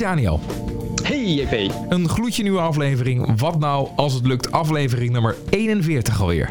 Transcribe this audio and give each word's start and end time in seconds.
Daniel. 0.00 0.40
Hey 1.02 1.24
JP. 1.24 1.72
Een 1.88 2.08
gloedje 2.08 2.42
nieuwe 2.42 2.60
aflevering. 2.60 3.40
Wat 3.40 3.58
nou 3.58 3.88
als 3.96 4.14
het 4.14 4.26
lukt? 4.26 4.52
Aflevering 4.52 5.12
nummer 5.12 5.36
41 5.50 6.20
alweer. 6.20 6.50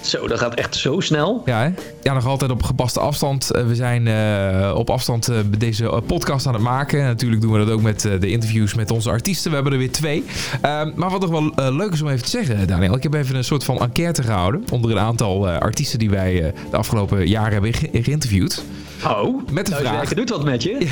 Zo, 0.00 0.28
dat 0.28 0.38
gaat 0.38 0.54
echt 0.54 0.76
zo 0.76 1.00
snel. 1.00 1.42
Ja, 1.44 1.62
hè? 1.62 1.70
ja 2.02 2.14
nog 2.14 2.26
altijd 2.26 2.50
op 2.50 2.62
gepaste 2.62 3.00
afstand. 3.00 3.50
Eh, 3.50 3.66
we 3.66 3.74
zijn 3.74 4.06
uh, 4.06 4.74
op 4.76 4.90
afstand 4.90 5.30
uh, 5.30 5.36
deze 5.58 6.02
podcast 6.06 6.46
aan 6.46 6.52
het 6.52 6.62
maken. 6.62 7.04
Natuurlijk 7.04 7.40
doen 7.40 7.52
we 7.52 7.58
dat 7.58 7.70
ook 7.70 7.82
met 7.82 8.00
de 8.00 8.28
interviews 8.28 8.74
met 8.74 8.90
onze 8.90 9.10
artiesten. 9.10 9.48
We 9.48 9.54
hebben 9.54 9.72
er 9.72 9.78
weer 9.78 9.92
twee. 9.92 10.24
Ehm, 10.60 10.90
maar 10.94 11.10
wat 11.10 11.20
nog 11.20 11.30
wel 11.30 11.72
leuk 11.72 11.92
is 11.92 12.02
om 12.02 12.08
even 12.08 12.24
te 12.24 12.30
zeggen, 12.30 12.66
Daniel. 12.66 12.96
Ik 12.96 13.02
heb 13.02 13.14
even 13.14 13.36
een 13.36 13.44
soort 13.44 13.64
van 13.64 13.80
enquête 13.80 14.22
gehouden. 14.22 14.64
Onder 14.72 14.90
een 14.90 14.98
aantal 14.98 15.48
artiesten 15.48 15.98
die 15.98 16.10
wij 16.10 16.52
de 16.70 16.76
afgelopen 16.76 17.26
jaren 17.26 17.52
hebben 17.52 17.74
ge 17.74 17.88
geïnterviewd. 17.92 18.64
Oh, 19.06 19.42
met 19.50 19.66
de 19.66 19.72
nou, 19.72 19.84
vraag. 19.84 20.14
doet 20.14 20.30
wat 20.30 20.44
met 20.44 20.62
je. 20.62 20.78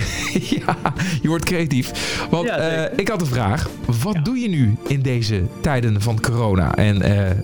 ja, 0.66 0.76
je 1.22 1.28
wordt 1.28 1.44
creatief. 1.44 2.18
Want 2.30 2.48
ja, 2.48 2.88
ik 2.88 3.08
had 3.08 3.18
de 3.18 3.26
vraag: 3.26 3.68
wat 4.02 4.14
ja. 4.14 4.20
doe 4.20 4.38
je 4.38 4.48
nu 4.48 4.76
in 4.86 5.02
deze 5.02 5.42
tijden 5.60 6.02
van 6.02 6.20
corona? 6.20 6.74
En 6.74 7.02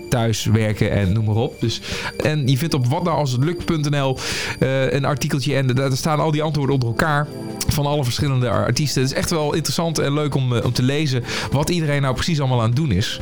thuis 0.08 0.44
werken 0.44 0.90
en 0.90 1.12
noem 1.12 1.24
maar 1.24 1.34
op. 1.34 1.60
Dus, 1.60 1.80
en 2.22 2.48
je 2.48 2.58
vindt 2.58 2.74
op 2.74 2.86
wat 2.86 3.04
nou 3.04 3.16
als 3.16 3.32
het 3.32 3.44
lukt.nl 3.44 4.18
uh, 4.60 4.92
een 4.92 5.04
artikeltje 5.04 5.54
en 5.54 5.66
daar 5.66 5.96
staan 5.96 6.20
al 6.20 6.30
die 6.30 6.42
antwoorden 6.42 6.74
onder 6.74 6.88
elkaar 6.88 7.26
van 7.68 7.86
alle 7.86 8.04
verschillende 8.04 8.50
artiesten. 8.50 9.02
Het 9.02 9.10
is 9.10 9.16
echt 9.16 9.30
wel 9.30 9.54
interessant 9.54 9.98
en 9.98 10.12
leuk 10.12 10.34
om, 10.34 10.56
om 10.56 10.72
te 10.72 10.82
lezen 10.82 11.24
wat 11.50 11.70
iedereen 11.70 12.02
nou 12.02 12.14
precies 12.14 12.40
allemaal 12.40 12.60
aan 12.60 12.66
het 12.66 12.76
doen 12.76 12.90
is. 12.90 13.20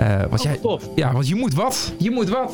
Uh, 0.00 0.20
wat 0.30 0.38
oh, 0.38 0.44
jij, 0.44 0.56
tof. 0.56 0.88
Ja, 0.94 1.12
want 1.12 1.28
je 1.28 1.34
moet 1.34 1.54
wat. 1.54 1.92
Je 1.98 2.10
moet 2.10 2.28
wat. 2.28 2.52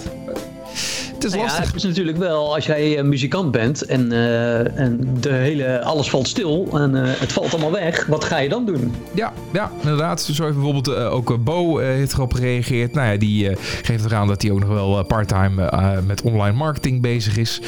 Het 1.15 1.25
is 1.25 1.31
nou 1.31 1.43
lastig. 1.43 1.65
Ja, 1.65 1.67
het 1.67 1.77
is 1.77 1.83
natuurlijk 1.83 2.17
wel, 2.17 2.55
als 2.55 2.67
jij 2.67 3.03
muzikant 3.03 3.51
bent 3.51 3.83
en, 3.83 4.13
uh, 4.13 4.79
en 4.79 5.17
de 5.21 5.33
hele, 5.33 5.83
alles 5.83 6.11
valt 6.11 6.29
stil 6.29 6.69
en 6.73 6.95
uh, 6.95 7.03
het 7.05 7.33
valt 7.33 7.53
allemaal 7.53 7.73
weg, 7.73 8.07
wat 8.07 8.25
ga 8.25 8.39
je 8.39 8.49
dan 8.49 8.67
doen? 8.67 8.95
Ja, 9.15 9.33
ja 9.53 9.71
inderdaad. 9.81 10.23
Zo 10.23 10.43
heeft 10.43 10.55
bijvoorbeeld 10.55 10.89
uh, 10.89 11.13
ook 11.13 11.45
Bo 11.45 11.79
heeft 11.79 12.13
erop 12.13 12.33
gereageerd. 12.33 12.93
Nou 12.93 13.13
ja, 13.13 13.17
die 13.17 13.57
geeft 13.83 14.05
eraan 14.05 14.29
dat 14.29 14.43
hij 14.43 14.51
ook 14.51 14.61
nog 14.61 14.69
wel 14.69 15.05
parttime 15.05 15.71
met 16.07 16.23
online 16.23 16.57
marketing 16.57 17.01
bezig 17.01 17.37
is. 17.37 17.61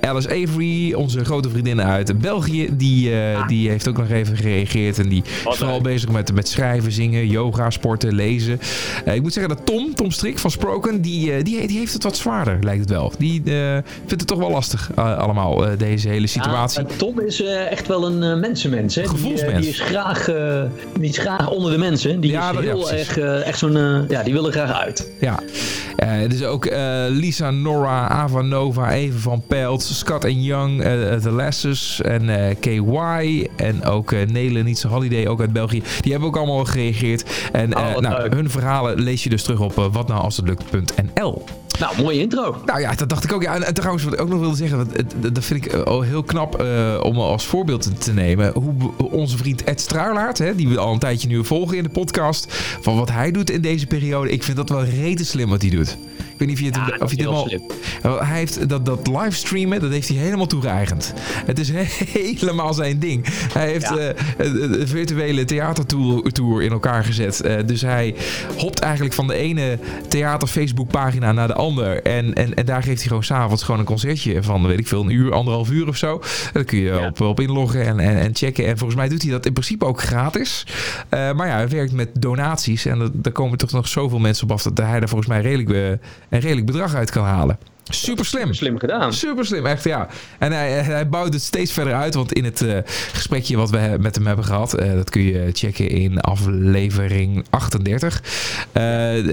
Alice 0.00 0.28
Avery, 0.28 0.92
onze 0.92 1.24
grote 1.24 1.50
vriendin 1.50 1.82
uit 1.82 2.20
België, 2.20 2.68
die, 2.72 3.14
ah. 3.14 3.48
die 3.48 3.68
heeft 3.68 3.88
ook 3.88 3.96
nog 3.96 4.10
even 4.10 4.36
gereageerd. 4.36 4.98
En 4.98 5.08
die 5.08 5.22
is 5.24 5.56
vooral 5.56 5.80
bezig 5.80 6.10
met, 6.10 6.34
met 6.34 6.48
schrijven, 6.48 6.92
zingen, 6.92 7.26
yoga, 7.26 7.70
sporten, 7.70 8.14
lezen. 8.14 8.60
ik 9.04 9.22
moet 9.22 9.32
zeggen 9.32 9.56
dat 9.56 9.66
Tom, 9.66 9.94
Tom 9.94 10.10
Strik 10.10 10.38
van 10.38 10.50
Sproken, 10.50 11.00
die, 11.00 11.42
die, 11.42 11.66
die 11.66 11.78
heeft 11.78 11.92
het 11.92 12.02
wat 12.02 12.16
zwaarder, 12.42 12.64
lijkt 12.64 12.80
het 12.80 12.90
wel. 12.90 13.12
Die 13.18 13.42
uh, 13.44 13.72
vindt 13.98 14.10
het 14.10 14.26
toch 14.26 14.38
wel 14.38 14.50
lastig 14.50 14.90
uh, 14.98 15.18
allemaal, 15.18 15.66
uh, 15.66 15.78
deze 15.78 16.08
hele 16.08 16.26
situatie. 16.26 16.80
Ja, 16.80 16.94
Tom 16.96 17.20
is 17.20 17.42
echt 17.42 17.86
wel 17.86 18.06
een 18.06 18.40
mensenmens. 18.40 18.94
Hè? 18.94 19.06
Gevoelsmens. 19.06 19.52
Die, 19.52 19.60
die, 19.60 19.68
is 19.68 19.80
graag, 19.80 20.24
die 20.98 21.08
is 21.08 21.18
graag 21.18 21.50
onder 21.50 21.72
de 21.72 21.78
mensen. 21.78 22.20
Die 22.20 22.30
ja, 22.30 22.52
is 22.52 22.58
heel 22.58 22.88
ja, 22.88 22.96
erg, 22.96 23.18
echt 23.18 23.58
zo'n... 23.58 24.06
ja, 24.08 24.22
die 24.22 24.32
wil 24.32 24.46
er 24.46 24.52
graag 24.52 24.72
uit. 24.72 25.10
Ja. 25.20 25.38
dus 26.28 26.44
ook 26.44 26.70
Lisa, 27.08 27.50
Nora, 27.50 28.08
Ava 28.08 28.40
Nova, 28.40 28.92
Even 28.92 29.20
van 29.20 29.42
Pelt, 29.46 29.82
Scott 29.82 30.24
en 30.24 30.42
Young, 30.42 30.82
The 31.22 31.30
Lasses 31.30 32.00
en 32.00 32.56
KY. 32.60 33.46
En 33.56 33.84
ook 33.84 34.14
Nietse 34.26 34.88
Holiday, 34.88 35.26
ook 35.26 35.40
uit 35.40 35.52
België. 35.52 35.82
Die 36.00 36.10
hebben 36.10 36.28
ook 36.28 36.36
allemaal 36.36 36.64
gereageerd. 36.64 37.24
En 37.52 37.76
oh, 37.76 37.96
nou, 37.96 38.36
hun 38.36 38.50
verhalen 38.50 39.00
lees 39.00 39.22
je 39.22 39.30
dus 39.30 39.42
terug 39.42 39.60
op 39.60 39.78
lukt.nl. 40.44 41.44
Nou, 41.80 42.02
mooie 42.02 42.20
intro. 42.20 42.56
Nou 42.66 42.80
ja, 42.80 42.94
dat 42.94 43.08
dacht 43.08 43.24
ik 43.24 43.32
ook. 43.32 43.42
Ja, 43.42 43.54
en, 43.54 43.62
en 43.62 43.74
trouwens, 43.74 44.04
wat 44.04 44.12
ik 44.12 44.20
ook 44.20 44.28
nog 44.28 44.40
wilde 44.40 44.56
zeggen, 44.56 44.88
dat 45.32 45.44
vind 45.44 45.64
ik 45.64 45.74
uh, 45.74 46.00
heel 46.00 46.22
knap 46.22 46.62
uh, 46.62 47.00
om 47.02 47.18
als 47.18 47.46
voorbeeld 47.46 48.02
te 48.02 48.12
nemen. 48.12 48.52
Hoe 48.52 48.92
onze 49.10 49.36
vriend 49.36 49.64
Ed 49.64 49.80
Struilaert, 49.80 50.38
hè, 50.38 50.54
die 50.54 50.68
we 50.68 50.78
al 50.78 50.92
een 50.92 50.98
tijdje 50.98 51.28
nu 51.28 51.44
volgen 51.44 51.76
in 51.76 51.82
de 51.82 51.88
podcast, 51.88 52.46
van 52.80 52.96
wat 52.96 53.10
hij 53.10 53.30
doet 53.30 53.50
in 53.50 53.60
deze 53.60 53.86
periode. 53.86 54.30
Ik 54.30 54.42
vind 54.42 54.56
dat 54.56 54.68
wel 54.68 54.84
rete 54.84 55.24
slim 55.24 55.48
wat 55.48 55.60
hij 55.60 55.70
doet. 55.70 55.96
Ik 56.40 56.46
weet 56.48 56.56
niet 56.56 56.74
of 56.74 56.74
je 56.74 56.80
het, 56.80 56.98
ja, 56.98 57.04
of 57.04 57.10
je 57.10 57.16
dit 57.16 57.26
al. 57.26 58.24
Hij 58.24 58.38
heeft 58.38 58.68
dat, 58.68 58.86
dat 58.86 59.06
livestreamen, 59.06 59.80
dat 59.80 59.90
heeft 59.90 60.08
hij 60.08 60.16
helemaal 60.16 60.46
toegeëigend. 60.46 61.14
Het 61.46 61.58
is 61.58 61.70
helemaal 62.12 62.74
zijn 62.74 62.98
ding. 62.98 63.26
Hij 63.52 63.66
heeft 63.66 63.88
ja. 63.88 63.98
uh, 63.98 64.70
een 64.78 64.88
virtuele 64.88 65.44
theatertour 65.44 66.62
in 66.62 66.70
elkaar 66.70 67.04
gezet. 67.04 67.42
Uh, 67.44 67.56
dus 67.66 67.80
hij 67.80 68.14
hopt 68.56 68.78
eigenlijk 68.78 69.14
van 69.14 69.26
de 69.26 69.34
ene 69.34 69.78
theater 70.08 70.48
Facebook 70.48 70.90
pagina 70.90 71.32
naar 71.32 71.46
de 71.46 71.54
andere. 71.54 72.02
En, 72.02 72.34
en, 72.34 72.54
en 72.54 72.66
daar 72.66 72.82
geeft 72.82 72.98
hij 72.98 73.06
gewoon 73.06 73.24
s'avonds 73.24 73.62
gewoon 73.62 73.80
een 73.80 73.86
concertje 73.86 74.42
van, 74.42 74.66
weet 74.66 74.78
ik 74.78 74.88
veel, 74.88 75.02
een 75.02 75.10
uur, 75.10 75.32
anderhalf 75.32 75.70
uur 75.70 75.88
of 75.88 75.96
zo. 75.96 76.22
Dan 76.52 76.64
kun 76.64 76.78
je 76.78 76.92
ja. 76.92 77.06
op, 77.06 77.20
op 77.20 77.40
inloggen 77.40 77.86
en, 77.86 77.98
en, 77.98 78.18
en, 78.18 78.34
checken. 78.34 78.66
En 78.66 78.78
volgens 78.78 78.98
mij 78.98 79.08
doet 79.08 79.22
hij 79.22 79.30
dat 79.30 79.46
in 79.46 79.52
principe 79.52 79.84
ook 79.84 80.00
gratis. 80.02 80.66
Uh, 81.10 81.32
maar 81.32 81.46
ja, 81.46 81.54
hij 81.54 81.68
werkt 81.68 81.92
met 81.92 82.08
donaties. 82.12 82.84
En 82.84 83.10
daar 83.14 83.32
komen 83.32 83.58
toch 83.58 83.72
nog 83.72 83.88
zoveel 83.88 84.18
mensen 84.18 84.44
op 84.44 84.52
af 84.52 84.62
dat 84.62 84.78
hij 84.78 84.98
daar 84.98 85.08
volgens 85.08 85.28
mij 85.28 85.40
redelijk 85.40 85.98
een 86.30 86.40
redelijk 86.40 86.66
bedrag 86.66 86.94
uit 86.94 87.10
kan 87.10 87.24
halen. 87.24 87.58
Super 87.90 88.24
slim. 88.24 88.54
Slim 88.54 88.78
gedaan. 88.78 89.12
Super 89.12 89.46
slim, 89.46 89.66
echt 89.66 89.84
ja. 89.84 90.08
En 90.38 90.52
hij, 90.52 90.70
hij 90.70 91.08
bouwt 91.08 91.32
het 91.32 91.42
steeds 91.42 91.72
verder 91.72 91.94
uit. 91.94 92.14
Want 92.14 92.32
in 92.32 92.44
het 92.44 92.60
uh, 92.60 92.78
gesprekje 93.12 93.56
wat 93.56 93.70
we 93.70 93.96
met 94.00 94.14
hem 94.14 94.26
hebben 94.26 94.44
gehad, 94.44 94.80
uh, 94.80 94.92
dat 94.92 95.10
kun 95.10 95.22
je 95.22 95.50
checken 95.52 95.88
in 95.88 96.20
aflevering 96.20 97.44
38. 97.50 98.22
Uh, 98.72 98.82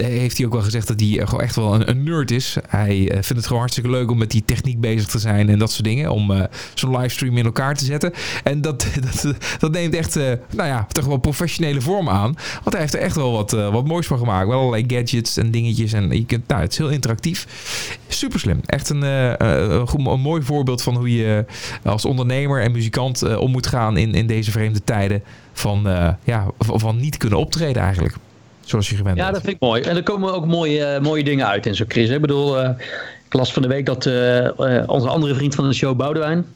heeft 0.04 0.36
hij 0.36 0.46
ook 0.46 0.52
wel 0.52 0.62
gezegd 0.62 0.86
dat 0.86 1.00
hij 1.00 1.08
gewoon 1.08 1.40
echt 1.40 1.56
wel 1.56 1.74
een, 1.74 1.88
een 1.88 2.02
nerd 2.02 2.30
is. 2.30 2.56
Hij 2.68 3.06
vindt 3.10 3.28
het 3.28 3.46
gewoon 3.46 3.58
hartstikke 3.58 3.90
leuk 3.90 4.10
om 4.10 4.18
met 4.18 4.30
die 4.30 4.44
techniek 4.44 4.80
bezig 4.80 5.06
te 5.06 5.18
zijn 5.18 5.48
en 5.48 5.58
dat 5.58 5.72
soort 5.72 5.84
dingen. 5.84 6.10
Om 6.10 6.46
zo'n 6.74 6.96
livestream 6.96 7.36
in 7.36 7.44
elkaar 7.44 7.74
te 7.74 7.84
zetten. 7.84 8.12
En 8.44 8.60
dat, 8.60 8.86
dat, 9.10 9.34
dat 9.58 9.72
neemt 9.72 9.94
echt, 9.94 10.14
nou 10.14 10.68
ja, 10.68 10.86
toch 10.92 11.04
wel 11.04 11.16
professionele 11.16 11.80
vorm 11.80 12.08
aan. 12.08 12.36
Want 12.52 12.72
hij 12.72 12.80
heeft 12.80 12.94
er 12.94 13.00
echt 13.00 13.16
wel 13.16 13.32
wat, 13.32 13.50
wat 13.50 13.86
moois 13.86 14.06
van 14.06 14.18
gemaakt. 14.18 14.48
Wel 14.48 14.58
allerlei 14.58 14.84
gadgets 14.86 15.36
en 15.36 15.50
dingetjes. 15.50 15.92
En 15.92 16.10
je 16.10 16.24
kunt, 16.24 16.48
nou, 16.48 16.60
het 16.60 16.72
is 16.72 16.78
heel 16.78 16.88
interactief. 16.88 17.46
Super 18.08 18.40
slim. 18.40 18.47
Echt 18.66 18.88
een, 18.88 19.02
uh, 19.02 19.32
een, 19.36 20.06
een, 20.06 20.20
mooi 20.20 20.42
voorbeeld 20.42 20.82
van 20.82 20.96
hoe 20.96 21.16
je 21.16 21.44
als 21.84 22.04
ondernemer 22.04 22.62
en 22.62 22.72
muzikant 22.72 23.24
uh, 23.24 23.40
om 23.40 23.50
moet 23.50 23.66
gaan 23.66 23.96
in, 23.96 24.14
in 24.14 24.26
deze 24.26 24.50
vreemde 24.50 24.84
tijden 24.84 25.22
van, 25.52 25.86
uh, 25.86 26.08
ja, 26.24 26.46
van 26.58 26.96
niet 26.96 27.16
kunnen 27.16 27.38
optreden 27.38 27.82
eigenlijk. 27.82 28.14
Zoals 28.60 28.88
je 28.88 28.96
gewend 28.96 29.16
ja, 29.16 29.22
bent. 29.22 29.34
dat 29.34 29.44
vind 29.44 29.54
ik 29.54 29.60
mooi. 29.62 29.82
En 29.82 29.96
er 29.96 30.02
komen 30.02 30.34
ook 30.34 30.46
mooie, 30.46 30.98
mooie 31.02 31.24
dingen 31.24 31.46
uit 31.46 31.66
in 31.66 31.74
zo'n 31.74 31.86
Chris. 31.88 32.08
Ik 32.08 32.20
bedoel, 32.20 32.64
ik 32.64 33.32
las 33.32 33.52
van 33.52 33.62
de 33.62 33.68
week 33.68 33.86
dat 33.86 34.06
onze 34.86 35.08
andere 35.08 35.34
vriend 35.34 35.54
van 35.54 35.68
de 35.68 35.74
show, 35.74 35.96
Boudewijn, 35.96 36.46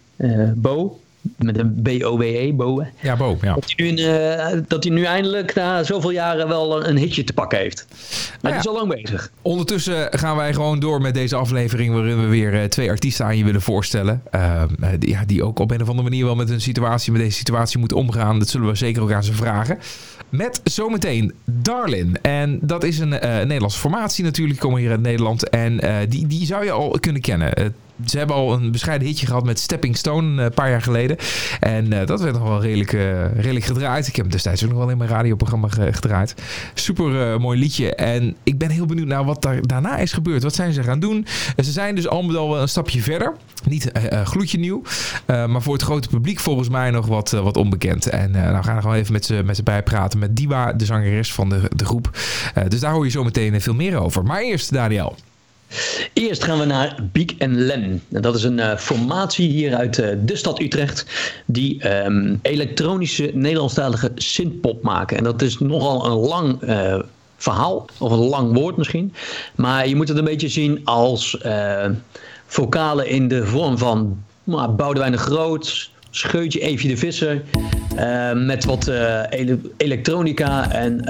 Bo, 0.54 1.00
met 1.36 1.58
een 1.58 1.82
B-O-W-E, 1.82 2.52
Bo. 2.52 2.86
Ja, 3.00 3.16
Bo, 3.16 3.38
ja. 3.40 3.54
Dat 3.54 3.72
hij, 3.76 3.90
nu, 3.90 4.02
uh, 4.02 4.62
dat 4.68 4.84
hij 4.84 4.92
nu 4.92 5.04
eindelijk 5.04 5.54
na 5.54 5.82
zoveel 5.82 6.10
jaren 6.10 6.48
wel 6.48 6.86
een 6.86 6.96
hitje 6.96 7.24
te 7.24 7.32
pakken 7.32 7.58
heeft. 7.58 7.86
Maar 7.88 8.38
nou 8.40 8.54
ja. 8.54 8.60
is 8.60 8.68
al 8.68 8.74
lang 8.74 9.02
bezig. 9.02 9.30
Ondertussen 9.42 10.18
gaan 10.18 10.36
wij 10.36 10.52
gewoon 10.52 10.80
door 10.80 11.00
met 11.00 11.14
deze 11.14 11.36
aflevering... 11.36 11.94
waarin 11.94 12.20
we 12.20 12.26
weer 12.26 12.54
uh, 12.54 12.64
twee 12.64 12.90
artiesten 12.90 13.24
aan 13.24 13.36
je 13.36 13.44
willen 13.44 13.62
voorstellen. 13.62 14.22
Uh, 14.34 14.62
die, 14.98 15.08
ja, 15.08 15.24
die 15.24 15.44
ook 15.44 15.58
op 15.58 15.70
een 15.70 15.82
of 15.82 15.88
andere 15.88 16.08
manier 16.08 16.24
wel 16.24 16.36
met 16.36 16.48
hun 16.48 16.60
situatie... 16.60 17.12
met 17.12 17.20
deze 17.20 17.36
situatie 17.36 17.78
moeten 17.78 17.96
omgaan. 17.96 18.38
Dat 18.38 18.48
zullen 18.48 18.68
we 18.68 18.74
zeker 18.74 19.02
ook 19.02 19.12
aan 19.12 19.24
ze 19.24 19.32
vragen. 19.32 19.78
Met 20.28 20.60
zometeen 20.64 21.32
Darlin. 21.44 22.18
En 22.22 22.58
dat 22.62 22.84
is 22.84 22.98
een 22.98 23.08
Nederlandse 23.08 23.78
formatie 23.78 24.24
natuurlijk. 24.24 24.58
Die 24.58 24.68
komen 24.68 24.80
hier 24.80 24.90
uit 24.90 25.02
Nederland. 25.02 25.48
En 25.48 25.80
die, 26.08 26.26
die 26.26 26.46
zou 26.46 26.64
je 26.64 26.70
al 26.70 26.96
kunnen 27.00 27.22
kennen 27.22 27.74
ze 28.06 28.18
hebben 28.18 28.36
al 28.36 28.52
een 28.52 28.70
bescheiden 28.70 29.08
hitje 29.08 29.26
gehad 29.26 29.44
met 29.44 29.58
Stepping 29.58 29.96
Stone 29.96 30.42
een 30.42 30.54
paar 30.54 30.70
jaar 30.70 30.82
geleden. 30.82 31.16
En 31.60 31.92
uh, 31.92 32.06
dat 32.06 32.20
werd 32.20 32.34
nog 32.34 32.48
wel 32.48 32.62
redelijk, 32.62 32.92
uh, 32.92 33.34
redelijk 33.34 33.64
gedraaid. 33.64 34.06
Ik 34.06 34.16
heb 34.16 34.24
hem 34.24 34.34
destijds 34.34 34.64
ook 34.64 34.70
nog 34.70 34.78
wel 34.78 34.90
in 34.90 34.96
mijn 34.96 35.10
radioprogramma 35.10 35.68
gedraaid. 35.68 36.34
Super 36.74 37.40
mooi 37.40 37.58
liedje. 37.58 37.94
En 37.94 38.36
ik 38.42 38.58
ben 38.58 38.70
heel 38.70 38.86
benieuwd 38.86 39.06
naar 39.06 39.24
wat 39.24 39.42
daar 39.42 39.66
daarna 39.66 39.98
is 39.98 40.12
gebeurd. 40.12 40.42
Wat 40.42 40.54
zijn 40.54 40.72
ze 40.72 40.82
gaan 40.82 41.00
doen? 41.00 41.26
ze 41.56 41.72
zijn 41.72 41.94
dus 41.94 42.08
al 42.08 42.22
met 42.22 42.36
al 42.36 42.60
een 42.60 42.68
stapje 42.68 43.02
verder. 43.02 43.36
Niet 43.64 43.90
gloedje 44.24 44.58
nieuw. 44.58 44.82
maar 45.26 45.62
voor 45.62 45.72
het 45.72 45.82
grote 45.82 46.08
publiek 46.08 46.40
volgens 46.40 46.68
mij 46.68 46.90
nog 46.90 47.06
wat, 47.06 47.30
wat 47.30 47.56
onbekend. 47.56 48.06
En 48.06 48.30
nou, 48.30 48.56
we 48.56 48.62
gaan 48.62 48.76
er 48.76 48.82
gewoon 48.82 48.96
even 48.96 49.12
met 49.12 49.24
ze, 49.24 49.42
met 49.44 49.56
ze 49.56 49.62
bijpraten. 49.62 50.18
Met 50.18 50.36
Diva, 50.36 50.72
de 50.72 50.84
zangeres 50.84 51.32
van 51.32 51.48
de, 51.48 51.70
de 51.76 51.84
groep. 51.84 52.10
dus 52.68 52.80
daar 52.80 52.92
hoor 52.92 53.04
je 53.04 53.10
zo 53.10 53.24
meteen 53.24 53.60
veel 53.60 53.74
meer 53.74 53.96
over. 53.96 54.24
Maar 54.24 54.40
eerst 54.40 54.72
Daniel. 54.72 55.16
Eerst 56.12 56.44
gaan 56.44 56.58
we 56.58 56.64
naar 56.64 56.96
Biek 57.12 57.34
en 57.38 57.60
Len. 57.60 58.02
Dat 58.08 58.34
is 58.34 58.42
een 58.42 58.58
uh, 58.58 58.76
formatie 58.76 59.48
hier 59.48 59.74
uit 59.74 59.98
uh, 59.98 60.06
de 60.24 60.36
stad 60.36 60.60
Utrecht. 60.60 61.06
Die 61.46 62.04
um, 62.04 62.38
elektronische 62.42 63.30
Nederlandstalige 63.34 64.10
synthpop 64.14 64.82
maken. 64.82 65.16
En 65.16 65.24
dat 65.24 65.42
is 65.42 65.58
nogal 65.58 66.06
een 66.06 66.28
lang 66.28 66.62
uh, 66.62 66.98
verhaal. 67.36 67.86
Of 67.98 68.12
een 68.12 68.28
lang 68.28 68.54
woord 68.54 68.76
misschien. 68.76 69.14
Maar 69.54 69.88
je 69.88 69.96
moet 69.96 70.08
het 70.08 70.18
een 70.18 70.24
beetje 70.24 70.48
zien 70.48 70.80
als 70.84 71.38
vocalen 72.46 73.06
in 73.06 73.28
de 73.28 73.46
vorm 73.46 73.78
van 73.78 74.22
nou, 74.44 74.70
Boudewijn 74.70 75.12
de 75.12 75.18
Groot. 75.18 75.90
Scheutje 76.10 76.60
Evie 76.60 76.88
de 76.88 76.96
Visser. 76.96 77.42
met 78.34 78.64
wat 78.64 78.86
ele 79.30 79.58
elektronica 79.76 80.70
en 80.70 81.04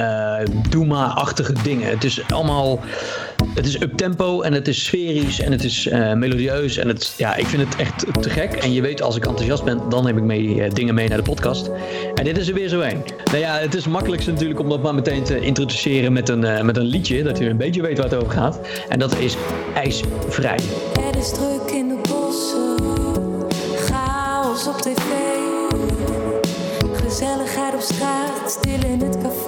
Doema-achtige 0.71 1.53
dingen. 1.63 1.89
Het 1.89 2.05
is 2.05 2.23
allemaal 2.29 2.81
het 3.55 3.67
is 3.67 3.81
up-tempo 3.81 4.41
en 4.41 4.53
het 4.53 4.69
is 4.69 4.85
sferisch 4.85 5.41
en 5.41 5.53
het 5.53 5.65
is 5.65 5.87
uh, 5.87 6.13
melodieus. 6.13 6.77
En 6.77 6.89
het, 6.89 7.15
ja, 7.17 7.37
ik 7.37 7.47
vind 7.47 7.63
het 7.63 7.77
echt 7.77 8.23
te 8.23 8.31
gek. 8.31 8.53
En 8.53 8.73
je 8.73 8.81
weet, 8.81 9.03
als 9.03 9.17
ik 9.17 9.27
enthousiast 9.27 9.65
ben, 9.65 9.81
dan 9.89 10.07
heb 10.07 10.17
ik 10.17 10.23
mee, 10.23 10.69
dingen 10.69 10.95
mee 10.95 11.09
naar 11.09 11.17
de 11.17 11.25
podcast. 11.25 11.71
En 12.15 12.25
dit 12.25 12.39
is 12.39 12.49
er 12.49 12.55
weer 12.55 12.69
zo 12.69 12.81
een. 12.81 13.05
Nou 13.25 13.39
ja, 13.39 13.59
het 13.59 13.75
is 13.75 13.87
makkelijkst 13.87 14.29
natuurlijk 14.29 14.61
om 14.61 14.69
dat 14.69 14.83
maar 14.83 14.95
meteen 14.95 15.23
te 15.23 15.41
introduceren 15.41 16.13
met 16.13 16.29
een, 16.29 16.67
met 16.67 16.77
een 16.77 16.87
liedje. 16.87 17.23
Dat 17.23 17.39
je 17.39 17.49
een 17.49 17.57
beetje 17.57 17.83
weet 17.83 17.97
waar 17.97 18.07
het 18.07 18.15
over 18.15 18.31
gaat. 18.31 18.61
En 18.89 18.99
dat 18.99 19.19
is 19.19 19.37
IJsvrij. 19.75 20.61
Het 21.01 21.17
is 21.17 21.31
druk 21.31 21.71
in 21.71 21.89
de 21.89 22.01
bossen, 22.09 22.77
chaos 23.77 24.67
op 24.67 24.81
tv. 24.81 25.01
Gezelligheid 27.05 27.75
op 27.75 27.81
straat, 27.81 28.51
stil 28.51 28.91
in 28.91 29.01
het 29.01 29.19
café. 29.23 29.42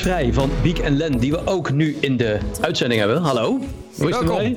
IJsvrij 0.00 0.32
van 0.32 0.50
Biek 0.62 0.78
en 0.78 0.96
Len, 0.96 1.18
die 1.18 1.30
we 1.30 1.46
ook 1.46 1.72
nu 1.72 1.96
in 2.00 2.16
de 2.16 2.38
uitzending 2.60 3.00
hebben. 3.00 3.22
Hallo. 3.22 3.58
Hoe 3.96 4.08
is 4.08 4.16
het 4.16 4.28
ermee? 4.28 4.56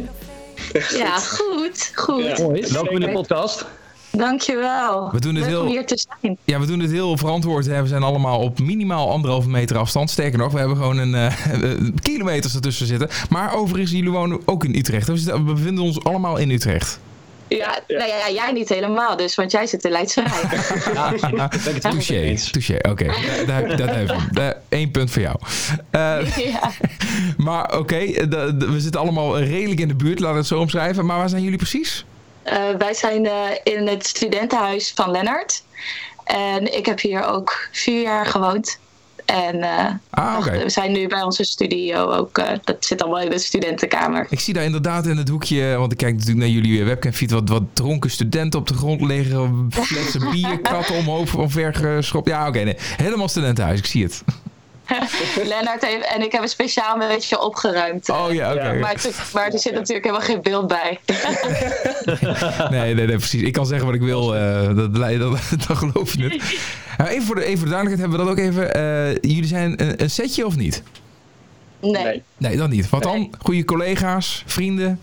Ja, 0.97 1.19
goed, 1.19 1.91
goed. 1.95 2.37
Mooi. 2.37 2.65
Welkom 2.71 2.95
in 2.95 2.99
de 2.99 3.11
podcast. 3.11 3.65
Dankjewel. 4.11 5.09
We 5.11 5.19
doen 5.19 5.35
het 5.35 5.43
Leuk 5.43 5.53
heel- 5.53 5.61
om 5.61 5.67
hier 5.67 5.85
te 5.85 6.05
zijn. 6.21 6.37
Ja, 6.43 6.59
we 6.59 6.65
doen 6.65 6.79
het 6.79 6.91
heel 6.91 7.17
verantwoord. 7.17 7.65
hè. 7.65 7.81
We 7.81 7.87
zijn 7.87 8.03
allemaal 8.03 8.39
op 8.39 8.59
minimaal 8.59 9.09
anderhalve 9.11 9.49
meter 9.49 9.77
afstand. 9.77 10.09
Sterker 10.09 10.37
nog, 10.39 10.51
we 10.51 10.59
hebben 10.59 10.77
gewoon 10.77 10.97
een 10.97 11.15
eh, 11.15 11.25
eh, 11.71 11.79
kilometers 12.01 12.55
ertussen 12.55 12.87
zitten. 12.87 13.09
Maar 13.29 13.55
overigens, 13.55 13.91
jullie 13.91 14.11
wonen 14.11 14.39
ook 14.45 14.63
in 14.63 14.75
Utrecht. 14.75 15.07
We 15.25 15.39
bevinden 15.39 15.83
ons 15.83 16.03
allemaal 16.03 16.37
in 16.37 16.49
Utrecht. 16.49 16.99
Ja, 17.47 17.79
Nou 17.87 18.07
ja, 18.07 18.29
jij 18.29 18.51
niet 18.51 18.69
helemaal 18.69 19.17
dus, 19.17 19.35
want 19.35 19.51
jij 19.51 19.67
zit 19.67 19.83
in 19.83 19.91
Leidse 19.91 20.23
Rijn. 20.23 21.35
Ja, 21.35 21.47
Touché, 21.79 22.35
touché. 22.51 22.77
Oké, 22.89 23.05
daar, 23.47 23.77
dat 23.77 23.89
even. 23.89 24.61
Eén 24.69 24.91
punt 24.91 25.11
voor 25.11 25.21
jou. 25.21 25.35
Eh, 25.89 26.37
ja. 26.37 26.71
maar 27.37 27.77
oké, 27.77 27.95
eh, 27.95 28.27
we 28.57 28.79
zitten 28.79 29.01
allemaal 29.01 29.39
redelijk 29.39 29.79
in 29.79 29.87
de 29.87 29.95
buurt, 29.95 30.19
laten 30.19 30.33
we 30.33 30.39
het 30.39 30.47
zo 30.47 30.59
omschrijven. 30.59 31.05
Maar 31.05 31.17
waar 31.17 31.29
zijn 31.29 31.43
jullie 31.43 31.57
precies? 31.57 32.05
Eh, 32.43 32.69
wij 32.77 32.93
zijn 32.93 33.25
eh, 33.25 33.33
in 33.63 33.87
het 33.87 34.05
studentenhuis 34.05 34.91
van 34.95 35.11
Lennart. 35.11 35.63
En 36.23 36.77
ik 36.77 36.85
heb 36.85 36.99
hier 36.99 37.25
ook 37.25 37.67
vier 37.71 38.01
jaar 38.01 38.25
gewoond. 38.25 38.79
En 39.25 39.61
eh, 39.61 39.85
Ah, 40.09 40.43
we 40.45 40.69
zijn 40.69 40.91
nu 40.91 41.07
bij 41.07 41.21
onze 41.21 41.43
studio 41.43 42.11
ook. 42.11 42.37
eh, 42.37 42.57
dat 42.63 42.85
zit 42.85 43.01
allemaal 43.01 43.21
in 43.21 43.29
de 43.29 43.39
studentenkamer. 43.39 44.27
Ik 44.29 44.39
zie 44.39 44.53
daar 44.53 44.63
inderdaad 44.63 45.05
in 45.05 45.17
het 45.17 45.29
hoekje, 45.29 45.75
want 45.77 45.91
ik 45.91 45.97
kijk 45.97 46.11
natuurlijk 46.13 46.39
naar 46.39 46.49
jullie 46.55 46.83
webcamfeed, 46.83 47.31
wat, 47.31 47.49
wat 47.49 47.63
dronken 47.73 48.09
studenten 48.11 48.59
op 48.59 48.67
de 48.67 48.73
grond 48.73 49.01
liggen, 49.01 49.67
flessen 49.71 50.21
bier, 50.31 50.59
katten 50.59 50.95
omhoog, 50.95 51.35
omver 51.35 51.73
geschopt. 51.73 52.27
Ja, 52.27 52.47
oké, 52.47 52.59
nee. 52.63 52.75
helemaal 52.77 53.27
studentenhuis, 53.27 53.79
ik 53.79 53.85
zie 53.85 54.03
het. 54.03 54.23
Lennart 55.51 55.85
heeft, 55.85 56.05
en 56.05 56.21
ik 56.21 56.31
hebben 56.31 56.49
speciaal 56.49 57.01
een 57.01 57.07
beetje 57.07 57.41
opgeruimd. 57.41 58.09
Oh 58.09 58.33
ja, 58.33 58.53
oké. 58.53 58.63
Ja, 58.63 58.73
Maar, 58.73 58.95
maar 59.33 59.47
er 59.51 59.59
zit 59.59 59.73
natuurlijk 59.73 60.05
helemaal 60.05 60.27
geen 60.27 60.41
beeld 60.41 60.67
bij. 60.67 60.99
Nee, 62.69 62.93
nee, 62.93 63.05
nee, 63.05 63.17
precies. 63.17 63.41
Ik 63.41 63.53
kan 63.53 63.65
zeggen 63.65 63.85
wat 63.85 63.95
ik 63.95 64.01
wil, 64.01 64.35
eh, 64.35 64.75
dat, 64.75 64.93
dat, 65.67 65.77
geloof 65.77 66.13
je 66.15 66.23
het. 66.23 66.41
Nou, 66.97 67.09
even, 67.09 67.23
voor 67.25 67.35
de, 67.35 67.43
even 67.43 67.57
voor 67.57 67.67
de 67.67 67.73
duidelijkheid 67.73 67.99
hebben 67.99 68.19
we 68.19 68.25
dat 68.25 68.27
ook 68.27 68.37
even. 68.37 68.73
eh, 68.73 69.11
jullie 69.31 69.45
zijn 69.45 69.81
een, 69.81 70.01
een 70.01 70.09
setje 70.09 70.45
of 70.45 70.55
niet? 70.55 70.83
Nee. 71.79 72.03
Nee. 72.03 72.23
Nee, 72.37 72.57
dan 72.57 72.69
niet. 72.69 72.89
Wat 72.89 73.03
dan? 73.03 73.13
Nee. 73.19 73.29
Goede 73.39 73.65
collega's, 73.65 74.43
vrienden, 74.45 74.99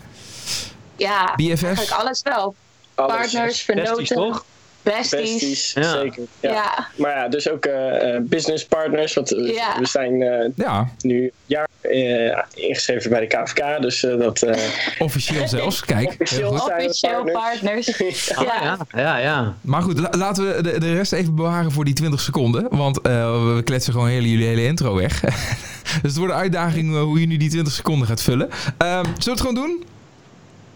Ja, 0.97 1.33
BFF's? 1.37 1.63
eigenlijk 1.63 1.91
alles 1.91 2.23
wel. 2.23 2.55
Alles. 2.95 3.15
Partners, 3.17 3.61
vernoten, 3.63 4.05
toch? 4.17 4.45
Besties. 4.83 5.21
Besties, 5.31 5.73
Ja. 5.73 5.91
zeker. 6.01 6.23
Ja. 6.41 6.51
Ja. 6.53 6.89
Maar 6.97 7.11
ja, 7.17 7.29
dus 7.29 7.49
ook 7.51 7.65
eh 7.65 8.15
eh, 8.15 8.23
business 8.23 8.65
partners. 8.67 9.15
Want 9.15 9.33
eh, 9.35 9.55
Ja. 9.55 9.77
we 9.79 9.87
zijn 9.87 10.23
eh, 10.23 10.49
Ja, 10.55 10.89
nu 11.01 11.23
een 11.25 11.31
jaar 11.47 11.69
eh, 11.81 12.39
ingeschreven 12.55 13.11
bij 13.11 13.21
de 13.21 13.27
KVK. 13.27 13.83
Dus 13.83 14.05
eh, 14.05 14.19
dat... 14.19 14.43
eh, 14.43 14.57
officieel 14.99 15.49
zelfs. 15.49 15.85
Kijk, 15.85 16.07
Officieel. 16.09 16.51
Officieel 16.51 17.25
partners? 17.25 17.97
partners. 17.97 17.99
Ah, 18.41 18.45
ja. 18.45 18.63
ja, 18.63 19.01
ja, 19.01 19.17
ja. 19.19 19.55
Maar 19.61 19.83
goed, 19.83 19.99
la- 19.99 20.11
laten 20.17 20.57
we 20.57 20.63
de, 20.63 20.81
de 20.81 20.93
rest 20.95 21.13
even 21.13 21.35
bewaren 21.35 21.73
voor 21.73 21.85
die 21.85 21.95
20 21.95 22.21
seconden. 22.21 22.67
Want 22.71 23.01
eh, 23.01 23.13
we 23.55 23.63
kletsen 23.65 23.93
gewoon 23.93 24.09
hele, 24.09 24.31
jullie 24.31 24.47
hele 24.47 24.65
intro 24.65 24.95
weg. 24.95 25.21
dus 26.03 26.03
het 26.03 26.17
wordt 26.17 26.33
een 26.33 26.39
uitdaging 26.39 26.95
hoe 26.99 27.21
je 27.21 27.27
nu 27.27 27.37
die 27.37 27.51
20 27.51 27.73
seconden 27.73 28.09
gaat 28.09 28.23
vullen. 28.23 28.49
Ehm, 28.79 29.05
zullen 29.05 29.15
we 29.25 29.31
het 29.31 29.41
gewoon 29.41 29.55
doen? 29.55 29.85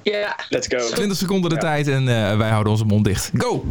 Ja. 0.04 0.36
let's 0.48 0.66
go. 0.70 0.88
20 0.88 1.16
seconden 1.16 1.50
de 1.50 1.56
Ja. 1.56 1.60
tijd 1.60 1.88
en 1.88 2.08
eh, 2.08 2.36
wij 2.36 2.48
houden 2.48 2.72
onze 2.72 2.84
mond 2.84 3.04
dicht. 3.04 3.30
Go! 3.36 3.64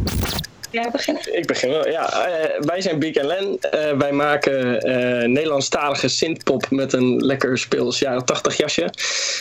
Jij 0.70 0.88
beginnen? 0.92 1.36
Ik 1.38 1.46
begin 1.46 1.68
wel. 1.70 1.88
Ja, 1.88 2.26
eh, 2.26 2.60
wij 2.60 2.80
zijn 2.80 2.98
Biek 2.98 3.16
en 3.16 3.26
Len. 3.26 3.58
Eh, 3.60 3.96
wij 3.98 4.12
maken 4.12 4.80
eh 4.80 5.28
Nederlandstalige 5.28 6.08
synthpop 6.08 6.70
met 6.70 6.92
een 6.92 7.16
lekker 7.16 7.58
speels 7.58 7.98
jaren 7.98 8.24
80 8.24 8.56
jasje. 8.56 8.90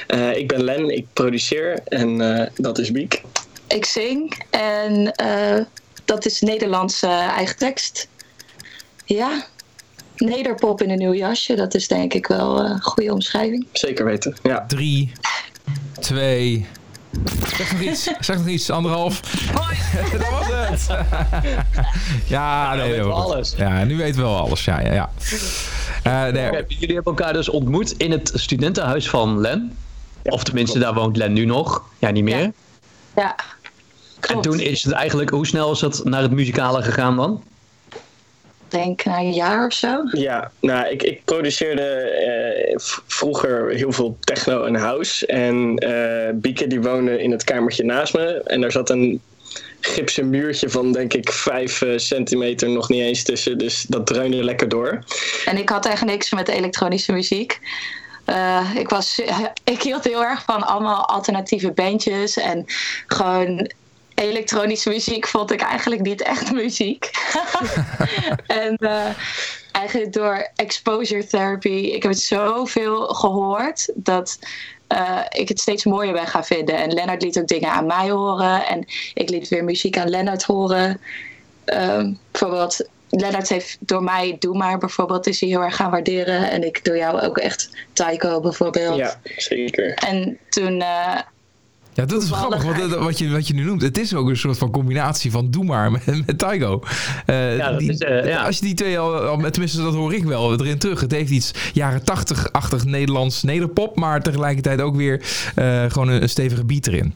Eh, 0.08 0.38
ik 0.38 0.48
ben 0.48 0.64
Len, 0.64 0.90
ik 0.90 1.06
produceer 1.14 1.80
en 1.86 2.22
eh, 2.40 2.48
dat 2.56 2.78
is 2.78 2.92
Biek. 2.92 3.22
Ik 3.68 3.86
zing 3.86 4.44
en 4.50 5.12
eh, 5.16 5.60
dat 6.06 6.26
is 6.26 6.42
Nederlandse 6.42 7.08
eigen 7.08 7.58
tekst. 7.58 8.08
Ja, 9.06 9.46
nederpop 10.18 10.82
in 10.82 10.90
een 10.90 10.98
nieuw 10.98 11.14
jasje, 11.14 11.56
dat 11.56 11.74
is 11.74 11.88
denk 11.88 12.14
ik 12.14 12.28
wel 12.28 12.60
eh, 12.64 12.70
een 12.70 12.82
goede 12.82 13.14
omschrijving. 13.14 13.66
Zeker 13.72 14.06
weten. 14.06 14.36
Ja. 14.44 14.66
Drie, 14.68 15.12
twee. 16.00 16.66
Zeg 17.58 17.72
nog 17.72 17.82
iets, 17.82 18.04
zeg 18.20 18.38
nog 18.38 18.48
iets, 18.48 18.70
anderhalf. 18.70 19.20
dat 20.12 20.30
was 20.30 20.46
het. 20.48 20.88
ja, 22.26 22.74
nee, 22.76 22.82
weten 22.90 23.04
we 23.04 23.10
dat 23.10 23.18
was- 23.18 23.26
alles. 23.32 23.54
Ja, 23.58 23.84
nu 23.84 23.98
weten 23.98 24.16
we 24.16 24.22
wel 24.22 24.38
alles. 24.38 24.66
Ja, 24.66 24.80
ja, 24.80 24.94
ja. 24.94 25.10
Eh, 26.04 26.34
nee, 26.34 26.48
Oké, 26.48 26.64
Jullie 26.68 26.96
hebben 26.96 27.16
elkaar 27.16 27.34
dus 27.34 27.50
ontmoet 27.50 27.92
in 27.92 28.12
het 28.12 28.32
studentenhuis 28.36 29.10
van 29.10 29.40
Len. 29.40 29.78
Of 30.24 30.44
tenminste, 30.44 30.80
daar 30.80 30.94
woont 30.94 31.18
Len 31.18 31.34
nu 31.34 31.46
nog. 31.46 31.84
Ja, 32.00 32.10
niet 32.10 32.24
meer. 32.24 32.40
Ja. 32.40 32.52
Ja, 33.16 33.36
En 34.22 34.42
toen 34.42 34.60
is 34.60 34.84
het 34.84 34.94
eigenlijk, 34.94 35.30
hoe 35.30 35.48
snel 35.48 35.72
is 35.72 35.80
dat 35.80 36.02
naar 36.04 36.22
het 36.22 36.32
muzikale 36.32 36.84
gegaan 36.84 37.16
dan? 37.16 37.44
Ik 38.74 38.80
denk 38.80 39.04
na 39.04 39.18
een 39.18 39.34
jaar 39.34 39.66
of 39.66 39.74
zo. 39.74 40.02
Ja, 40.12 40.52
nou, 40.60 40.88
ik, 40.88 41.04
ik 41.04 41.26
produceerde 41.26 41.84
eh, 41.84 42.76
vroeger 43.08 43.70
heel 43.70 43.92
veel 43.92 44.18
techno 44.20 44.64
en 44.64 44.76
house. 44.76 45.26
En 45.26 45.78
eh 45.78 46.30
Bieke 46.34 46.68
die 46.68 46.82
woonde 46.82 47.22
in 47.22 47.32
het 47.32 47.44
kamertje 47.44 47.84
naast 47.84 48.14
me. 48.14 48.42
En 48.44 48.62
daar 48.62 48.72
zat 48.72 48.90
een 48.90 49.22
gipsen 49.80 50.30
muurtje 50.30 50.70
van, 50.70 50.92
denk 50.92 51.14
ik, 51.14 51.32
vijf 51.32 51.82
eh, 51.82 51.98
centimeter 51.98 52.70
nog 52.70 52.90
niet 52.90 53.02
eens 53.02 53.24
tussen. 53.24 53.58
Dus 53.58 53.82
dat 53.82 54.08
dreunde 54.08 54.44
lekker 54.44 54.70
door. 54.70 55.04
En 55.46 55.58
ik 55.58 55.70
had 55.70 55.86
echt 55.86 56.06
niks 56.06 56.32
met 56.32 56.48
elektronische 56.48 57.12
muziek. 57.12 57.60
Ik, 58.76 58.90
was, 58.90 59.22
ik 59.74 59.82
hield 59.82 60.04
heel 60.04 60.24
erg 60.24 60.44
van 60.44 60.64
allemaal 60.64 61.08
alternatieve 61.08 61.72
bandjes. 61.72 62.38
En 62.38 62.64
gewoon 63.08 63.72
elektronische 64.16 64.90
muziek 64.90 65.28
vond 65.28 65.52
ik 65.52 65.62
eigenlijk 65.62 66.02
niet 66.02 66.22
echt 66.22 66.52
muziek. 66.62 67.10
en 68.48 68.78
eh, 68.78 69.10
eigenlijk 69.72 70.14
door 70.14 70.50
exposure 70.56 71.28
therapy, 71.28 71.70
ik 71.70 72.04
heb 72.04 72.12
het 72.12 72.22
zoveel 72.22 73.08
gehoord 73.08 73.92
dat 73.96 74.40
eh, 74.88 75.20
ik 75.30 75.48
het 75.48 75.60
steeds 75.60 75.84
mooier 75.84 76.14
ben 76.14 76.28
gaan 76.28 76.46
vinden. 76.46 76.76
En 76.76 76.94
Lennart 76.94 77.22
liet 77.22 77.40
ook 77.40 77.48
dingen 77.48 77.72
aan 77.72 77.86
mij 77.86 78.10
horen. 78.10 78.66
En 78.66 78.86
ik 79.14 79.30
liet 79.30 79.48
weer 79.48 79.64
muziek 79.64 79.98
aan 79.98 80.10
Lennart 80.10 80.44
horen. 80.44 81.00
Ehm, 81.66 82.14
bijvoorbeeld, 82.32 82.88
Lennart 83.10 83.50
heeft 83.50 83.78
door 83.80 84.04
mij 84.04 84.36
Doe 84.40 84.58
Maar 84.58 84.78
bijvoorbeeld 84.78 85.28
is 85.28 85.40
hij 85.40 85.50
heel 85.50 85.62
erg 85.62 85.76
gaan 85.76 85.92
waarderen. 85.92 86.52
En 86.52 86.64
ik 86.64 86.86
door 86.86 86.98
jou 86.98 87.22
ook 87.22 87.38
echt 87.38 87.70
Taiko 87.94 88.40
bijvoorbeeld. 88.40 88.98
Ja, 88.98 89.20
zeker. 89.38 89.94
En 89.94 90.38
toen, 90.50 90.82
eh, 90.82 91.20
ja, 91.94 92.06
dat 92.06 92.24
is 92.24 92.30
grappig, 92.30 92.64
want 92.64 92.82
het- 92.82 92.96
wat 92.96 93.18
je, 93.18 93.30
wat 93.30 93.48
je 93.48 93.54
nu 93.54 93.64
noemt, 93.64 93.82
het 93.82 93.98
is 93.98 94.14
ook 94.14 94.30
een 94.30 94.38
soort 94.38 94.58
van 94.58 94.72
combinatie 94.72 95.32
van 95.32 95.52
Doe 95.52 95.64
maar 95.64 95.92
met, 95.92 96.06
met 96.26 96.38
Taigo. 96.38 96.82
Eh, 97.26 97.58
Ja, 97.58 97.72
die- 97.78 97.90
is, 97.90 97.98
eh, 97.98 98.26
ja. 98.28 98.46
Als 98.46 98.58
je 98.58 98.66
die 98.66 98.74
twee 98.74 99.00
al, 99.00 99.16
al, 99.16 99.38
tenminste 99.52 99.82
dat 99.84 99.94
hoor 99.94 100.14
ik 100.14 100.24
wel 100.24 100.52
erin 100.60 100.78
terug. 100.78 101.02
Het 101.02 101.12
heeft 101.12 101.32
iets 101.32 101.52
jaren 101.74 102.02
80-achtig 102.04 102.86
Nederlands 102.86 103.44
nederpop, 103.44 103.96
maar 103.96 104.22
tegelijkertijd 104.24 104.82
ook 104.82 104.96
weer 104.96 105.22
eh, 105.56 105.84
gewoon 105.92 106.08
een, 106.08 106.22
een 106.22 106.30
stevige 106.30 106.64
beat 106.66 106.88
erin. 106.88 107.14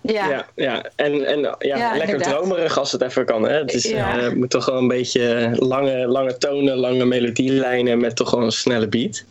ja, 0.00 0.28
Ja, 0.28 0.46
ja. 0.54 0.82
En, 0.96 1.26
en 1.26 1.38
ja, 1.40 1.56
Ja, 1.58 1.76
lekker 1.90 2.02
inderdaad. 2.14 2.28
dromerig 2.38 2.78
als 2.78 2.92
het 2.92 3.02
even 3.02 3.24
kan. 3.24 3.42
Hè? 3.42 3.52
Het 3.52 3.72
is, 3.72 3.84
Ja. 3.84 4.18
eh, 4.20 4.32
moet 4.32 4.50
toch 4.50 4.66
wel 4.66 4.76
een 4.78 4.88
beetje 4.88 5.50
lange, 5.58 6.06
lange 6.06 6.36
tonen, 6.38 6.76
lange 6.76 7.04
melodielijnen 7.04 8.00
met 8.00 8.16
toch 8.16 8.30
wel 8.30 8.42
een 8.42 8.52
snelle 8.52 8.88
beat. 8.88 9.24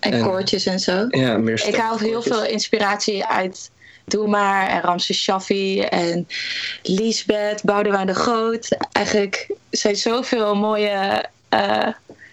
en 0.00 0.12
En- 0.12 0.22
koortjes 0.22 0.66
en 0.66 0.78
zo. 0.78 1.06
Ja, 1.08 1.38
meer 1.38 1.64
Ik 1.66 1.74
haal 1.76 1.98
heel 1.98 2.22
veel 2.22 2.44
inspiratie 2.44 3.24
uit 3.26 3.70
Doe 4.10 4.28
Maar 4.28 4.68
en 4.68 4.80
Ramses 4.80 5.22
Shaffi 5.22 5.80
en 5.80 6.28
Liesbeth, 6.82 7.64
Boudewijn 7.64 8.06
de 8.06 8.14
Groot. 8.14 8.76
Eigenlijk 8.92 9.54
zijn 9.70 9.96
zoveel 9.96 10.54
mooie, 10.54 11.24
eh 11.48 11.88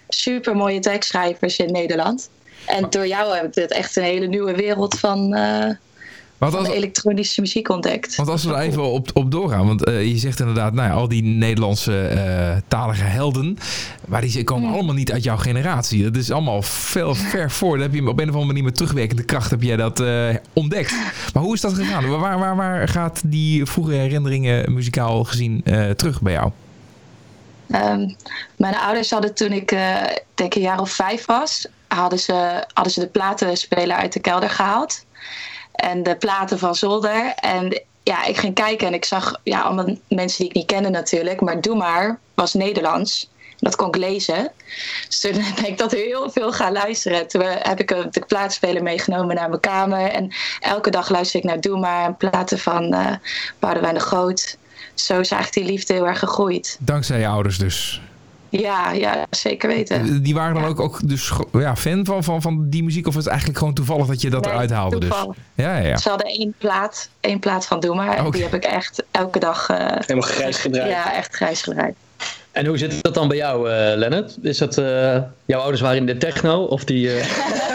super 0.08 0.56
mooie 0.56 0.80
tekstschrijvers 0.80 1.58
in 1.58 1.72
Nederland. 1.72 2.30
En 2.66 2.90
door 2.90 3.06
jou 3.06 3.34
heb 3.34 3.44
ik 3.44 3.54
dit 3.54 3.70
echt 3.70 3.96
een 3.96 4.02
hele 4.02 4.26
nieuwe 4.26 4.54
wereld 4.54 4.98
van, 4.98 5.34
eh, 5.34 5.70
Want 6.38 6.52
van 6.52 6.64
als, 6.64 6.74
elektronische 6.74 7.40
muziek 7.40 7.68
ontdekt. 7.68 8.16
want 8.16 8.28
als 8.28 8.44
we 8.44 8.54
er 8.54 8.60
even 8.60 8.82
op, 8.82 9.10
op 9.14 9.30
doorgaan, 9.30 9.66
want 9.66 9.84
eh, 9.84 10.06
je 10.06 10.18
zegt 10.18 10.40
inderdaad, 10.40 10.72
nou 10.72 10.88
ja, 10.88 10.94
al 10.94 11.08
die 11.08 11.22
Nederlandse 11.22 12.00
eh, 12.00 12.56
talige 12.68 13.02
helden, 13.02 13.58
maar 14.06 14.20
die 14.20 14.44
komen 14.44 14.72
allemaal 14.72 14.94
niet 14.94 15.12
uit 15.12 15.24
jouw 15.24 15.36
generatie. 15.36 16.02
Dat 16.02 16.16
is 16.16 16.30
allemaal 16.30 16.62
veel 16.62 17.14
ver 17.14 17.50
voor. 17.50 17.76
Dat 17.76 17.86
heb 17.86 17.94
je 17.94 18.08
op 18.08 18.20
een 18.20 18.28
of 18.28 18.34
andere 18.34 18.46
manier 18.46 18.64
met 18.64 18.74
terugwerkende 18.74 19.24
kracht 19.24 19.50
heb 19.50 19.62
jij 19.62 19.76
dat 19.76 20.00
eh, 20.00 20.28
ontdekt. 20.52 20.94
Maar 21.34 21.42
hoe 21.42 21.54
is 21.54 21.60
dat 21.60 21.74
gegaan? 21.74 22.08
Waar, 22.08 22.38
waar, 22.38 22.56
waar 22.56 22.88
gaat 22.88 23.20
die 23.24 23.66
vroege 23.66 23.92
herinneringen 23.92 24.72
muzikaal 24.72 25.24
gezien 25.24 25.62
terug 25.96 26.20
bij 26.22 26.32
jou? 26.32 26.50
Ehm, 27.70 28.08
mijn 28.56 28.76
ouders 28.76 29.10
hadden 29.10 29.34
toen 29.34 29.52
ik 29.52 29.76
denk 30.34 30.54
een 30.54 30.60
jaar 30.60 30.80
of 30.80 30.90
vijf 30.90 31.26
was, 31.26 31.66
hadden 31.88 32.18
ze, 32.18 32.64
hadden 32.72 32.92
ze 32.92 33.00
de 33.00 33.06
platenspeler 33.06 33.96
uit 33.96 34.12
de 34.12 34.20
kelder 34.20 34.50
gehaald. 34.50 35.04
En 35.78 36.02
de 36.02 36.16
platen 36.16 36.58
van 36.58 36.74
zolder. 36.74 37.32
En 37.34 37.82
ja, 38.02 38.24
ik 38.24 38.36
ging 38.36 38.54
kijken 38.54 38.86
en 38.86 38.94
ik 38.94 39.04
zag 39.04 39.40
ja, 39.44 39.60
allemaal 39.60 39.96
mensen 40.08 40.38
die 40.38 40.48
ik 40.48 40.54
niet 40.54 40.66
kende 40.66 40.88
natuurlijk. 40.88 41.40
Maar 41.40 41.60
Doe 41.60 41.76
Maar 41.76 42.18
was 42.34 42.54
Nederlands. 42.54 43.30
Dat 43.60 43.76
kon 43.76 43.88
ik 43.88 43.96
lezen. 43.96 44.52
Dus 45.08 45.20
toen 45.20 45.32
ben 45.56 45.66
ik 45.66 45.78
dat 45.78 45.92
heel 45.92 46.30
veel 46.30 46.52
gaan 46.52 46.72
luisteren. 46.72 47.28
Toen 47.28 47.42
heb 47.44 47.80
ik 47.80 47.90
een- 47.90 48.08
de 48.10 48.24
plaatspeler 48.26 48.82
meegenomen 48.82 49.34
naar 49.34 49.48
mijn 49.48 49.60
kamer. 49.60 50.10
En 50.10 50.32
elke 50.60 50.90
dag 50.90 51.08
luister 51.08 51.38
ik 51.38 51.44
naar 51.46 51.60
Doe 51.60 51.78
Maar 51.78 52.04
en 52.04 52.16
platen 52.16 52.58
van 52.58 52.92
eh 52.92 53.12
Boudewijn 53.58 53.94
de 53.94 54.00
Groot. 54.00 54.56
Zo 54.94 55.20
is 55.20 55.30
eigenlijk 55.30 55.52
die 55.66 55.74
liefde 55.76 55.92
heel 55.94 56.06
erg 56.06 56.18
gegroeid. 56.18 56.76
Dankzij 56.80 57.18
je 57.20 57.26
ouders 57.28 57.58
dus. 57.58 58.00
Ja, 58.50 58.90
ja, 58.92 59.26
zeker 59.30 59.68
weten. 59.68 60.22
Die 60.22 60.34
waren 60.34 60.54
dan 60.54 60.64
ook, 60.64 60.80
ook 60.80 61.08
dus 61.08 61.32
ja, 61.52 61.76
fan 61.76 62.04
van, 62.04 62.24
van, 62.24 62.42
van 62.42 62.68
die 62.68 62.82
muziek? 62.84 63.06
Of 63.06 63.12
is 63.12 63.18
het 63.18 63.28
eigenlijk 63.28 63.58
gewoon 63.58 63.74
toevallig 63.74 64.06
dat 64.06 64.20
je 64.20 64.30
dat 64.30 64.44
Nee, 64.44 64.52
eruit 64.52 64.70
haalde? 64.70 64.98
Dus? 64.98 65.08
toevallig. 65.08 65.36
Ja, 65.54 65.76
ja, 65.78 65.86
ja. 65.86 65.96
Ze 65.96 66.08
hadden 66.08 66.26
één 66.26 66.54
plaat, 66.58 67.08
één 67.20 67.38
plaat 67.38 67.66
van 67.66 67.80
Doe 67.80 67.94
Maar. 67.94 68.30
Die 68.30 68.42
heb 68.42 68.54
ik 68.54 68.64
echt 68.64 69.02
elke 69.10 69.38
dag... 69.38 69.68
eh, 69.68 69.76
Helemaal 69.78 70.28
grijs 70.30 70.56
gedraaid. 70.58 70.90
Ja, 70.90 71.14
echt 71.14 71.34
grijs 71.34 71.62
gedraaid. 71.62 71.94
En 72.52 72.66
hoe 72.66 72.78
zit 72.78 73.02
dat 73.02 73.14
dan 73.14 73.28
bij 73.28 73.36
jou, 73.36 73.70
eh 73.70 73.96
Lennart? 73.96 74.36
Is 74.42 74.58
dat, 74.58 74.78
eh, 74.78 75.16
jouw 75.44 75.60
ouders 75.60 75.80
waren 75.80 75.96
in 75.96 76.06
de 76.06 76.16
techno? 76.16 76.62
Of 76.64 76.84
die, 76.84 77.10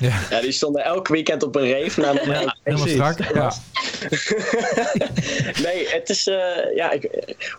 Ja, 0.00 0.40
die 0.40 0.52
stonden 0.52 0.84
elk 0.84 1.08
weekend 1.08 1.42
op 1.42 1.56
een 1.56 1.66
Ja. 1.68 2.56
Helemaal 2.62 2.88
strak. 2.88 3.18
Ja. 3.34 3.52
nee, 5.66 5.88
het 5.88 6.08
is, 6.08 6.26
eh, 6.26 6.74
ja, 6.74 6.90
ik, 6.90 7.02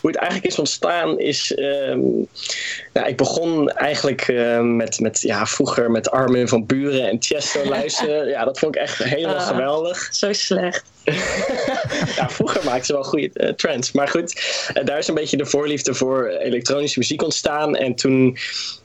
hoe 0.02 0.10
het 0.10 0.16
eigenlijk 0.16 0.52
is 0.52 0.60
ontstaan 0.60 1.20
is, 1.20 1.56
ehm, 1.56 2.00
nou, 2.94 3.08
ik 3.08 3.18
begon 3.18 3.70
eigenlijk 3.70 4.22
eh, 4.22 4.60
met, 4.60 5.00
met, 5.00 5.22
ja, 5.22 5.46
vroeger 5.46 5.92
met 5.92 6.12
Armin 6.12 6.48
van 6.48 6.66
Buren 6.66 7.10
en 7.10 7.18
Chesto 7.20 7.66
luisteren. 7.70 8.28
Ja, 8.28 8.46
dat 8.46 8.60
vond 8.60 8.76
ik 8.76 8.82
echt 8.82 9.04
helemaal 9.04 9.36
Ah. 9.36 9.48
geweldig. 9.48 10.10
Zo 10.12 10.34
slecht. 10.34 10.84
Ja, 12.16 12.30
vroeger 12.30 12.64
maakten 12.64 12.86
ze 12.86 12.94
wel 12.94 13.04
goede 13.04 13.30
eh, 13.34 13.54
trends. 13.54 13.92
Maar 13.92 14.08
goed, 14.08 14.42
daar 14.84 14.98
is 14.98 15.08
een 15.08 15.14
beetje 15.14 15.38
de 15.38 15.46
voorliefde 15.46 15.94
voor 15.94 16.28
elektronische 16.28 17.00
muziek 17.00 17.24
ontstaan. 17.24 17.76
En 17.76 17.96
toen 17.96 18.38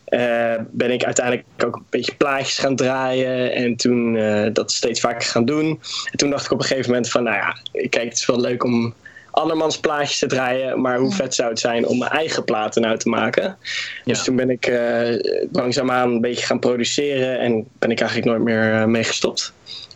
eh, 0.05 0.55
ben 0.71 0.91
ik 0.91 1.05
uiteindelijk 1.05 1.47
ook 1.65 1.77
een 1.77 1.87
beetje 1.91 2.15
plaatjes 2.15 2.59
gaan 2.59 2.77
draaien. 2.77 3.53
En 3.53 3.77
toen 3.77 4.17
eh, 4.17 4.53
dat 4.53 4.73
steeds 4.73 5.01
vaker 5.01 5.29
gaan 5.29 5.45
doen. 5.45 5.81
En 6.11 6.19
toen 6.19 6.31
dacht 6.31 6.45
ik 6.45 6.53
op 6.53 6.59
een 6.59 6.67
gegeven 6.67 6.91
moment 6.91 7.11
van, 7.11 7.23
nou 7.23 7.37
ja, 7.37 7.57
kijk, 7.73 8.09
het 8.09 8.19
is 8.19 8.27
wel 8.27 8.41
leuk 8.41 8.65
om 8.65 8.95
andermans 9.35 9.79
plaatjes 9.79 10.19
te 10.19 10.27
draaien. 10.27 10.81
Maar 10.81 10.99
hoe 10.99 11.13
vet 11.13 11.35
zou 11.35 11.51
het 11.51 11.59
zijn 11.59 11.87
om 11.87 11.99
mijn 11.99 12.11
eigen 12.11 12.45
platen 12.45 12.83
nou 12.83 12.99
te 12.99 13.09
maken? 13.09 13.57
Dus 14.05 14.25
toen 14.25 14.37
ben 14.37 14.51
ik 14.51 14.67
eh, 14.67 15.19
langzaamaan 15.53 16.11
een 16.11 16.21
beetje 16.21 16.47
gaan 16.47 16.59
produceren. 16.59 17.39
En 17.39 17.67
ben 17.79 17.91
ik 17.91 18.01
eigenlijk 18.01 18.31
nooit 18.31 18.43
meer 18.43 18.75
eh, 18.75 18.85
mee 18.85 19.05
gestopt. 19.05 19.53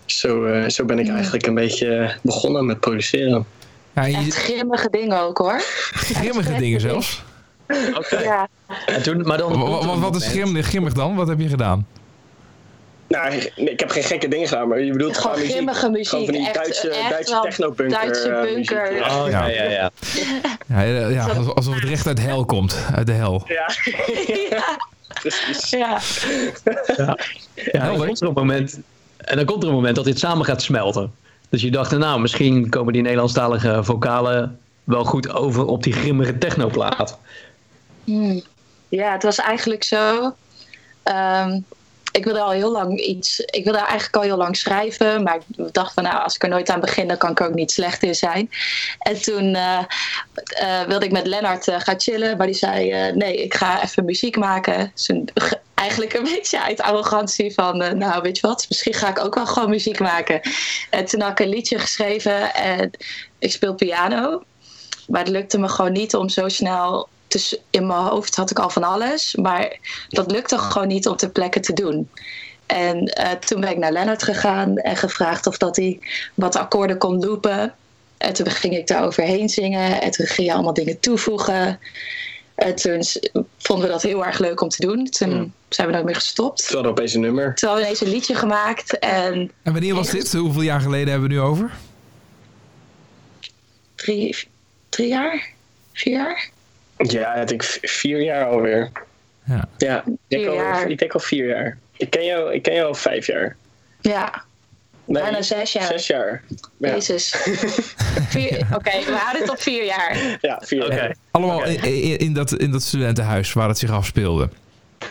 Zo, 0.06 0.44
eh, 0.44 0.68
zo 0.68 0.84
ben 0.84 0.98
ik 0.98 1.08
eigenlijk 1.08 1.46
een 1.46 1.54
beetje 1.54 2.16
begonnen 2.22 2.66
met 2.66 2.80
produceren. 2.80 3.46
Ja, 3.94 4.06
Echt 4.06 4.34
grimmige 4.34 4.90
dingen 4.90 5.20
ook 5.20 5.38
hoor. 5.38 5.60
grimmige 6.20 6.58
dingen 6.58 6.80
zelfs. 6.80 7.22
Ja. 8.10 8.48
En 8.86 9.02
toen, 9.02 9.20
maar 9.26 9.38
dan 9.38 10.00
Wat, 10.00 10.16
is 10.16 10.26
grimmig, 10.26 10.66
grimmig 10.66 10.92
dan? 10.92 11.14
Wat 11.14 11.28
heb 11.28 11.40
je 11.40 11.48
gedaan? 11.48 11.86
Nou, 13.08 13.34
ik 13.56 13.80
heb 13.80 13.90
geen 13.90 14.02
gekke 14.02 14.28
dingen 14.28 14.48
gedaan, 14.48 14.68
maar 14.68 14.80
je 14.80 14.92
bedoelt 14.92 15.18
Gewoon 15.18 15.36
muziek. 15.36 15.50
grimmige 15.52 15.90
muziek. 15.90 16.08
Gewoon 16.08 16.24
van 16.24 16.34
die 16.34 16.44
Echt- 16.46 16.54
Duitse, 16.54 16.90
echt 16.90 17.10
Duitse 17.10 17.38
technobunker. 17.42 17.98
Duitse 18.00 18.28
eh, 18.30 18.42
bunker. 18.42 18.82
muziek, 18.90 19.04
ja. 19.04 19.22
Oh, 19.24 19.30
ja, 19.30 19.46
ja, 19.46 19.62
ja. 19.64 19.90
Ja, 20.66 20.80
ja, 20.82 21.08
ja, 21.08 21.26
alsof- 21.26 21.54
alsof 21.54 21.74
het 21.74 21.84
recht 21.84 22.06
uit 22.06 22.16
de 22.16 22.22
hel 22.22 22.44
komt. 22.44 22.76
Uit 22.94 23.06
de 23.06 23.12
hel. 23.12 23.42
Ja, 23.46 23.70
ja. 24.50 24.78
precies. 25.20 25.70
ja. 25.70 25.98
Ja, 26.96 27.04
dan 27.04 27.16
Helder. 27.82 28.06
komt 28.06 28.20
er 28.20 28.26
een 28.28 28.32
moment, 28.34 28.80
en 29.16 29.36
dan 29.36 29.44
komt 29.44 29.62
er 29.62 29.68
een 29.68 29.74
moment 29.74 29.96
dat 29.96 30.04
dit 30.04 30.18
samen 30.18 30.44
gaat 30.44 30.62
smelten. 30.62 31.12
Dus 31.48 31.62
je 31.62 31.70
dacht, 31.70 31.98
nou, 31.98 32.20
misschien 32.20 32.68
komen 32.68 32.92
die 32.92 33.02
Nederlandstalige 33.02 33.84
vocalen 33.84 34.58
wel 34.84 35.04
goed 35.04 35.32
over 35.32 35.64
op 35.66 35.82
die 35.82 35.92
grimmige 35.92 36.38
technoplaat. 36.38 37.18
Hmm. 38.04 38.42
Ja, 38.88 39.12
het 39.12 39.22
was 39.22 39.38
eigenlijk 39.38 39.84
zo. 39.84 40.34
Ehm, 41.02 41.60
ik 42.12 42.24
wilde 42.24 42.40
al 42.40 42.50
heel 42.50 42.72
lang 42.72 43.00
iets. 43.00 43.40
Ik 43.40 43.64
wilde 43.64 43.78
eigenlijk 43.78 44.16
al 44.16 44.22
heel 44.22 44.36
lang 44.36 44.56
schrijven. 44.56 45.22
Maar 45.22 45.36
ik 45.36 45.72
dacht 45.72 45.94
van 45.94 46.02
nou, 46.02 46.22
als 46.22 46.34
ik 46.34 46.42
er 46.42 46.48
nooit 46.48 46.70
aan 46.70 46.80
begin, 46.80 47.08
dan 47.08 47.16
kan 47.16 47.30
ik 47.30 47.40
er 47.40 47.46
ook 47.46 47.54
niet 47.54 47.70
slecht 47.70 48.02
in 48.02 48.14
zijn. 48.14 48.50
En 48.98 49.22
toen 49.22 49.54
eh, 49.54 49.78
eh, 50.44 50.86
wilde 50.86 51.04
ik 51.04 51.12
met 51.12 51.26
Lennart 51.26 51.68
eh, 51.68 51.80
gaan 51.80 52.00
chillen. 52.00 52.36
Maar 52.36 52.46
die 52.46 52.56
zei: 52.56 53.12
nee, 53.12 53.42
ik 53.42 53.54
ga 53.54 53.82
even 53.82 54.04
muziek 54.04 54.36
maken. 54.36 54.92
Eigenlijk 55.74 56.14
een 56.14 56.24
beetje 56.34 56.62
uit 56.62 56.80
arrogantie 56.80 57.54
van, 57.54 57.98
nou 57.98 58.22
weet 58.22 58.38
je 58.38 58.46
wat, 58.46 58.66
misschien 58.68 58.94
ga 58.94 59.08
ik 59.08 59.24
ook 59.24 59.34
wel 59.34 59.46
gewoon 59.46 59.70
muziek 59.70 59.98
maken. 59.98 60.40
En 60.90 61.04
toen 61.04 61.20
had 61.20 61.30
ik 61.30 61.38
een 61.38 61.48
liedje 61.48 61.78
geschreven 61.78 62.54
en 62.54 62.90
ik 63.38 63.52
speel 63.52 63.74
piano. 63.74 64.42
Maar 65.06 65.20
het 65.20 65.30
lukte 65.30 65.58
me 65.58 65.68
gewoon 65.68 65.92
niet 65.92 66.14
om 66.14 66.28
zo 66.28 66.48
snel. 66.48 67.08
Dus 67.28 67.58
in 67.70 67.86
mijn 67.86 68.00
hoofd 68.00 68.36
had 68.36 68.50
ik 68.50 68.58
al 68.58 68.70
van 68.70 68.84
alles. 68.84 69.34
Maar 69.34 69.78
dat 70.08 70.30
lukte 70.30 70.58
gewoon 70.58 70.88
niet 70.88 71.08
om 71.08 71.16
ter 71.16 71.30
plekke 71.30 71.60
te 71.60 71.72
doen. 71.72 72.08
En 72.66 73.04
eh, 73.04 73.30
toen 73.32 73.60
ben 73.60 73.70
ik 73.70 73.76
naar 73.76 73.92
Leonard 73.92 74.22
gegaan 74.22 74.76
en 74.76 74.96
gevraagd 74.96 75.46
of 75.46 75.58
dat 75.58 75.76
hij 75.76 76.00
wat 76.34 76.56
akkoorden 76.56 76.98
kon 76.98 77.18
loopen. 77.18 77.74
En 78.18 78.32
toen 78.32 78.50
ging 78.50 78.76
ik 78.76 78.86
daar 78.86 79.04
overheen 79.04 79.48
zingen. 79.48 80.00
En 80.00 80.10
toen 80.10 80.26
ging 80.26 80.46
je 80.48 80.54
allemaal 80.54 80.74
dingen 80.74 81.00
toevoegen. 81.00 81.78
En 82.54 82.74
toen 82.74 83.02
vonden 83.58 83.86
we 83.86 83.92
dat 83.92 84.02
heel 84.02 84.26
erg 84.26 84.38
leuk 84.38 84.60
om 84.60 84.68
te 84.68 84.86
doen. 84.86 85.04
Toen 85.04 85.52
zijn 85.68 85.86
we 85.86 85.92
nooit 85.92 86.04
meer 86.04 86.14
gestopt. 86.14 86.56
Toen 86.66 86.74
hadden 86.74 86.94
we 86.94 86.98
opeens 86.98 87.14
een 87.14 87.20
nummer. 87.20 87.54
Toen 87.54 87.68
hadden 87.68 87.86
we 87.86 87.92
ineens 87.92 88.00
een 88.00 88.16
liedje 88.16 88.34
gemaakt. 88.34 88.98
En 88.98 89.52
En 89.62 89.72
wanneer 89.72 89.94
was 89.94 90.10
dit? 90.10 90.32
Hoeveel 90.32 90.62
jaar 90.62 90.80
geleden 90.80 91.08
hebben 91.08 91.28
we 91.28 91.34
nu 91.34 91.40
over? 91.40 91.72
drie, 93.94 94.36
drie 94.88 95.08
jaar? 95.08 95.48
Vier 95.92 96.12
jaar? 96.12 96.50
Ja, 96.98 97.34
ik 97.34 97.48
denk 97.48 97.62
vier 97.82 98.22
jaar 98.22 98.46
alweer. 98.46 98.90
Ja. 99.44 99.68
Ja, 99.76 100.04
ik 100.06 100.14
denk, 100.26 100.46
al, 100.46 100.54
jaar. 100.54 100.90
ik 100.90 100.98
denk 100.98 101.12
al 101.12 101.20
vier 101.20 101.48
jaar. 101.48 101.78
Ik 101.96 102.10
ken 102.10 102.24
jou, 102.24 102.52
ik 102.54 102.62
ken 102.62 102.74
jou 102.74 102.86
al 102.86 102.94
vijf 102.94 103.26
jaar. 103.26 103.56
Ja, 104.00 104.46
Nee, 105.04 105.22
bijna 105.22 105.42
zes 105.42 105.72
jaar. 105.72 105.86
Zes 105.86 106.06
jaar. 106.06 106.42
Ja, 106.76 106.88
Jezus. 106.88 107.34
Oké, 108.76 108.90
we 108.90 109.16
houden 109.16 109.40
het 109.42 109.50
op 109.50 109.60
vier 109.60 109.84
jaar. 109.84 110.38
ja 110.40 110.62
vier 110.64 110.84
Oké. 110.84 110.94
jaar. 110.94 111.16
Allemaal 111.30 111.64
in, 111.64 111.82
in, 111.82 112.18
in 112.18 112.32
dat, 112.32 112.52
in 112.52 112.70
dat 112.70 112.82
studentenhuis 112.82 113.52
waar 113.52 113.68
het 113.68 113.78
zich 113.78 113.90
afspeelde. 113.90 114.48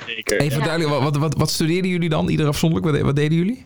Zeker. 0.05 0.39
Even 0.39 0.59
Ja. 0.59 0.65
duidelijk, 0.65 1.01
wat, 1.03 1.17
wat, 1.17 1.33
wat 1.37 1.49
studeerden 1.49 1.91
jullie 1.91 2.09
dan? 2.09 2.27
Ieder 2.29 2.47
afzonderlijk? 2.47 2.91
Wat, 2.91 3.05
wat 3.05 3.15
deden 3.15 3.37
jullie? 3.37 3.65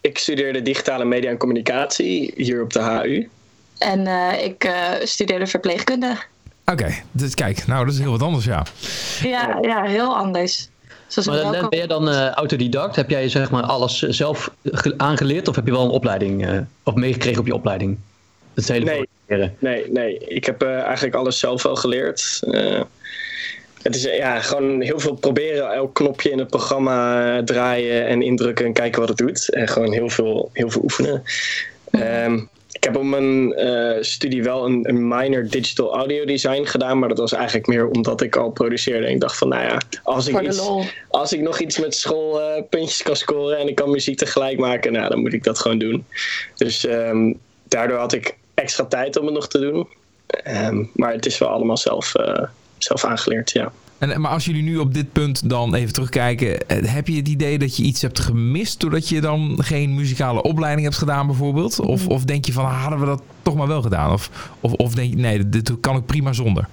Ik 0.00 0.18
studeerde 0.18 0.62
digitale 0.62 1.04
media 1.04 1.30
en 1.30 1.36
communicatie 1.36 2.32
hier 2.36 2.62
op 2.62 2.72
de 2.72 2.80
HU. 2.82 3.28
En 3.78 4.06
eh, 4.06 4.44
ik 4.44 4.64
eh, 4.64 4.90
studeerde 5.02 5.46
verpleegkunde. 5.46 6.16
Oké, 6.66 6.94
dus 7.12 7.34
kijk, 7.34 7.66
nou 7.66 7.84
dat 7.84 7.94
is 7.94 8.00
heel 8.00 8.10
wat 8.10 8.22
anders, 8.22 8.44
ja. 8.44 8.62
Ja, 9.22 9.58
ja 9.62 9.82
heel 9.82 10.16
anders. 10.16 10.68
Zoals 11.06 11.28
Maar 11.50 11.68
ben 11.68 11.78
je 11.78 11.86
dan 11.86 12.08
eh, 12.08 12.28
autodidact? 12.30 12.96
Heb 12.96 13.10
jij 13.10 13.28
zeg 13.28 13.50
maar 13.50 13.62
alles 13.62 13.98
zelf 13.98 14.50
ge- 14.64 14.94
aangeleerd? 14.96 15.48
Of 15.48 15.54
heb 15.56 15.66
je 15.66 15.72
wel 15.72 15.84
een 15.84 15.90
opleiding 15.90 16.46
eh, 16.46 16.58
of 16.82 16.94
meegekregen 16.94 17.40
op 17.40 17.46
je 17.46 17.54
opleiding? 17.54 17.98
Het 18.54 18.68
hele 18.68 18.84
Nee. 18.84 19.08
programmeren. 19.26 19.56
Nee, 19.58 19.90
nee. 19.92 20.18
Ik 20.18 20.44
heb 20.44 20.62
eh, 20.62 20.80
eigenlijk 20.82 21.14
alles 21.14 21.38
zelf 21.38 21.62
wel 21.62 21.76
geleerd. 21.76 22.40
Eh, 22.50 22.80
het 23.82 23.94
is 23.96 24.02
ja, 24.02 24.40
gewoon 24.40 24.80
heel 24.80 24.98
veel 25.00 25.14
proberen. 25.14 25.72
Elk 25.72 25.94
knopje 25.94 26.30
in 26.30 26.38
het 26.38 26.48
programma 26.48 27.42
draaien 27.44 28.06
en 28.06 28.22
indrukken 28.22 28.64
en 28.66 28.72
kijken 28.72 29.00
wat 29.00 29.08
het 29.08 29.18
doet. 29.18 29.50
En 29.54 29.68
gewoon 29.68 29.92
heel 29.92 30.08
veel, 30.08 30.50
heel 30.52 30.70
veel 30.70 30.82
oefenen. 30.82 31.22
Ehm, 31.90 32.40
ik 32.84 32.90
heb 32.90 33.02
op 33.02 33.08
mijn 33.08 33.54
eh, 33.54 34.02
studie 34.02 34.42
wel 34.42 34.64
een, 34.64 34.88
een 34.88 35.08
minor 35.08 35.48
digital 35.48 35.96
audio 35.96 36.24
design 36.24 36.64
gedaan. 36.64 36.98
Maar 36.98 37.08
dat 37.08 37.18
was 37.18 37.32
eigenlijk 37.32 37.66
meer 37.66 37.88
omdat 37.88 38.20
ik 38.20 38.36
al 38.36 38.50
produceerde. 38.50 39.06
En 39.06 39.12
ik 39.12 39.20
dacht 39.20 39.36
van, 39.36 39.48
nou 39.48 39.62
ja, 39.62 39.80
als 40.02 40.28
ik, 40.28 40.40
iets, 40.40 40.70
als 41.08 41.32
ik 41.32 41.40
nog 41.40 41.58
iets 41.58 41.78
met 41.78 41.94
school 41.94 42.40
eh, 42.40 42.62
puntjes 42.70 43.02
kan 43.02 43.16
scoren 43.16 43.58
en 43.58 43.68
ik 43.68 43.74
kan 43.74 43.90
muziek 43.90 44.18
tegelijk 44.18 44.58
maken, 44.58 44.92
nou, 44.92 45.08
dan 45.08 45.20
moet 45.20 45.32
ik 45.32 45.44
dat 45.44 45.58
gewoon 45.58 45.78
doen. 45.78 46.06
Dus 46.54 46.86
ehm, 46.86 47.32
daardoor 47.68 47.98
had 47.98 48.12
ik 48.12 48.36
extra 48.54 48.84
tijd 48.84 49.18
om 49.18 49.24
het 49.24 49.34
nog 49.34 49.48
te 49.48 49.58
doen. 49.58 49.88
Ehm, 50.26 50.84
maar 50.92 51.12
het 51.12 51.26
is 51.26 51.38
wel 51.38 51.48
allemaal 51.48 51.76
zelf, 51.76 52.14
eh, 52.14 52.42
zelf 52.78 53.04
aangeleerd, 53.04 53.50
ja. 53.50 53.72
En, 54.10 54.20
maar 54.20 54.30
als 54.30 54.44
jullie 54.44 54.62
nu 54.62 54.76
op 54.78 54.94
dit 54.94 55.12
punt 55.12 55.48
dan 55.48 55.74
even 55.74 55.92
terugkijken, 55.92 56.68
eh, 56.68 56.78
heb 56.94 57.08
je 57.08 57.16
het 57.16 57.28
idee 57.28 57.58
dat 57.58 57.76
je 57.76 57.82
iets 57.82 58.02
hebt 58.02 58.20
gemist 58.20 58.80
doordat 58.80 59.08
je 59.08 59.20
dan 59.20 59.58
geen 59.62 59.94
muzikale 59.94 60.42
opleiding 60.42 60.82
hebt 60.86 60.98
gedaan 60.98 61.26
bijvoorbeeld? 61.26 61.80
Of, 61.80 62.06
of 62.06 62.24
denk 62.24 62.44
je 62.44 62.52
van, 62.52 62.64
ah, 62.64 62.80
hadden 62.80 63.00
we 63.00 63.06
dat 63.06 63.22
toch 63.42 63.54
maar 63.54 63.66
wel 63.66 63.82
gedaan? 63.82 64.12
Of, 64.12 64.30
of, 64.60 64.72
of 64.72 64.94
denk 64.94 65.10
je, 65.10 65.16
nee, 65.16 65.48
dit 65.48 65.72
kan 65.80 65.96
ik 65.96 66.06
prima 66.06 66.32
zonder? 66.32 66.66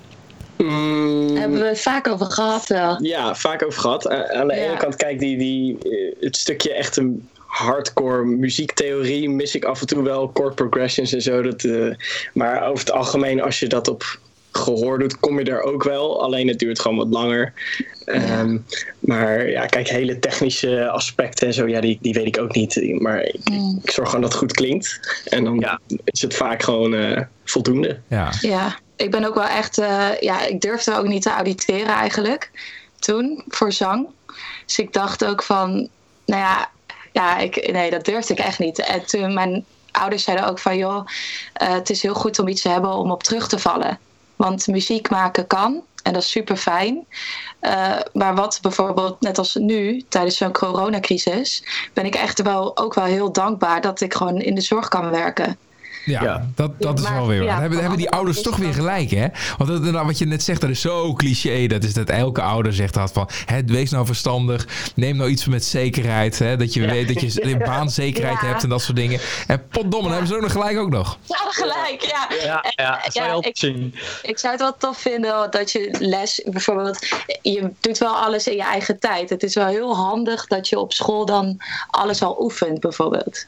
Mm, 0.58 1.36
Hebben 1.36 1.60
we 1.60 1.66
het 1.66 1.82
vaak 1.82 2.08
over 2.08 2.26
gehad 2.26 2.68
wel. 2.68 3.04
Ja, 3.04 3.36
vaak 3.36 3.66
over 3.66 3.82
gehad. 3.82 4.10
Aan 4.10 4.48
de 4.48 4.54
Ja. 4.54 4.62
ene 4.62 4.78
kant, 4.78 4.96
kijk, 4.96 5.20
die, 5.20 5.38
die, 5.38 5.78
eh, 5.78 6.24
het 6.26 6.38
stukje 6.38 6.74
echt 6.74 6.98
een 6.98 7.28
hardcore 7.46 8.26
muziektheorie 8.26 9.30
mis 9.30 9.56
ik 9.56 9.64
af 9.64 9.82
en 9.82 9.88
toe 9.88 10.04
wel. 10.04 10.32
Chord 10.34 10.56
progressions 10.56 11.14
en 11.14 11.22
zo. 11.22 11.42
Dat, 11.42 11.64
eh, 11.64 11.86
maar 12.34 12.64
over 12.68 12.80
het 12.80 12.92
algemeen, 12.92 13.42
als 13.42 13.60
je 13.60 13.68
dat 13.68 13.88
op 13.88 14.20
gehoor 14.52 15.00
doet, 15.00 15.20
kom 15.20 15.40
je 15.40 15.46
er 15.46 15.62
ook 15.62 15.84
wel. 15.84 16.24
Alleen 16.24 16.48
het 16.48 16.60
duurt 16.60 16.80
gewoon 16.80 16.98
wat 16.98 17.08
langer. 17.10 17.54
Ehm, 18.06 18.58
maar 19.00 19.50
ja, 19.50 19.66
kijk, 19.66 19.88
hele 19.90 20.20
technische 20.20 20.90
aspecten 20.90 21.48
en 21.48 21.54
zo, 21.54 21.68
ja, 21.68 21.82
die, 21.82 21.98
die 22.02 22.14
weet 22.14 22.26
ik 22.28 22.40
ook 22.40 22.56
niet. 22.56 23.00
Maar 23.02 23.22
ik, 23.24 23.50
Mm. 23.50 23.80
ik 23.84 23.92
zorg 23.92 24.08
gewoon 24.08 24.22
dat 24.24 24.32
het 24.32 24.40
goed 24.42 24.52
klinkt. 24.54 25.00
En 25.30 25.44
dan 25.44 25.60
Ja. 25.60 25.80
is 26.04 26.22
het 26.22 26.36
vaak 26.36 26.64
gewoon 26.64 26.94
eh, 26.94 27.22
voldoende. 27.46 28.00
Ja. 28.08 28.30
Ja, 28.42 28.78
ik 28.96 29.12
ben 29.12 29.24
ook 29.26 29.36
wel 29.36 29.44
echt. 29.48 29.78
eh, 29.78 30.08
ja, 30.20 30.46
ik 30.46 30.62
durfde 30.62 30.98
ook 30.98 31.08
niet 31.08 31.22
te 31.22 31.30
auditeren 31.30 31.94
eigenlijk. 31.96 32.52
Toen 33.00 33.44
voor 33.48 33.72
zang. 33.72 34.08
Dus 34.66 34.80
ik 34.80 34.94
dacht 34.94 35.26
ook 35.26 35.44
van. 35.44 35.72
Nou 36.26 36.42
ja, 36.42 36.70
ja 37.12 37.38
ik, 37.38 37.72
nee, 37.72 37.90
dat 37.90 38.06
durfde 38.06 38.34
ik 38.34 38.40
echt 38.40 38.60
niet. 38.60 38.80
En 38.80 39.06
toen 39.06 39.34
mijn 39.34 39.66
ouders 39.92 40.24
zeiden 40.24 40.48
ook 40.48 40.60
van. 40.60 40.78
joh, 40.78 41.06
eh, 41.54 41.74
het 41.74 41.90
is 41.90 42.02
heel 42.02 42.14
goed 42.14 42.40
om 42.40 42.48
iets 42.48 42.62
te 42.62 42.70
hebben 42.70 42.94
om 42.94 43.12
op 43.12 43.24
terug 43.24 43.48
te 43.48 43.60
vallen. 43.60 44.00
Want 44.36 44.68
muziek 44.68 45.10
maken 45.10 45.48
kan. 45.48 45.82
En 46.04 46.14
dat 46.14 46.22
is 46.22 46.30
super 46.30 46.58
fijn. 46.58 47.06
maar 48.14 48.36
wat 48.36 48.60
bijvoorbeeld, 48.62 49.22
net 49.22 49.38
als 49.38 49.56
nu, 49.56 50.04
tijdens 50.10 50.38
zo'n 50.38 50.52
coronacrisis, 50.52 51.64
ben 51.94 52.06
ik 52.06 52.16
echt 52.16 52.42
wel 52.42 52.78
ook 52.78 52.94
wel 52.94 53.04
heel 53.04 53.32
dankbaar 53.32 53.82
dat 53.82 54.02
ik 54.02 54.14
gewoon 54.14 54.42
in 54.42 54.56
de 54.56 54.62
zorg 54.62 54.88
kan 54.88 55.10
werken. 55.10 55.58
Ja, 56.06 56.24
Ja. 56.24 56.50
dat, 56.56 56.72
dat 56.82 57.00
is 57.00 57.04
Maar, 57.06 57.14
wel 57.14 57.28
weer 57.28 57.38
waar. 57.40 57.48
ja, 57.48 57.60
hebben, 57.60 57.80
hebben 57.80 57.98
die 57.98 58.10
ouders 58.10 58.42
toch 58.42 58.58
weer 58.58 58.74
gelijk, 58.74 59.10
hè? 59.10 59.28
Want 59.58 59.70
dat, 59.70 59.78
inderdaad, 59.78 60.06
wat 60.06 60.18
je 60.18 60.26
net 60.26 60.44
zegt, 60.44 60.62
dat 60.62 60.70
is 60.70 60.82
zo 60.82 61.14
cliché. 61.14 61.68
Dat 61.68 61.84
is 61.84 61.94
dat 61.94 62.10
elke 62.10 62.42
ouder 62.42 62.74
zegt 62.74 62.94
dat 62.94 63.12
van... 63.12 63.30
Hè, 63.46 63.64
wees 63.66 63.90
nou 63.92 64.06
verstandig. 64.06 64.68
Neem 64.96 65.16
nou 65.16 65.30
iets 65.30 65.46
met 65.46 65.66
zekerheid. 65.66 66.40
Hè, 66.40 66.58
dat 66.58 66.74
je 66.74 66.86
weet 66.88 67.08
dat 67.08 67.22
je 67.34 67.44
een 67.52 67.58
baanzekerheid 67.58 68.42
Ja. 68.42 68.48
hebt 68.48 68.64
en 68.64 68.70
dat 68.70 68.82
soort 68.82 68.98
dingen. 68.98 69.20
En 69.48 69.68
potdomme, 69.68 70.02
dan 70.02 70.12
hebben 70.12 70.28
ze 70.28 70.36
ook 70.36 70.42
nog 70.42 70.52
gelijk 70.52 70.78
ook 70.78 70.90
nog. 70.90 71.18
Ja, 71.24 71.38
gelijk, 71.50 72.02
ja. 72.02 72.28
Ja, 72.76 73.04
En, 73.04 73.12
zou 73.12 73.40
ik, 73.48 73.58
zien. 73.58 73.96
ik 74.22 74.40
zou 74.40 74.52
het 74.54 74.62
wel 74.62 74.78
tof 74.78 74.98
vinden 74.98 75.52
dat 75.52 75.72
je 75.72 75.96
les, 76.00 76.42
bijvoorbeeld, 76.46 77.08
je 77.42 77.72
doet 77.80 77.98
wel 77.98 78.16
alles 78.16 78.48
in 78.48 78.56
je 78.56 78.64
eigen 78.64 79.00
tijd. 79.00 79.30
Het 79.30 79.44
is 79.44 79.56
wel 79.56 79.68
heel 79.68 79.96
handig 79.96 80.48
dat 80.48 80.70
je 80.70 80.80
op 80.80 80.94
school 80.94 81.26
dan 81.26 81.58
alles 81.90 82.22
al 82.22 82.38
oefent, 82.42 82.80
bijvoorbeeld. 82.80 83.46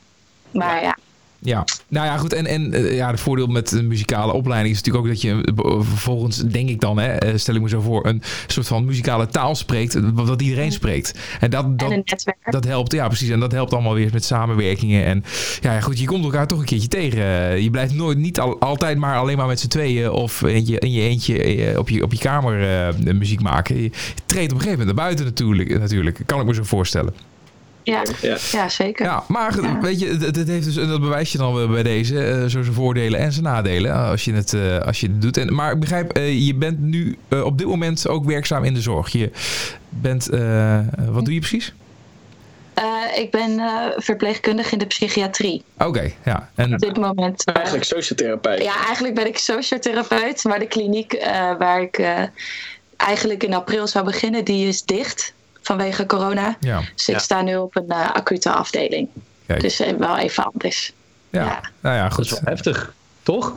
Maar 0.51 0.81
ja, 0.83 0.97
Ja, 1.43 1.65
nou 1.87 2.05
ja, 2.05 2.17
goed. 2.17 2.33
En, 2.33 2.45
en 2.45 2.73
eh, 2.73 2.95
ja, 2.95 3.09
het 3.11 3.19
voordeel 3.19 3.47
met 3.47 3.71
een 3.71 3.87
muzikale 3.87 4.33
opleiding 4.33 4.73
is 4.75 4.81
natuurlijk 4.81 5.05
ook 5.05 5.11
dat 5.11 5.21
je 5.21 5.53
eh, 5.55 5.81
vervolgens, 5.81 6.37
denk 6.37 6.69
ik 6.69 6.79
dan, 6.81 6.97
hè, 6.97 7.07
eh, 7.07 7.37
stel 7.37 7.55
ik 7.55 7.61
me 7.61 7.69
zo 7.69 7.81
voor, 7.81 8.05
een 8.05 8.21
soort 8.47 8.67
van 8.67 8.85
muzikale 8.85 9.27
taal 9.27 9.55
spreekt, 9.55 9.95
eh, 9.95 10.03
wat 10.13 10.41
iedereen 10.41 10.71
spreekt. 10.71 11.19
En 11.39 11.49
dat, 11.49 11.79
dat, 11.79 11.91
en 11.91 12.03
dat 12.49 12.65
helpt, 12.65 12.91
ja 12.93 13.07
precies. 13.07 13.29
En 13.29 13.39
dat 13.39 13.51
helpt 13.51 13.73
allemaal 13.73 13.93
weer 13.93 14.09
met 14.13 14.25
samenwerkingen. 14.25 15.05
En 15.05 15.23
ja, 15.61 15.81
goed, 15.81 15.99
je 15.99 16.05
komt 16.05 16.23
elkaar 16.23 16.47
toch 16.47 16.59
een 16.59 16.65
keertje 16.65 16.87
tegen. 16.87 17.21
Eh, 17.23 17.59
Je 17.59 17.69
blijft 17.69 17.93
nooit, 17.93 18.17
niet 18.17 18.39
al, 18.39 18.59
altijd 18.59 18.97
maar 18.97 19.17
alleen 19.17 19.37
maar 19.37 19.47
met 19.47 19.59
z'n 19.59 19.67
tweeën 19.67 20.11
of 20.11 20.41
in 20.41 20.65
je, 20.65 20.79
in 20.79 20.91
je 20.91 21.01
eentje 21.01 21.43
eh, 21.43 21.79
op 21.79 21.89
je, 21.89 22.03
op 22.03 22.11
je 22.11 22.19
kamer 22.19 22.87
eh, 22.87 23.13
muziek 23.13 23.41
maken. 23.41 23.81
Je 23.81 23.91
treedt 24.25 24.51
op 24.51 24.57
een 24.57 24.63
gegeven 24.63 24.69
moment 24.79 24.85
naar 24.85 25.05
buiten 25.05 25.25
natuurlijk, 25.25 25.79
natuurlijk. 25.79 26.19
Kan 26.25 26.39
ik 26.39 26.45
me 26.45 26.53
zo 26.53 26.63
voorstellen. 26.63 27.13
Ja, 27.83 28.01
Ja. 28.21 28.37
ja 28.51 28.69
zeker. 28.69 29.05
Ja, 29.05 29.23
maar 29.27 29.61
Ja. 29.61 29.79
weet 29.81 29.99
je, 29.99 30.07
het, 30.07 30.35
het 30.35 30.47
heeft 30.47 30.65
dus, 30.65 30.77
en 30.77 30.87
dat 30.87 31.01
bewijs 31.01 31.31
je 31.31 31.37
dan 31.37 31.55
weer 31.55 31.69
bij 31.69 31.83
deze, 31.83 32.23
eh, 32.23 32.41
zo 32.41 32.47
zijn 32.63 32.73
voordelen 32.73 33.19
en 33.19 33.31
zijn 33.31 33.43
nadelen 33.45 33.91
eh, 33.91 34.09
als 34.09 34.25
je 34.25 34.33
het, 34.33 34.53
eh, 34.53 34.77
als 34.79 34.99
je 34.99 35.07
het 35.07 35.21
doet. 35.21 35.37
En, 35.37 35.53
maar 35.53 35.71
ik 35.71 35.79
begrijp, 35.79 36.11
eh, 36.11 36.45
je 36.45 36.55
bent 36.55 36.79
nu 36.79 37.17
eh, 37.27 37.43
op 37.45 37.57
dit 37.57 37.67
moment 37.67 38.07
ook 38.07 38.25
werkzaam 38.25 38.63
in 38.63 38.73
de 38.73 38.81
zorg. 38.81 39.09
Je 39.09 39.31
bent, 39.89 40.25
wat 41.09 41.25
doe 41.25 41.33
je 41.33 41.39
precies? 41.39 41.73
Eh, 42.73 42.83
ik 43.21 43.31
ben 43.31 43.59
eh, 43.59 43.85
verpleegkundige 43.95 44.71
in 44.71 44.77
de 44.77 44.85
psychiatrie. 44.85 45.63
Oké, 45.77 46.11
ja. 46.25 46.49
En, 46.55 46.73
Op 46.73 46.79
dit 46.79 46.97
moment. 46.97 47.43
Eigenlijk 47.45 47.85
sociotherapeut. 47.85 48.63
Ja, 48.63 48.85
eigenlijk 48.85 49.15
ben 49.15 49.27
ik 49.27 49.37
sociotherapeut, 49.37 50.43
maar 50.43 50.59
de 50.59 50.67
kliniek 50.67 51.13
eh, 51.13 51.31
waar 51.57 51.81
ik 51.81 51.97
eh, 51.97 52.21
eigenlijk 52.97 53.43
in 53.43 53.53
april 53.53 53.87
zou 53.87 54.05
beginnen, 54.05 54.45
die 54.45 54.67
is 54.67 54.83
dicht 54.83 55.33
vanwege 55.63 56.05
corona. 56.05 56.57
ja, 56.59 56.81
Dus 56.95 57.07
ik 57.07 57.15
Ja. 57.15 57.21
sta 57.21 57.41
nu 57.41 57.55
op 57.55 57.75
een 57.75 57.89
eh, 57.89 58.11
acute 58.11 58.49
afdeling. 58.51 59.07
Kijk. 59.47 59.61
Dus 59.61 59.79
eh, 59.79 59.93
wel 59.97 60.17
even 60.17 60.43
anders. 60.53 60.93
ja. 61.29 61.43
ja. 61.45 61.61
Nou 61.79 61.95
ja, 61.95 62.07
Dat 62.09 62.19
is 62.19 62.29
goed. 62.29 62.39
wel 62.39 62.53
heftig, 62.53 62.93
toch? 63.23 63.53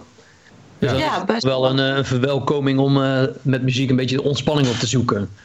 Dus 0.78 0.90
Ja. 0.98 1.16
dat 1.16 1.26
best 1.26 1.42
wel 1.42 1.66
een, 1.70 1.78
eh, 1.78 1.96
een 1.96 2.04
verwelkoming 2.04 2.78
om 2.78 3.02
eh, 3.04 3.22
met 3.42 3.62
muziek 3.62 3.90
een 3.90 3.96
beetje 3.96 4.16
de 4.16 4.22
ontspanning 4.22 4.68
op 4.68 4.74
te 4.76 4.86
zoeken. 4.86 5.36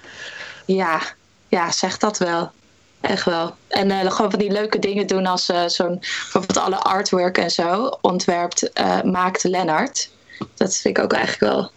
Ja, 0.65 1.02
ja, 1.47 1.71
zeg 1.71 1.97
dat 1.97 2.17
wel. 2.17 2.52
Echt 3.02 3.26
wel. 3.26 3.56
En 3.67 3.91
eh, 3.91 4.12
gewoon 4.12 4.32
van 4.32 4.39
die 4.39 4.52
leuke 4.52 4.80
dingen 4.80 5.08
doen 5.08 5.26
als 5.26 5.50
eh, 5.50 5.67
zo'n 5.67 5.97
bijvoorbeeld 6.00 6.58
alle 6.58 6.76
artwork 6.80 7.38
en 7.38 7.50
zo 7.52 7.97
ontwerpt, 8.02 8.71
eh, 8.74 9.02
maakt 9.02 9.43
Lennart. 9.43 10.10
Dat 10.56 10.78
vind 10.78 10.97
ik 10.97 11.04
ook 11.04 11.13
eigenlijk 11.13 11.54
wel 11.54 11.71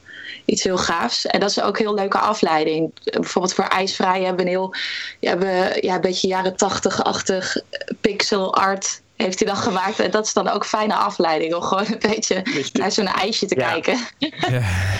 iets 0.45 0.63
heel 0.63 0.79
gaafs. 0.79 1.27
En 1.27 1.41
dat 1.41 1.51
is 1.51 1.61
ook 1.61 1.79
een 1.79 1.85
heel 1.85 1.95
leuke 1.95 2.19
afleiding. 2.19 2.93
Bijvoorbeeld 3.05 3.55
voor 3.55 3.65
IJsvrij 3.65 4.23
hebben 4.23 4.37
we 4.37 4.51
een 4.51 4.57
heel 4.57 4.75
ja, 5.21 5.29
hebben, 5.29 5.83
ja, 5.87 5.95
een 5.95 6.01
beetje 6.01 6.29
jaren 6.29 6.57
tachtig-achtig 6.57 7.57
pixel 8.01 8.55
art 8.55 9.03
heeft 9.17 9.39
hij 9.39 9.49
dan 9.49 9.57
gemaakt. 9.57 9.99
En 10.01 10.11
dat 10.11 10.27
is 10.27 10.33
dan 10.33 10.49
ook 10.49 10.67
fijne 10.67 10.95
afleiding 10.95 11.55
om 11.55 11.63
gewoon 11.63 11.87
een 11.87 11.99
beetje 12.11 12.43
naar 12.73 12.93
zo'n 12.93 13.07
ijsje 13.07 13.47
te 13.47 13.59
Ja. 13.59 13.71
kijken. 13.71 13.99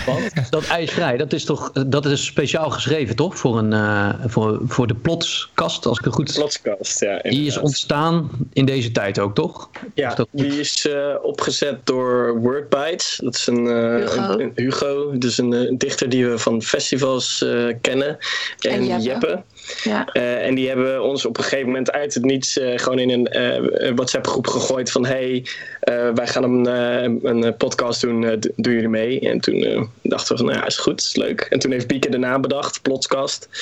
Want 0.05 0.51
dat 0.51 0.65
ijsvrij, 0.67 1.17
dat 1.17 1.33
is 1.33 1.45
toch 1.45 1.71
dat 1.71 2.05
is 2.05 2.25
speciaal 2.25 2.69
geschreven, 2.69 3.15
toch? 3.15 3.37
Voor, 3.37 3.57
een, 3.57 3.73
eh, 3.73 4.09
voor, 4.25 4.59
voor 4.67 4.87
de 4.87 4.95
plotskast, 4.95 5.85
als 5.85 5.97
ik 5.99 6.05
het 6.05 6.13
goed 6.13 6.33
Plotkast, 6.33 6.99
ja. 6.99 7.17
Die 7.21 7.31
is 7.31 7.37
inderdaad. 7.37 7.63
ontstaan 7.63 8.29
in 8.53 8.65
deze 8.65 8.91
tijd 8.91 9.19
ook, 9.19 9.35
toch? 9.35 9.69
Ja, 9.93 10.09
Is 10.09 10.15
dat- 10.15 10.27
die 10.31 10.59
is 10.59 10.87
eh, 10.87 11.15
opgezet 11.21 11.85
door 11.85 12.39
Wordbytes. 12.39 13.19
Dat 13.23 13.35
is 13.35 13.47
een 13.47 13.67
eh, 13.67 13.95
Hugo. 14.09 14.21
een, 14.33 14.39
een 14.39 14.51
Hugo, 14.55 15.17
dus 15.17 15.37
een, 15.37 15.75
dichter 15.77 16.09
die 16.09 16.27
we 16.27 16.37
van 16.39 16.61
festivals 16.61 17.41
eh, 17.43 17.73
kennen. 17.81 18.17
En, 18.59 18.71
En 18.71 18.85
Jeppe. 18.85 19.03
Jeppe. 19.03 19.43
Ja. 19.83 20.05
Eh, 20.05 20.45
en 20.45 20.55
die 20.55 20.67
hebben 20.67 21.03
ons 21.03 21.25
op 21.25 21.37
een 21.37 21.43
gegeven 21.43 21.65
moment 21.65 21.91
uit 21.91 22.13
het 22.13 22.25
niets 22.25 22.57
eh, 22.57 22.79
gewoon 22.79 22.99
in 22.99 23.09
een 23.09 23.27
eh, 23.27 23.91
WhatsApp-groep 23.95 24.47
gegooid 24.47 24.91
van 24.91 25.05
hey, 25.05 25.45
eh, 25.79 26.09
wij 26.13 26.27
gaan 26.27 26.43
een, 26.43 26.67
eh, 26.67 27.31
een 27.31 27.57
podcast 27.57 28.01
doen, 28.01 28.41
doen 28.55 28.73
jullie 28.73 28.89
mee? 28.89 29.19
En 29.19 29.39
toen 29.39 29.63
eh, 29.63 29.81
dachten 30.01 30.31
we 30.31 30.37
van, 30.37 30.45
nou 30.45 30.59
ja, 30.59 30.65
is 30.65 30.77
goed, 30.77 31.01
is 31.01 31.15
leuk. 31.15 31.41
En 31.41 31.59
toen 31.59 31.71
heeft 31.71 31.87
Bieke 31.87 32.09
de 32.09 32.17
naam 32.17 32.41
bedacht, 32.41 32.81
Plotkast. 32.81 33.47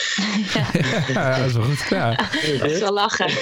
Ja, 1.13 1.37
dat 1.37 1.47
is 1.47 1.53
wel 1.53 1.63
goed. 1.63 1.85
Ja. 1.89 2.15
Dat 2.59 2.71
is 2.71 2.79
wel 2.79 2.93
lachen. 2.93 3.27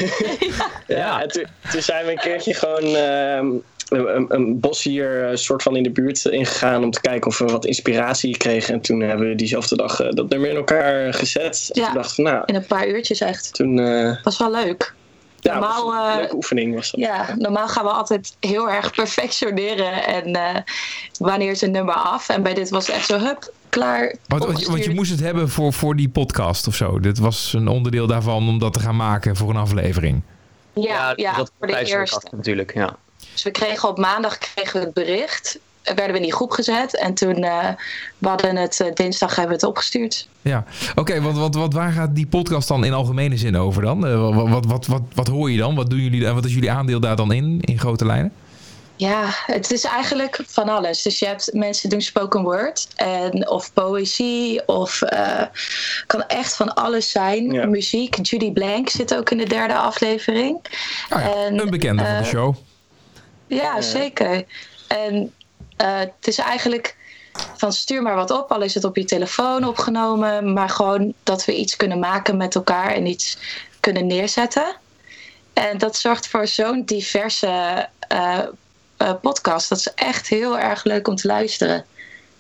Ja, 0.88 1.21
en 1.21 1.28
toen, 1.28 1.45
toen 1.71 1.82
zijn 1.82 2.06
we 2.06 2.12
een 2.12 2.17
keertje 2.17 2.54
gewoon 2.54 2.95
ehm, 2.95 3.47
een, 3.91 4.25
een 4.30 4.60
bos 4.60 4.84
hier 4.84 5.30
eh, 5.30 5.36
soort 5.36 5.63
van 5.63 5.75
in 5.75 5.84
de 5.84 5.89
buurt 5.91 6.25
ingegaan 6.25 6.84
om 6.84 6.91
te 6.91 7.01
kijken 7.01 7.27
of 7.27 7.38
we 7.38 7.45
wat 7.45 7.65
inspiratie 7.65 8.38
kregen. 8.38 8.73
En 8.73 8.82
toen 8.82 8.99
hebben 8.99 9.27
we 9.30 9.36
diezelfde 9.36 9.75
dag 9.75 9.99
eh, 9.99 10.12
dat 10.12 10.30
nummer 10.30 10.49
in 10.49 10.56
elkaar 10.56 11.13
gezet. 11.13 11.69
En 11.73 11.82
Ja. 11.82 12.06
nou, 12.17 12.43
In 12.45 12.56
een 12.56 12.65
paar 12.65 12.88
uurtjes 12.88 13.19
echt. 13.21 13.54
toen... 13.54 13.80
eh 13.80 14.23
Was 14.23 14.38
wel 14.38 14.51
leuk. 14.51 14.93
ja, 15.39 15.51
Normaal, 15.54 15.86
was 15.86 16.04
een 16.06 16.10
eh, 16.12 16.15
leuke 16.17 16.36
oefening 16.36 16.75
was 16.75 16.91
dat. 16.91 16.99
Ja, 16.99 17.36
normaal 17.38 17.67
gaan 17.67 17.84
we 17.84 17.91
altijd 17.91 18.36
heel 18.39 18.69
erg 18.69 18.91
perfectioneren 19.01 20.06
en 20.08 20.34
eh, 20.34 20.62
wanneer 21.19 21.51
is 21.51 21.62
een 21.62 21.71
nummer 21.71 21.95
af. 21.95 22.30
En 22.30 22.43
bij 22.43 22.54
dit 22.54 22.69
was 22.69 22.88
het 22.88 22.95
echt 22.95 23.06
zo, 23.06 23.17
hup, 23.17 23.54
klaar. 23.69 24.15
Want, 24.27 24.43
want, 24.43 24.43
je, 24.43 24.47
want 24.47 24.60
je 24.60 24.65
opgestuurd. 24.67 24.95
moest 24.95 25.12
het 25.12 25.19
hebben 25.19 25.49
voor, 25.49 25.73
voor 25.73 25.95
die 25.95 26.10
podcast 26.10 26.67
of 26.67 26.75
zo. 26.75 26.99
Dit 26.99 27.17
was 27.19 27.54
een 27.54 27.67
onderdeel 27.67 28.08
daarvan 28.08 28.47
om 28.47 28.60
dat 28.60 28.73
te 28.73 28.80
gaan 28.80 28.95
maken 28.95 29.36
voor 29.36 29.49
een 29.49 29.56
aflevering. 29.56 30.21
Ja, 30.73 31.13
ja, 31.15 31.36
dat 31.36 31.51
voor 31.58 31.67
de 31.67 31.86
eerste. 31.86 32.27
natuurlijk, 32.32 32.73
ja. 32.73 32.97
Dus 33.33 33.43
we 33.43 33.51
kregen 33.51 33.89
op 33.89 33.97
maandag 33.97 34.37
kregen 34.37 34.79
we 34.79 34.85
het 34.85 34.93
bericht. 34.93 35.59
Werden 35.83 36.11
we 36.11 36.15
in 36.15 36.21
die 36.21 36.33
groep 36.33 36.51
gezet. 36.51 36.97
En 36.97 37.13
toen 37.13 37.35
eh 37.43 37.69
we 38.17 38.27
hadden 38.27 38.55
het 38.55 38.79
eh, 38.79 38.93
dinsdag 38.93 39.29
hebben 39.29 39.47
we 39.47 39.53
het 39.53 39.69
opgestuurd. 39.69 40.27
Ja, 40.41 40.65
oké, 40.95 41.21
want 41.21 41.37
wat, 41.37 41.55
wat, 41.55 41.73
waar 41.73 41.91
gaat 41.91 42.15
die 42.15 42.27
podcast 42.27 42.67
dan 42.67 42.83
in 42.83 42.93
algemene 42.93 43.37
zin 43.37 43.57
over 43.57 43.81
dan? 43.81 44.07
Eh, 44.07 44.35
wat, 44.35 44.49
wat, 44.49 44.65
wat, 44.65 44.85
wat, 44.87 45.01
wat 45.13 45.27
hoor 45.27 45.51
je 45.51 45.57
dan? 45.57 45.75
Wat 45.75 45.89
doen 45.89 45.99
jullie 45.99 46.25
en 46.25 46.33
wat 46.33 46.45
is 46.45 46.53
jullie 46.53 46.71
aandeel 46.71 46.99
daar 46.99 47.15
dan 47.15 47.31
in, 47.31 47.57
in 47.61 47.79
grote 47.79 48.05
lijnen? 48.05 48.33
Ja, 49.01 49.25
het 49.45 49.71
is 49.71 49.83
eigenlijk 49.83 50.39
van 50.47 50.69
alles. 50.69 51.01
Dus 51.01 51.19
je 51.19 51.25
hebt 51.25 51.53
mensen 51.53 51.81
die 51.89 51.97
doen 51.97 52.07
spoken 52.07 52.41
word. 52.41 52.87
En, 52.95 53.49
of 53.49 53.73
poëzie. 53.73 54.67
Of 54.67 55.01
eh 55.01 55.41
kan 56.07 56.23
echt 56.27 56.55
van 56.55 56.73
alles 56.73 57.11
zijn. 57.11 57.51
Ja. 57.51 57.65
Muziek. 57.65 58.15
Judy 58.21 58.51
Blank 58.51 58.89
zit 58.89 59.15
ook 59.15 59.29
in 59.29 59.37
de 59.37 59.47
derde 59.47 59.75
aflevering. 59.75 60.59
Ja, 61.09 61.21
En, 61.21 61.59
een 61.59 61.69
bekende 61.69 62.05
van 62.05 62.17
de 62.17 62.23
show. 62.23 62.55
Ja, 63.55 63.81
zeker. 63.81 64.43
En 64.87 65.33
eh, 65.77 65.99
het 65.99 66.27
is 66.27 66.37
eigenlijk 66.37 66.95
van 67.57 67.73
stuur 67.73 68.01
maar 68.01 68.15
wat 68.15 68.31
op, 68.31 68.51
al 68.51 68.61
is 68.61 68.73
het 68.73 68.83
op 68.83 68.95
je 68.95 69.05
telefoon 69.05 69.63
opgenomen, 69.63 70.53
maar 70.53 70.69
gewoon 70.69 71.13
dat 71.23 71.45
we 71.45 71.55
iets 71.55 71.75
kunnen 71.75 71.99
maken 71.99 72.37
met 72.37 72.55
elkaar 72.55 72.93
en 72.93 73.05
iets 73.05 73.37
kunnen 73.79 74.07
neerzetten. 74.07 74.75
En 75.53 75.77
dat 75.77 75.95
zorgt 75.97 76.27
voor 76.27 76.47
zo'n 76.47 76.83
diverse 76.85 77.87
eh, 78.07 78.39
eh, 78.97 79.11
podcast. 79.21 79.69
Dat 79.69 79.77
is 79.77 79.93
echt 79.95 80.27
heel 80.27 80.59
erg 80.59 80.83
leuk 80.83 81.07
om 81.07 81.15
te 81.15 81.27
luisteren. 81.27 81.85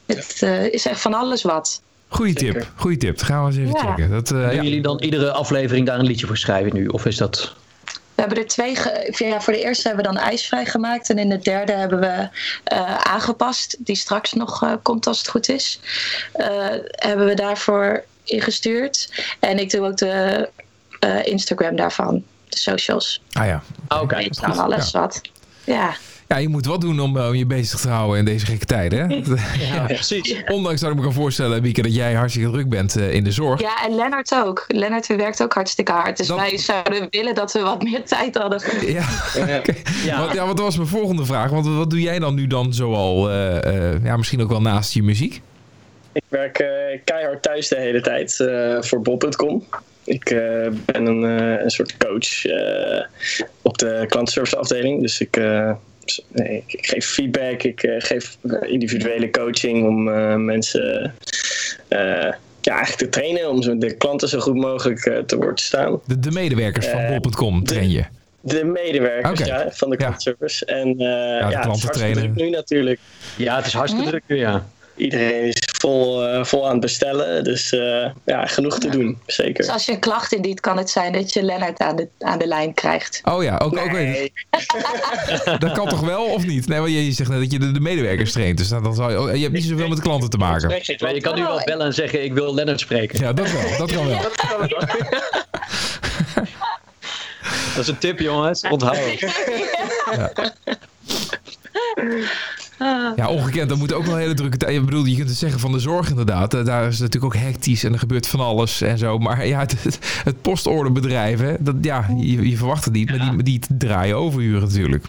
Het 0.05 0.37
eh, 0.39 0.65
is 0.65 0.85
echt 0.85 1.01
van 1.01 1.13
alles 1.13 1.41
wat. 1.43 1.81
Goeie 2.07 2.39
zeker. 2.39 2.61
tip, 2.61 2.71
goeie 2.75 2.97
tip. 2.97 3.17
Dat 3.17 3.25
gaan 3.25 3.41
we 3.41 3.47
eens 3.47 3.57
even 3.57 3.73
Ja. 3.73 3.89
checken. 3.89 4.09
Dat, 4.09 4.31
eh, 4.31 4.37
Doen 4.37 4.55
ja. 4.55 4.61
jullie 4.61 4.81
dan 4.81 4.99
iedere 5.01 5.31
aflevering 5.31 5.85
daar 5.85 5.99
een 5.99 6.05
liedje 6.05 6.27
voor 6.27 6.37
schrijven 6.37 6.73
nu? 6.73 6.87
Of 6.87 7.05
is 7.05 7.17
dat... 7.17 7.53
We 8.15 8.21
hebben 8.21 8.37
er 8.37 8.47
twee. 8.47 8.77
ja, 9.29 9.41
voor 9.41 9.53
de 9.53 9.61
eerste 9.61 9.87
hebben 9.87 10.05
we 10.05 10.11
dan 10.13 10.21
ijsvrij 10.21 10.65
gemaakt. 10.65 11.09
En 11.09 11.17
in 11.17 11.29
de 11.29 11.39
derde 11.39 11.71
hebben 11.71 11.99
we 11.99 12.29
eh, 12.63 12.95
aangepast. 12.95 13.75
Die 13.79 13.95
straks 13.95 14.33
nog 14.33 14.63
eh, 14.63 14.73
komt 14.81 15.07
als 15.07 15.17
het 15.17 15.27
goed 15.27 15.49
is. 15.49 15.79
Eh, 16.33 16.47
hebben 16.91 17.25
we 17.25 17.33
daarvoor 17.33 18.03
ingestuurd. 18.23 19.23
En 19.39 19.59
ik 19.59 19.69
doe 19.69 19.87
ook 19.87 19.97
de 19.97 20.49
Instagram 21.23 21.75
daarvan. 21.75 22.23
De 22.49 22.57
socials. 22.57 23.21
Ah 23.31 23.45
ja. 23.45 23.63
Oké. 23.87 24.27
Dan 24.29 24.59
alles 24.59 24.91
wat. 24.91 25.21
Ja. 25.63 25.95
Ja, 26.31 26.37
je 26.37 26.49
moet 26.49 26.65
wat 26.65 26.81
doen 26.81 26.99
om, 26.99 27.17
eh, 27.17 27.27
om 27.27 27.35
je 27.35 27.45
bezig 27.45 27.79
te 27.79 27.89
houden 27.89 28.17
in 28.19 28.25
deze 28.25 28.45
gekke 28.45 28.65
tijden. 28.65 28.99
Hè? 29.09 29.15
Ja, 29.75 29.85
precies. 29.85 30.35
Ondanks 30.47 30.81
dat 30.81 30.89
ik 30.89 30.95
me 30.95 31.01
kan 31.01 31.13
voorstellen, 31.13 31.61
Bieke, 31.61 31.81
dat 31.81 31.95
jij 31.95 32.13
hartstikke 32.13 32.51
druk 32.51 32.69
bent 32.69 32.95
eh, 32.95 33.13
in 33.13 33.23
de 33.23 33.31
zorg. 33.31 33.61
ja, 33.61 33.85
en 33.85 33.95
Lennart 33.95 34.33
ook. 34.45 34.65
Lennart 34.67 35.07
werkt 35.07 35.43
ook 35.43 35.53
hartstikke 35.53 35.91
hard. 35.91 36.17
Dus 36.17 36.27
Dat- 36.27 36.37
wij 36.39 36.57
zouden 36.57 37.07
willen 37.09 37.35
dat 37.35 37.51
we 37.51 37.59
wat 37.59 37.83
meer 37.83 38.03
tijd 38.03 38.37
hadden. 38.37 38.61
Ja, 38.93 39.05
Ja. 39.35 39.61
Ja. 40.05 40.19
Want, 40.19 40.33
ja, 40.33 40.45
wat 40.45 40.59
was 40.59 40.75
mijn 40.75 40.87
volgende 40.89 41.25
vraag? 41.25 41.49
Want 41.49 41.67
wat 41.67 41.89
doe 41.89 42.01
jij 42.01 42.19
dan 42.19 42.35
nu 42.35 42.47
dan 42.47 42.73
zoal, 42.73 43.29
eh, 43.29 43.91
eh, 43.93 44.03
ja, 44.03 44.17
misschien 44.17 44.41
ook 44.41 44.49
wel 44.49 44.61
naast 44.61 44.93
je 44.93 45.03
muziek? 45.03 45.41
Ik 46.13 46.23
werk 46.27 46.57
eh, 46.59 46.67
keihard 47.03 47.41
thuis 47.41 47.67
de 47.67 47.77
hele 47.77 48.01
tijd 48.01 48.39
eh, 48.39 48.77
voor 48.81 49.01
Bob.com. 49.01 49.63
Ik 50.03 50.29
eh, 50.29 50.39
ben 50.85 51.05
een, 51.05 51.39
eh, 51.39 51.63
een 51.63 51.69
soort 51.69 51.97
coach 51.97 52.45
eh, 52.45 53.05
op 53.61 53.77
de 53.77 54.05
klantenservice 54.07 54.57
afdeling. 54.57 55.01
Dus 55.01 55.19
ik, 55.21 55.37
eh, 55.37 55.71
nee, 56.27 56.63
ik 56.67 56.85
geef 56.85 57.05
feedback, 57.05 57.63
ik 57.63 57.83
eh, 57.83 57.95
geef 57.97 58.37
individuele 58.61 59.29
coaching 59.29 59.87
om 59.87 60.07
eh, 60.09 60.35
mensen 60.35 61.13
eh, 61.87 61.99
ja, 62.61 62.73
eigenlijk 62.75 62.97
te 62.97 63.09
trainen. 63.09 63.49
Om 63.49 63.61
zo- 63.61 63.77
de 63.77 63.95
klanten 63.97 64.29
zo 64.29 64.39
goed 64.39 64.55
mogelijk 64.55 65.05
eh, 65.05 65.17
te 65.17 65.35
woord 65.37 65.57
te 65.57 65.63
staan. 65.63 65.99
De, 66.05 66.19
de 66.19 66.31
medewerkers 66.31 66.87
van 66.87 66.99
Eh, 66.99 67.19
bol.com 67.19 67.63
train 67.63 67.89
je. 67.91 68.03
De 68.41 68.63
medewerkers 68.63 69.39
ja, 69.47 69.67
van 69.71 69.89
de 69.89 69.95
Ja. 69.95 70.01
klantenservice. 70.01 70.65
En 70.65 70.87
eh, 70.89 70.97
ja, 70.97 71.37
het 71.37 71.43
is 71.43 71.49
klanten 71.49 71.63
hartstikke 71.69 71.97
trainen. 71.97 72.21
druk 72.33 72.35
nu 72.35 72.49
natuurlijk. 72.49 72.99
Ja, 73.37 73.55
het 73.55 73.65
is 73.65 73.73
hartstikke 73.73 74.09
druk 74.09 74.23
nu, 74.27 74.35
ja. 74.37 74.65
Iedereen 74.95 75.43
is 75.43 75.55
vol, 75.81 76.27
eh, 76.27 76.43
vol 76.43 76.65
aan 76.65 76.71
het 76.71 76.81
bestellen. 76.81 77.43
Dus 77.43 77.71
eh, 77.71 78.09
ja, 78.25 78.45
genoeg 78.45 78.79
te 78.79 78.89
doen. 78.89 79.19
Zeker. 79.25 79.53
Dus 79.53 79.69
als 79.69 79.85
je 79.85 79.91
een 79.91 79.99
klacht 79.99 80.33
indient, 80.33 80.59
kan 80.59 80.77
het 80.77 80.89
zijn 80.89 81.13
dat 81.13 81.33
je 81.33 81.43
Lennart 81.43 81.79
aan 81.79 81.95
de, 81.95 82.07
aan 82.19 82.39
de 82.39 82.47
lijn 82.47 82.73
krijgt. 82.73 83.21
Oh 83.23 83.43
ja, 83.43 83.57
ook, 83.57 83.73
dat 85.59 85.71
kan 85.71 85.87
toch 85.87 85.99
wel 85.99 86.23
of 86.23 86.45
niet? 86.45 86.67
Nee, 86.67 86.79
want 86.79 86.91
je 86.91 87.05
je 87.05 87.11
zegt 87.11 87.29
net 87.29 87.39
dat 87.39 87.51
je 87.51 87.59
de, 87.59 87.71
de 87.71 87.79
medewerkers 87.79 88.31
traint. 88.31 88.57
Dus 88.57 88.67
dan, 88.67 88.83
dan 88.83 88.95
zal 88.95 89.09
je, 89.09 89.21
oh, 89.21 89.35
je 89.35 89.41
hebt 89.41 89.53
niet 89.53 89.63
zoveel 89.63 89.87
met 89.87 89.97
de 89.97 90.03
klanten 90.03 90.29
te 90.29 90.37
maken. 90.37 90.69
Maar 90.99 91.13
je 91.13 91.21
kan 91.21 91.35
nu 91.35 91.43
wel 91.43 91.61
bellen 91.65 91.85
en 91.85 91.93
zeggen, 91.93 92.23
ik 92.23 92.33
wil 92.33 92.53
Lennart 92.53 92.79
spreken. 92.79 93.19
Ja, 93.19 93.33
dat 93.33 93.51
wel. 93.51 93.77
Dat 93.77 93.91
kan 93.91 94.07
wel. 94.07 94.19
Dat 97.75 97.83
is 97.83 97.87
een 97.87 97.97
tip, 97.97 98.19
jongens. 98.19 98.61
Onthoud. 98.69 98.97
Ja, 100.11 100.31
ongekend. 103.27 103.69
Dat 103.69 103.77
moet 103.77 103.93
ook 103.93 104.05
wel 104.05 104.13
een 104.15 104.19
hele 104.21 104.33
drukke 104.33 104.57
tijd. 104.57 104.75
Ik 104.75 104.85
bedoel, 104.85 105.05
je 105.05 105.15
kunt 105.15 105.29
het 105.29 105.37
zeggen 105.37 105.59
van 105.59 105.71
de 105.71 105.79
zorg 105.79 106.09
inderdaad. 106.09 106.53
Eh, 106.53 106.65
Daar 106.65 106.87
is 106.87 106.99
het 106.99 107.01
natuurlijk 107.01 107.35
ook 107.35 107.41
hectisch 107.41 107.83
en 107.83 107.93
er 107.93 107.99
gebeurt 107.99 108.27
van 108.27 108.39
alles 108.39 108.81
en 108.81 108.97
zo. 108.97 109.17
Maar 109.17 109.47
ja, 109.47 109.59
het, 109.59 109.83
het, 109.83 109.99
het 110.23 110.41
postorderbedrijf, 110.41 111.39
hè, 111.39 111.53
dat, 111.59 111.75
ja, 111.81 112.05
je, 112.17 112.49
je 112.49 112.57
verwacht 112.57 112.85
het 112.85 112.93
niet. 112.93 113.09
Maar 113.09 113.19
die, 113.37 113.43
die 113.43 113.59
draaien 113.77 114.15
overuren 114.15 114.61
natuurlijk. 114.61 115.05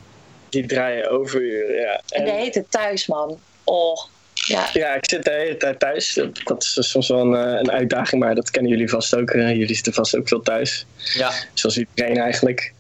Die 0.49 0.67
draaien 0.67 1.11
overuren, 1.11 1.75
ja. 1.81 2.01
En 2.09 2.25
de 2.25 2.31
En, 2.31 2.39
heet 2.39 2.55
het 2.55 2.71
thuis, 2.71 3.07
man. 3.07 3.39
Oh, 3.65 3.97
ja. 4.35 4.69
ja, 4.73 4.95
ik 4.95 5.09
zit 5.09 5.25
de 5.25 5.31
hele 5.31 5.57
tijd 5.57 5.79
thuis. 5.79 6.21
Dat- 6.45 6.63
is 6.79 6.91
soms 6.91 7.09
wel 7.09 7.21
een, 7.21 7.35
eh, 7.35 7.59
een 7.61 7.71
uitdaging, 7.71 8.23
maar 8.23 8.35
dat 8.35 8.51
kennen 8.51 8.71
jullie 8.71 8.89
vast 8.89 9.17
ook. 9.17 9.31
Jullie 9.33 9.75
zitten 9.75 9.93
vast 9.93 10.17
ook 10.17 10.29
veel 10.29 10.43
thuis. 10.43 10.87
Ja. 11.15 11.31
Zoals 11.55 11.79
iedereen 11.79 12.17
eigenlijk. 12.17 12.73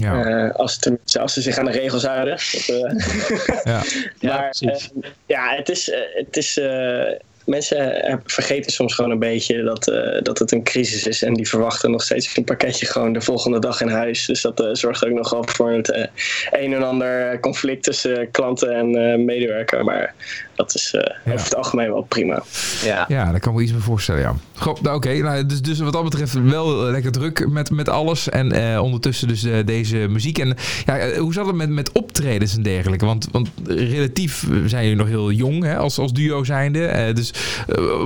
Ja, 0.00 0.24
Eh, 0.24 0.54
als, 0.54 0.78
tenminste, 0.78 1.20
als 1.20 1.32
ze 1.32 1.42
zich 1.42 1.58
aan 1.58 1.64
de 1.64 1.70
regels 1.70 2.04
houden. 2.04 2.34
Dat, 2.34 2.68
eh, 2.68 3.62
ja. 3.64 3.82
Ja, 4.28 4.34
maar 4.36 4.50
precies. 4.50 4.90
eh, 5.00 5.10
ja, 5.26 5.54
het 5.56 5.68
is, 5.68 5.92
het 6.14 6.36
is 6.36 6.56
eh, 6.58 7.12
mensen 7.50 8.02
eh, 8.02 8.16
vergeten 8.24 8.72
soms 8.72 8.94
gewoon 8.94 9.10
een 9.10 9.18
beetje 9.18 9.62
dat, 9.62 9.88
eh, 9.88 10.22
dat 10.22 10.38
het 10.38 10.52
een 10.52 10.62
crisis 10.62 11.06
is. 11.06 11.22
En 11.22 11.34
die 11.34 11.48
verwachten 11.48 11.90
nog 11.90 12.02
steeds 12.02 12.36
een 12.36 12.44
pakketje 12.44 12.86
gewoon 12.86 13.12
de 13.12 13.20
volgende 13.20 13.58
dag 13.58 13.80
in 13.80 13.88
huis. 13.88 14.26
Dus 14.26 14.40
dat 14.40 14.60
eh, 14.60 14.68
zorgt 14.72 15.06
ook 15.06 15.12
nogal 15.12 15.44
voor 15.46 15.72
het 15.72 15.90
eh, 15.90 16.04
een 16.50 16.72
en 16.72 16.82
ander 16.82 17.40
conflict 17.40 17.82
tussen 17.82 18.30
klanten 18.30 18.74
en 18.74 18.94
eh, 18.94 19.18
medewerker. 19.18 19.84
Maar 19.84 20.14
dat 20.60 20.74
is 20.74 20.94
eh, 20.94 21.32
over 21.32 21.44
het 21.44 21.56
algemeen 21.56 21.92
wel 21.92 22.02
prima. 22.02 22.42
Ja. 22.84 23.04
Ja, 23.08 23.30
daar 23.30 23.40
kan 23.40 23.52
ik 23.52 23.58
me 23.58 23.64
iets 23.64 23.72
bij 23.72 23.80
voorstellen, 23.80 24.20
ja. 24.20 24.34
Goh, 24.54 24.80
nou, 24.82 24.96
Oké, 24.96 25.14
nou, 25.14 25.46
dus, 25.46 25.62
dus 25.62 25.78
wat 25.78 25.92
dat 25.92 26.04
betreft 26.04 26.42
wel 26.42 26.76
lekker 26.76 27.12
druk 27.12 27.48
met, 27.48 27.70
met 27.70 27.88
alles. 27.88 28.28
En 28.28 28.52
eh, 28.52 28.82
ondertussen 28.82 29.28
dus 29.28 29.46
deze 29.64 29.96
muziek. 29.96 30.38
En 30.38 30.56
ja, 30.86 31.18
hoe 31.18 31.32
zat 31.32 31.46
het 31.46 31.54
met, 31.54 31.68
met 31.68 31.92
optredens 31.92 32.56
en 32.56 32.62
dergelijke? 32.62 33.06
Want, 33.06 33.28
want 33.32 33.48
relatief 33.66 34.46
zijn 34.66 34.82
jullie 34.82 34.98
nog 34.98 35.08
heel 35.08 35.30
jong 35.30 35.62
hè, 35.62 35.76
als, 35.76 35.98
als 35.98 36.12
duo 36.12 36.44
zijnde. 36.44 36.86
Eh, 36.86 37.14
dus 37.14 37.32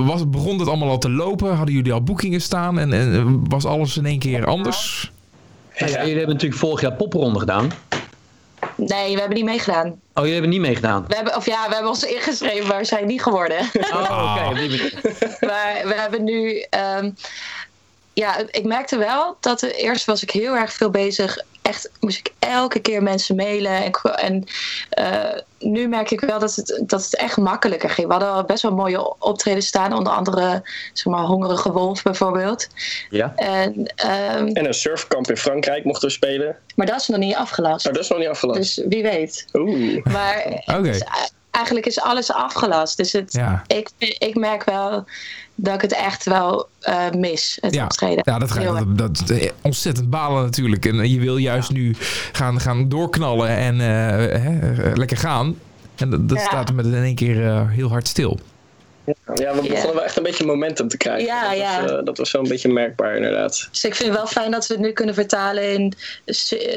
was, 0.05 0.29
begon 0.29 0.59
het 0.59 0.67
allemaal 0.67 0.89
al 0.89 0.97
te 0.97 1.09
lopen? 1.09 1.55
Hadden 1.55 1.75
jullie 1.75 1.93
al 1.93 2.03
boekingen 2.03 2.41
staan? 2.41 2.79
En, 2.79 2.93
en 2.93 3.13
eh, 3.13 3.49
was 3.49 3.65
alles 3.65 3.97
in 3.97 4.05
één 4.05 4.19
keer 4.19 4.45
anders? 4.45 5.11
Nou 5.79 5.91
ja, 5.91 5.97
jullie 5.99 6.17
hebben 6.17 6.33
natuurlijk 6.33 6.61
vorig 6.61 6.81
jaar 6.81 6.93
popronde 6.93 7.39
gedaan. 7.39 7.71
Nee, 8.77 9.13
we 9.13 9.19
hebben 9.19 9.37
niet 9.37 9.45
meegedaan. 9.45 9.87
Oh, 9.87 9.95
jullie 10.13 10.31
hebben 10.31 10.49
niet 10.49 10.59
meegedaan. 10.59 11.05
We 11.07 11.15
hebben, 11.15 11.35
of 11.35 11.45
ja, 11.45 11.67
we 11.67 11.73
hebben 11.73 11.91
ons 11.91 12.03
ingeschreven, 12.03 12.67
maar 12.67 12.77
we 12.77 12.85
zijn 12.85 13.07
niet 13.07 13.21
geworden. 13.21 13.57
Oh, 13.93 14.47
oké. 14.49 14.67
maar 15.49 15.81
we 15.83 15.93
hebben 15.95 16.23
nu. 16.23 16.65
ehm, 16.69 17.09
ja, 18.13 18.37
ik 18.51 18.63
merkte 18.63 18.97
wel 18.97 19.37
dat 19.39 19.61
er, 19.61 19.75
eerst 19.75 20.05
was 20.05 20.23
ik 20.23 20.31
heel 20.31 20.55
erg 20.55 20.73
veel 20.73 20.89
bezig. 20.89 21.37
Echt 21.65 21.89
moest 21.99 22.17
ik 22.17 22.33
elke 22.39 22.79
keer 22.79 23.03
mensen 23.03 23.35
mailen. 23.35 23.71
En, 23.71 23.93
en 24.15 24.43
eh, 24.89 25.41
nu 25.59 25.87
merk 25.87 26.11
ik 26.11 26.19
wel 26.19 26.39
dat 26.39 26.55
het, 26.55 26.83
dat 26.85 27.03
het 27.03 27.15
echt 27.15 27.37
makkelijker 27.37 27.89
ging. 27.89 28.07
We 28.07 28.13
hadden 28.13 28.31
al 28.31 28.43
best 28.43 28.61
wel 28.61 28.73
mooie 28.73 29.19
optredens 29.19 29.67
staan. 29.67 29.93
Onder 29.93 30.13
andere, 30.13 30.63
zeg 30.93 31.13
maar, 31.13 31.23
Hongerige 31.23 31.71
Wolf 31.71 32.03
bijvoorbeeld. 32.03 32.67
Ja. 33.09 33.33
En, 33.35 33.93
ehm, 33.95 34.47
En 34.47 34.65
een 34.65 34.73
surfkamp 34.73 35.29
in 35.29 35.37
Frankrijk 35.37 35.83
mochten 35.83 36.07
we 36.07 36.13
spelen. 36.13 36.57
maar 36.75 36.85
dat 36.85 37.01
is 37.01 37.07
nog 37.07 37.19
niet 37.19 37.35
afgelast. 37.35 37.87
Oh, 37.87 37.93
dat 37.93 38.03
is 38.03 38.09
nog 38.09 38.19
niet 38.19 38.27
afgelast. 38.27 38.59
Dus 38.75 38.85
wie 38.89 39.03
weet. 39.03 39.45
Oeh. 39.53 40.03
Maar 40.03 40.63
eigenlijk 41.51 41.85
is 41.85 41.99
alles 41.99 42.31
afgelast. 42.31 42.97
Dus 42.97 43.11
het, 43.11 43.33
Ja. 43.33 43.63
ik, 43.67 43.89
ik 44.17 44.35
merk 44.35 44.63
wel 44.63 45.05
dat 45.55 45.75
ik 45.75 45.81
het 45.81 45.93
echt 45.93 46.25
wel 46.25 46.67
eh, 46.79 47.09
mis, 47.17 47.57
het 47.61 47.73
Ja, 47.73 47.83
optreden. 47.83 48.21
ja 48.25 48.39
dat, 48.39 48.51
gaat, 48.51 48.63
dat, 48.97 48.97
dat, 48.97 49.29
eh, 49.29 49.49
ontzettend 49.61 50.09
balen 50.09 50.43
natuurlijk. 50.43 50.85
En 50.85 51.09
je 51.11 51.19
wil 51.19 51.37
juist 51.37 51.71
nu 51.71 51.95
gaan, 52.31 52.59
gaan 52.59 52.89
doorknallen 52.89 53.47
en 53.49 53.73
eh, 53.81 53.87
hè, 54.41 54.83
eh, 54.83 54.95
lekker 54.95 55.17
gaan. 55.17 55.55
En 55.95 56.09
dat, 56.09 56.29
dat 56.29 56.37
Ja. 56.37 56.43
staat 56.45 56.73
met 56.73 56.85
in 56.85 56.93
één 56.93 57.15
keer 57.15 57.47
eh, 57.47 57.69
heel 57.69 57.89
hard 57.89 58.07
stil. 58.07 58.39
Ja, 59.35 59.55
we 59.55 59.61
begonnen 59.61 59.93
wel 59.93 60.03
echt 60.03 60.17
een 60.17 60.23
beetje 60.23 60.45
momentum 60.45 60.87
te 60.87 60.97
krijgen. 60.97 61.25
Ja, 61.25 61.49
dat, 61.49 61.57
ja. 61.57 61.81
Was, 61.81 61.91
eh, 61.91 61.99
dat 62.03 62.17
was 62.17 62.31
wel 62.31 62.41
een 62.41 62.47
beetje 62.49 62.69
merkbaar 62.73 63.15
inderdaad. 63.15 63.67
Dus 63.71 63.83
ik 63.83 63.95
vind 63.95 64.09
het 64.09 64.17
wel 64.17 64.27
fijn 64.27 64.51
dat 64.51 64.67
we 64.67 64.73
het 64.73 64.83
nu 64.83 64.91
kunnen 64.91 65.15
vertalen 65.15 65.73
in 65.73 65.93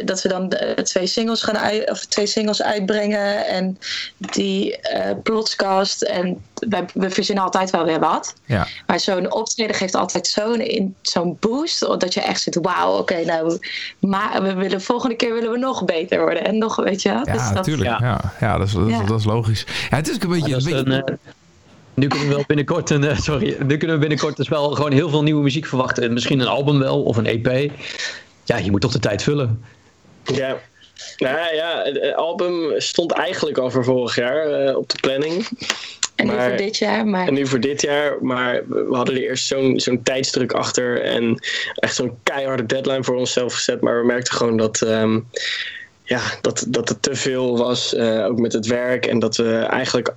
dat 0.05 0.23
we 0.23 0.29
dan 0.29 0.49
de- 0.49 0.81
twee 0.83 1.07
singles 1.07 1.43
gaan 1.43 1.59
uit, 1.59 1.91
of 1.91 2.05
twee 2.05 2.27
singles 2.27 2.63
uitbrengen 2.63 3.47
en 3.47 3.79
die 4.19 4.77
eh 4.81 5.11
plotscast 5.23 6.03
en 6.03 6.43
we, 6.55 6.85
we 6.95 7.11
verzinnen 7.11 7.45
altijd 7.45 7.71
wel 7.71 7.85
weer 7.85 8.01
wat. 8.01 8.35
Ja. 8.45 8.67
Maar 8.87 9.01
zo'n 9.01 9.33
optreden 9.33 9.77
geeft 9.77 9.95
altijd 9.95 10.27
zo'n 10.27 10.61
in- 10.61 10.95
zo'n 11.03 11.37
boost 11.41 11.81
dat 12.01 12.15
je 12.15 12.21
echt 12.21 12.41
zit, 12.43 12.59
wauw, 12.63 12.99
oké, 12.99 13.25
nou, 13.25 13.59
maar 14.01 14.43
we 14.43 14.55
willen 14.55 14.81
volgende 14.83 15.17
keer 15.17 15.35
willen 15.35 15.51
we 15.51 15.59
nog 15.59 15.85
beter 15.85 16.21
worden 16.21 16.45
en 16.45 16.59
nog, 16.59 16.77
weet 16.77 17.03
je. 17.03 17.09
Ja, 17.09 17.23
Dus 17.23 17.43
dat- 17.43 17.55
natuurlijk. 17.55 17.89
Ja. 17.91 17.99
ja. 18.01 18.33
Ja, 18.41 18.59
dat, 18.59 18.67
is, 18.67 18.73
dat, 18.73 18.87
is- 18.87 18.93
Ja. 18.95 19.03
dat 19.05 19.19
is 19.19 19.25
logisch. 19.25 19.67
Ja, 19.91 19.97
het 19.97 20.09
is 20.09 20.15
ook 20.15 20.23
een 20.23 20.29
beetje... 20.29 20.55
Een 20.55 20.85
beetje 20.85 21.03
eh, 21.07 21.15
nu 21.99 22.07
kunnen 22.07 22.29
we 22.29 22.35
wel 22.35 22.45
binnenkort 22.47 22.91
een, 22.91 23.05
eh, 23.05 23.19
sorry, 23.29 23.57
nu 23.67 23.77
kunnen 23.77 23.97
we 23.97 24.01
binnenkort 24.01 24.37
dus 24.37 24.49
wel 24.49 24.71
gewoon 24.71 24.93
heel 24.93 25.09
veel 25.11 25.23
nieuwe 25.23 25.43
muziek 25.43 25.67
verwachten. 25.67 26.13
Misschien 26.13 26.41
een 26.41 26.47
album 26.47 26.79
wel 26.79 27.03
of 27.03 27.17
een 27.17 27.27
EP. 27.27 27.73
Ja, 28.45 28.57
je 28.57 28.71
moet 28.71 28.81
toch 28.81 28.93
de 28.93 28.99
tijd 28.99 29.23
vullen. 29.23 29.65
Ja. 30.25 30.59
Nou 31.17 31.55
ja, 31.55 31.83
het 31.85 32.15
album 32.15 32.81
stond 32.81 33.13
eigenlijk 33.13 33.59
al 33.59 33.71
voor 33.71 33.85
vorig 33.85 34.15
jaar 34.15 34.47
eh, 34.47 34.77
op 34.77 34.89
de 34.89 34.99
planning. 35.01 35.49
en 36.15 36.27
nu 36.27 36.33
maar- 36.33 36.49
voor 36.49 36.57
dit 36.57 36.77
jaar, 36.77 37.07
maar 37.07 37.27
En 37.27 37.35
nu 37.35 37.47
voor 37.47 37.61
dit 37.61 37.83
jaar, 37.83 38.17
maar 38.21 38.63
we 38.69 38.87
we 38.89 38.97
hadden 38.97 39.15
er 39.15 39.23
eerst 39.23 39.47
zo'n 39.47 39.81
zo'n 39.81 40.03
tijdsdruk 40.03 40.53
achter 40.53 41.03
en 41.03 41.39
echt 41.75 41.95
zo'n 41.95 42.19
keiharde 42.23 42.67
deadline 42.67 43.05
voor 43.05 43.17
onszelf 43.17 43.55
gezet. 43.55 43.81
Maar 43.81 44.01
we 44.01 44.07
merkten 44.07 44.35
gewoon 44.35 44.57
dat, 44.57 44.83
ehm, 44.83 45.21
ja, 46.05 46.21
dat, 46.41 46.65
dat 46.69 46.89
het 46.89 47.03
te 47.03 47.15
veel 47.15 47.59
was, 47.59 47.95
eh, 47.95 48.25
ook 48.27 48.39
met 48.39 48.53
het 48.53 48.67
werk. 48.67 49.07
En 49.07 49.19
dat 49.19 49.37
we 49.37 49.53
eigenlijk 49.59 50.15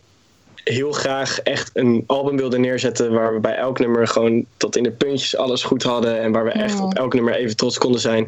heel 0.64 0.92
graag 0.92 1.40
echt 1.40 1.70
een 1.74 2.04
album 2.08 2.38
wilden 2.38 2.62
neerzetten 2.62 3.12
waar 3.12 3.34
we 3.34 3.40
bij 3.40 3.56
elk 3.56 3.80
nummer 3.80 4.08
gewoon 4.08 4.46
tot 4.58 4.76
in 4.78 4.84
de 4.84 4.92
puntjes 4.92 5.38
alles 5.38 5.64
goed 5.64 5.84
hadden. 5.84 6.22
En 6.22 6.32
waar 6.32 6.44
we 6.44 6.52
echt 6.52 6.78
Ja. 6.78 6.84
op 6.84 6.94
elk 6.94 7.14
nummer 7.14 7.34
even 7.36 7.56
trots 7.56 7.78
konden 7.78 8.02
zijn. 8.02 8.26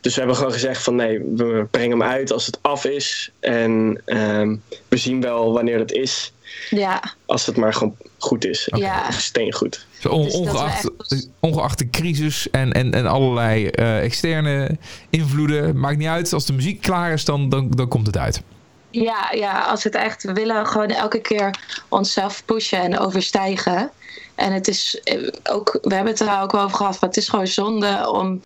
Dus 0.00 0.12
we 0.14 0.18
hebben 0.18 0.36
gewoon 0.36 0.52
gezegd 0.52 0.82
van 0.82 0.94
nee, 0.94 1.18
we 1.34 1.66
brengen 1.70 1.98
hem 1.98 2.08
uit 2.08 2.32
als 2.32 2.46
het 2.46 2.58
af 2.62 2.84
is. 2.84 3.30
En 3.40 4.02
ehm, 4.04 4.56
we 4.88 4.96
zien 4.96 5.20
wel 5.20 5.52
wanneer 5.52 5.78
dat 5.78 5.92
is 5.92 6.32
ja, 6.70 7.14
als 7.26 7.46
het 7.46 7.56
maar 7.56 7.74
gewoon 7.74 7.96
goed 8.18 8.44
is. 8.44 8.68
Ja. 8.76 9.10
Steengoed. 9.10 9.86
On- 10.08 10.24
Dus 10.24 10.32
ongeacht, 10.34 10.90
echt- 10.98 11.28
ongeacht 11.40 11.78
de 11.78 11.90
crisis 11.90 12.50
en, 12.50 12.72
en, 12.72 12.92
en 12.94 13.06
allerlei 13.06 13.66
eh, 13.66 14.02
externe 14.02 14.76
invloeden. 15.10 15.78
Maakt 15.80 15.98
niet 15.98 16.08
uit. 16.08 16.32
Als 16.32 16.46
de 16.46 16.52
muziek 16.52 16.80
klaar 16.80 17.12
is, 17.12 17.24
dan, 17.24 17.48
dan, 17.48 17.70
dan 17.70 17.88
komt 17.88 18.06
het 18.06 18.16
uit. 18.16 18.42
Ja, 19.02 19.32
ja, 19.32 19.60
als 19.60 19.82
we 19.82 19.88
het 19.88 19.98
echt 19.98 20.22
we 20.22 20.32
willen, 20.32 20.66
gewoon 20.66 20.88
elke 20.88 21.20
keer 21.20 21.58
onszelf 21.88 22.44
pushen 22.44 22.78
en 22.80 22.98
overstijgen. 22.98 23.90
En 24.34 24.52
het 24.52 24.68
is 24.68 25.00
eh, 25.04 25.28
ook, 25.44 25.78
we 25.82 25.94
hebben 25.94 26.12
het 26.12 26.20
er 26.22 26.40
ook 26.40 26.54
over 26.54 26.76
gehad, 26.76 27.00
maar 27.00 27.08
het 27.08 27.18
is 27.18 27.28
gewoon 27.28 27.46
zonde 27.46 28.10
om, 28.10 28.42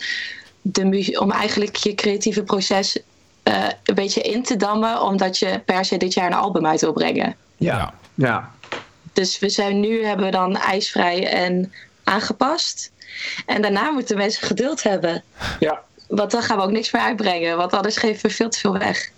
de 0.61 0.85
mu- 0.85 1.17
om 1.17 1.31
eigenlijk 1.31 1.77
je 1.77 1.95
creatieve 1.95 2.43
proces 2.43 2.99
eh, 3.43 3.65
een 3.85 3.95
beetje 3.95 4.21
in 4.21 4.43
te 4.43 4.57
dammen, 4.57 5.03
omdat 5.03 5.39
je 5.39 5.61
per 5.65 5.85
se 5.85 5.97
dit 5.97 6.15
jaar 6.15 6.27
een 6.27 6.33
album 6.33 6.67
uit 6.67 6.81
wil 6.81 6.93
brengen. 6.93 7.37
Ja. 7.57 7.95
Ja. 8.15 8.51
Dus 9.13 9.39
we 9.39 9.49
zijn 9.49 9.81
nu 9.81 10.05
hebben 10.05 10.25
we 10.27 10.31
dan 10.33 10.57
ijsvrij 10.57 11.27
en 11.29 11.73
aangepast. 12.05 12.91
En 13.47 13.63
daarna 13.63 13.91
moeten 13.91 14.17
mensen 14.17 14.47
geduld 14.47 14.83
hebben. 14.83 15.23
Ja. 15.61 15.81
Want 16.09 16.31
dan 16.31 16.43
gaan 16.43 16.57
we 16.57 16.63
ook 16.63 16.71
niks 16.71 16.91
meer 16.91 17.03
uitbrengen, 17.03 17.57
want 17.57 17.73
anders 17.73 17.97
geven 17.97 18.29
we 18.29 18.35
veel 18.35 18.49
te 18.49 18.59
veel 18.59 18.79
weg. 18.79 19.11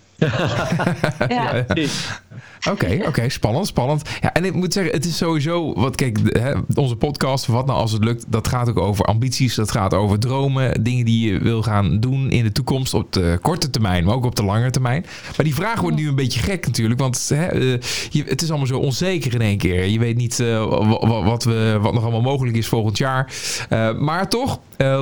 Ja. 1.29 1.65
Oké, 2.71 2.99
oké, 3.07 3.29
spannend, 3.29 3.67
spannend. 3.67 4.09
Ja, 4.21 4.33
en 4.33 4.45
ik 4.45 4.53
moet 4.53 4.73
zeggen, 4.73 4.93
het 4.93 5.05
is 5.05 5.17
sowieso, 5.17 5.73
wat 5.73 5.95
kijk, 5.95 6.17
hè, 6.39 6.53
onze 6.75 6.95
podcast, 6.95 7.45
wat 7.45 7.65
nou 7.65 7.79
als 7.79 7.91
het 7.91 8.03
lukt, 8.03 8.25
dat 8.27 8.47
gaat 8.47 8.69
ook 8.69 8.79
over 8.79 9.05
ambities, 9.05 9.55
dat 9.55 9.71
gaat 9.71 9.93
over 9.93 10.19
dromen, 10.19 10.83
dingen 10.83 11.05
die 11.05 11.31
je 11.33 11.39
wil 11.39 11.61
gaan 11.63 11.99
doen 11.99 12.29
in 12.29 12.43
de 12.43 12.51
toekomst 12.51 12.93
op 12.93 13.13
de 13.13 13.39
korte 13.41 13.69
termijn, 13.69 14.03
maar 14.05 14.15
ook 14.15 14.25
op 14.25 14.35
de 14.35 14.43
lange 14.43 14.69
termijn. 14.69 15.05
Maar 15.35 15.45
die 15.45 15.55
vraag 15.55 15.81
wordt 15.81 15.95
nu 15.97 16.07
een 16.07 16.15
beetje 16.15 16.39
gek 16.39 16.65
natuurlijk, 16.65 16.99
want 16.99 17.29
hè, 17.33 17.45
eh, 17.45 17.79
je, 18.09 18.23
het 18.27 18.41
is 18.41 18.49
allemaal 18.49 18.67
zo 18.67 18.77
onzeker 18.77 19.33
in 19.33 19.41
één 19.41 19.57
keer. 19.57 19.85
Je 19.85 19.99
weet 19.99 20.17
niet 20.17 20.39
eh, 20.39 20.65
wa- 20.65 21.07
wa- 21.07 21.23
wat, 21.23 21.43
we, 21.43 21.77
wat 21.81 21.93
nog 21.93 22.03
allemaal 22.03 22.21
mogelijk 22.21 22.57
is 22.57 22.67
volgend 22.67 22.97
jaar. 22.97 23.33
Eh, 23.69 23.97
maar 23.97 24.29
toch, 24.29 24.59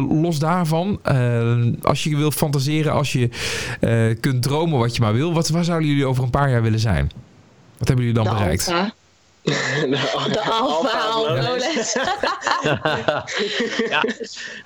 los 0.10 0.40
daarvan, 0.40 1.00
als 1.82 2.04
je 2.04 2.18
wil 2.18 2.32
fantaseren, 2.32 2.94
als 2.94 3.14
je 3.14 3.30
kunt 4.20 4.42
dromen 4.44 4.80
wat 4.80 4.96
je 4.96 5.02
maar 5.02 5.14
wil, 5.14 5.34
wat, 5.34 5.50
waar 5.50 5.64
zouden 5.64 5.88
jullie 5.90 6.06
over 6.06 6.24
een 6.24 6.30
paar 6.30 6.50
jaar 6.50 6.62
willen 6.62 6.80
zijn? 6.80 7.10
Wat 7.84 7.92
hebben 7.92 8.08
jullie 8.08 8.24
dan 8.24 8.34
De 8.34 8.40
bereikt? 8.40 8.68
alfa. 8.68 8.94
De 10.32 10.42
alfa 10.50 11.00
Alpha 11.10 13.26
ja, 13.90 14.04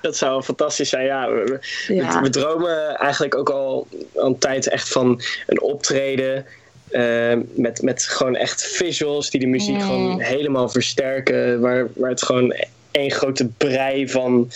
dat 0.00 0.16
zou 0.16 0.42
fantastisch 0.42 0.88
zijn. 0.88 1.04
Ja, 1.04 1.28
we, 1.30 1.58
Ja. 1.88 2.22
we 2.22 2.30
dromen 2.30 2.96
eigenlijk 2.96 3.34
ook 3.34 3.50
al 3.50 3.86
een 4.14 4.38
tijd 4.38 4.68
echt 4.68 4.88
van 4.88 5.20
een 5.46 5.60
optreden. 5.60 6.46
eh, 6.90 7.32
met, 7.54 7.82
met 7.82 8.02
gewoon 8.02 8.36
echt 8.36 8.62
visuals 8.62 9.30
die 9.30 9.40
de 9.40 9.46
muziek 9.46 9.74
Mm. 9.74 9.80
gewoon 9.80 10.20
helemaal 10.20 10.68
versterken. 10.68 11.60
Waar, 11.60 11.86
waar 11.94 12.10
het 12.10 12.22
gewoon 12.22 12.54
één 12.90 13.10
grote 13.10 13.46
brei 13.46 14.08
van 14.08 14.50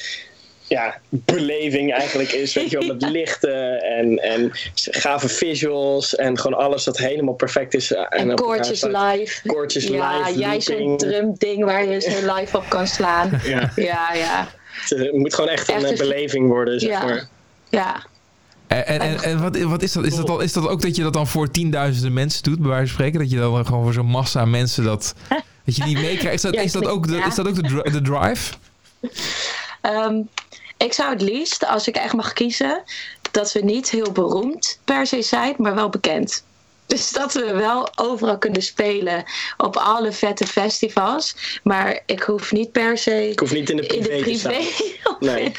ja, 0.72 0.98
beleving 1.08 1.92
eigenlijk 1.94 2.32
is. 2.32 2.54
Weet 2.54 2.70
je 2.70 2.78
wel, 2.78 2.86
met 2.86 3.02
lichten 3.18 3.82
en, 3.82 4.18
en 4.18 4.50
gave 4.74 5.28
visuals. 5.28 6.14
En 6.16 6.38
gewoon 6.38 6.58
alles 6.58 6.84
dat 6.84 6.98
helemaal 6.98 7.34
perfect 7.34 7.74
is. 7.74 7.92
En, 7.92 8.06
En 8.08 8.30
elkaar 8.30 8.46
koortjes 8.46 8.82
live. 8.82 9.40
Koortjes 9.46 9.86
ja, 9.86 10.18
live, 10.26 10.38
jij 10.38 10.60
zo'n 10.60 10.96
drumding 10.96 11.64
waar 11.64 11.84
je 11.84 12.00
zo 12.00 12.34
live 12.34 12.56
op 12.56 12.68
kan 12.68 12.86
slaan. 12.86 13.30
Ja. 13.44 13.72
Ja, 13.76 14.12
ja. 14.14 14.48
Het 14.88 15.12
moet 15.12 15.34
gewoon 15.34 15.50
echt 15.50 15.68
een 15.68 15.74
Echt 15.74 15.84
eh, 15.84 15.90
een- 15.90 15.96
beleving 15.96 16.48
worden, 16.48 16.80
zeg 16.80 16.90
Ja. 16.90 17.04
maar. 17.04 17.28
Ja, 17.70 18.02
En, 18.66 18.86
en, 18.86 19.00
en, 19.00 19.22
en 19.22 19.42
wat, 19.42 19.58
wat 19.58 19.82
is 19.82 19.92
dat? 19.92 20.04
Is 20.06 20.16
dat, 20.16 20.30
al, 20.30 20.40
is 20.40 20.52
dat 20.52 20.68
ook 20.68 20.82
dat 20.82 20.96
je 20.96 21.02
dat 21.02 21.12
dan 21.12 21.26
voor 21.26 21.50
tienduizenden 21.50 22.12
mensen 22.12 22.42
doet, 22.42 22.58
bij 22.60 22.68
wijze 22.68 22.84
van 22.86 22.94
spreken? 22.94 23.18
Dat 23.20 23.30
je 23.30 23.36
dan 23.36 23.66
gewoon 23.66 23.82
voor 23.82 23.92
zo'n 23.92 24.06
massa 24.06 24.44
mensen 24.44 24.84
dat, 24.84 25.14
dat 25.64 25.76
je 25.76 25.84
die 25.84 25.98
meekrijgt? 25.98 26.34
Is 26.34 26.42
dat, 26.42 26.54
Ja, 26.58 26.60
is 26.60 26.72
dat 26.72 26.86
ook 26.86 27.06
de, 27.08 27.16
ja. 27.16 27.26
is 27.26 27.34
dat 27.34 27.48
ook 27.48 27.54
de, 27.54 27.90
de 27.90 28.00
drive? 28.02 28.52
Ehm, 29.80 30.14
ik 30.84 30.92
zou 30.92 31.10
het 31.12 31.22
liefst, 31.22 31.66
als 31.66 31.88
ik 31.88 31.96
echt 31.96 32.12
mag 32.14 32.32
kiezen, 32.32 32.82
dat 33.30 33.52
we 33.52 33.60
niet 33.60 33.90
heel 33.90 34.12
beroemd 34.12 34.78
per 34.84 35.06
se 35.06 35.22
zijn, 35.22 35.54
maar 35.58 35.74
wel 35.74 35.88
bekend. 35.88 36.44
Dus 36.86 37.10
dat 37.10 37.32
we 37.32 37.52
wel 37.54 37.88
overal 37.94 38.38
kunnen 38.38 38.62
spelen 38.62 39.24
op 39.56 39.76
alle 39.76 40.12
vette 40.12 40.46
festivals. 40.46 41.36
Maar 41.62 42.02
ik 42.06 42.22
hoef 42.22 42.52
niet 42.52 42.72
per 42.72 42.98
se 42.98 43.30
Ik 43.30 43.38
hoef 43.38 43.52
niet 43.52 43.70
in 43.70 43.76
de 43.76 43.86
in 43.86 44.00
privé, 44.02 44.16
de 44.16 44.22
te 44.30 44.38
staan. 44.38 44.52
privé 44.52 44.84
of, 45.10 45.20
Nee. 45.20 45.44
in, 45.44 45.52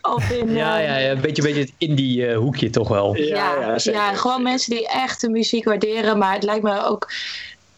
of 0.14 0.30
in, 0.30 0.54
Ja, 0.54 0.78
ja, 0.78 0.96
ja, 0.98 1.10
een 1.10 1.20
beetje, 1.20 1.42
beetje 1.42 1.60
het 1.60 1.72
indie 1.78 2.26
eh, 2.26 2.36
hoekje 2.36 2.70
toch 2.70 2.88
wel. 2.88 3.14
Ja, 3.16 3.24
ja, 3.24 3.60
ja, 3.60 3.78
zeker. 3.78 4.00
ja, 4.00 4.14
gewoon 4.14 4.42
mensen 4.42 4.70
die 4.76 4.88
echt 4.88 5.20
de 5.20 5.28
muziek 5.30 5.64
waarderen. 5.64 6.18
Maar 6.18 6.34
het 6.34 6.42
lijkt 6.42 6.62
me 6.62 6.84
ook. 6.84 7.10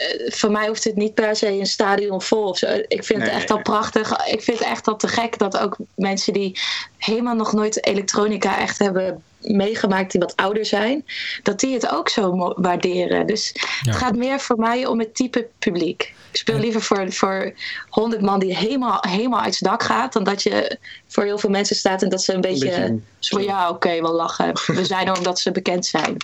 Eh, 0.00 0.32
voor 0.32 0.50
mij 0.50 0.66
hoeft 0.68 0.84
het 0.84 0.96
niet 0.96 1.14
per 1.14 1.36
se 1.36 1.48
een 1.50 1.66
stadion 1.66 2.22
vol 2.22 2.44
of 2.48 2.58
zo. 2.58 2.66
Ik 2.88 3.04
vind 3.04 3.18
Nee, 3.18 3.28
het 3.28 3.38
echt 3.38 3.48
al 3.50 3.54
nee. 3.54 3.64
prachtig. 3.64 4.26
Ik 4.26 4.42
vind 4.42 4.58
het 4.58 4.68
echt 4.68 4.86
al 4.88 4.96
te 4.96 5.08
gek 5.08 5.38
dat 5.38 5.58
ook 5.58 5.76
mensen 5.94 6.32
die 6.32 6.58
helemaal 6.96 7.34
nog 7.34 7.52
nooit 7.52 7.86
elektronica 7.86 8.58
echt 8.58 8.78
hebben 8.78 9.22
meegemaakt, 9.40 10.10
die 10.12 10.20
wat 10.20 10.36
ouder 10.36 10.66
zijn, 10.66 11.04
dat 11.42 11.60
die 11.60 11.74
het 11.74 11.90
ook 11.90 12.08
zo 12.08 12.52
waarderen. 12.56 13.26
Dus 13.26 13.50
Ja. 13.54 13.90
het 13.90 13.96
gaat 14.00 14.16
meer 14.16 14.40
voor 14.40 14.56
mij 14.58 14.86
om 14.86 14.98
het 14.98 15.14
type 15.14 15.46
publiek. 15.58 16.14
Ik 16.32 16.36
speel 16.36 16.58
liever 16.58 16.82
voor, 16.82 17.12
voor 17.12 17.52
100 17.88 18.22
man 18.22 18.38
die 18.40 18.56
helemaal, 18.56 19.04
helemaal 19.08 19.40
uit 19.40 19.54
zijn 19.54 19.70
dak 19.70 19.82
gaat, 19.82 20.12
dan 20.12 20.24
dat 20.24 20.42
je 20.42 20.78
voor 21.06 21.24
heel 21.24 21.38
veel 21.38 21.50
mensen 21.50 21.76
staat 21.76 22.02
en 22.02 22.08
dat 22.08 22.22
ze 22.22 22.32
een 22.34 22.40
beetje, 22.40 22.68
beetje- 22.68 22.98
zo 23.18 23.40
ja, 23.40 23.68
oké, 23.68 24.00
wel 24.00 24.12
lachen. 24.12 24.52
We 24.66 24.84
zijn 24.84 25.06
er 25.06 25.16
omdat 25.18 25.38
ze 25.40 25.50
bekend 25.50 25.86
zijn. 25.86 26.16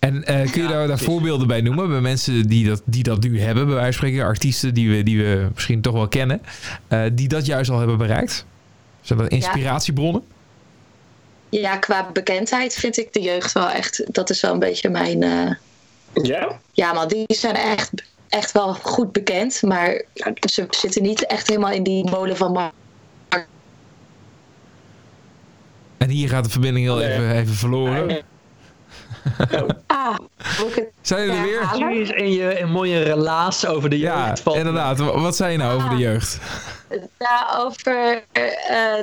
En 0.00 0.24
eh, 0.24 0.50
kun 0.52 0.62
je 0.62 0.68
daar, 0.68 0.86
daar 0.86 0.98
voorbeelden 0.98 1.46
bij 1.46 1.60
noemen? 1.60 1.88
Bij 1.88 2.00
mensen 2.00 2.46
die 2.48 2.66
dat, 2.68 2.82
die 2.84 3.02
dat 3.02 3.22
nu 3.22 3.40
hebben, 3.40 3.66
bij 3.66 3.74
wijze 3.74 3.98
van 3.98 4.06
spreken. 4.08 4.26
Artiesten 4.26 4.74
die 4.74 4.90
we, 4.90 5.02
die 5.02 5.18
we 5.24 5.48
misschien 5.54 5.80
toch 5.80 5.92
wel 5.92 6.08
kennen. 6.08 6.42
eh, 6.88 7.02
die 7.12 7.28
dat 7.28 7.46
juist 7.46 7.70
al 7.70 7.78
hebben 7.78 7.98
bereikt. 7.98 8.44
Zijn 9.00 9.18
dat 9.18 9.28
inspiratiebronnen? 9.28 10.22
Ja, 11.48 11.76
qua 11.76 12.10
bekendheid 12.12 12.74
vind 12.74 12.98
ik 12.98 13.12
de 13.12 13.20
jeugd 13.20 13.52
wel 13.52 13.70
echt, 13.70 14.04
dat 14.14 14.30
is 14.30 14.40
wel 14.40 14.52
een 14.52 14.58
beetje 14.58 14.88
mijn. 14.90 15.22
eh, 15.22 15.50
Ja? 16.22 16.58
ja, 16.72 16.92
man, 16.92 17.08
die 17.08 17.24
zijn 17.26 17.54
echt, 17.54 17.90
echt 18.28 18.52
wel 18.52 18.74
goed 18.74 19.12
bekend, 19.12 19.62
maar 19.62 20.02
ze 20.40 20.66
zitten 20.70 21.02
niet 21.02 21.26
echt 21.26 21.48
helemaal 21.48 21.72
in 21.72 21.82
die 21.82 22.10
molen 22.10 22.36
van. 22.36 22.70
En 25.98 26.08
hier 26.08 26.28
gaat 26.28 26.44
de 26.44 26.50
verbinding 26.50 26.86
heel 26.86 27.00
even, 27.02 27.30
even 27.36 27.54
verloren. 27.54 28.22
Ah, 29.86 30.16
het 30.36 30.88
Zijn 31.02 31.26
jullie 31.26 31.38
er 31.58 31.78
weer? 31.78 32.16
in 32.16 32.32
je 32.32 32.60
een 32.60 32.70
mooie 32.70 33.02
relaas 33.02 33.66
over 33.66 33.90
de 33.90 33.98
Ja, 33.98 34.26
jeugd 34.26 34.40
van... 34.40 34.54
inderdaad. 34.54 34.98
Wa- 34.98 35.18
Wat 35.20 35.36
zei 35.36 35.52
je 35.52 35.58
nou 35.58 35.74
over 35.76 35.90
de 35.90 35.96
jeugd? 35.96 36.38
Ja, 37.18 37.54
over 37.58 38.22
eh, 38.32 38.42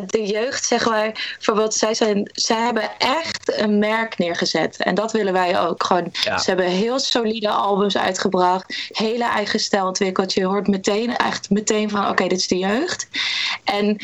de 0.05 0.25
jeugd, 0.25 0.65
zeg 0.65 0.85
maar. 0.89 1.33
Bijvoorbeeld, 1.35 1.73
zij, 1.73 1.93
zijn, 1.93 2.29
zij 2.33 2.57
hebben 2.61 2.89
echt 2.97 3.59
een 3.61 3.79
merk 3.79 4.17
neergezet. 4.17 4.77
En 4.77 4.95
dat 4.95 5.11
willen 5.11 5.33
wij 5.33 5.59
ook. 5.59 5.83
Gewoon, 5.83 6.09
Ja. 6.11 6.37
Ze 6.37 6.49
hebben 6.49 6.65
heel 6.65 6.99
solide 6.99 7.49
albums 7.49 7.97
uitgebracht. 7.97 8.89
Hele 8.91 9.23
eigen 9.29 9.59
stijl 9.59 9.85
ontwikkeld. 9.87 10.33
Je 10.33 10.45
hoort 10.45 10.67
meteen, 10.67 11.17
echt 11.17 11.49
meteen 11.49 11.89
van, 11.89 12.09
oké, 12.09 12.27
dit 12.27 12.39
is 12.39 12.47
de 12.47 12.57
jeugd. 12.57 13.07
En 13.63 13.97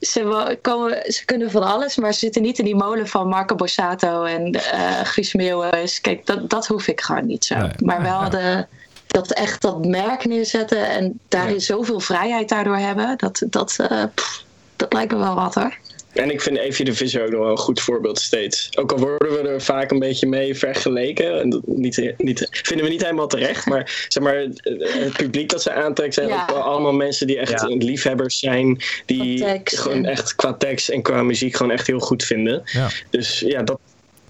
ze, 0.00 0.58
komen, 0.62 1.12
ze 1.12 1.24
kunnen 1.24 1.50
van 1.50 1.62
alles, 1.62 1.96
maar 1.96 2.12
ze 2.12 2.18
zitten 2.18 2.42
niet 2.42 2.58
in 2.58 2.64
die 2.64 2.76
molen 2.76 3.08
van 3.08 3.28
Marco 3.28 3.54
Borsato 3.54 4.24
en 4.24 4.52
eh 4.52 5.00
Guus 5.02 5.34
Meeuwis. 5.34 6.00
Kijk, 6.00 6.26
dat, 6.26 6.50
dat 6.50 6.66
hoef 6.66 6.86
ik 6.86 7.00
gewoon 7.00 7.26
niet 7.26 7.44
zo. 7.44 7.56
Nee. 7.56 7.70
Maar 7.84 8.02
wel 8.02 8.20
Ja. 8.22 8.28
de, 8.28 8.66
dat 9.06 9.30
echt 9.32 9.62
dat 9.62 9.86
merk 9.86 10.24
neerzetten 10.24 10.88
en 10.88 11.18
daarin 11.28 11.54
Ja. 11.54 11.60
zoveel 11.60 12.00
vrijheid 12.00 12.48
daardoor 12.48 12.76
hebben, 12.76 13.14
dat, 13.18 13.42
dat, 13.50 13.76
eh, 13.78 14.02
pff, 14.14 14.44
dat 14.76 14.92
lijkt 14.92 15.12
me 15.12 15.18
wel 15.18 15.34
wat 15.34 15.54
hoor. 15.54 15.76
En 16.18 16.30
ik 16.30 16.40
vind 16.40 16.56
Evie 16.58 16.84
de 16.84 16.94
Visser 16.94 17.24
ook 17.24 17.30
nog 17.30 17.40
wel 17.40 17.50
een 17.50 17.56
goed 17.56 17.80
voorbeeld 17.80 18.20
steeds. 18.20 18.68
Ook 18.78 18.92
al 18.92 18.98
worden 18.98 19.30
we 19.42 19.48
er 19.48 19.60
vaak 19.62 19.90
een 19.90 19.98
beetje 19.98 20.26
mee 20.26 20.54
vergeleken. 20.56 21.40
En 21.40 21.50
dat 21.50 21.60
niet, 21.66 22.14
niet, 22.16 22.48
vinden 22.50 22.86
we 22.86 22.92
niet 22.92 23.02
helemaal 23.02 23.26
terecht. 23.26 23.66
Maar 23.66 24.06
zeg 24.08 24.22
maar, 24.22 24.34
het 24.34 25.16
publiek 25.16 25.50
dat 25.50 25.62
ze 25.62 25.72
aantrekt 25.72 26.14
zijn 26.14 26.28
Ja. 26.28 26.42
ook 26.42 26.50
wel 26.50 26.62
allemaal 26.62 26.92
mensen 26.92 27.26
die 27.26 27.38
echt 27.38 27.60
Ja. 27.60 27.66
liefhebbers 27.66 28.38
zijn. 28.38 28.80
Die 29.06 29.38
Qua 29.38 29.52
tekst 29.52 29.78
gewoon 29.78 30.04
echt 30.04 30.34
qua 30.34 30.52
tekst 30.54 30.88
en 30.88 31.02
qua 31.02 31.22
muziek 31.22 31.56
gewoon 31.56 31.72
echt 31.72 31.86
heel 31.86 31.98
goed 32.00 32.24
vinden. 32.24 32.62
Ja. 32.64 32.88
Dus 33.10 33.40
ja, 33.40 33.62
dat, 33.62 33.78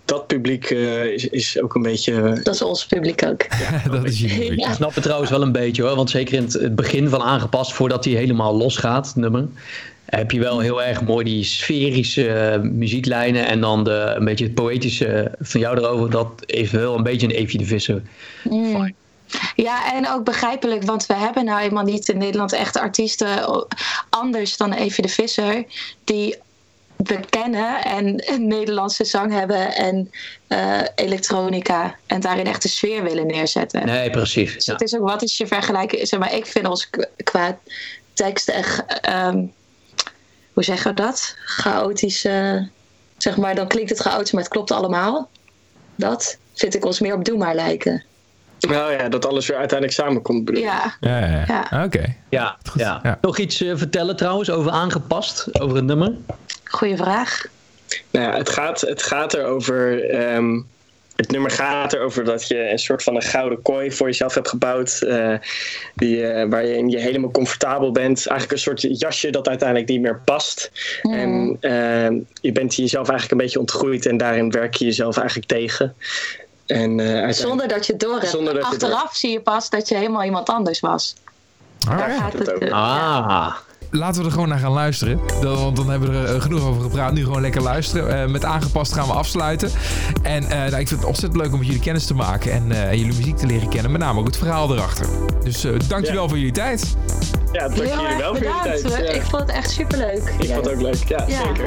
dat 0.05 0.27
publiek 0.27 0.71
eh, 0.71 1.05
is, 1.05 1.29
is 1.29 1.61
ook 1.61 1.75
een 1.75 1.83
beetje... 1.83 2.41
Dat 2.43 2.55
is 2.55 2.63
ons 2.63 2.87
publiek 2.87 3.25
ook. 3.25 3.47
dat 3.91 4.05
is 4.05 4.21
jullie. 4.21 4.61
Ja. 4.61 4.69
Ik 4.69 4.75
snap 4.75 4.95
het 4.95 5.03
trouwens 5.03 5.31
wel 5.31 5.43
een 5.43 5.53
beetje 5.53 5.83
hoor. 5.83 5.97
Want 5.97 6.11
zeker 6.11 6.35
in 6.35 6.43
het- 6.43 6.75
begin 6.77 7.09
van 7.09 7.23
aangepast, 7.23 7.73
voordat 7.73 8.05
hij 8.05 8.15
helemaal 8.15 8.57
losgaat, 8.57 9.13
nummer. 9.17 9.49
Heb 10.09 10.31
je 10.31 10.41
wel 10.41 10.61
heel 10.61 10.83
erg 10.83 11.03
mooi 11.03 11.25
die 11.25 11.45
sferische 11.45 12.29
eh, 12.29 12.61
muzieklijnen. 12.61 13.47
En 13.47 13.61
dan 13.61 13.85
de, 13.85 14.13
een 14.17 14.25
beetje 14.25 14.45
het 14.45 14.55
poëtische 14.55 15.33
van 15.41 15.61
jou 15.61 15.77
erover. 15.79 16.11
Dat 16.11 16.29
heeft 16.47 16.73
wel 16.73 16.95
een 16.95 17.03
beetje 17.03 17.27
een 17.27 17.35
Evie 17.35 17.59
de 17.59 17.65
Visser. 17.65 18.03
Mm. 18.43 18.95
Ja, 19.55 19.95
en 19.95 20.09
ook 20.09 20.25
begrijpelijk, 20.25 20.83
want 20.83 21.07
we 21.07 21.15
hebben 21.15 21.45
nou 21.45 21.61
eenmaal 21.61 21.85
niet 21.85 22.09
in 22.09 22.19
Nederland 22.19 22.53
echt 22.53 22.79
artiesten 22.79 23.29
anders 24.11 24.57
dan 24.57 24.73
Evie 24.73 25.07
de 25.07 25.11
Visser, 25.11 25.65
die 26.05 26.37
we 26.97 27.21
kennen 27.29 27.85
en 27.85 28.33
een 28.33 28.47
Nederlandse 28.47 29.05
zang 29.05 29.33
hebben 29.33 29.75
en 29.75 30.11
eh, 30.47 30.81
elektronica 30.95 31.97
en 32.07 32.21
daarin 32.21 32.47
echt 32.47 32.63
de 32.63 32.69
sfeer 32.69 33.03
willen 33.03 33.27
neerzetten. 33.27 33.87
Nee, 33.87 34.11
precies. 34.11 34.55
Dus 34.55 34.65
Ja. 34.65 34.73
het 34.73 34.83
is 34.83 34.97
ook 34.97 35.09
wat 35.09 35.23
is 35.23 35.37
je 35.37 35.47
vergelijken. 35.47 36.07
Zeg 36.07 36.21
maar, 36.21 36.35
ik 36.35 36.47
vind 36.47 36.67
ons 36.67 36.91
qua 37.25 37.59
tekst 38.13 38.49
echt, 38.49 39.01
ehm, 39.01 39.45
hoe 40.59 40.67
zeggen 40.67 40.95
we 40.95 41.03
dat? 41.03 41.37
Chaotisch, 41.45 42.25
eh, 42.25 42.55
zeg 43.17 43.37
maar, 43.37 43.55
dan 43.55 43.69
klinkt 43.69 43.91
het 43.91 43.99
chaotisch, 43.99 44.33
maar 44.33 44.43
het 44.43 44.53
klopt 44.53 44.71
allemaal. 44.71 45.31
Dat 45.95 46.39
vind 46.55 46.75
ik 46.75 46.85
ons 46.85 47.01
meer 47.01 47.15
op 47.15 47.25
Doe 47.25 47.39
maar 47.39 47.55
lijken. 47.55 48.05
Nou 48.61 48.93
ja, 48.93 49.09
dat 49.09 49.27
alles 49.27 49.47
weer 49.47 49.57
uiteindelijk 49.57 49.99
samenkomt 49.99 50.45
bedoel. 50.45 50.63
Ja, 50.63 50.97
Ja, 51.01 51.19
ja, 51.19 51.27
ja. 51.27 51.67
Ja. 51.71 51.85
Oké. 51.85 52.15
Ja, 52.29 52.57
ja. 52.75 53.01
Ja. 53.03 53.19
Nog 53.21 53.39
iets 53.39 53.61
eh, 53.63 53.73
vertellen 53.77 54.17
trouwens 54.17 54.51
over 54.51 54.71
aangepast, 54.71 55.61
over 55.61 55.77
het 55.77 55.85
nummer? 55.85 56.13
Goede 56.65 56.97
vraag. 56.97 57.45
Nou 58.11 58.27
ja, 58.27 58.37
het 58.37 58.49
gaat, 58.49 58.81
het 58.81 59.03
gaat 59.03 59.35
erover. 59.35 60.11
ehm, 60.11 60.61
het 61.19 61.31
nummer 61.31 61.51
gaat 61.51 61.93
erover 61.93 62.25
dat 62.25 62.49
je 62.49 62.71
een 62.71 62.79
soort 62.79 63.03
van 63.03 63.15
een 63.15 63.23
gouden 63.23 63.63
kooi 63.63 63.93
voor 63.93 64.07
jezelf 64.07 64.35
hebt 64.35 64.49
gebouwd. 64.49 65.03
eh, 65.03 65.35
die, 65.95 66.27
eh, 66.27 66.49
waar 66.49 66.67
je 66.67 66.77
in 66.77 66.89
je 66.89 66.99
helemaal 66.99 67.31
comfortabel 67.31 67.93
bent. 67.93 68.27
Eigenlijk 68.27 68.53
een 68.53 68.59
soort 68.65 68.99
jasje 69.01 69.31
dat 69.31 69.49
uiteindelijk 69.49 69.89
niet 69.89 70.01
meer 70.01 70.21
past. 70.25 70.71
En 71.03 71.57
ehm, 71.61 72.19
je 72.41 72.53
bent 72.53 72.75
jezelf 72.75 73.09
eigenlijk 73.09 73.31
een 73.31 73.47
beetje 73.47 73.59
ontgroeid. 73.59 74.07
En 74.07 74.17
daarin 74.17 74.51
werk 74.51 74.75
je 74.75 74.85
jezelf 74.85 75.17
eigenlijk 75.17 75.49
tegen. 75.49 75.95
En, 76.67 77.01
eh, 77.01 77.07
uiteindelijk- 77.07 77.35
Zonder 77.35 77.69
dat 77.69 77.87
je 77.87 77.97
door 77.97 78.19
hebt. 78.19 78.29
Zonder 78.29 78.55
dat 78.55 78.63
je 78.67 78.73
het 78.73 78.83
Achteraf 78.83 79.17
zie 79.17 79.31
je 79.33 79.41
pas 79.41 79.71
dat 79.71 79.89
je 79.89 79.95
helemaal 79.95 80.25
iemand 80.25 80.49
anders 80.49 80.81
was. 80.81 81.15
Daar 81.79 82.01
Alright. 82.01 82.21
gaat 82.21 82.33
het 82.33 82.49
eh, 82.49 82.69
ja. 82.69 83.57
Laten 83.91 84.21
we 84.21 84.27
er 84.27 84.33
gewoon 84.33 84.49
naar 84.49 84.59
gaan 84.59 84.73
luisteren. 84.73 85.21
Dan, 85.41 85.57
want 85.57 85.77
dan 85.77 85.91
hebben 85.91 86.11
we 86.11 86.17
er 86.19 86.35
eh, 86.35 86.41
genoeg 86.41 86.63
over 86.63 86.83
gepraat. 86.83 87.13
Nu 87.13 87.25
gewoon 87.25 87.41
lekker 87.41 87.63
luisteren. 87.63 88.23
Eh, 88.23 88.29
met 88.31 88.45
aangepast 88.45 88.93
gaan 88.93 89.07
we 89.07 89.13
afsluiten. 89.13 89.71
En 90.23 90.43
eh, 90.45 90.59
nou, 90.59 90.77
ik 90.77 90.89
vind 90.89 91.01
het 91.01 91.05
ontzettend 91.05 91.43
leuk 91.43 91.53
om 91.53 91.59
met 91.59 91.67
jullie 91.67 91.83
kennis 91.83 92.07
te 92.07 92.15
maken. 92.15 92.53
En 92.53 92.73
eh, 92.73 92.93
jullie 92.95 93.17
muziek 93.17 93.37
te 93.37 93.47
leren 93.47 93.69
kennen. 93.69 93.91
Met 93.91 94.01
name 94.01 94.21
ook 94.21 94.27
het 94.27 94.37
verhaal 94.37 94.73
erachter. 94.75 95.07
Dus 95.45 95.65
eh 95.65 95.73
dankjewel 95.89 96.23
Ja. 96.23 96.29
voor 96.29 96.39
jullie 96.39 96.53
tijd. 96.53 96.97
ja, 97.53 97.61
dank 97.69 97.75
Heel 97.75 97.85
jullie 97.85 98.07
erg 98.07 98.17
wel 98.19 98.35
voor 98.35 98.45
jullie 98.45 98.63
tijd. 98.63 98.83
Ja. 98.83 99.13
Ik 99.13 99.23
vond 99.23 99.43
het 99.43 99.51
echt 99.51 99.71
superleuk. 99.71 100.35
Ik 100.39 100.51
vond 100.53 100.65
het 100.67 100.75
ook 100.75 100.81
leuk. 100.81 101.05
Ja, 101.09 101.25
Ja. 101.29 101.43
zeker. 101.47 101.65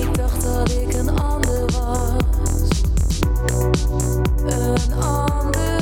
Ik 0.00 0.14
dacht 0.14 0.42
dat 0.42 0.70
ik 0.70 0.94
een 0.94 1.18
ander 1.18 1.64
was. 1.64 2.24
Een 4.46 4.94
ander 5.02 5.75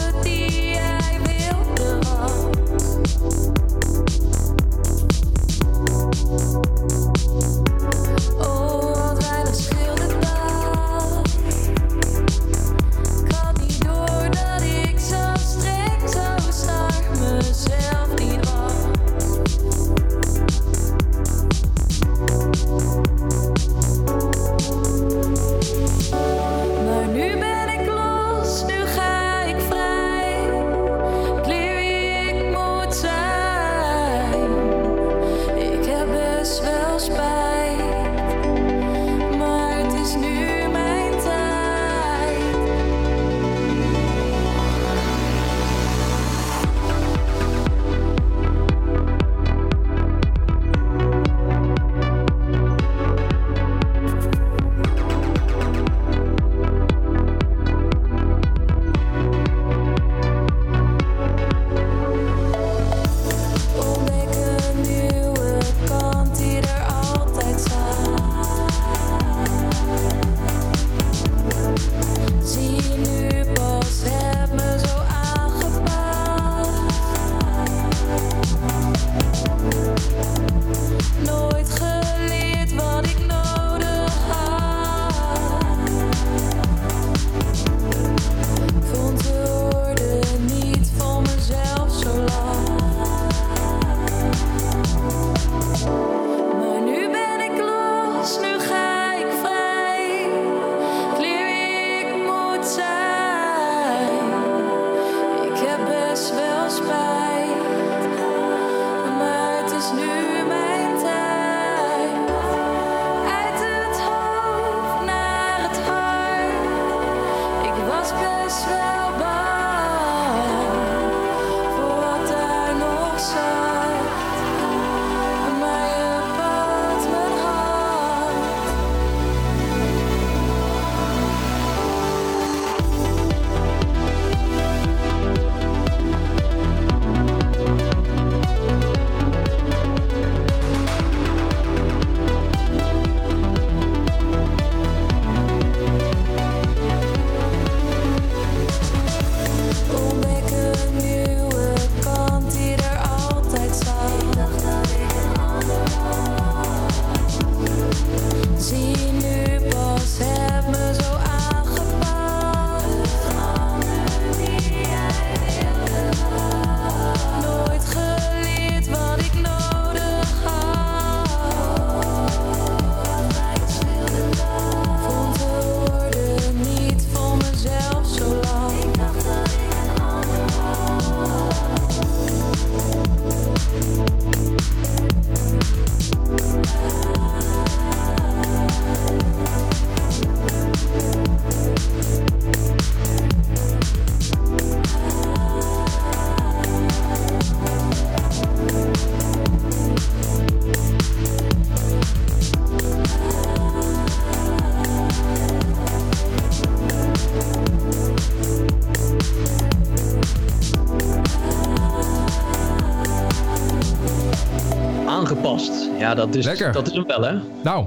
Ja, 216.14 216.20
dat 216.20 216.34
is, 216.34 216.44
Lekker. 216.44 216.72
dat 216.72 216.86
is 216.86 216.92
hem 216.92 217.06
wel, 217.06 217.22
hè? 217.22 217.34
Nou, 217.62 217.86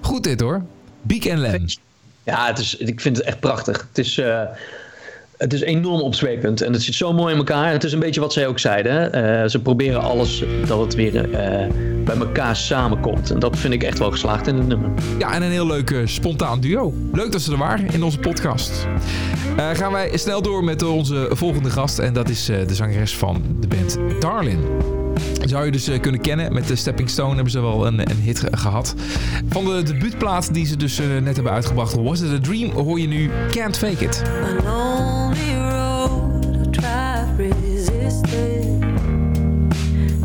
goed 0.00 0.24
dit 0.24 0.40
hoor. 0.40 0.62
Biek 1.02 1.24
en 1.24 1.38
Len. 1.38 1.64
Ja, 2.24 2.46
het 2.46 2.58
is, 2.58 2.76
ik 2.76 3.00
vind 3.00 3.16
het 3.16 3.26
echt 3.26 3.40
prachtig. 3.40 3.86
Het 3.88 3.98
is, 3.98 4.18
eh, 4.18 4.40
het 5.36 5.52
is 5.52 5.60
enorm 5.60 6.00
opzwepend 6.00 6.60
en 6.60 6.72
het 6.72 6.82
zit 6.82 6.94
zo 6.94 7.12
mooi 7.12 7.32
in 7.32 7.38
elkaar. 7.38 7.72
Het 7.72 7.84
is 7.84 7.92
een 7.92 7.98
beetje 7.98 8.20
wat 8.20 8.32
zij 8.32 8.46
ook 8.46 8.58
zeiden. 8.58 8.92
hè. 8.92 9.06
Eh, 9.42 9.48
ze 9.48 9.60
proberen 9.62 10.00
alles 10.02 10.44
dat 10.66 10.80
het 10.80 10.94
weer 10.94 11.16
eh, 11.34 11.66
bij 12.04 12.16
elkaar 12.16 12.56
samenkomt. 12.56 13.30
En 13.30 13.38
dat 13.38 13.58
vind 13.58 13.74
ik 13.74 13.82
echt 13.82 13.98
wel 13.98 14.10
geslaagd 14.10 14.46
in 14.46 14.56
het 14.56 14.66
nummer. 14.66 14.90
Ja, 15.18 15.32
en 15.32 15.42
een 15.42 15.50
heel 15.50 15.66
leuk 15.66 16.02
spontaan 16.04 16.60
duo. 16.60 16.94
Leuk 17.12 17.32
dat 17.32 17.40
ze 17.40 17.52
er 17.52 17.58
waren 17.58 17.88
in 17.92 18.02
onze 18.02 18.18
podcast. 18.18 18.86
Gaan 19.72 19.92
wij 19.92 20.16
snel 20.16 20.42
door 20.42 20.64
met 20.64 20.82
onze 20.82 21.28
volgende 21.30 21.70
gast. 21.70 21.98
En 21.98 22.12
dat 22.12 22.28
is 22.28 22.44
de 22.44 22.74
zangeres 22.74 23.16
van 23.16 23.42
de 23.60 23.66
band 23.66 23.98
Darlin. 24.20 24.60
Zou 25.44 25.64
je 25.64 25.70
dus 25.70 25.88
eh, 25.88 26.00
kunnen 26.00 26.20
kennen. 26.20 26.52
Met 26.52 26.68
de 26.68 26.76
Stepping 26.76 27.10
Stone 27.10 27.34
hebben 27.34 27.50
ze 27.52 27.60
wel 27.60 27.86
een, 27.86 28.10
een 28.10 28.20
hit 28.20 28.38
ge- 28.38 28.56
gehad. 28.56 28.94
Van 29.48 29.64
de 29.64 29.82
debuutplaat 29.82 30.54
die 30.54 30.66
ze 30.66 30.76
dus 30.76 30.98
eh, 30.98 31.06
net 31.22 31.34
hebben 31.34 31.52
uitgebracht, 31.52 31.94
Was 31.94 32.20
It 32.20 32.30
A 32.32 32.38
Dream, 32.40 32.70
hoor 32.70 33.00
je 33.00 33.06
nu 33.08 33.30
Can't 33.50 33.78
Fake 33.78 34.04
It. 34.04 34.22
I. 34.64 35.10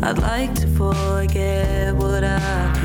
I'd 0.02 0.18
like 0.18 0.54
to 0.60 0.66
forget 0.76 1.96
what 1.96 2.22
I've 2.22 2.75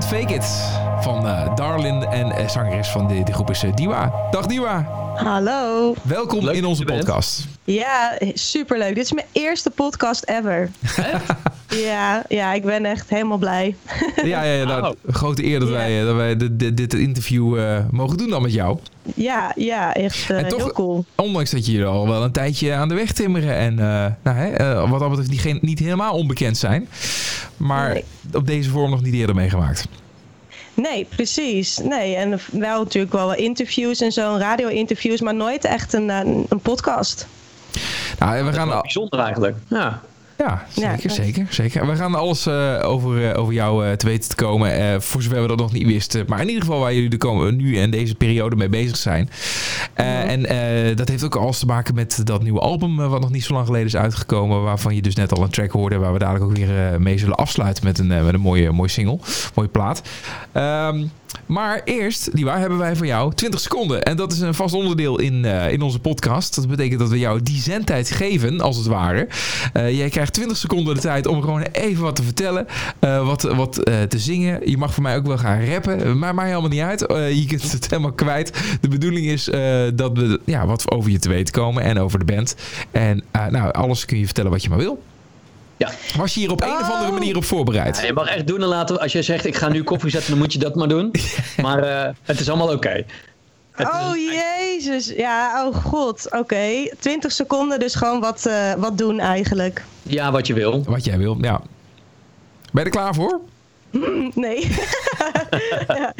Can't 0.00 0.12
Fake 0.12 0.34
It 0.34 0.44
van 1.00 1.26
eh, 1.26 1.56
Darlin 1.56 2.02
en 2.02 2.32
eh, 2.32 2.48
zangeres 2.48 2.88
van 2.88 3.08
de, 3.08 3.22
de 3.22 3.32
groep 3.32 3.50
is 3.50 3.64
Diwa. 3.74 4.12
Dag 4.30 4.46
Diwa, 4.46 4.86
Hallo. 5.14 5.94
welkom 6.02 6.44
Leuk 6.44 6.54
in 6.54 6.64
onze 6.64 6.84
podcast. 6.84 7.46
Ja, 7.64 8.18
superleuk. 8.34 8.94
Dit 8.94 9.04
is 9.04 9.12
mijn 9.12 9.26
eerste 9.32 9.70
podcast 9.70 10.24
ever. 10.24 10.70
Ja, 11.76 12.24
ja, 12.28 12.52
ik 12.52 12.64
ben 12.64 12.84
echt 12.84 13.10
helemaal 13.10 13.38
blij. 13.38 13.76
Ja, 14.16 14.42
ja, 14.42 14.52
ja 14.52 14.64
nou, 14.64 14.96
grote 15.06 15.44
eer 15.44 15.60
dat 15.60 15.68
wij, 15.68 16.04
dat 16.04 16.14
wij 16.16 16.36
dit, 16.36 16.58
dit, 16.58 16.76
dit 16.76 16.94
interview 16.94 17.58
eh, 17.58 17.78
mogen 17.90 18.16
doen 18.16 18.30
dan 18.30 18.42
met 18.42 18.52
jou. 18.52 18.78
Ja, 19.14 19.52
ja, 19.56 19.94
echt 19.94 20.30
eh, 20.30 20.38
En 20.38 20.48
toch- 20.48 20.58
heel 20.58 20.72
cool. 20.72 21.04
Ondanks 21.14 21.50
dat 21.50 21.66
je 21.66 21.72
hier 21.72 21.86
al 21.86 22.08
wel 22.08 22.22
een 22.24 22.32
tijdje 22.32 22.72
aan 22.72 22.88
de 22.88 22.94
weg 22.94 23.12
timmeren 23.12 23.54
en 23.56 23.78
eh, 23.78 24.06
nou, 24.22 24.36
hè, 24.36 24.48
eh, 24.50 24.90
wat 24.90 25.00
dat 25.00 25.08
betreft 25.08 25.30
niet, 25.30 25.40
geen, 25.40 25.58
niet 25.60 25.78
helemaal 25.78 26.14
onbekend 26.14 26.56
zijn. 26.58 26.88
Maar 27.56 27.92
Nee. 27.92 28.04
op 28.34 28.46
deze 28.46 28.70
vorm 28.70 28.90
nog 28.90 29.02
niet 29.02 29.14
eerder 29.14 29.34
meegemaakt. 29.34 29.86
Nee, 30.74 31.06
precies. 31.16 31.78
Nee, 31.78 32.14
en 32.16 32.40
wel 32.52 32.82
natuurlijk 32.82 33.12
wel 33.12 33.34
interviews 33.34 34.00
en 34.00 34.12
zo, 34.12 34.36
radio-interviews, 34.38 35.20
maar 35.20 35.34
nooit 35.34 35.64
echt 35.64 35.92
een, 35.92 36.10
eh, 36.10 36.20
een 36.48 36.60
podcast. 36.62 37.26
Nou, 38.18 38.36
en 38.36 38.46
we 38.46 38.52
gaan, 38.52 38.72
al- 38.72 38.80
Bijzonder 38.82 39.18
eigenlijk. 39.18 39.56
Ja. 39.68 40.00
Ja, 40.44 40.64
zeker, 40.68 41.10
zeker, 41.10 41.46
zeker. 41.50 41.86
We 41.86 41.96
gaan 41.96 42.14
alles 42.14 42.46
eh, 42.46 42.78
over, 42.82 43.30
eh, 43.30 43.38
over 43.40 43.52
jou 43.52 43.86
eh, 43.86 43.92
te 43.92 44.06
weten 44.06 44.28
te 44.28 44.34
komen, 44.36 45.02
voor 45.02 45.22
zover 45.22 45.42
we 45.42 45.48
dat 45.48 45.58
nog 45.58 45.72
niet 45.72 45.86
wisten. 45.86 46.24
Maar 46.28 46.40
in 46.40 46.46
ieder 46.48 46.62
geval 46.62 46.80
waar 46.80 46.94
jullie 46.94 47.08
de 47.08 47.16
komen, 47.16 47.56
nu 47.56 47.78
en 47.78 47.90
deze 47.90 48.14
periode 48.14 48.56
mee 48.56 48.68
bezig 48.68 48.96
zijn. 48.96 49.30
Eh, 49.94 50.30
En 50.30 50.96
dat 50.96 51.08
heeft 51.08 51.24
ook 51.24 51.36
alles 51.36 51.58
te 51.58 51.66
maken 51.66 51.94
met 51.94 52.20
dat 52.24 52.42
nieuwe 52.42 52.60
album, 52.60 52.96
wat 52.96 53.20
nog 53.20 53.30
niet 53.30 53.44
zo 53.44 53.52
lang 53.54 53.66
geleden 53.66 53.86
is 53.86 53.96
uitgekomen. 53.96 54.62
Waarvan 54.62 54.94
je 54.94 55.02
dus 55.02 55.14
net 55.14 55.32
al 55.36 55.42
een 55.42 55.50
track 55.50 55.70
hoorde, 55.70 55.98
waar 55.98 56.12
we 56.12 56.18
dadelijk 56.18 56.44
ook 56.44 56.56
weer 56.56 57.00
mee 57.00 57.18
zullen 57.18 57.36
afsluiten 57.36 57.84
met 57.84 57.98
een, 57.98 58.06
met 58.06 58.34
een 58.34 58.40
mooie, 58.40 58.70
mooie 58.70 58.88
single, 58.90 59.18
mooie 59.54 59.68
plaat. 59.68 60.02
Ehm, 60.52 61.04
maar 61.46 61.80
eerst, 61.84 62.28
Liwa, 62.32 62.58
hebben 62.58 62.78
wij 62.78 62.96
voor 62.96 63.06
jou 63.06 63.34
20 63.34 63.60
seconden. 63.60 64.02
En 64.02 64.16
dat 64.16 64.32
is 64.32 64.40
een 64.40 64.54
vast 64.54 64.74
onderdeel 64.74 65.18
in, 65.18 65.44
eh, 65.44 65.72
in 65.72 65.82
onze 65.82 65.98
podcast. 65.98 66.54
Dat 66.54 66.68
betekent 66.68 67.00
dat 67.00 67.08
we 67.08 67.18
jou 67.18 67.42
die 67.42 67.60
zendtijd 67.60 68.10
geven, 68.10 68.60
als 68.60 68.76
het 68.76 68.86
ware. 68.86 69.28
Eh, 69.72 69.96
jij 69.96 70.08
krijgt 70.08 70.32
20 70.32 70.56
seconden 70.56 70.94
de 70.94 71.00
tijd 71.00 71.26
om 71.26 71.40
gewoon 71.40 71.62
even 71.62 72.02
wat 72.02 72.16
te 72.16 72.22
vertellen. 72.22 72.66
eh, 72.98 73.26
wat 73.26 73.42
wat 73.42 73.74
te 74.08 74.18
zingen. 74.18 74.70
Je 74.70 74.76
mag 74.76 74.94
voor 74.94 75.02
mij 75.02 75.16
ook 75.16 75.26
wel 75.26 75.38
gaan 75.38 75.64
rappen. 75.64 76.18
Maar 76.18 76.34
maakt 76.34 76.48
helemaal 76.48 76.70
niet 76.70 76.80
uit. 76.80 77.00
Je 77.36 77.44
kunt 77.48 77.72
het 77.72 77.90
helemaal 77.90 78.12
kwijt. 78.12 78.52
De 78.80 78.88
bedoeling 78.88 79.26
is 79.26 79.44
dat 79.94 80.18
we 80.18 80.40
ja, 80.44 80.66
wat 80.66 80.90
over 80.90 81.10
je 81.10 81.18
te 81.18 81.28
weten 81.28 81.52
komen. 81.52 81.82
En 81.82 81.98
over 81.98 82.18
de 82.18 82.24
band. 82.24 82.54
En 82.90 83.22
nou, 83.50 83.72
alles 83.72 84.04
kun 84.04 84.18
je 84.18 84.24
vertellen 84.24 84.50
wat 84.50 84.62
je 84.62 84.68
maar 84.68 84.78
wil. 84.78 85.02
Ja. 85.80 85.90
Was 86.16 86.34
je 86.34 86.40
hier 86.40 86.50
op 86.50 86.62
een 86.62 86.68
of 86.68 86.90
andere 86.90 87.06
Oh. 87.06 87.12
manier 87.12 87.36
op 87.36 87.44
voorbereid? 87.44 87.96
Ja, 87.96 88.04
je 88.06 88.12
mag 88.12 88.28
echt 88.28 88.46
doen 88.46 88.60
en 88.62 88.66
laten. 88.68 89.00
Als 89.00 89.12
je 89.12 89.22
zegt 89.22 89.46
ik 89.46 89.56
ga 89.56 89.68
nu 89.68 89.82
koffie 89.82 90.10
zetten, 90.10 90.30
dan 90.30 90.38
moet 90.38 90.52
je 90.52 90.58
dat 90.58 90.74
maar 90.74 90.88
doen. 90.88 91.10
Maar 91.62 91.82
eh, 91.82 92.14
het 92.22 92.40
is 92.40 92.48
allemaal 92.48 92.72
oké. 92.72 93.04
Oh 93.78 94.12
jezus, 94.16 95.06
ja, 95.16 95.66
oh 95.66 95.74
god, 95.76 96.26
oké. 96.30 96.88
20 96.98 97.32
seconden, 97.32 97.78
dus 97.78 97.94
gewoon 97.94 98.20
wat, 98.20 98.46
eh, 98.46 98.72
wat 98.74 98.98
doen 98.98 99.20
eigenlijk. 99.20 99.84
Ja, 100.02 100.30
wat 100.32 100.46
je 100.46 100.54
wil. 100.54 100.82
Wat 100.86 101.04
jij 101.04 101.18
wil, 101.18 101.36
ja. 101.40 101.60
Ben 102.72 102.84
je 102.84 102.90
er 102.90 102.90
klaar 102.90 103.14
voor? 103.14 103.40
Nee. 104.34 104.68
ja, 105.88 106.12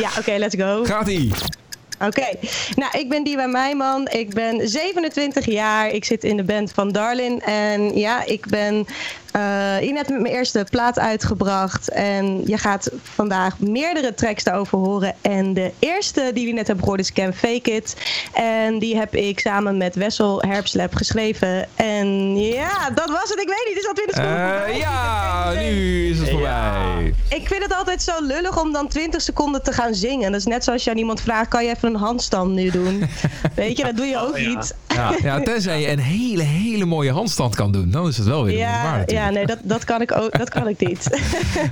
ja 0.00 0.10
oké, 0.18 0.36
let's 0.38 0.54
go. 0.56 0.84
Gaat-ie. 0.84 1.32
Oké, 2.06 2.28
nou 2.74 2.98
ik 2.98 3.08
ben 3.08 3.24
Diva 3.24 3.46
Meijman, 3.46 4.08
ik 4.08 4.34
ben 4.34 4.68
27 4.68 5.46
jaar, 5.46 5.90
ik 5.90 6.04
zit 6.04 6.24
in 6.24 6.36
de 6.36 6.42
band 6.42 6.72
van 6.72 6.92
Darlin. 6.92 7.40
En 7.40 7.98
ja, 7.98 8.24
ik 8.24 8.46
ben 8.46 8.86
eh, 9.32 9.76
hier 9.76 9.92
net 9.92 10.08
met 10.08 10.20
mijn 10.20 10.34
eerste 10.34 10.66
plaat 10.70 10.98
uitgebracht 10.98 11.90
en 11.90 12.42
je 12.46 12.58
gaat 12.58 12.90
vandaag 13.02 13.58
meerdere 13.58 14.14
tracks 14.14 14.44
daarover 14.44 14.78
horen 14.78 15.14
en 15.20 15.54
de 15.54 15.72
eerste 15.78 16.30
die 16.34 16.46
we 16.46 16.52
net 16.52 16.66
hebben 16.66 16.84
gehoord 16.84 17.00
is 17.00 17.12
Can 17.12 17.32
Fake 17.32 17.70
It 17.70 17.96
en 18.32 18.78
die 18.78 18.96
heb 18.96 19.14
ik 19.14 19.40
samen 19.40 19.76
met 19.76 19.94
Wessel 19.94 20.42
Herbslab 20.42 20.94
geschreven 20.94 21.68
en 21.74 22.36
ja, 22.36 22.90
dat 22.94 23.10
was 23.10 23.28
het, 23.28 23.40
ik 23.40 23.48
weet 23.48 23.66
niet, 23.68 23.76
is 23.76 23.84
dat 23.84 23.94
20 23.94 24.16
seconden 24.16 24.66
Eh, 24.66 24.78
ja, 24.78 25.52
nu 25.52 26.10
is 26.10 26.18
het 26.18 26.30
voorbij. 26.30 27.14
Ik 27.28 27.46
vind 27.48 27.62
het 27.62 27.74
altijd 27.74 28.02
zo 28.02 28.12
lullig 28.20 28.60
om 28.60 28.72
dan 28.72 28.88
20 28.88 29.22
seconden 29.22 29.62
te 29.62 29.72
gaan 29.72 29.94
zingen. 29.94 30.32
Dat 30.32 30.40
is 30.40 30.46
net 30.46 30.64
zoals 30.64 30.84
je 30.84 30.90
aan 30.90 30.96
iemand 30.96 31.20
vraagt: 31.20 31.48
kan 31.48 31.64
je 31.64 31.70
even 31.70 31.88
een 31.88 32.00
handstand 32.00 32.50
nu 32.50 32.70
doen? 32.70 33.04
Weet 33.54 33.76
je, 33.76 33.84
dat 33.84 33.96
doe 33.96 34.06
je 34.06 34.18
ook 34.18 34.38
ja. 34.38 34.48
niet. 34.48 34.74
Ja, 34.88 35.14
ja, 35.22 35.40
tenzij 35.40 35.80
je 35.80 35.90
een 35.90 35.98
hele, 35.98 36.42
hele 36.42 36.84
mooie 36.84 37.12
handstand 37.12 37.54
kan 37.54 37.72
doen. 37.72 37.90
Dan 37.90 38.08
is 38.08 38.16
het 38.16 38.26
wel 38.26 38.44
weer 38.44 38.58
Ja, 38.58 38.82
waard 38.82 39.10
ja 39.24 39.30
nee, 39.30 39.46
dat, 39.46 39.58
dat 39.62 39.84
kan 39.84 40.00
ik 40.00 40.16
ook 40.16 40.38
dat 40.38 40.48
kan 40.48 40.68
ik 40.68 40.78
niet. 40.88 41.06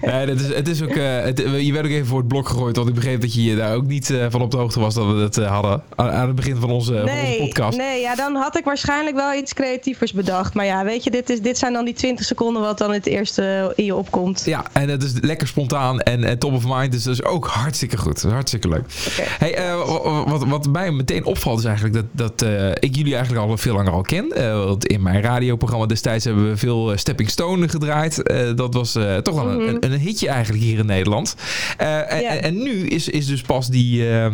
Nee, 0.00 0.26
dat 0.26 0.40
is, 0.40 0.54
het 0.54 0.68
is 0.68 0.82
ook, 0.82 0.88
eh, 0.90 1.20
het, 1.22 1.38
je 1.38 1.72
werd 1.72 1.84
ook 1.84 1.90
even 1.90 2.06
voor 2.06 2.18
het 2.18 2.28
blok 2.28 2.48
gegooid. 2.48 2.76
Want 2.76 2.88
ik 2.88 2.94
begreep 2.94 3.20
dat 3.20 3.34
je 3.34 3.44
je 3.44 3.56
daar 3.56 3.74
ook 3.74 3.86
niet 3.86 4.10
eh, 4.10 4.26
van 4.30 4.42
op 4.42 4.50
de 4.50 4.56
hoogte 4.56 4.80
was 4.80 4.94
dat 4.94 5.06
we 5.06 5.18
dat 5.18 5.36
eh, 5.36 5.50
hadden. 5.50 5.82
Aan, 5.96 6.10
aan 6.10 6.26
het 6.26 6.36
begin 6.36 6.56
van 6.56 6.70
onze, 6.70 6.92
van 6.92 7.02
onze 7.02 7.36
podcast. 7.38 7.78
nee, 7.78 8.00
ja, 8.00 8.14
dan 8.14 8.34
had 8.34 8.56
ik 8.58 8.64
waarschijnlijk 8.64 9.16
wel 9.16 9.34
iets 9.34 9.54
creatievers 9.54 10.12
bedacht. 10.12 10.54
Maar 10.54 10.64
ja, 10.64 10.84
weet 10.84 11.04
je, 11.04 11.10
dit, 11.10 11.30
is, 11.30 11.40
dit 11.40 11.58
zijn 11.58 11.72
dan 11.72 11.84
die 11.84 11.94
20 11.94 12.26
seconden 12.26 12.62
wat 12.62 12.78
dan 12.78 12.92
het 12.92 13.06
eerste 13.06 13.72
in 13.76 13.84
je 13.84 13.94
opkomt. 13.94 14.42
Ja, 14.44 14.64
en 14.72 14.88
het 14.88 15.02
is 15.02 15.12
lekker 15.20 15.46
spontaan 15.46 16.00
en 16.00 16.38
top 16.38 16.52
of 16.52 16.64
mind. 16.66 16.92
Dus 16.92 17.02
dat 17.02 17.12
is 17.14 17.24
ook 17.24 17.46
hartstikke 17.46 17.96
goed. 17.96 18.22
Hartstikke 18.22 18.68
leuk. 18.68 18.84
Hey, 19.20 19.76
wa- 19.76 20.24
wat, 20.24 20.44
wat 20.44 20.66
mij 20.68 20.90
meteen 20.90 21.24
opvalt 21.24 21.58
is 21.58 21.64
eigenlijk 21.64 21.94
dat, 21.94 22.38
dat 22.38 22.48
ik 22.80 22.96
jullie 22.96 23.14
eigenlijk 23.14 23.46
al 23.46 23.56
veel 23.56 23.74
langer 23.74 23.92
al 23.92 24.02
ken. 24.02 24.28
Want 24.66 24.86
in 24.86 25.02
mijn 25.02 25.22
radioprogramma 25.22 25.86
destijds 25.86 26.24
hebben 26.24 26.48
we 26.48 26.56
veel 26.56 26.92
Stepping 26.96 27.30
Stone 27.40 27.68
gedraaid. 27.68 28.22
Eh, 28.22 28.54
dat 28.54 28.74
was 28.74 28.94
eh, 28.94 29.16
toch 29.16 29.34
wel 29.34 29.48
een, 29.50 29.68
een, 29.84 29.92
een 29.92 29.98
hitje 29.98 30.28
eigenlijk 30.28 30.62
hier 30.64 30.78
in 30.78 30.86
Nederland. 30.86 31.34
Eh, 31.76 32.12
en, 32.12 32.20
Ja. 32.22 32.28
en, 32.34 32.62
nu 32.62 32.86
is, 32.86 33.08
is 33.08 33.26
dus 33.26 33.40
pas 33.42 33.68
die... 33.68 34.10
eh, 34.10 34.26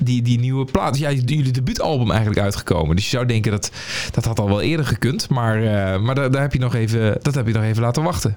die, 0.00 0.22
die 0.22 0.38
nieuwe 0.38 0.64
plaat, 0.64 0.98
ja, 0.98 1.10
jullie 1.10 1.50
debuutalbum 1.50 2.10
eigenlijk 2.10 2.40
uitgekomen. 2.40 2.96
Dus 2.96 3.04
je 3.04 3.10
zou 3.10 3.26
denken 3.26 3.50
dat 3.50 3.70
dat 4.10 4.24
had 4.24 4.38
al 4.38 4.48
wel 4.48 4.60
eerder 4.60 4.86
gekund. 4.86 5.28
Maar, 5.28 5.58
maar 6.00 6.14
daar, 6.14 6.30
daar 6.30 6.42
heb 6.42 6.52
je 6.52 6.58
nog 6.58 6.74
even, 6.74 7.18
dat 7.22 7.34
heb 7.34 7.46
je 7.46 7.52
nog 7.52 7.62
even 7.62 7.82
laten 7.82 8.02
wachten. 8.02 8.36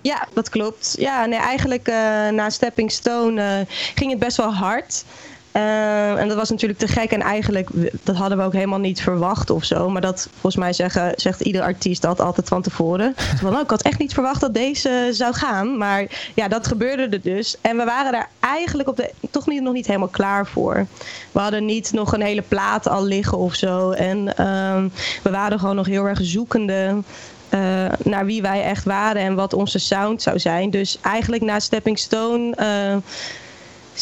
Ja, 0.00 0.28
dat 0.34 0.48
klopt. 0.48 0.94
Ja, 0.98 1.24
nee, 1.24 1.38
eigenlijk 1.38 1.86
na 2.32 2.50
Stepping 2.50 2.90
Stone 2.92 3.66
ging 3.94 4.10
het 4.10 4.18
best 4.18 4.36
wel 4.36 4.54
hard. 4.54 5.04
Eh, 5.52 6.20
en 6.20 6.28
dat 6.28 6.36
was 6.36 6.50
natuurlijk 6.50 6.78
te 6.78 6.88
gek. 6.88 7.10
En 7.10 7.20
eigenlijk, 7.20 7.68
dat 8.02 8.16
hadden 8.16 8.38
we 8.38 8.44
ook 8.44 8.52
helemaal 8.52 8.78
niet 8.78 9.00
verwacht 9.00 9.50
of 9.50 9.64
zo. 9.64 9.88
Maar 9.88 10.00
dat, 10.00 10.28
volgens 10.30 10.56
mij 10.56 10.72
zeggen, 10.72 11.12
zegt 11.16 11.40
ieder 11.40 11.62
artiest 11.62 12.02
dat 12.02 12.20
altijd 12.20 12.48
van 12.48 12.62
tevoren. 12.62 13.14
Van, 13.40 13.54
oh, 13.54 13.60
ik 13.60 13.70
had 13.70 13.82
echt 13.82 13.98
niet 13.98 14.14
verwacht 14.14 14.40
dat 14.40 14.54
deze 14.54 15.08
zou 15.12 15.34
gaan. 15.34 15.76
Maar 15.76 16.30
ja, 16.34 16.48
dat 16.48 16.66
gebeurde 16.66 17.08
er 17.08 17.22
dus. 17.22 17.56
En 17.60 17.76
we 17.76 17.84
waren 17.84 18.12
daar 18.12 18.28
eigenlijk 18.40 18.88
op 18.88 18.96
de, 18.96 19.10
toch 19.30 19.46
niet, 19.46 19.62
nog 19.62 19.72
niet 19.72 19.86
helemaal 19.86 20.08
klaar 20.08 20.46
voor. 20.46 20.86
We 21.32 21.40
hadden 21.40 21.64
niet 21.64 21.92
nog 21.92 22.12
een 22.12 22.22
hele 22.22 22.42
plaat 22.42 22.88
al 22.88 23.04
liggen 23.04 23.38
of 23.38 23.54
zo. 23.54 23.90
En 23.90 24.36
ehm, 24.36 24.88
we 25.22 25.30
waren 25.30 25.58
gewoon 25.58 25.76
nog 25.76 25.86
heel 25.86 26.04
erg 26.04 26.18
zoekende 26.22 27.02
eh, 27.50 27.86
naar 28.04 28.26
wie 28.26 28.42
wij 28.42 28.62
echt 28.62 28.84
waren 28.84 29.22
en 29.22 29.34
wat 29.34 29.52
onze 29.52 29.78
sound 29.78 30.22
zou 30.22 30.38
zijn. 30.38 30.70
Dus 30.70 30.98
eigenlijk 31.00 31.42
na 31.42 31.60
Stepping 31.60 31.98
Stone 31.98 32.54
eh, 32.56 32.96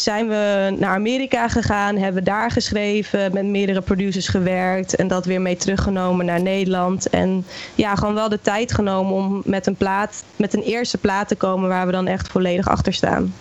zijn 0.01 0.27
we 0.27 0.75
naar 0.79 0.93
Amerika 0.93 1.47
gegaan, 1.47 1.97
hebben 1.97 2.23
daar 2.23 2.51
geschreven, 2.51 3.33
met 3.33 3.45
meerdere 3.45 3.81
producers 3.81 4.27
gewerkt 4.27 4.95
en 4.95 5.07
dat 5.07 5.25
weer 5.25 5.41
mee 5.41 5.55
teruggenomen 5.55 6.25
naar 6.25 6.41
Nederland. 6.41 7.09
En 7.09 7.45
ja, 7.75 7.95
gewoon 7.95 8.13
wel 8.13 8.29
de 8.29 8.39
tijd 8.41 8.73
genomen 8.73 9.13
om 9.13 9.41
met 9.45 9.67
een 9.67 9.75
plaat, 9.75 10.23
met 10.35 10.53
een 10.53 10.61
eerste 10.61 10.97
plaat 10.97 11.27
te 11.27 11.35
komen 11.35 11.69
waar 11.69 11.85
we 11.85 11.91
dan 11.91 12.07
echt 12.07 12.27
volledig 12.27 12.67
achter 12.67 12.93
staan. 12.93 13.33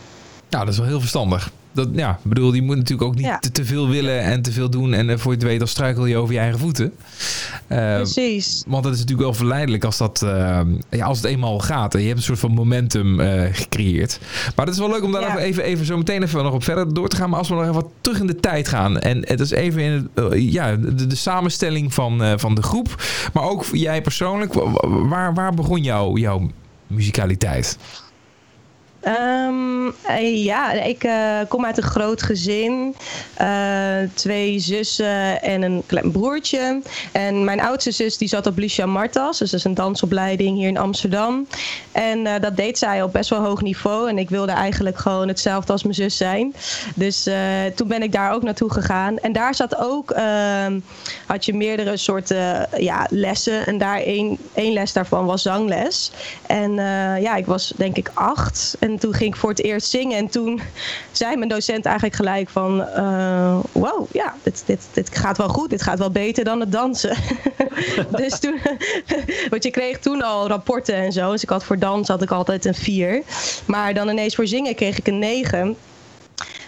Nou, 0.51 0.65
dat 0.65 0.73
is 0.73 0.79
wel 0.79 0.89
heel 0.89 1.01
verstandig. 1.01 1.51
Dat, 1.79 1.89
ja, 1.93 2.19
bedoel, 2.23 2.53
je 2.53 2.63
moet 2.63 2.77
natuurlijk 2.77 3.09
ook 3.09 3.15
niet 3.15 3.25
Ja. 3.25 3.39
te, 3.39 3.51
te 3.53 3.65
veel 3.65 3.89
willen 3.89 4.21
en 4.21 4.43
te 4.43 4.53
veel 4.53 4.71
doen. 4.71 4.93
En 4.95 5.11
eh, 5.11 5.19
voor 5.19 5.33
je 5.33 5.39
het 5.39 5.47
weet, 5.47 5.59
dan 5.59 5.69
struikel 5.69 6.07
je 6.07 6.17
over 6.17 6.35
je 6.35 6.41
eigen 6.41 6.59
voeten. 6.59 6.93
Eh, 7.67 7.95
Precies. 7.95 8.63
want 8.67 8.85
het 8.85 8.95
is 8.95 9.01
natuurlijk 9.01 9.29
wel 9.29 9.37
verleidelijk 9.37 9.85
als, 9.85 9.97
dat, 9.99 10.23
eh, 10.23 10.61
ja, 10.91 11.05
als 11.07 11.17
het 11.17 11.27
eenmaal 11.27 11.59
gaat. 11.59 11.95
En 11.95 12.01
je 12.01 12.07
hebt 12.07 12.19
een 12.19 12.25
soort 12.25 12.39
van 12.39 12.51
momentum 12.51 13.21
eh, 13.21 13.43
gecreëerd. 13.53 14.19
Maar 14.57 14.65
het 14.67 14.75
is 14.75 14.81
wel 14.81 14.91
leuk 14.91 15.03
om 15.05 15.13
daar 15.13 15.21
Ja. 15.23 15.39
even, 15.39 15.63
even 15.65 15.87
zo 15.87 15.97
meteen 15.97 16.23
even 16.23 16.45
nog 16.45 16.53
op 16.53 16.65
verder 16.65 16.95
door 16.95 17.09
te 17.09 17.17
gaan. 17.17 17.31
Maar 17.31 17.39
als 17.39 17.49
we 17.49 17.55
nog 17.55 17.63
even 17.63 17.75
wat 17.75 17.89
terug 18.01 18.21
in 18.21 18.27
de 18.27 18.41
tijd 18.41 18.69
gaan. 18.69 18.99
En 18.99 19.19
het 19.29 19.41
is 19.41 19.51
even 19.51 19.83
in 19.83 20.09
eh, 20.15 20.53
ja, 20.53 20.77
de, 20.77 21.07
de 21.07 21.17
samenstelling 21.17 21.95
van, 21.95 22.39
van 22.39 22.55
de 22.55 22.63
groep. 22.63 23.03
Maar 23.33 23.45
ook 23.45 23.65
jij 23.73 24.03
persoonlijk. 24.03 24.53
Wa- 24.53 24.71
wa- 24.71 24.89
Waar, 24.89 25.35
waar 25.35 25.55
begon 25.55 25.83
jou, 25.83 26.21
jouw 26.21 26.51
muzikaliteit? 26.87 27.79
Ehm, 29.01 29.89
eh, 30.03 30.45
ja, 30.45 30.73
ik 30.73 31.05
eh, 31.05 31.39
kom 31.49 31.65
uit 31.65 31.77
een 31.77 31.83
groot 31.83 32.23
gezin. 32.23 32.95
Eh, 33.35 33.97
twee 34.15 34.59
zussen 34.59 35.43
en 35.43 35.63
een 35.63 35.83
klein 35.87 36.11
broertje. 36.11 36.83
En 37.13 37.45
mijn 37.45 37.61
oudste 37.61 37.91
zus 37.91 38.17
die 38.17 38.29
zat 38.29 38.47
op 38.47 38.59
Lucia 38.59 38.87
Martas. 38.87 39.39
Dus 39.39 39.51
dat 39.51 39.59
is 39.59 39.65
een 39.65 39.75
dansopleiding 39.75 40.57
hier 40.57 40.69
in 40.69 40.79
Amsterdam. 40.79 41.47
En 41.93 42.41
dat 42.41 42.57
deed 42.57 42.79
zij 42.79 43.03
op 43.03 43.13
best 43.13 43.31
wel 43.31 43.45
hoog 43.45 43.63
niveau. 43.63 44.09
En 44.09 44.19
ik 44.19 44.31
wilde 44.31 44.53
eigenlijk 44.53 44.99
gewoon 44.99 45.29
hetzelfde 45.29 45.73
als 45.73 45.83
mijn 45.83 45.95
zus 45.95 46.17
zijn. 46.17 46.55
Dus 46.95 47.29
toen 47.75 47.89
ben 47.89 48.03
ik 48.03 48.13
daar 48.13 48.33
ook 48.33 48.43
naartoe 48.43 48.73
gegaan. 48.73 49.19
En 49.19 49.33
daar 49.33 49.55
zat 49.55 49.77
ook, 49.77 50.11
ehm, 50.11 50.81
had 51.27 51.45
je 51.45 51.55
meerdere 51.55 51.97
soorten 51.97 52.69
ja, 52.77 53.07
lessen. 53.11 53.67
En 53.67 53.79
daar 53.79 54.01
één, 54.01 54.39
les 54.55 54.93
daarvan 54.93 55.27
was 55.27 55.43
zangles. 55.43 56.11
En 56.47 56.75
ja, 57.21 57.37
ik 57.37 57.47
was 57.47 57.73
denk 57.77 57.97
ik 57.97 58.11
acht. 58.15 58.77
En 58.79 58.98
En 58.99 59.05
toen 59.05 59.15
ging 59.15 59.35
ik 59.35 59.41
voor 59.41 59.51
het 59.51 59.63
eerst 59.63 59.89
zingen. 59.89 60.17
En 60.17 60.29
toen 60.29 60.61
zei 61.13 61.37
mijn 61.37 61.49
docent 61.49 61.85
eigenlijk 61.85 62.17
gelijk 62.17 62.49
van... 62.49 62.83
eh, 62.83 63.59
wow, 63.73 64.07
ja, 64.13 64.35
dit, 64.43 64.63
dit, 64.67 64.81
dit 64.93 65.17
gaat 65.17 65.37
wel 65.37 65.49
goed. 65.49 65.71
Dit 65.71 65.83
gaat 65.83 65.99
wel 65.99 66.11
beter 66.11 66.45
dan 66.45 66.61
het 66.61 66.73
dansen. 66.73 67.17
dus 68.17 68.39
toen... 68.39 68.59
want 69.51 69.65
je 69.65 69.71
kreeg 69.71 69.99
toen 69.99 70.23
al 70.23 70.49
rapporten 70.49 70.95
en 70.95 71.13
zo. 71.13 71.31
Dus 71.31 71.43
ik 71.43 71.49
had 71.49 71.65
voor 71.65 71.79
dans 71.79 72.09
had 72.09 72.23
ik 72.23 72.31
altijd 72.31 72.65
een 72.65 72.75
4. 72.75 73.23
Maar 73.65 73.95
dan 73.95 74.09
ineens 74.09 74.35
voor 74.35 74.47
zingen 74.47 74.75
kreeg 74.75 74.99
ik 74.99 75.07
een 75.07 75.19
9. 75.19 75.77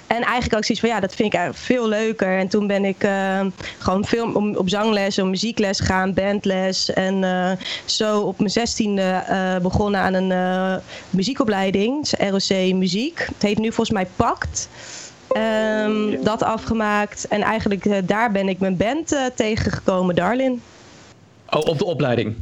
En 0.06 0.22
eigenlijk 0.22 0.54
ook 0.54 0.64
zoiets 0.64 0.80
van, 0.80 0.88
ja, 0.88 1.00
dat 1.00 1.14
vind 1.14 1.32
ik 1.32 1.38
eigenlijk 1.38 1.66
veel 1.66 1.88
leuker. 1.88 2.38
En 2.38 2.48
toen 2.48 2.66
ben 2.66 2.84
ik 2.84 3.04
eh, 3.04 3.40
gewoon 3.78 4.04
veel 4.04 4.32
op, 4.32 4.56
op 4.56 4.68
zangles, 4.68 5.18
op 5.18 5.26
muziekles 5.26 5.78
gegaan, 5.80 6.14
bandles. 6.14 6.92
En 6.92 7.24
eh, 7.24 7.50
zo 7.84 8.20
op 8.20 8.38
mijn 8.38 8.50
zestiende 8.50 9.02
eh 9.26 9.56
begonnen 9.56 10.00
aan 10.00 10.14
een 10.14 10.80
muziekopleiding, 11.10 12.08
ROC 12.18 12.72
Muziek. 12.74 13.18
Het 13.18 13.42
heet 13.42 13.58
nu 13.58 13.66
volgens 13.66 13.90
mij 13.90 14.06
Pact. 14.16 14.68
Ehm, 15.32 16.22
Dat 16.22 16.42
afgemaakt. 16.42 17.28
En 17.28 17.42
eigenlijk 17.42 18.08
daar 18.08 18.32
ben 18.32 18.48
ik 18.48 18.58
mijn 18.58 18.76
band 18.76 19.16
tegengekomen, 19.34 20.14
Darlin. 20.14 20.62
Oh, 21.50 21.60
op 21.66 21.78
de 21.78 21.84
opleiding. 21.84 22.34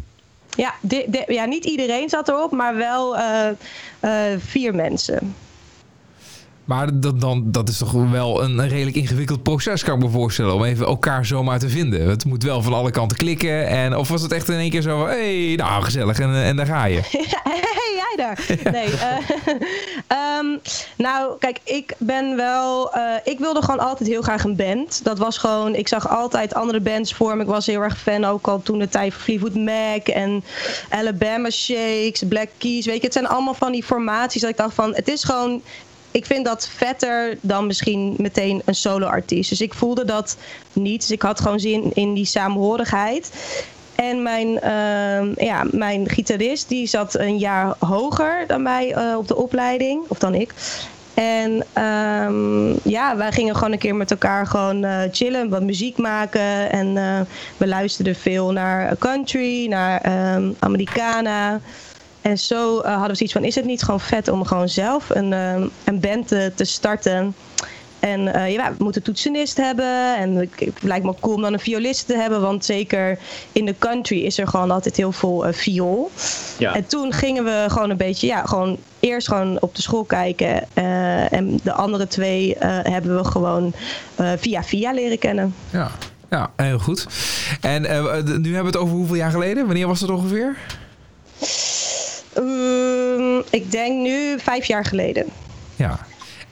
Ja, 0.57 0.75
di- 0.81 1.07
ja, 1.27 1.45
niet 1.45 1.65
iedereen 1.65 2.09
zat 2.09 2.29
erop, 2.29 2.53
maar 2.53 2.77
wel 2.77 3.17
vier 4.39 4.75
mensen. 4.75 5.35
Maar 6.69 7.01
dat, 7.01 7.21
dan, 7.21 7.43
dat 7.47 7.69
is 7.69 7.79
toch 7.79 7.93
wel 7.93 8.43
een 8.43 8.69
redelijk 8.69 8.97
ingewikkeld 8.97 9.43
proces, 9.43 9.83
kan 9.83 9.95
ik 9.95 10.05
me 10.05 10.11
voorstellen. 10.11 10.55
Om 10.55 10.65
even 10.65 10.87
elkaar 10.87 11.27
zomaar 11.27 11.59
te 11.59 11.69
vinden. 11.69 12.09
Het 12.09 12.25
moet 12.25 12.43
wel 12.43 12.63
van 12.63 12.73
alle 12.73 12.91
kanten 12.91 13.17
klikken. 13.17 13.67
En, 13.67 13.97
of 13.97 14.09
was 14.09 14.23
het 14.23 14.33
echt 14.33 14.49
in 14.49 14.59
één 14.59 14.71
keer 14.71 14.83
zo 14.83 14.99
van... 14.99 15.09
Hey, 15.09 15.55
nou 15.57 15.83
gezellig. 15.83 16.19
En, 16.19 16.35
en 16.35 16.57
daar 16.57 16.67
ga 16.67 16.85
je. 16.85 17.01
hey, 17.43 17.63
jij 17.95 18.17
daar. 18.17 18.47
Nee, 18.73 18.87
eh, 18.93 19.17
ehm, 20.07 20.47
nou, 20.97 21.39
kijk, 21.39 21.59
ik 21.65 21.95
ben 21.99 22.37
wel. 22.37 22.93
eh, 22.93 23.03
ik 23.25 23.39
wilde 23.39 23.63
gewoon 23.63 23.81
altijd 23.81 24.09
heel 24.09 24.23
graag 24.23 24.45
een 24.45 24.57
band. 24.57 25.05
Dat 25.05 25.19
was 25.19 25.39
gewoon. 25.39 25.75
Ik 25.75 25.89
zag 25.89 26.09
altijd 26.09 26.55
andere 26.55 26.81
bands 26.81 27.15
voor 27.15 27.37
me. 27.37 27.43
Ik 27.43 27.49
was 27.49 27.67
heel 27.67 27.83
erg 27.83 27.99
fan 27.99 28.25
ook 28.25 28.49
al 28.49 28.63
toen 28.63 28.79
de 28.79 28.89
tijd 28.89 29.13
van 29.13 29.23
Fleetwood 29.23 29.55
Mac 29.55 30.07
en 30.09 30.45
Alabama 30.89 31.51
Shakes, 31.51 32.23
Black 32.29 32.49
Keys. 32.59 32.87
Weet 32.87 32.97
je, 32.97 33.05
het 33.05 33.13
zijn 33.13 33.29
allemaal 33.29 33.55
van 33.55 33.73
die 33.73 33.85
formaties 33.85 34.41
dat 34.41 34.51
ik 34.51 34.57
dacht 34.57 34.75
van. 34.75 34.95
Het 34.95 35.09
is 35.09 35.25
gewoon. 35.25 35.63
Ik 36.11 36.27
vind 36.27 36.45
dat 36.45 36.69
vetter 36.69 37.39
dan 37.41 37.67
misschien 37.67 38.15
meteen 38.19 38.63
een 38.65 38.75
solo-artiest. 38.75 39.51
Dus 39.51 39.61
ik 39.61 39.75
voelde 39.75 40.05
dat 40.05 40.37
niet. 40.73 41.01
Dus 41.01 41.11
ik 41.11 41.23
had 41.23 41.41
gewoon 41.41 41.61
zin 41.61 41.91
in 41.95 42.15
die 42.15 42.27
samenhorigheid. 42.27 43.31
En 43.95 44.23
mijn, 44.23 44.61
ehm, 44.61 45.33
ja, 45.37 45.65
mijn 45.71 46.09
gitarist 46.09 46.69
die 46.69 46.87
zat 46.87 47.15
een 47.15 47.39
jaar 47.39 47.75
hoger 47.79 48.45
dan 48.47 48.63
mij 48.63 48.93
eh, 48.93 49.17
op 49.17 49.29
de 49.29 49.37
opleiding, 49.37 50.03
of 50.09 50.19
dan 50.19 50.35
ik. 50.35 50.55
En 51.15 51.65
ehm, 51.73 52.89
ja, 52.89 53.17
wij 53.17 53.33
gingen 53.33 53.55
gewoon 53.55 53.73
een 53.73 53.79
keer 53.79 53.95
met 53.95 54.11
elkaar 54.11 54.47
gewoon 54.47 54.85
eh, 54.85 55.01
chillen, 55.13 55.49
wat 55.49 55.63
muziek 55.63 55.97
maken. 55.97 56.71
En 56.71 56.97
eh, 56.97 57.21
we 57.57 57.67
luisterden 57.67 58.15
veel 58.15 58.53
naar 58.53 58.97
country, 58.99 59.67
naar 59.69 60.01
ehm 60.01 60.51
Americana. 60.59 61.61
En 62.23 62.39
zo 62.39 62.79
eh, 62.81 62.91
hadden 62.91 63.09
we 63.09 63.17
zoiets 63.17 63.33
van, 63.35 63.45
is 63.45 63.55
het 63.55 63.65
niet 63.65 63.83
gewoon 63.83 64.01
vet 64.01 64.29
om 64.29 64.45
gewoon 64.45 64.69
zelf 64.69 65.11
een, 65.11 65.33
ehm, 65.33 65.67
een 65.85 66.01
band 66.01 66.29
te, 66.29 66.53
te 66.55 66.65
starten... 66.65 67.35
En 68.01 68.35
eh, 68.35 68.53
ja, 68.53 68.73
we 68.79 68.85
moeten 68.85 69.03
toetsenist 69.03 69.57
hebben. 69.57 70.17
En 70.17 70.35
het 70.35 70.51
lijkt 70.81 71.05
me 71.05 71.15
cool 71.21 71.35
om 71.35 71.43
dan 71.43 71.53
een 71.53 71.61
violist 71.61 72.07
te 72.07 72.17
hebben. 72.17 72.41
Want 72.41 72.65
zeker 72.65 73.19
in 73.53 73.65
de 73.65 73.75
country 73.79 74.19
is 74.19 74.39
er 74.39 74.49
gewoon 74.49 74.71
altijd 74.71 74.97
heel 74.97 75.13
veel 75.13 75.47
eh, 75.47 75.53
viool. 75.53 76.11
Ja. 76.59 76.75
En 76.75 76.87
toen 76.87 77.13
gingen 77.13 77.45
we 77.45 77.65
gewoon 77.69 77.91
een 77.91 77.97
beetje, 77.97 78.27
ja, 78.27 78.45
gewoon 78.45 78.77
eerst 79.01 79.29
gewoon 79.29 79.61
op 79.61 79.75
de 79.75 79.83
school 79.83 80.05
kijken. 80.05 80.67
eh, 80.75 81.33
en 81.33 81.61
de 81.63 81.73
andere 81.73 82.07
twee 82.07 82.55
eh, 82.55 82.79
hebben 82.93 83.17
we 83.17 83.25
gewoon 83.25 83.73
eh, 84.15 84.31
via 84.37 84.63
via 84.63 84.93
leren 84.93 85.19
kennen. 85.19 85.55
Ja, 85.71 85.91
ja 86.31 86.51
heel 86.57 86.79
goed. 86.79 87.07
En 87.61 87.85
eh, 87.85 88.03
nu 88.23 88.55
hebben 88.55 88.61
we 88.61 88.67
het 88.67 88.77
over 88.77 88.95
hoeveel 88.95 89.17
jaar 89.17 89.31
geleden? 89.31 89.67
Wanneer 89.67 89.87
was 89.87 90.01
dat 90.01 90.11
ongeveer? 90.11 90.57
Ik 93.51 93.71
denk 93.71 94.01
nu 94.01 94.39
vijf 94.39 94.65
jaar 94.65 94.85
geleden. 94.85 95.27
Ja. 95.77 95.99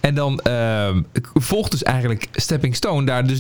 En 0.07 0.15
dan 0.15 0.41
ehm, 0.41 1.03
volgt 1.35 1.71
dus 1.71 1.83
eigenlijk 1.83 2.29
Stepping 2.33 2.77
Stone 2.77 3.07
daar 3.07 3.27
dus 3.27 3.39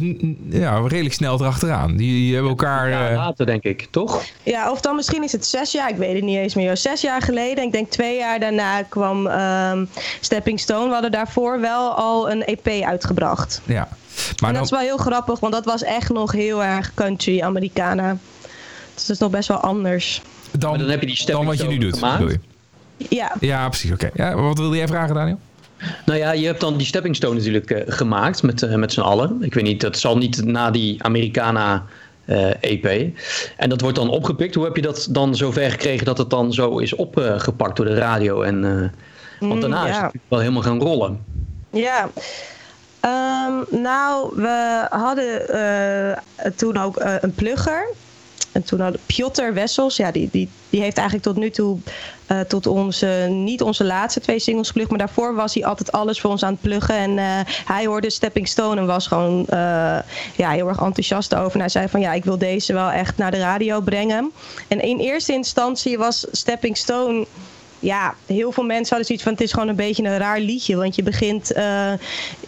ja, 0.48 0.78
redelijk 0.86 1.14
snel 1.14 1.40
erachteraan. 1.40 1.96
Die, 1.96 2.12
die 2.12 2.32
hebben 2.32 2.50
elkaar... 2.50 2.88
Ja, 2.88 3.08
eh, 3.08 3.16
later 3.16 3.46
denk 3.46 3.62
ik, 3.62 3.86
toch? 3.90 4.22
Ja, 4.42 4.70
of 4.70 4.80
dan 4.80 4.96
misschien 4.96 5.22
is 5.22 5.32
het 5.32 5.46
zes 5.46 5.72
jaar, 5.72 5.90
ik 5.90 5.96
weet 5.96 6.14
het 6.14 6.24
niet 6.24 6.36
eens 6.36 6.54
meer. 6.54 6.76
Zes 6.76 7.00
jaar 7.00 7.22
geleden, 7.22 7.64
ik 7.64 7.72
denk 7.72 7.90
twee 7.90 8.16
jaar 8.16 8.40
daarna 8.40 8.82
kwam 8.82 9.26
ehm, 9.26 9.84
Stepping 10.20 10.60
Stone. 10.60 10.86
We 10.86 10.92
hadden 10.92 11.12
daarvoor 11.12 11.60
wel 11.60 11.94
al 11.94 12.30
een 12.30 12.44
EP 12.44 12.82
uitgebracht. 12.84 13.60
ja. 13.64 13.88
Maar 14.40 14.50
en 14.50 14.54
dat 14.54 14.54
dan, 14.54 14.62
is 14.62 14.70
wel 14.70 14.96
heel 14.96 14.96
grappig, 14.96 15.40
want 15.40 15.52
dat 15.52 15.64
was 15.64 15.82
echt 15.82 16.12
nog 16.12 16.32
heel 16.32 16.64
erg 16.64 16.94
country 16.94 17.40
Americana. 17.42 18.16
Dus 18.94 19.06
dat 19.06 19.16
is 19.16 19.18
nog 19.18 19.30
best 19.30 19.48
wel 19.48 19.58
anders. 19.58 20.22
dan, 20.58 20.78
dan 20.78 20.88
heb 20.88 21.00
je 21.00 21.06
die 21.06 21.16
dan 21.16 21.24
Stepping 21.24 21.46
wat 21.46 21.58
je 21.58 21.66
nu 21.66 21.78
doet, 21.78 21.94
gemaakt. 21.94 22.18
bedoel 22.18 22.32
je? 22.32 22.55
Ja, 22.96 23.32
Ja, 23.40 23.68
precies. 23.68 23.92
Oké. 23.92 24.10
Ja, 24.14 24.34
wat 24.34 24.58
wilde 24.58 24.76
jij 24.76 24.86
vragen, 24.88 25.14
Daniel? 25.14 25.38
Nou 26.06 26.18
ja, 26.18 26.32
je 26.32 26.46
hebt 26.46 26.60
dan 26.60 26.76
die 26.76 26.86
Stepping 26.86 27.16
Stone 27.16 27.34
natuurlijk 27.34 27.70
eh, 27.70 27.82
gemaakt 27.94 28.42
met, 28.42 28.62
eh, 28.62 28.74
met 28.74 28.92
z'n 28.92 29.00
allen. 29.00 29.42
Ik 29.42 29.54
weet 29.54 29.64
niet, 29.64 29.80
dat 29.80 29.98
zal 29.98 30.16
niet 30.18 30.44
na 30.44 30.70
die 30.70 31.02
Americana 31.02 31.84
eh, 32.24 32.50
EP. 32.60 33.14
En 33.56 33.68
dat 33.68 33.80
wordt 33.80 33.96
dan 33.96 34.08
opgepikt. 34.08 34.54
Hoe 34.54 34.64
heb 34.64 34.76
je 34.76 34.82
dat 34.82 35.08
dan 35.10 35.34
zover 35.36 35.70
gekregen 35.70 36.04
dat 36.04 36.18
het 36.18 36.30
dan 36.30 36.52
zo 36.52 36.78
is 36.78 36.94
opgepakt 36.94 37.76
door 37.76 37.86
de 37.86 37.94
radio? 37.94 38.42
En, 38.42 38.64
eh, 38.64 39.48
want 39.48 39.60
daarna 39.60 39.80
Mm, 39.80 39.86
is 39.86 39.94
ja. 39.94 40.02
het 40.02 40.02
natuurlijk 40.02 40.24
wel 40.28 40.38
helemaal 40.40 40.62
gaan 40.62 40.80
rollen. 40.80 41.24
Ja. 41.70 42.08
Ehm, 43.00 43.82
nou, 43.82 44.32
we 44.34 44.86
hadden 44.90 45.48
eh, 45.48 46.50
toen 46.56 46.76
ook 46.78 46.96
eh, 46.96 47.14
een 47.20 47.34
plugger. 47.34 47.86
En 48.52 48.62
toen 48.62 48.80
hadden 48.80 49.00
Piotr 49.06 49.52
Wessels, 49.52 49.96
ja, 49.96 50.10
die, 50.10 50.28
die, 50.32 50.48
die 50.70 50.80
heeft 50.80 50.96
eigenlijk 50.96 51.26
tot 51.28 51.36
nu 51.36 51.50
toe 51.50 51.78
eh, 52.26 52.40
tot 52.40 52.66
onze, 52.66 53.26
niet 53.30 53.62
onze 53.62 53.84
laatste 53.84 54.20
twee 54.20 54.38
singles 54.38 54.66
geplukt, 54.66 54.90
maar 54.90 54.98
daarvoor 54.98 55.34
was 55.34 55.54
hij 55.54 55.64
altijd 55.64 55.92
alles 55.92 56.20
voor 56.20 56.30
ons 56.30 56.44
aan 56.44 56.52
het 56.52 56.60
pluggen. 56.60 56.94
En 56.94 57.18
eh, 57.18 57.24
hij 57.64 57.86
hoorde 57.86 58.10
Stepping 58.10 58.48
Stone 58.48 58.80
en 58.80 58.86
was 58.86 59.06
gewoon 59.06 59.46
eh, 59.46 59.58
ja, 60.36 60.50
heel 60.50 60.68
erg 60.68 60.80
enthousiast 60.80 61.34
over. 61.34 61.52
En 61.52 61.60
hij 61.60 61.68
zei 61.68 61.88
van 61.88 62.00
ja, 62.00 62.12
ik 62.12 62.24
wil 62.24 62.38
deze 62.38 62.72
wel 62.72 62.90
echt 62.90 63.16
naar 63.16 63.30
de 63.30 63.38
radio 63.38 63.80
brengen. 63.80 64.32
En 64.68 64.80
in 64.80 64.98
eerste 64.98 65.32
instantie 65.32 65.98
was 65.98 66.26
Stepping 66.30 66.76
Stone 66.76 67.26
ja, 67.78 68.14
heel 68.26 68.52
veel 68.52 68.64
mensen 68.64 68.88
hadden 68.88 69.06
zoiets 69.06 69.24
van 69.24 69.32
het 69.32 69.42
is 69.42 69.52
gewoon 69.52 69.68
een 69.68 69.76
beetje 69.76 70.04
een 70.04 70.18
raar 70.18 70.40
liedje. 70.40 70.76
Want 70.76 70.96
je 70.96 71.02
begint 71.02 71.52
eh, 71.52 71.92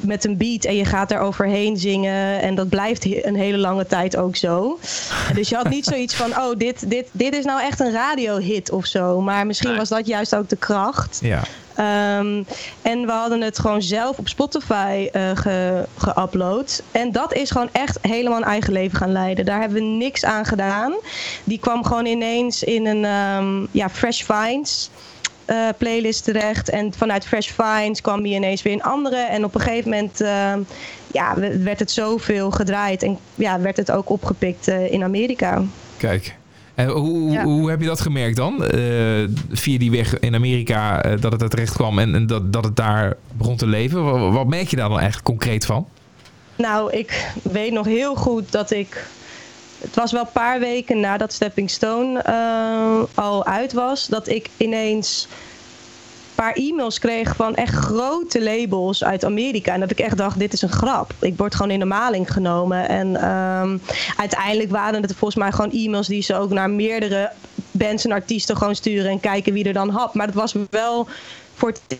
met 0.01 0.24
een 0.24 0.37
beat 0.37 0.64
en 0.64 0.76
je 0.76 0.85
gaat 0.85 1.11
er 1.11 1.18
overheen 1.18 1.76
zingen. 1.76 2.41
En 2.41 2.55
dat 2.55 2.68
blijft 2.68 3.24
een 3.24 3.37
hele 3.37 3.59
lange 3.59 3.87
tijd 3.87 4.16
ook 4.16 4.37
zo. 4.37 4.79
Dus 5.35 5.49
je 5.49 5.57
had 5.57 5.68
niet 5.68 5.85
zoiets 5.85 6.14
van, 6.14 6.31
oh, 6.37 6.57
dit, 6.57 6.91
dit, 6.91 7.09
dit 7.12 7.35
is 7.35 7.45
nou 7.45 7.62
echt 7.62 7.81
een 7.81 7.93
radiohit 7.93 8.70
of 8.70 8.87
zo. 8.87 9.20
Maar 9.20 9.47
misschien 9.47 9.76
was 9.76 9.89
dat 9.89 10.07
juist 10.07 10.35
ook 10.35 10.49
de 10.49 10.57
kracht. 10.57 11.18
Ja. 11.22 11.43
Ehm, 11.79 12.43
en 12.83 13.07
we 13.07 13.12
hadden 13.12 13.41
het 13.41 13.59
gewoon 13.59 13.83
zelf 13.83 14.18
op 14.18 14.29
Spotify 14.29 15.09
eh 15.12 15.31
ge- 15.35 15.85
geüpload. 15.99 16.83
En 16.93 17.12
dat 17.12 17.35
is 17.35 17.51
gewoon 17.51 17.68
echt 17.72 17.99
helemaal 18.03 18.39
een 18.39 18.45
eigen 18.45 18.72
leven 18.72 18.99
gaan 18.99 19.12
leiden. 19.12 19.45
Daar 19.45 19.61
hebben 19.61 19.79
we 19.79 19.85
niks 19.89 20.24
aan 20.24 20.45
gedaan. 20.45 20.95
Die 21.45 21.59
kwam 21.59 21.85
gewoon 21.85 22.07
ineens 22.07 22.62
in 22.62 22.87
een 22.87 23.05
ehm, 23.05 23.66
ja, 23.70 23.89
Fresh 23.91 24.22
Finds 24.22 24.91
eh, 25.45 25.57
playlist 25.79 26.24
terecht. 26.24 26.70
En 26.70 26.93
vanuit 26.97 27.26
Fresh 27.26 27.51
Finds 27.51 28.01
kwam 28.01 28.22
die 28.22 28.35
ineens 28.35 28.62
weer 28.62 28.72
in 28.72 28.83
andere. 28.83 29.16
En 29.16 29.45
op 29.45 29.55
een 29.55 29.61
gegeven 29.61 29.91
moment 29.91 30.20
ehm, 30.20 30.61
ja, 31.12 31.35
we- 31.35 31.59
werd 31.62 31.79
het 31.79 31.91
zoveel 31.91 32.51
gedraaid. 32.51 33.03
En 33.03 33.18
ja, 33.35 33.61
werd 33.61 33.76
het 33.76 33.91
ook 33.91 34.11
opgepikt 34.11 34.68
eh, 34.68 34.93
in 34.93 35.03
Amerika. 35.03 35.62
Kijk. 35.97 36.37
En 36.79 36.89
hoe, 36.89 37.31
Ja. 37.31 37.45
hoe 37.45 37.70
heb 37.70 37.81
je 37.81 37.87
dat 37.87 38.01
gemerkt 38.01 38.37
dan? 38.37 38.64
Eh, 38.64 38.81
via 39.51 39.79
die 39.79 39.91
weg 39.91 40.18
in 40.18 40.35
Amerika, 40.35 41.03
eh, 41.03 41.20
dat 41.20 41.33
het 41.33 41.43
er 41.43 41.49
terecht 41.49 41.74
kwam 41.74 41.99
en, 41.99 42.14
en 42.14 42.26
dat, 42.26 42.53
dat 42.53 42.64
het 42.64 42.76
daar 42.76 43.16
begon 43.33 43.57
te 43.57 43.66
leven. 43.66 44.05
Wat, 44.05 44.33
wat 44.33 44.47
merk 44.47 44.68
je 44.68 44.76
daar 44.76 44.89
dan 44.89 44.99
eigenlijk 44.99 45.26
concreet 45.29 45.66
van? 45.66 45.87
Nou, 46.57 46.93
ik 46.93 47.33
weet 47.43 47.72
nog 47.72 47.87
heel 47.87 48.14
goed 48.14 48.53
dat 48.53 48.70
ik. 48.70 49.07
Het 49.79 49.95
was 49.95 50.12
wel 50.12 50.20
een 50.20 50.33
paar 50.33 50.61
weken 50.61 51.01
nadat 51.01 51.33
Stepping 51.33 51.70
Stone 51.70 52.20
eh, 52.22 53.24
al 53.24 53.47
uit 53.47 53.72
was, 53.72 54.07
dat 54.07 54.29
ik 54.29 54.49
ineens 54.57 55.29
een 55.31 55.39
paar 56.43 56.53
e-mails 56.53 56.99
kreeg 56.99 57.36
van 57.36 57.55
echt 57.55 57.74
grote 57.74 58.43
labels 58.43 59.05
uit 59.05 59.24
Amerika. 59.24 59.72
En 59.72 59.80
dat 59.80 59.91
ik 59.91 59.99
echt 59.99 60.16
dacht, 60.16 60.39
dit 60.39 60.53
is 60.53 60.62
een 60.62 60.68
grap. 60.68 61.12
Ik 61.20 61.36
word 61.36 61.55
gewoon 61.55 61.70
in 61.70 61.78
de 61.78 61.84
maling 61.84 62.32
genomen. 62.32 62.89
En 62.89 63.16
ehm, 63.16 63.78
uiteindelijk 64.16 64.70
waren 64.70 65.03
het 65.03 65.14
volgens 65.16 65.41
mij 65.41 65.53
gewoon 65.53 65.70
e-mails 65.70 66.07
die 66.07 66.22
ze 66.22 66.36
ook 66.36 66.51
naar 66.51 66.70
meerdere 66.70 67.30
bands 67.70 68.05
en 68.05 68.12
artiesten 68.12 68.57
gewoon 68.57 68.74
sturen 68.74 69.11
en 69.11 69.20
kijken 69.20 69.53
wie 69.53 69.64
er 69.64 69.72
dan 69.72 69.89
had. 69.89 70.14
Maar 70.14 70.26
het 70.26 70.34
was 70.34 70.55
wel 70.70 71.09
voor 71.55 71.68
het 71.68 71.99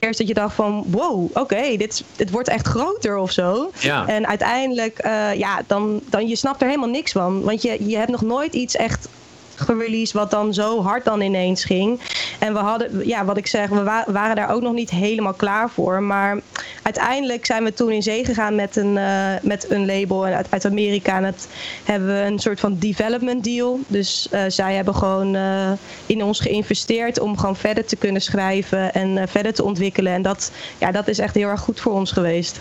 eerst 0.00 0.18
dat 0.18 0.28
je 0.28 0.34
dacht 0.34 0.54
van 0.54 0.84
wow, 0.86 1.36
oké, 1.36 1.76
dit, 1.76 2.04
wordt 2.30 2.48
echt 2.48 2.66
groter 2.66 3.16
of 3.16 3.30
zo. 3.32 3.70
Ja. 3.78 4.06
En 4.06 4.26
uiteindelijk, 4.26 4.98
eh, 4.98 5.34
ja, 5.34 5.62
dan, 5.66 6.00
dan 6.10 6.28
je 6.28 6.36
snapt 6.36 6.60
er 6.60 6.68
helemaal 6.68 6.88
niks 6.88 7.12
van. 7.12 7.42
Want 7.42 7.62
je, 7.62 7.88
je 7.88 7.96
hebt 7.96 8.10
nog 8.10 8.22
nooit 8.22 8.54
iets 8.54 8.76
echt 8.76 9.08
gereleased 9.56 10.12
wat 10.12 10.30
dan 10.30 10.54
zo 10.54 10.82
hard 10.82 11.04
dan 11.04 11.20
ineens 11.20 11.64
ging. 11.64 12.00
En 12.38 12.52
we 12.52 12.58
hadden, 12.58 13.06
ja, 13.06 13.24
wat 13.24 13.36
ik 13.36 13.46
zeg, 13.46 13.68
we 13.68 13.82
wa- 13.82 14.04
waren 14.06 14.36
daar 14.36 14.50
ook 14.50 14.62
nog 14.62 14.72
niet 14.72 14.90
helemaal 14.90 15.34
klaar 15.34 15.70
voor. 15.70 16.02
Maar 16.02 16.38
uiteindelijk 16.82 17.46
zijn 17.46 17.64
we 17.64 17.72
toen 17.72 17.90
in 17.90 18.02
zee 18.02 18.24
gegaan 18.24 18.54
met 18.54 18.76
een, 18.76 18.98
eh, 18.98 19.32
met 19.42 19.70
een 19.70 19.86
label 19.86 20.24
uit, 20.24 20.46
uit 20.50 20.64
Amerika. 20.64 21.16
En 21.16 21.22
dat 21.22 21.48
hebben 21.84 22.08
we 22.08 22.20
een 22.26 22.38
soort 22.38 22.60
van 22.60 22.78
development 22.78 23.44
deal. 23.44 23.80
Dus 23.86 24.28
eh, 24.30 24.42
zij 24.48 24.74
hebben 24.74 24.94
gewoon 24.94 25.34
eh, 25.34 25.70
in 26.06 26.22
ons 26.24 26.40
geïnvesteerd 26.40 27.20
om 27.20 27.38
gewoon 27.38 27.56
verder 27.56 27.84
te 27.84 27.96
kunnen 27.96 28.22
schrijven 28.22 28.92
en 28.94 29.28
verder 29.28 29.54
te 29.54 29.64
ontwikkelen. 29.64 30.12
En 30.12 30.22
dat, 30.22 30.50
ja, 30.78 30.90
dat 30.90 31.08
is 31.08 31.18
echt 31.18 31.34
heel 31.34 31.48
erg 31.48 31.60
goed 31.60 31.80
voor 31.80 31.92
ons 31.92 32.12
geweest. 32.12 32.60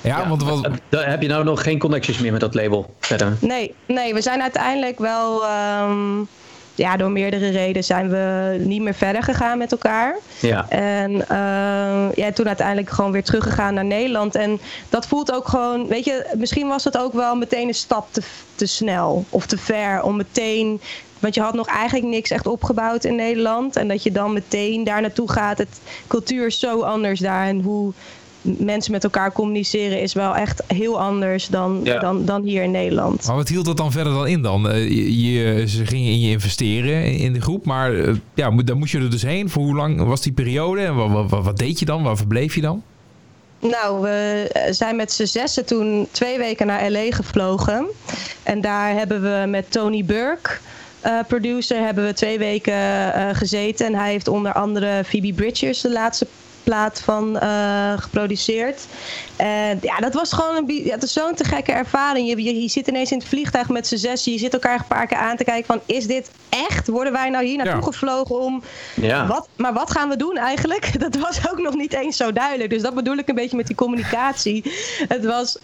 Ja, 0.00 0.28
want 0.28 0.42
wat, 0.42 0.64
Eh, 0.66 0.72
Daar 0.88 1.10
heb 1.10 1.22
je 1.22 1.28
nou 1.28 1.44
nog 1.44 1.62
geen 1.62 1.78
connecties 1.78 2.18
meer 2.18 2.32
met 2.32 2.40
dat 2.40 2.54
label 2.54 2.94
verder? 3.00 3.36
Nee, 3.40 3.74
nee, 3.86 4.14
we 4.14 4.20
zijn 4.20 4.42
uiteindelijk 4.42 4.98
wel. 4.98 5.44
ehm, 5.46 6.18
ja, 6.74 6.96
door 6.96 7.10
meerdere 7.10 7.48
redenen 7.50 7.84
zijn 7.84 8.08
we 8.08 8.56
niet 8.64 8.82
meer 8.82 8.94
verder 8.94 9.22
gegaan 9.22 9.58
met 9.58 9.72
elkaar. 9.72 10.16
Ja. 10.40 10.66
En 10.68 11.28
ehm, 11.28 12.20
ja, 12.20 12.32
toen 12.34 12.46
uiteindelijk 12.46 12.90
gewoon 12.90 13.12
weer 13.12 13.22
teruggegaan 13.24 13.74
naar 13.74 13.84
Nederland. 13.84 14.34
En 14.34 14.60
dat 14.88 15.06
voelt 15.06 15.32
ook 15.32 15.48
gewoon, 15.48 15.86
weet 15.86 16.04
je, 16.04 16.26
misschien 16.36 16.68
was 16.68 16.84
het 16.84 16.98
ook 16.98 17.12
wel 17.12 17.34
meteen 17.34 17.68
een 17.68 17.74
stap 17.74 18.06
te, 18.10 18.22
te 18.54 18.66
snel 18.66 19.24
of 19.30 19.46
te 19.46 19.58
ver 19.58 20.02
om 20.02 20.16
meteen. 20.16 20.80
Want 21.18 21.34
je 21.34 21.40
had 21.40 21.54
nog 21.54 21.66
eigenlijk 21.66 22.06
niks 22.06 22.30
echt 22.30 22.46
opgebouwd 22.46 23.04
in 23.04 23.14
Nederland. 23.14 23.76
En 23.76 23.88
dat 23.88 24.02
je 24.02 24.12
dan 24.12 24.32
meteen 24.32 24.84
daar 24.84 25.00
naartoe 25.00 25.30
gaat. 25.32 25.58
Het 25.58 25.80
cultuur 26.06 26.46
is 26.46 26.58
zo 26.58 26.80
anders 26.82 27.20
daar. 27.20 27.46
En 27.46 27.60
hoe 27.60 27.92
mensen 28.42 28.92
met 28.92 29.04
elkaar 29.04 29.32
communiceren 29.32 30.00
is 30.00 30.12
wel 30.12 30.34
echt 30.36 30.62
heel 30.66 31.00
anders 31.00 31.46
dan, 31.46 31.80
Ja. 31.84 31.98
dan, 31.98 32.24
dan 32.24 32.42
hier 32.42 32.62
in 32.62 32.70
Nederland. 32.70 33.26
maar 33.26 33.36
wat 33.36 33.48
hield 33.48 33.64
dat 33.64 33.76
dan 33.76 33.92
verder 33.92 34.12
dan 34.12 34.26
in 34.26 34.42
dan? 34.42 34.70
Eh, 34.70 34.88
je, 34.88 35.20
je- 35.32 35.68
ze 35.68 35.86
gingen 35.86 36.10
in 36.12 36.20
je 36.20 36.30
investeren 36.30 37.04
in- 37.04 37.32
de 37.32 37.40
groep, 37.40 37.64
maar 37.64 37.94
eh, 37.94 38.14
ja, 38.34 38.50
daar 38.50 38.76
moest 38.76 38.92
je 38.92 38.98
er 38.98 39.10
dus 39.10 39.22
heen. 39.22 39.50
Voor 39.50 39.62
hoe 39.62 39.74
lang 39.76 40.02
was 40.04 40.20
die 40.20 40.32
periode 40.32 40.80
en 40.80 40.94
wat, 40.94 41.30
wat, 41.30 41.44
wat 41.44 41.58
deed 41.58 41.78
je 41.78 41.84
dan? 41.84 42.02
Waar 42.02 42.16
verbleef 42.16 42.54
je 42.54 42.60
dan? 42.60 42.82
Nou, 43.58 44.00
we 44.02 44.48
eh, 44.52 44.72
zijn 44.72 44.96
met 44.96 45.12
z'n 45.12 45.24
zessen 45.24 45.64
toen 45.66 46.06
twee 46.10 46.38
weken 46.38 46.66
naar 46.66 46.90
LA 46.90 47.04
gevlogen. 47.10 47.86
En 48.42 48.60
daar 48.60 48.94
hebben 48.94 49.22
we 49.22 49.46
met 49.46 49.70
Tony 49.72 50.04
Burke, 50.04 50.50
eh, 51.00 51.12
producer, 51.28 51.78
hebben 51.84 52.06
we 52.06 52.12
twee 52.12 52.38
weken 52.38 52.74
eh, 53.14 53.28
gezeten. 53.32 53.86
En 53.86 53.94
hij 53.94 54.10
heeft 54.10 54.28
onder 54.28 54.52
andere 54.52 55.02
Phoebe 55.04 55.32
Bridgers, 55.32 55.80
de 55.80 55.90
laatste 55.92 56.26
plaat 56.70 57.00
van 57.00 57.38
eh, 57.38 57.92
geproduceerd. 57.96 58.86
En 59.36 59.78
ja, 59.82 59.96
dat 59.96 60.14
was 60.14 60.32
gewoon 60.32 60.56
een, 60.56 60.84
ja, 60.84 60.94
het 60.94 61.02
is 61.02 61.12
zo'n 61.12 61.34
te 61.34 61.44
gekke 61.44 61.72
ervaring. 61.72 62.28
Je, 62.28 62.42
je, 62.42 62.62
je 62.62 62.68
zit 62.68 62.86
ineens 62.86 63.12
in 63.12 63.18
het 63.18 63.28
vliegtuig 63.28 63.68
met 63.68 63.86
z'n 63.86 63.96
zes. 63.96 64.24
Je 64.24 64.38
zit 64.38 64.52
elkaar 64.52 64.78
een 64.78 64.86
paar 64.88 65.06
keer 65.06 65.18
aan 65.18 65.36
te 65.36 65.44
kijken 65.44 65.66
van... 65.66 65.80
is 65.86 66.06
dit 66.06 66.30
echt? 66.68 66.88
Worden 66.88 67.12
wij 67.12 67.30
nou 67.30 67.44
hier 67.44 67.56
naartoe 67.56 67.80
Ja. 67.80 67.86
gevlogen 67.86 68.40
om... 68.40 68.62
Ja. 68.94 69.26
Wat, 69.26 69.48
maar 69.56 69.72
wat 69.72 69.90
gaan 69.90 70.08
we 70.08 70.16
doen 70.16 70.36
eigenlijk? 70.36 70.98
Dat 71.10 71.16
was 71.16 71.50
ook 71.50 71.58
nog 71.58 71.74
niet 71.74 71.92
eens 71.92 72.16
zo 72.16 72.32
duidelijk. 72.32 72.70
Dus 72.70 72.82
dat 72.82 72.94
bedoel 72.94 73.16
ik 73.16 73.28
een 73.28 73.34
beetje 73.34 73.56
met 73.56 73.66
die 73.66 73.76
communicatie. 73.76 74.72
Het 75.08 75.24
was, 75.24 75.58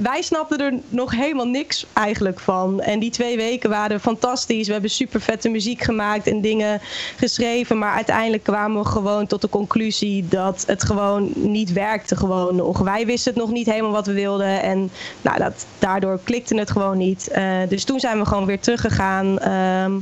wij 0.00 0.22
snapten 0.22 0.58
er 0.60 0.72
nog 0.88 1.10
helemaal 1.10 1.46
niks 1.48 1.86
eigenlijk 1.92 2.40
van. 2.40 2.80
En 2.80 2.98
die 2.98 3.10
twee 3.10 3.36
weken 3.36 3.70
waren 3.70 4.00
fantastisch. 4.00 4.66
We 4.66 4.72
hebben 4.72 4.90
super 4.90 5.20
vette 5.20 5.48
muziek 5.48 5.82
gemaakt 5.82 6.26
en 6.26 6.40
dingen 6.40 6.80
geschreven. 7.16 7.78
Maar 7.78 7.94
uiteindelijk 7.94 8.42
kwamen 8.42 8.82
we 8.82 8.88
gewoon 8.88 9.26
tot 9.26 9.40
de 9.40 9.48
conclusie 9.48 10.28
dat 10.28 10.45
het 10.66 10.84
gewoon 10.84 11.30
niet 11.34 11.72
werkte. 11.72 12.16
Gewoon 12.16 12.56
nog. 12.56 12.78
Wij 12.78 13.06
wisten 13.06 13.32
het 13.32 13.42
nog 13.42 13.50
niet 13.50 13.66
helemaal 13.66 13.90
wat 13.92 14.06
we 14.06 14.12
wilden. 14.12 14.62
En 14.62 14.90
nou, 15.22 15.38
dat, 15.38 15.66
daardoor 15.78 16.20
klikte 16.24 16.58
het 16.58 16.70
gewoon 16.70 16.98
niet. 16.98 17.28
Eh, 17.28 17.52
dus 17.68 17.84
toen 17.84 18.00
zijn 18.00 18.18
we 18.18 18.26
gewoon 18.26 18.46
weer 18.46 18.60
teruggegaan. 18.60 19.38
ehm, 19.38 19.92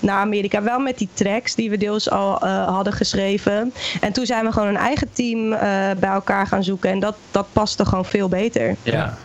naar 0.00 0.18
Amerika. 0.18 0.62
Wel 0.62 0.78
met 0.78 0.98
die 0.98 1.08
tracks 1.12 1.54
die 1.54 1.70
we 1.70 1.76
deels 1.76 2.10
al 2.10 2.40
eh, 2.40 2.68
hadden 2.68 2.92
geschreven. 2.92 3.72
En 4.00 4.12
toen 4.12 4.26
zijn 4.26 4.44
we 4.44 4.52
gewoon 4.52 4.68
een 4.68 4.76
eigen 4.76 5.08
team 5.12 5.52
eh, 5.52 5.60
bij 5.98 6.10
elkaar 6.10 6.46
gaan 6.46 6.64
zoeken. 6.64 6.90
En 6.90 7.00
dat, 7.00 7.16
dat 7.30 7.46
paste 7.52 7.84
gewoon 7.84 8.04
veel 8.04 8.28
beter. 8.28 8.76
Ja. 8.82 9.18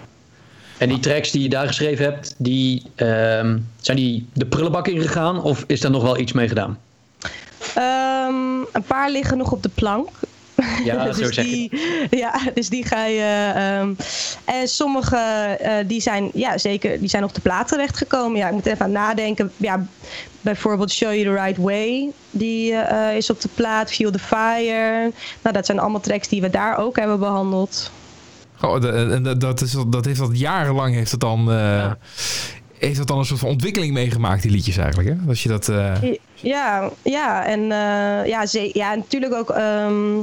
En 0.77 0.89
die 0.89 0.99
tracks 0.99 1.31
die 1.31 1.41
je 1.41 1.49
daar 1.49 1.67
geschreven 1.67 2.05
hebt, 2.05 2.35
die, 2.37 2.83
ehm, 2.95 3.57
zijn 3.81 3.97
die 3.97 4.27
de 4.33 4.45
prullenbak 4.45 4.87
ingegaan 4.87 5.41
of 5.41 5.63
is 5.67 5.81
daar 5.81 5.91
nog 5.91 6.03
wel 6.03 6.17
iets 6.17 6.31
mee 6.31 6.47
gedaan? 6.47 6.79
Ehm, 7.75 8.61
een 8.71 8.83
paar 8.87 9.11
liggen 9.11 9.37
nog 9.37 9.51
op 9.51 9.63
de 9.63 9.69
plank. 9.69 10.09
Ja, 10.83 11.03
dus, 11.05 11.17
zo 11.17 11.31
zeg 11.31 11.45
die, 11.45 11.71
ja, 12.09 12.33
dus 12.53 12.69
die 12.69 12.85
ga 12.85 13.05
je. 13.05 13.51
ehm, 13.55 13.93
en 14.59 14.67
sommige 14.67 15.17
eh, 15.17 15.73
die 15.87 16.01
zijn 16.01 16.29
ja, 16.33 16.57
zeker 16.57 16.99
die 16.99 17.09
zijn 17.09 17.23
op 17.23 17.33
de 17.33 17.41
plaat 17.41 17.67
terechtgekomen. 17.67 18.37
Ja, 18.37 18.47
ik 18.47 18.53
moet 18.53 18.65
even 18.65 18.85
aan 18.85 18.91
nadenken. 18.91 19.51
Ja, 19.57 19.85
bijvoorbeeld 20.41 20.91
Show 20.91 21.13
You 21.13 21.23
the 21.23 21.41
Right 21.43 21.57
Way. 21.57 22.09
Die 22.31 22.73
eh, 22.73 23.15
is 23.17 23.29
op 23.29 23.41
de 23.41 23.49
plaat. 23.55 23.91
Feel 23.93 24.11
the 24.11 24.19
Fire. 24.19 25.11
Nou, 25.41 25.55
dat 25.55 25.65
zijn 25.65 25.79
allemaal 25.79 26.01
tracks 26.01 26.27
die 26.27 26.41
we 26.41 26.49
daar 26.49 26.77
ook 26.77 26.95
hebben 26.99 27.19
behandeld. 27.19 27.91
Oh, 28.61 28.85
en 29.13 29.23
dat, 29.39 29.61
is, 29.61 29.75
dat 29.87 30.05
heeft 30.05 30.19
dat 30.19 30.39
jarenlang 30.39 30.93
heeft 30.95 31.11
het 31.11 31.19
dan, 31.19 31.51
eh, 31.51 31.55
Ja. 31.57 31.97
heeft 32.77 32.97
dat 32.97 33.07
dan 33.07 33.17
een 33.17 33.25
soort 33.25 33.39
van 33.39 33.49
ontwikkeling 33.49 33.93
meegemaakt, 33.93 34.41
die 34.41 34.51
liedjes 34.51 34.77
eigenlijk. 34.77 35.09
Hè? 35.09 35.15
Als 35.27 35.43
je 35.43 35.49
dat, 35.49 35.69
eh, 35.69 35.93
Ja, 36.33 36.89
ja, 37.01 37.45
en 37.45 37.61
eh, 37.61 38.27
ja, 38.29 38.45
ze, 38.45 38.69
ja, 38.73 38.95
natuurlijk 38.95 39.33
ook. 39.33 39.49
ehm, 39.49 40.17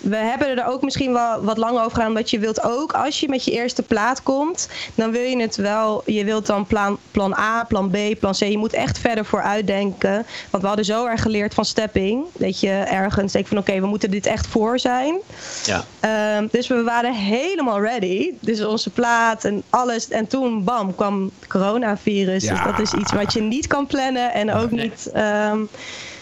we 0.00 0.16
hebben 0.16 0.58
er 0.58 0.66
ook 0.66 0.82
misschien 0.82 1.12
wel 1.12 1.42
wat 1.44 1.56
lang 1.58 1.78
over 1.78 1.90
gedaan. 1.90 2.08
Omdat 2.08 2.30
je 2.30 2.38
wilt 2.38 2.62
ook, 2.62 2.92
als 2.92 3.20
je 3.20 3.28
met 3.28 3.44
je 3.44 3.50
eerste 3.50 3.82
plaat 3.82 4.22
komt, 4.22 4.68
dan 4.94 5.10
wil 5.10 5.22
je 5.22 5.40
het 5.40 5.56
wel. 5.56 6.02
Je 6.06 6.24
wilt 6.24 6.46
dan 6.46 6.66
plan, 6.66 6.98
plan 7.10 7.34
A, 7.38 7.64
plan 7.64 7.90
B, 7.90 7.96
plan 8.20 8.32
C. 8.32 8.36
Je 8.36 8.58
moet 8.58 8.72
echt 8.72 8.98
verder 8.98 9.24
vooruit 9.24 9.66
denken. 9.66 10.26
Want 10.50 10.62
we 10.62 10.68
hadden 10.68 10.84
zo 10.84 11.06
erg 11.06 11.22
geleerd 11.22 11.54
van 11.54 11.64
stepping. 11.64 12.24
Dat 12.32 12.60
je 12.60 12.70
ergens 12.70 13.32
denkt 13.32 13.48
van 13.48 13.58
oké, 13.58 13.80
we 13.80 13.86
moeten 13.86 14.10
dit 14.10 14.26
echt 14.26 14.46
voor 14.46 14.78
zijn. 14.78 15.16
Ja. 15.64 15.84
Ehm, 16.00 16.46
dus 16.50 16.68
we 16.68 16.82
waren 16.82 17.14
helemaal 17.14 17.80
ready. 17.80 18.32
Dus 18.40 18.64
onze 18.64 18.90
plaat 18.90 19.44
en 19.44 19.62
alles. 19.70 20.08
En 20.08 20.26
toen, 20.26 20.64
bam, 20.64 20.94
kwam 20.94 21.30
coronavirus. 21.48 22.44
Ja. 22.44 22.54
Dus 22.54 22.64
dat 22.64 22.78
is 22.78 22.92
iets 22.92 23.12
wat 23.12 23.32
je 23.32 23.40
niet 23.40 23.66
kan 23.66 23.86
plannen. 23.86 24.32
En 24.32 24.52
ook 24.54 24.70
Nee. 24.70 24.84
niet... 24.84 25.10
ehm, 25.12 25.58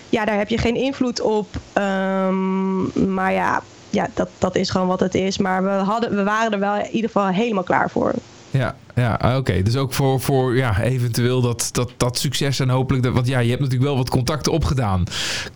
ja, 0.08 0.24
daar 0.24 0.38
heb 0.38 0.48
je 0.48 0.58
geen 0.58 0.76
invloed 0.76 1.20
op. 1.20 1.46
Ehm, 1.72 3.14
maar 3.14 3.32
ja, 3.32 3.62
ja 3.90 4.08
dat, 4.14 4.28
dat 4.38 4.56
is 4.56 4.70
gewoon 4.70 4.86
wat 4.86 5.00
het 5.00 5.14
is. 5.14 5.38
Maar 5.38 5.62
we, 5.62 5.70
hadden, 5.70 6.16
we 6.16 6.22
waren 6.22 6.52
er 6.52 6.58
wel 6.58 6.76
in 6.76 6.90
ieder 6.90 7.10
geval 7.10 7.26
helemaal 7.26 7.62
klaar 7.62 7.90
voor. 7.90 8.12
Ja, 8.50 8.76
ja 8.96 9.14
ah, 9.14 9.36
oké. 9.36 9.62
Dus 9.62 9.76
ook 9.76 9.92
voor, 9.92 10.20
voor 10.20 10.56
ja, 10.56 10.80
eventueel 10.82 11.40
dat, 11.40 11.68
dat, 11.72 11.92
dat 11.96 12.18
succes 12.18 12.60
en 12.60 12.68
hopelijk... 12.68 13.04
Dat, 13.04 13.12
want 13.12 13.26
ja, 13.26 13.38
je 13.38 13.48
hebt 13.48 13.60
natuurlijk 13.60 13.88
wel 13.88 13.96
wat 13.98 14.10
contacten 14.10 14.52
opgedaan. 14.52 15.04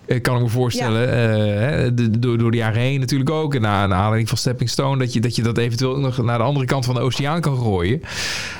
Eh, 0.06 0.20
kan 0.20 0.36
ik 0.36 0.42
me 0.42 0.48
voorstellen. 0.48 1.08
Eh, 1.08 1.90
de- 1.94 2.18
door, 2.18 2.38
door 2.38 2.50
de 2.50 2.56
jaren 2.56 2.80
heen 2.80 3.00
natuurlijk 3.00 3.30
ook. 3.30 3.54
En 3.54 3.60
na 3.60 3.84
een 3.84 3.94
aanleiding 3.94 4.28
van 4.28 4.38
Stepping 4.38 4.70
Stone... 4.70 4.98
Dat 4.98 5.12
je, 5.12 5.20
dat 5.20 5.36
je 5.36 5.42
dat 5.42 5.58
eventueel 5.58 5.90
ook 5.94 6.00
nog 6.00 6.22
naar 6.22 6.38
de 6.38 6.44
andere 6.44 6.66
kant 6.66 6.84
van 6.84 6.94
de 6.94 7.00
oceaan 7.00 7.40
kan 7.40 7.56
gooien. 7.58 8.02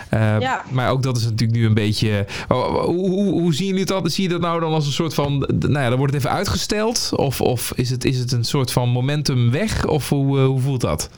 Eh, 0.09 0.41
Ja. 0.41 0.65
Maar 0.71 0.91
ook 0.91 1.03
dat 1.03 1.17
is 1.17 1.23
natuurlijk 1.25 1.59
nu 1.59 1.67
een 1.67 1.75
beetje... 1.75 2.27
oh, 2.49 2.85
Hoe, 2.85 3.09
hoe, 3.11 3.31
hoe 3.33 3.55
zien 3.55 3.67
jullie 3.67 3.85
dat? 3.85 4.13
Zie 4.13 4.23
je 4.23 4.29
dat 4.31 4.41
nou 4.41 4.61
dan 4.61 4.73
als 4.73 4.87
een 4.87 4.93
soort 4.93 5.15
van... 5.15 5.49
Nou 5.59 5.79
ja, 5.79 5.89
dan 5.89 5.99
wordt 5.99 6.13
het 6.15 6.23
even 6.25 6.37
uitgesteld? 6.37 7.11
Of, 7.17 7.41
of 7.41 7.73
is, 7.77 7.91
het, 7.91 8.05
is 8.05 8.19
het 8.19 8.33
een 8.33 8.45
soort 8.45 8.73
van 8.73 8.89
momentum 8.89 9.51
weg? 9.51 9.87
Of 9.87 10.09
hoe, 10.09 10.39
hoe 10.39 10.61
voelt 10.61 10.81
dat? 10.81 11.11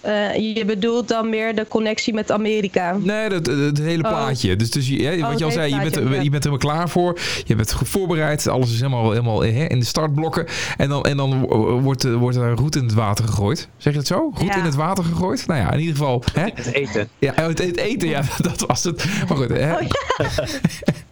Eh, 0.00 0.54
je 0.54 0.64
bedoelt 0.64 1.08
dan 1.08 1.28
meer 1.28 1.54
de 1.54 1.66
connectie 1.68 2.14
met 2.14 2.30
Amerika. 2.30 2.96
Nee, 3.00 3.28
het, 3.28 3.46
het 3.46 3.78
hele 3.78 4.02
Oh. 4.02 4.08
plaatje. 4.08 4.56
Dus, 4.56 4.70
dus 4.70 4.88
je- 4.88 5.02
ja, 5.02 5.16
wat 5.20 5.30
het 5.30 5.38
je 5.38 5.44
al 5.44 5.50
zei, 5.50 5.74
je 5.74 5.80
bent, 5.90 5.94
ja. 6.14 6.20
je 6.20 6.30
bent 6.30 6.44
er 6.44 6.58
klaar 6.58 6.88
voor. 6.88 7.18
Je 7.44 7.54
bent 7.56 7.72
goed 7.72 7.88
voorbereid. 7.88 8.48
Alles 8.48 8.72
is 8.72 8.76
helemaal, 8.80 9.10
helemaal 9.10 9.42
hè, 9.42 9.64
in 9.66 9.78
de 9.78 9.84
startblokken. 9.84 10.46
En 10.76 10.88
dan, 10.88 11.02
en 11.04 11.16
dan 11.16 11.40
wordt, 11.82 12.02
er- 12.02 12.16
wordt 12.16 12.36
er 12.36 12.52
roet 12.54 12.76
in 12.76 12.82
het 12.82 12.94
water 12.94 13.24
gegooid. 13.24 13.68
Zeg 13.76 13.92
je 13.92 13.98
het 13.98 14.08
zo? 14.08 14.30
Roet 14.34 14.46
Ja. 14.48 14.56
in 14.56 14.64
het 14.64 14.74
water 14.74 15.04
gegooid? 15.04 15.46
Nou 15.46 15.60
ja, 15.60 15.72
in 15.72 15.78
ieder 15.78 15.96
geval. 15.96 16.22
Hè? 16.32 16.42
Het 16.54 16.72
eten. 16.72 17.08
Ja, 17.18 17.32
het, 17.34 17.58
het 17.58 17.76
eten, 17.76 18.08
ja, 18.08 18.22
dat 18.50 18.64
was 18.66 18.84
het. 18.84 19.04
Maar 19.28 19.36
goed, 19.36 19.48
hè? 19.48 19.72
Oh, 19.72 19.80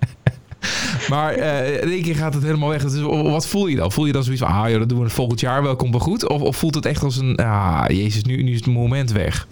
Maar 1.08 1.34
eh, 1.34 1.82
in 1.82 1.90
één 1.90 2.02
keer 2.02 2.16
gaat 2.16 2.34
het 2.34 2.42
helemaal 2.42 2.68
weg. 2.68 2.82
Dus 2.82 3.00
wat 3.30 3.46
voel 3.46 3.66
je 3.66 3.76
dan? 3.76 3.92
Voel 3.92 4.06
je 4.06 4.12
dan 4.12 4.22
zoiets 4.22 4.42
van, 4.42 4.52
ah 4.52 4.68
joh, 4.68 4.78
dat 4.78 4.88
doen 4.88 4.98
we 4.98 5.04
het 5.04 5.12
volgend 5.12 5.40
jaar 5.40 5.62
wel, 5.62 5.76
komt 5.76 5.90
wel 5.90 6.00
goed? 6.00 6.28
Of, 6.28 6.40
of 6.42 6.56
voelt 6.56 6.74
het 6.74 6.86
echt 6.86 7.02
als 7.02 7.16
een, 7.16 7.36
ah 7.36 7.84
jezus, 7.88 8.22
nu, 8.22 8.42
nu 8.42 8.50
is 8.50 8.56
het 8.56 8.66
moment 8.66 9.12
weg? 9.12 9.46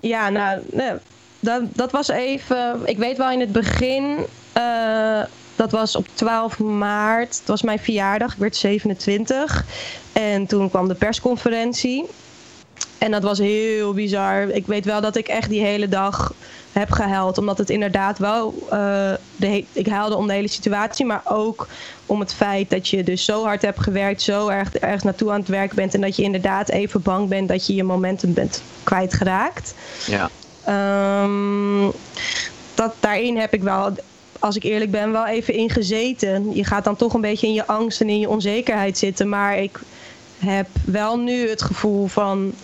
Ja, 0.00 0.28
nou, 0.28 0.60
dat, 1.40 1.62
dat 1.72 1.92
was 1.92 2.08
even. 2.08 2.80
Ik 2.84 2.98
weet 2.98 3.16
wel 3.16 3.30
in 3.30 3.40
het 3.40 3.52
begin. 3.52 4.16
eh, 4.52 5.20
dat 5.56 5.70
was 5.70 5.96
op 5.96 6.06
12 6.14 6.58
maart. 6.58 7.38
Het 7.38 7.46
was 7.46 7.62
mijn 7.62 7.78
verjaardag. 7.78 8.32
Ik 8.32 8.38
werd 8.38 8.56
27. 8.56 9.64
En 10.12 10.46
toen 10.46 10.70
kwam 10.70 10.88
de 10.88 10.94
persconferentie. 10.94 12.04
En 12.98 13.10
dat 13.10 13.22
was 13.22 13.38
heel 13.38 13.92
bizar. 13.92 14.48
Ik 14.48 14.66
weet 14.66 14.84
wel 14.84 15.00
dat 15.00 15.16
ik 15.16 15.28
echt 15.28 15.48
die 15.48 15.60
hele 15.60 15.88
dag 15.88 16.34
heb 16.72 16.90
gehuild. 16.90 17.38
Omdat 17.38 17.58
het 17.58 17.70
inderdaad 17.70 18.18
wel. 18.18 18.54
eh, 18.70 19.12
de 19.36 19.64
ik 19.72 19.86
huilde 19.86 20.16
om 20.16 20.26
de 20.26 20.32
hele 20.32 20.48
situatie. 20.48 21.06
Maar 21.06 21.22
ook 21.24 21.68
om 22.06 22.20
het 22.20 22.34
feit 22.34 22.70
dat 22.70 22.88
je 22.88 23.04
dus 23.04 23.24
zo 23.24 23.44
hard 23.44 23.62
hebt 23.62 23.80
gewerkt. 23.80 24.22
Zo 24.22 24.48
erg 24.48 24.74
ergens 24.74 25.02
naartoe 25.02 25.30
aan 25.30 25.40
het 25.40 25.48
werk 25.48 25.72
bent. 25.72 25.94
En 25.94 26.00
dat 26.00 26.16
je 26.16 26.22
inderdaad 26.22 26.68
even 26.68 27.02
bang 27.02 27.28
bent 27.28 27.48
dat 27.48 27.66
je 27.66 27.74
je 27.74 27.84
momentum 27.84 28.32
bent 28.32 28.62
kwijtgeraakt. 28.82 29.74
Ja. 30.06 30.30
Ehm, 30.64 31.90
dat, 32.74 32.94
daarin 33.00 33.36
heb 33.36 33.54
ik 33.54 33.62
wel 33.62 33.92
als 34.38 34.56
ik 34.56 34.62
eerlijk 34.62 34.90
ben, 34.90 35.12
wel 35.12 35.26
even 35.26 35.54
in 35.54 35.70
gezeten. 35.70 36.54
Je 36.54 36.64
gaat 36.64 36.84
dan 36.84 36.96
toch 36.96 37.14
een 37.14 37.20
beetje 37.20 37.46
in 37.46 37.52
je 37.52 37.66
angst 37.66 38.00
en 38.00 38.08
in 38.08 38.18
je 38.18 38.28
onzekerheid 38.28 38.98
zitten. 38.98 39.28
Maar 39.28 39.58
ik 39.58 39.80
heb 40.38 40.66
wel 40.84 41.18
nu 41.18 41.48
het 41.48 41.62
gevoel 41.62 42.06
van 42.06 42.54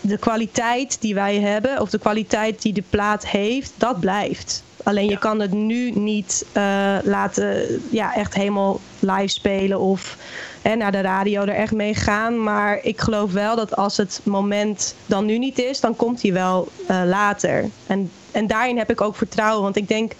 de 0.00 0.18
kwaliteit 0.18 0.96
die 1.00 1.14
wij 1.14 1.40
hebben, 1.40 1.80
of 1.80 1.90
de 1.90 1.98
kwaliteit 1.98 2.62
die 2.62 2.72
de 2.72 2.82
plaat 2.90 3.26
heeft, 3.26 3.72
dat 3.76 4.00
blijft. 4.00 4.62
Alleen 4.82 5.08
je 5.08 5.18
kan 5.18 5.40
het 5.40 5.52
nu 5.52 5.90
niet 5.90 6.44
eh, 6.52 6.96
laten, 7.02 7.80
ja, 7.90 8.14
echt 8.14 8.34
helemaal 8.34 8.80
live 8.98 9.28
spelen 9.28 9.80
of 9.80 10.16
hè, 10.62 10.74
naar 10.74 10.92
de 10.92 11.00
radio 11.00 11.40
er 11.40 11.54
echt 11.54 11.72
mee 11.72 11.94
gaan. 11.94 12.42
Maar 12.42 12.78
ik 12.82 13.00
geloof 13.00 13.32
wel 13.32 13.56
dat 13.56 13.76
als 13.76 13.96
het 13.96 14.20
moment 14.22 14.94
dan 15.06 15.24
nu 15.24 15.38
niet 15.38 15.58
is, 15.58 15.80
dan 15.80 15.96
komt 15.96 16.22
hij 16.22 16.32
wel 16.32 16.68
eh, 16.86 17.02
later. 17.04 17.70
En, 17.86 18.10
en 18.30 18.46
daarin 18.46 18.78
heb 18.78 18.90
ik 18.90 19.00
ook 19.00 19.16
vertrouwen, 19.16 19.62
want 19.62 19.76
ik 19.76 19.88
denk 19.88 20.12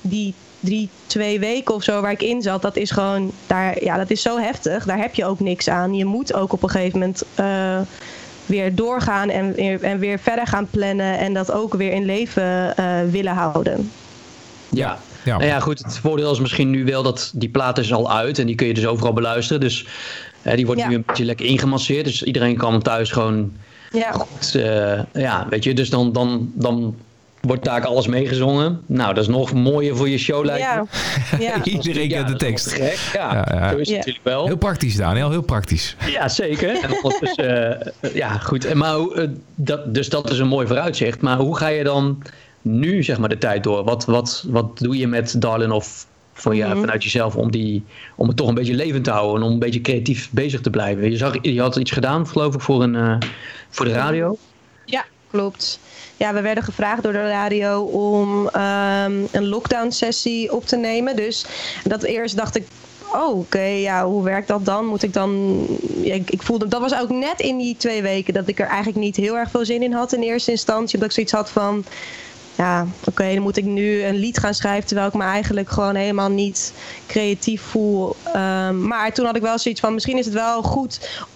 die 0.00 0.34
drie, 0.60 0.88
twee 1.06 1.40
weken 1.40 1.74
of 1.74 1.82
zo 1.82 2.00
waar 2.00 2.10
ik 2.10 2.22
in 2.22 2.42
zat, 2.42 2.62
dat 2.62 2.76
is 2.76 2.90
gewoon, 2.90 3.32
daar, 3.46 3.84
ja, 3.84 3.96
dat 3.96 4.10
is 4.10 4.22
zo 4.22 4.38
heftig. 4.38 4.84
Daar 4.84 4.98
heb 4.98 5.14
je 5.14 5.24
ook 5.24 5.40
niks 5.40 5.68
aan. 5.68 5.94
Je 5.94 6.04
moet 6.04 6.34
ook 6.34 6.52
op 6.52 6.62
een 6.62 6.70
gegeven 6.70 6.98
moment. 6.98 7.22
eh, 7.34 7.80
weer 8.46 8.74
doorgaan 8.74 9.28
en 9.30 9.52
weer, 9.54 9.82
en 9.82 9.98
weer 9.98 10.18
verder 10.18 10.46
gaan 10.46 10.66
plannen 10.70 11.18
en 11.18 11.34
dat 11.34 11.52
ook 11.52 11.74
weer 11.74 11.92
in 11.92 12.04
leven 12.04 12.76
eh, 12.76 12.86
willen 13.10 13.32
houden. 13.34 13.90
Ja. 14.68 14.98
Ja. 15.24 15.36
Nou 15.36 15.48
ja, 15.50 15.60
goed. 15.60 15.78
Het 15.78 15.98
voordeel 15.98 16.32
is 16.32 16.40
misschien 16.40 16.70
nu 16.70 16.84
wel 16.84 17.02
dat 17.02 17.32
die 17.34 17.48
plaat 17.48 17.78
is 17.78 17.92
al 17.92 18.12
uit 18.12 18.38
en 18.38 18.46
die 18.46 18.54
kun 18.54 18.66
je 18.66 18.74
dus 18.74 18.86
overal 18.86 19.12
beluisteren. 19.12 19.60
Dus 19.60 19.86
eh, 20.42 20.54
die 20.56 20.66
wordt 20.66 20.80
Ja. 20.80 20.88
nu 20.88 20.94
een 20.94 21.04
beetje 21.06 21.24
lekker 21.24 21.46
ingemasseerd. 21.46 22.04
Dus 22.04 22.22
iedereen 22.22 22.56
kan 22.56 22.82
thuis 22.82 23.10
gewoon 23.10 23.52
Ja, 23.92 24.12
goed. 24.12 24.54
eh, 24.54 25.00
ja, 25.12 25.46
weet 25.50 25.64
je, 25.64 25.74
dus 25.74 25.90
dan, 25.90 26.12
dan, 26.12 26.50
dan 26.54 26.96
wordt 27.42 27.64
daar 27.64 27.86
alles 27.86 28.06
meegezongen. 28.06 28.80
Nou, 28.86 29.14
dat 29.14 29.22
is 29.22 29.28
nog 29.30 29.52
mooier 29.52 29.96
voor 29.96 30.08
je 30.08 30.18
show 30.18 30.44
lijkt 30.44 30.62
ja, 30.62 30.84
ja. 31.38 31.64
Iedereen 31.64 32.08
Ja, 32.08 32.16
kent 32.16 32.28
de 32.28 32.36
tekst. 32.44 32.72
gek. 32.72 32.98
Ja, 33.12 33.34
Ja, 33.34 33.58
ja. 33.58 33.70
zo 33.70 33.76
is 33.76 33.78
het 33.78 33.88
Ja. 33.88 33.96
natuurlijk 33.96 34.24
wel. 34.24 34.46
Heel 34.46 34.56
praktisch, 34.56 34.96
Daniel. 34.96 35.30
Heel 35.30 35.42
praktisch. 35.42 35.96
Ja, 36.06 36.28
zeker. 36.28 36.68
En 36.82 36.90
eh, 37.36 38.14
ja, 38.14 38.28
goed. 38.38 38.64
En 38.64 38.76
Maar, 38.78 38.98
eh, 38.98 39.28
dat, 39.54 39.94
dus 39.94 40.08
dat 40.08 40.30
is 40.30 40.38
een 40.38 40.46
mooi 40.48 40.66
vooruitzicht. 40.66 41.20
Maar 41.20 41.36
hoe 41.38 41.56
ga 41.56 41.66
je 41.68 41.84
dan 41.84 42.22
nu 42.62 43.02
zeg 43.02 43.18
maar, 43.18 43.28
de 43.28 43.38
tijd 43.38 43.62
door? 43.62 43.84
Wat, 43.84 44.04
wat, 44.04 44.44
wat 44.48 44.78
doe 44.78 44.96
je 44.96 45.06
met 45.06 45.40
Darlin 45.40 45.70
of 45.70 46.06
van, 46.34 46.56
ja, 46.56 46.68
Mhm. 46.68 46.80
vanuit 46.80 47.02
jezelf 47.02 47.36
om, 47.36 47.50
die, 47.50 47.84
om 48.16 48.28
het 48.28 48.36
toch 48.36 48.48
een 48.48 48.54
beetje 48.54 48.74
levend 48.74 49.04
te 49.04 49.10
houden 49.10 49.40
en 49.40 49.46
om 49.46 49.52
een 49.52 49.58
beetje 49.58 49.80
creatief 49.80 50.28
bezig 50.30 50.60
te 50.60 50.70
blijven? 50.70 51.10
Je, 51.10 51.16
zag, 51.16 51.34
je 51.42 51.60
had 51.60 51.76
iets 51.76 51.90
gedaan, 51.90 52.26
geloof 52.28 52.54
ik, 52.54 52.60
voor, 52.60 52.82
een, 52.82 52.96
eh, 52.96 53.16
voor 53.70 53.84
de 53.86 53.92
radio. 53.92 54.36
ja, 54.84 55.04
klopt. 55.30 55.78
Ja, 56.16 56.34
we 56.34 56.40
werden 56.40 56.64
gevraagd 56.64 57.02
door 57.02 57.12
de 57.12 57.28
radio 57.28 57.82
om 57.82 58.48
ehm, 58.48 59.12
een 59.30 59.48
lockdown 59.48 59.90
sessie 59.90 60.52
op 60.52 60.66
te 60.66 60.76
nemen. 60.76 61.16
Dus 61.16 61.44
dat 61.84 62.02
eerst 62.02 62.36
dacht 62.36 62.56
ik, 62.56 62.66
oh 63.12 63.38
oké, 63.38 63.62
ja, 63.62 64.06
hoe 64.06 64.24
werkt 64.24 64.48
dat 64.48 64.64
dan? 64.64 64.86
Moet 64.86 65.02
ik 65.02 65.12
dan... 65.12 65.66
Ja, 66.02 66.14
ik, 66.14 66.42
voelde, 66.42 66.68
dat 66.68 66.80
was 66.80 67.00
ook 67.00 67.10
net 67.10 67.40
in 67.40 67.58
die 67.58 67.76
twee 67.76 68.02
weken 68.02 68.34
dat 68.34 68.48
ik 68.48 68.60
er 68.60 68.66
eigenlijk 68.66 68.98
niet 68.98 69.16
heel 69.16 69.36
erg 69.36 69.50
veel 69.50 69.64
zin 69.64 69.82
in 69.82 69.92
had 69.92 70.12
in 70.12 70.22
eerste 70.22 70.50
instantie. 70.50 70.94
Omdat 70.94 71.08
ik 71.08 71.14
zoiets 71.14 71.32
had 71.32 71.50
van, 71.50 71.84
ja, 72.56 72.86
oké, 73.04 73.32
dan 73.34 73.42
moet 73.42 73.56
ik 73.56 73.64
nu 73.64 74.02
een 74.02 74.14
lied 74.14 74.38
gaan 74.38 74.54
schrijven 74.54 74.86
terwijl 74.86 75.08
ik 75.08 75.14
me 75.14 75.24
eigenlijk 75.24 75.70
gewoon 75.70 75.94
helemaal 75.94 76.30
niet 76.30 76.72
creatief 77.06 77.62
voel. 77.62 78.16
Ehm, 78.32 78.86
maar 78.86 79.12
toen 79.12 79.26
had 79.26 79.36
ik 79.36 79.42
wel 79.42 79.58
zoiets 79.58 79.80
van, 79.80 79.94
misschien 79.94 80.18
is 80.18 80.24
het 80.24 80.34
wel 80.34 80.62
goed 80.62 81.26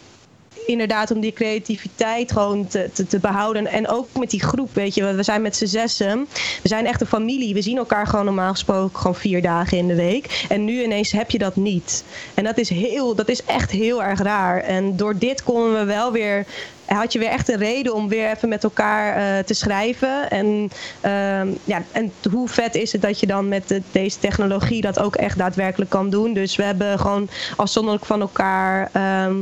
inderdaad 0.66 1.10
om 1.10 1.20
die 1.20 1.32
creativiteit 1.32 2.32
gewoon 2.32 2.66
te, 2.66 2.90
te, 3.08 3.18
behouden. 3.18 3.66
En 3.66 3.88
ook 3.88 4.08
met 4.18 4.30
die 4.30 4.42
groep, 4.42 4.74
weet 4.74 4.94
je. 4.94 5.14
We 5.14 5.22
zijn 5.22 5.42
met 5.42 5.56
z'n 5.56 5.66
zessen. 5.66 6.26
We 6.62 6.68
zijn 6.68 6.86
echt 6.86 7.00
een 7.00 7.06
familie. 7.06 7.54
We 7.54 7.62
zien 7.62 7.76
elkaar 7.76 8.06
gewoon 8.06 8.24
normaal 8.24 8.52
gesproken 8.52 8.98
gewoon 8.98 9.14
vier 9.14 9.42
dagen 9.42 9.78
in 9.78 9.86
de 9.86 9.94
week. 9.94 10.44
En 10.48 10.64
nu 10.64 10.82
ineens 10.82 11.12
heb 11.12 11.30
je 11.30 11.38
dat 11.38 11.56
niet. 11.56 12.04
En 12.34 12.44
dat 12.44 12.58
is, 12.58 12.68
heel, 12.68 13.14
dat 13.14 13.28
is 13.28 13.44
echt 13.44 13.70
heel 13.70 14.02
erg 14.02 14.22
raar. 14.22 14.60
En 14.60 14.96
door 14.96 15.18
dit 15.18 15.42
konden 15.42 15.78
we 15.78 15.84
wel 15.84 16.12
weer... 16.12 16.46
Had 16.87 17.12
je 17.12 17.18
weer 17.18 17.28
echt 17.28 17.49
een 17.49 17.59
reden 17.59 17.95
om 17.95 18.09
weer 18.09 18.30
even 18.30 18.49
met 18.49 18.64
elkaar 18.64 19.16
eh, 19.16 19.45
te 19.45 19.55
schrijven. 19.55 20.30
En, 20.30 20.70
ehm, 21.01 21.49
ja, 21.64 21.82
en 21.93 22.12
hoe 22.30 22.49
vet 22.49 22.74
is 22.74 22.93
het 22.93 23.03
dat 23.03 23.20
je 23.20 23.26
dan 23.26 23.49
met 23.49 23.68
de- 23.68 23.82
deze 23.93 24.18
technologie 24.18 24.80
dat 24.80 24.99
ook 24.99 25.16
echt 25.16 25.39
daadwerkelijk 25.39 25.91
kan 25.91 26.11
doen. 26.11 26.32
Dus 26.32 26.57
we 26.57 26.62
hebben 26.62 26.99
gewoon 26.99 27.28
afzonderlijk 27.57 28.05
van 28.05 28.20
elkaar 28.20 28.89
ehm, 28.93 29.34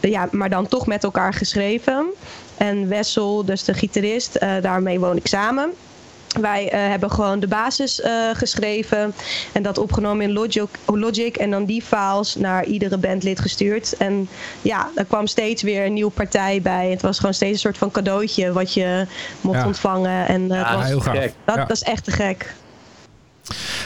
ja, 0.00 0.28
maar 0.30 0.50
dan 0.50 0.68
toch 0.68 0.86
met 0.86 1.04
elkaar 1.04 1.34
geschreven. 1.34 2.06
En 2.56 2.88
Wessel, 2.88 3.44
dus 3.44 3.64
de 3.64 3.74
gitarist, 3.74 4.34
eh, 4.34 4.50
daarmee 4.60 5.00
woon 5.00 5.16
ik 5.16 5.26
samen. 5.26 5.70
Wij 6.40 6.70
eh, 6.70 6.88
hebben 6.88 7.10
gewoon 7.10 7.40
de 7.40 7.46
basis 7.46 8.00
eh, 8.00 8.12
geschreven 8.32 9.14
en 9.52 9.62
dat 9.62 9.78
opgenomen 9.78 10.24
in 10.24 10.32
Logic, 10.32 10.68
Logic 10.86 11.36
en 11.36 11.50
dan 11.50 11.64
die 11.64 11.82
files 11.82 12.34
naar 12.34 12.64
iedere 12.64 12.96
bandlid 12.98 13.40
gestuurd. 13.40 13.96
En 13.96 14.28
ja, 14.62 14.90
er 14.94 15.04
kwam 15.04 15.26
steeds 15.26 15.62
weer 15.62 15.84
een 15.86 15.92
nieuwe 15.92 16.10
partij 16.10 16.60
bij. 16.62 16.90
Het 16.90 17.02
was 17.02 17.18
gewoon 17.18 17.34
steeds 17.34 17.52
een 17.52 17.58
soort 17.58 17.78
van 17.78 17.90
cadeautje 17.90 18.52
wat 18.52 18.74
je 18.74 19.06
mocht 19.40 19.58
Ja. 19.58 19.66
ontvangen. 19.66 20.26
En 20.28 20.50
eh, 20.50 20.56
Ja, 20.60 20.76
was, 20.76 20.86
heel 20.86 21.00
gaaf. 21.00 21.14
dat, 21.44 21.54
Ja. 21.56 21.64
dat 21.64 21.70
is 21.70 21.82
echt 21.82 22.04
te 22.04 22.10
gek. 22.10 22.54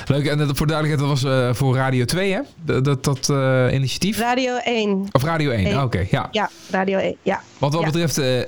Leuk. 0.06 0.26
En 0.26 0.38
dat, 0.38 0.56
voor 0.56 0.66
duidelijkheid, 0.66 1.10
dat 1.10 1.20
was 1.22 1.32
eh, 1.32 1.54
voor 1.54 1.76
Radio 1.76 2.04
2, 2.04 2.32
hè? 2.32 2.40
Dat, 2.64 2.84
dat, 2.84 3.04
dat 3.04 3.28
eh, 3.30 3.66
initiatief? 3.74 4.18
Radio 4.18 4.56
1. 4.56 5.06
Of 5.12 5.22
Radio 5.22 5.50
1? 5.50 5.66
Eén. 5.66 5.76
Ah, 5.76 5.84
Oké, 5.84 6.06
ja. 6.10 6.28
Ja, 6.30 6.50
Radio 6.70 6.98
1. 6.98 7.16
Ja. 7.22 7.42
Wat 7.58 7.72
Ja. 7.72 7.80
betreft 7.84 8.18
eh, 8.18 8.40
eh, 8.40 8.46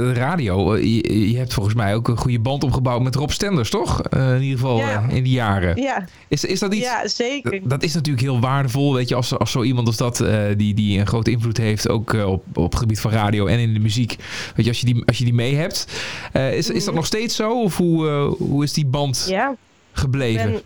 de 0.00 0.12
radio, 0.12 0.72
eh, 0.74 0.82
je, 0.82 1.30
je 1.30 1.36
hebt 1.36 1.54
volgens 1.54 1.74
mij 1.74 1.94
ook 1.94 2.08
een 2.08 2.16
goede 2.16 2.38
band 2.40 2.64
opgebouwd 2.64 3.02
met 3.02 3.14
Rob 3.14 3.30
Stenders, 3.30 3.70
toch? 3.70 4.02
Eh, 4.02 4.34
in 4.34 4.42
ieder 4.42 4.58
geval 4.58 4.78
Ja. 4.78 5.04
eh, 5.08 5.16
in 5.16 5.22
die 5.22 5.32
jaren. 5.32 5.76
Ja, 5.82 6.04
Is, 6.28 6.44
is 6.44 6.58
dat 6.58 6.74
iets... 6.74 6.84
ja, 6.84 7.08
zeker. 7.08 7.50
Dat- 7.50 7.70
Dat 7.70 7.82
is 7.82 7.94
natuurlijk 7.94 8.24
heel 8.24 8.40
waardevol, 8.40 8.94
weet 8.94 9.08
je, 9.08 9.14
als, 9.14 9.38
als 9.38 9.50
zo 9.50 9.62
iemand 9.62 9.86
als 9.86 9.96
dat, 9.96 10.20
eh, 10.20 10.38
die, 10.56 10.74
die 10.74 10.98
een 11.00 11.06
grote 11.06 11.30
invloed 11.30 11.56
heeft, 11.56 11.88
ook 11.88 12.14
eh, 12.14 12.26
op, 12.30 12.44
op 12.54 12.70
het 12.70 12.76
gebied 12.80 13.00
van 13.00 13.10
radio 13.10 13.46
en 13.46 13.58
in 13.58 13.72
de 13.74 13.80
muziek. 13.80 14.16
Weet 14.54 14.64
je, 14.64 14.70
als 14.70 14.80
je 14.80 14.86
die, 14.86 15.02
als 15.06 15.18
je 15.18 15.24
die 15.24 15.34
mee 15.34 15.54
hebt. 15.54 15.86
Eh, 16.32 16.52
is, 16.56 16.70
is 16.70 16.84
dat 16.84 16.94
nog 16.94 17.06
steeds 17.06 17.36
zo? 17.36 17.62
Of 17.62 17.76
hoe, 17.76 18.08
eh, 18.08 18.26
hoe 18.38 18.64
is 18.64 18.72
die 18.72 18.86
band 18.86 19.22
Mhm. 19.26 19.34
Ja. 19.34 19.54
Gebleven? 19.98 20.62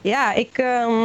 ja, 0.00 0.32
ik, 0.32 0.58
ehm, 0.58 1.02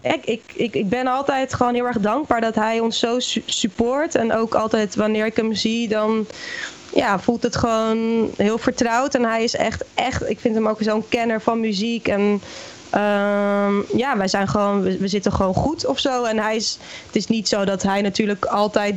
ik, 0.00 0.24
ik, 0.26 0.42
ik, 0.54 0.74
ik 0.74 0.88
ben 0.88 1.06
altijd 1.06 1.54
gewoon 1.54 1.74
heel 1.74 1.86
erg 1.86 1.98
dankbaar 1.98 2.40
dat 2.40 2.54
hij 2.54 2.80
ons 2.80 2.98
zo 2.98 3.18
su- 3.18 3.42
support. 3.46 4.14
En 4.14 4.32
ook 4.32 4.54
altijd 4.54 4.94
wanneer 4.94 5.26
ik 5.26 5.36
hem 5.36 5.54
zie, 5.54 5.88
dan 5.88 6.26
ja, 6.94 7.18
voelt 7.18 7.42
het 7.42 7.56
gewoon 7.56 8.30
heel 8.36 8.58
vertrouwd. 8.58 9.14
En 9.14 9.24
hij 9.24 9.42
is 9.42 9.56
echt, 9.56 9.84
echt, 9.94 10.28
ik 10.30 10.40
vind 10.40 10.54
hem 10.54 10.68
ook 10.68 10.82
zo'n 10.82 11.08
kenner 11.08 11.40
van 11.40 11.60
muziek. 11.60 12.08
En 12.08 12.42
ehm, 12.90 13.96
ja, 13.96 14.16
wij 14.16 14.28
zijn 14.28 14.48
gewoon, 14.48 14.82
we, 14.82 14.98
we 14.98 15.08
zitten 15.08 15.32
gewoon 15.32 15.54
goed 15.54 15.86
of 15.86 15.98
zo. 15.98 16.24
En 16.24 16.38
hij 16.38 16.56
is, 16.56 16.78
het 17.06 17.16
is 17.16 17.26
niet 17.26 17.48
zo 17.48 17.64
dat 17.64 17.82
hij 17.82 18.00
natuurlijk 18.00 18.44
altijd 18.44 18.94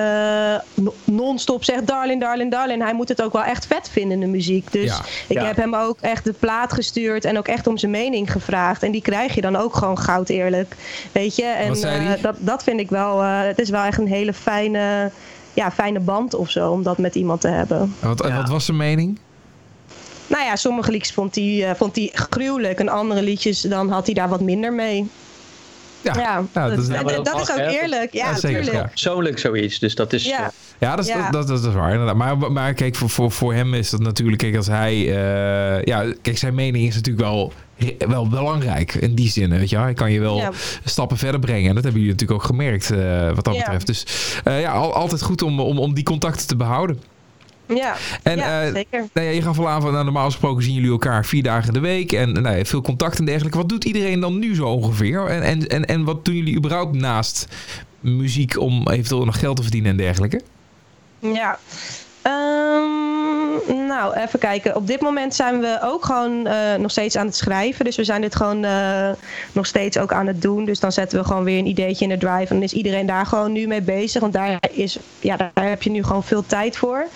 eh, 0.00 0.60
no- 0.74 0.94
non-stop 1.04 1.64
zegt 1.64 1.86
darling, 1.86 2.20
darling, 2.20 2.50
darling. 2.50 2.82
Hij 2.82 2.94
moet 2.94 3.08
het 3.08 3.22
ook 3.22 3.32
wel 3.32 3.42
echt 3.44 3.66
vet 3.66 3.88
vinden, 3.92 4.20
de 4.20 4.26
muziek. 4.26 4.72
Dus 4.72 4.84
Ja. 4.84 5.00
ik 5.28 5.36
Ja. 5.36 5.44
heb 5.44 5.56
hem 5.56 5.74
ook 5.74 5.98
echt 6.00 6.24
de 6.24 6.32
plaat 6.32 6.72
gestuurd 6.72 7.24
en 7.24 7.38
ook 7.38 7.48
echt 7.48 7.66
om 7.66 7.78
zijn 7.78 7.90
mening 7.90 8.32
gevraagd. 8.32 8.82
En 8.82 8.90
die 8.92 9.02
krijg 9.02 9.34
je 9.34 9.40
dan 9.40 9.56
ook 9.56 9.74
gewoon 9.76 9.98
goud 9.98 10.28
eerlijk. 10.28 10.76
Weet 11.12 11.36
je? 11.36 11.44
En 11.44 11.68
Wat 11.68 11.78
zei 11.78 12.06
eh, 12.06 12.22
dat, 12.22 12.36
dat 12.38 12.62
vind 12.62 12.80
ik 12.80 12.90
wel, 12.90 13.22
eh, 13.22 13.40
het 13.42 13.58
is 13.58 13.70
wel 13.70 13.82
echt 13.84 13.98
een 13.98 14.06
hele 14.08 14.32
fijne, 14.32 15.10
ja, 15.54 15.70
fijne 15.70 16.00
band 16.00 16.34
of 16.34 16.50
zo 16.50 16.70
om 16.70 16.82
dat 16.82 16.98
met 16.98 17.14
iemand 17.14 17.40
te 17.40 17.48
hebben. 17.48 17.94
En 18.00 18.08
wat, 18.08 18.24
Ja. 18.28 18.36
wat 18.36 18.48
was 18.48 18.64
zijn 18.64 18.76
mening? 18.76 19.18
Nou 20.26 20.44
ja, 20.44 20.56
sommige 20.56 20.90
liedjes 20.90 21.14
vond 21.14 21.34
hij, 21.34 21.68
eh, 21.68 21.74
vond 21.74 21.96
hij 21.96 22.10
gruwelijk 22.12 22.78
en 22.80 22.88
andere 22.88 23.22
liedjes 23.22 23.60
dan 23.60 23.90
had 23.90 24.06
hij 24.06 24.14
daar 24.14 24.28
wat 24.28 24.40
minder 24.40 24.72
mee. 24.72 25.08
Ja, 26.02 26.12
Ja, 26.54 26.68
dat 26.68 26.78
is- 26.78 26.86
dat, 26.86 26.96
Ja, 26.96 27.02
maar 27.02 27.14
dat 27.14 27.24
dat 27.24 27.40
is 27.40 27.50
ook 27.50 27.56
hè? 27.56 27.68
eerlijk. 27.82 28.12
Ja, 28.12 28.28
Ja, 28.30 28.36
zeker, 28.36 28.72
ja. 28.72 28.82
Persoonlijk 28.84 29.38
zoiets. 29.38 29.78
Dus 29.78 29.94
dat 29.94 30.12
is. 30.12 30.24
Ja. 30.24 30.50
Ja, 30.78 30.96
dat 30.96 31.04
is, 31.04 31.10
Ja. 31.10 31.30
Dat, 31.30 31.46
dat, 31.48 31.62
dat 31.62 31.70
is 31.70 31.74
waar. 31.74 31.90
inderdaad. 31.90 32.16
Maar, 32.16 32.52
maar 32.52 32.74
kijk, 32.74 32.94
voor, 32.96 33.10
voor, 33.10 33.30
voor 33.30 33.54
hem 33.54 33.74
is 33.74 33.90
dat 33.90 34.00
natuurlijk... 34.00 34.38
Kijk, 34.38 34.56
als 34.56 34.66
hij... 34.66 34.92
eh, 34.94 35.82
ja, 35.84 36.12
kijk, 36.22 36.38
zijn 36.38 36.54
mening 36.54 36.86
is 36.86 36.94
natuurlijk 36.94 37.24
wel, 37.26 37.52
wel 38.08 38.28
belangrijk. 38.28 38.94
In 38.94 39.14
die 39.14 39.28
zin, 39.30 39.50
weet 39.50 39.70
je. 39.70 39.78
Hij 39.78 39.94
kan 39.94 40.12
je 40.12 40.20
wel 40.20 40.36
Ja. 40.36 40.50
stappen 40.84 41.16
verder 41.16 41.40
brengen. 41.40 41.68
En 41.68 41.74
dat 41.74 41.84
hebben 41.84 42.00
jullie 42.02 42.16
natuurlijk 42.16 42.40
ook 42.40 42.46
gemerkt, 42.46 42.90
eh, 42.90 43.30
wat 43.34 43.44
dat 43.44 43.54
Ja. 43.54 43.60
betreft. 43.60 43.86
Dus 43.86 44.06
eh, 44.44 44.60
ja, 44.60 44.72
al- 44.72 44.94
altijd 44.94 45.22
goed 45.22 45.42
om, 45.42 45.60
om, 45.60 45.78
om 45.78 45.94
die 45.94 46.04
contacten 46.04 46.46
te 46.46 46.56
behouden. 46.56 47.00
Ja, 47.74 47.96
En 48.22 48.36
ja 48.36 48.62
eh, 48.62 48.72
zeker. 48.72 49.08
nou 49.12 49.26
ja, 49.26 49.32
je 49.32 49.42
gaf 49.42 49.58
al 49.58 49.68
aan 49.68 49.80
van, 49.80 49.92
nou, 49.92 50.04
normaal 50.04 50.24
gesproken 50.24 50.62
zien 50.62 50.74
jullie 50.74 50.90
elkaar 50.90 51.26
vier 51.26 51.42
dagen 51.42 51.66
in 51.66 51.74
de 51.74 51.80
week. 51.80 52.12
En 52.12 52.32
nou 52.32 52.56
ja, 52.56 52.64
veel 52.64 52.80
contact 52.80 53.18
en 53.18 53.24
dergelijke. 53.24 53.58
Wat 53.58 53.68
doet 53.68 53.84
iedereen 53.84 54.20
dan 54.20 54.38
nu 54.38 54.54
zo 54.54 54.66
ongeveer? 54.66 55.26
En, 55.26 55.42
en, 55.42 55.68
en, 55.68 55.84
en 55.84 56.04
wat 56.04 56.24
doen 56.24 56.34
jullie 56.34 56.56
überhaupt 56.56 56.94
naast 56.94 57.46
muziek 58.00 58.58
om 58.58 58.88
eventueel 58.88 59.24
nog 59.24 59.38
geld 59.38 59.56
te 59.56 59.62
verdienen 59.62 59.90
en 59.90 59.96
dergelijke? 59.96 60.40
Ja. 61.18 61.58
Ehm, 63.68 63.86
nou, 63.86 64.16
even 64.16 64.38
kijken. 64.38 64.76
Op 64.76 64.86
dit 64.86 65.00
moment 65.00 65.34
zijn 65.34 65.60
we 65.60 65.78
ook 65.82 66.04
gewoon 66.04 66.46
eh, 66.46 66.74
nog 66.78 66.90
steeds 66.90 67.16
aan 67.16 67.26
het 67.26 67.36
schrijven. 67.36 67.84
Dus 67.84 67.96
we 67.96 68.04
zijn 68.04 68.20
dit 68.20 68.36
gewoon 68.36 68.64
eh, 68.64 69.10
nog 69.52 69.66
steeds 69.66 69.98
ook 69.98 70.12
aan 70.12 70.26
het 70.26 70.42
doen. 70.42 70.64
Dus 70.64 70.80
dan 70.80 70.92
zetten 70.92 71.18
we 71.18 71.24
gewoon 71.24 71.44
weer 71.44 71.58
een 71.58 71.66
ideetje 71.66 72.04
in 72.04 72.10
de 72.10 72.26
drive. 72.26 72.46
En 72.48 72.54
dan 72.54 72.62
is 72.62 72.72
iedereen 72.72 73.06
daar 73.06 73.26
gewoon 73.26 73.52
nu 73.52 73.66
mee 73.66 73.82
bezig. 73.82 74.20
Want 74.20 74.32
daar, 74.32 74.58
is, 74.70 74.98
ja, 75.20 75.36
daar 75.36 75.68
heb 75.68 75.82
je 75.82 75.90
nu 75.90 76.02
gewoon 76.02 76.24
veel 76.24 76.46
tijd 76.46 76.76
voor. 76.76 77.06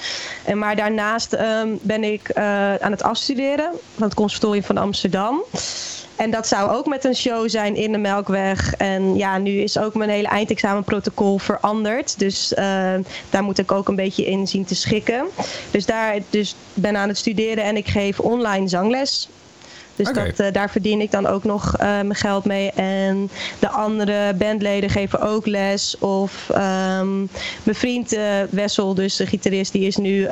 En 0.45 0.59
maar 0.59 0.76
daarnaast 0.76 1.32
ehm, 1.32 1.68
ben 1.80 2.05
ik 2.05 2.28
eh, 2.28 2.74
aan 2.74 2.91
het 2.91 3.03
afstuderen 3.03 3.70
van 3.95 4.05
het 4.05 4.14
Conservatorium 4.14 4.64
van 4.64 4.78
Amsterdam. 4.78 5.43
En 6.17 6.31
dat 6.31 6.47
zou 6.47 6.71
ook 6.71 6.87
met 6.87 7.05
een 7.05 7.17
show 7.17 7.49
zijn 7.49 7.77
in 7.77 7.93
de 7.93 7.99
Melkweg. 7.99 8.75
En 8.75 9.17
ja, 9.17 9.39
nu 9.39 9.51
is 9.51 9.79
ook 9.79 9.95
mijn 9.95 10.11
hele 10.11 10.29
eindexamenprotocol 10.29 11.39
veranderd. 11.39 12.19
Dus 12.19 12.55
eh, 12.55 12.95
daar 13.31 13.43
moet 13.43 13.59
ik 13.59 13.73
ook 13.73 13.89
een 13.89 13.97
beetje 13.97 14.27
in 14.27 14.47
zien 14.47 14.65
te 14.65 14.75
schikken. 14.75 15.27
Dus 15.71 15.87
daar 15.87 16.19
dus 16.31 16.55
ben 16.75 16.97
aan 16.97 17.09
het 17.09 17.19
studeren 17.19 17.65
en 17.65 17.77
ik 17.77 17.87
geef 17.87 18.21
online 18.21 18.69
zangles. 18.69 19.29
Dus 19.97 20.13
dat, 20.13 20.39
eh, 20.39 20.53
daar 20.53 20.71
verdien 20.71 21.01
ik 21.01 21.11
dan 21.11 21.27
ook 21.27 21.45
nog 21.45 21.77
eh, 21.77 21.87
mijn 21.87 22.15
geld 22.15 22.45
mee. 22.45 22.71
En 22.71 23.31
de 23.59 23.69
andere 23.69 24.35
bandleden 24.35 24.91
geven 24.91 25.21
ook 25.21 25.47
les. 25.47 25.99
Of 25.99 26.51
ehm, 26.51 27.17
mijn 27.63 27.77
vriend 27.77 28.13
eh, 28.13 28.23
Wessel, 28.51 28.95
dus 28.95 29.17
de 29.17 29.27
gitarist, 29.27 29.73
die 29.73 29.87
is 29.87 29.97
nu 29.97 30.27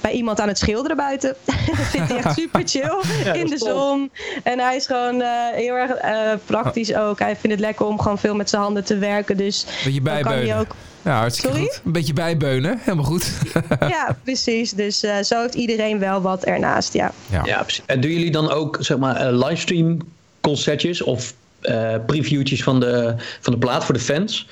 bij 0.00 0.12
iemand 0.12 0.40
aan 0.40 0.48
het 0.48 0.58
schilderen 0.58 0.96
buiten. 0.96 1.36
dat 1.66 1.76
vindt 1.76 2.08
hij 2.08 2.16
echt 2.16 2.34
super 2.40 2.62
chill 2.64 3.00
in 3.32 3.46
de 3.46 3.58
zon. 3.58 4.10
En 4.42 4.58
hij 4.58 4.76
is 4.76 4.86
gewoon 4.86 5.22
heel 5.54 5.74
erg 5.74 5.92
praktisch 6.44 6.94
ook. 6.94 7.18
Hij 7.18 7.36
vindt 7.36 7.56
het 7.56 7.60
lekker 7.60 7.86
om 7.86 8.00
gewoon 8.00 8.18
veel 8.18 8.34
met 8.34 8.50
zijn 8.50 8.62
handen 8.62 8.84
te 8.84 8.98
werken. 8.98 9.36
Dus 9.36 9.66
dan 10.02 10.20
kan 10.22 10.32
hij 10.32 10.58
ook 10.58 10.74
Ja, 11.04 11.18
hartstikke 11.18 11.56
Sorry? 11.56 11.70
goed. 11.70 11.80
Een 11.84 11.92
beetje 11.92 12.12
bijbeunen. 12.12 12.78
Helemaal 12.80 13.04
goed. 13.04 13.32
ja, 13.88 14.16
precies. 14.22 14.70
Dus 14.70 15.02
eh, 15.02 15.22
zo 15.22 15.40
heeft 15.40 15.54
iedereen 15.54 15.98
wel 15.98 16.20
wat 16.20 16.44
ernaast, 16.44 16.92
ja. 16.92 17.12
ja. 17.30 17.42
Ja, 17.44 17.62
precies. 17.62 17.82
En 17.86 18.00
doen 18.00 18.10
jullie 18.10 18.30
dan 18.30 18.50
ook 18.50 18.76
zeg 18.80 18.98
maar 18.98 19.16
eh, 19.16 19.46
livestream 19.46 19.98
concertjes 20.40 21.02
of 21.02 21.34
eh, 21.60 21.94
previewtjes 22.06 22.62
van 22.62 22.80
de, 22.80 23.14
van 23.40 23.52
de 23.52 23.58
plaat 23.58 23.84
voor 23.84 23.94
de 23.94 24.00
fans? 24.00 24.46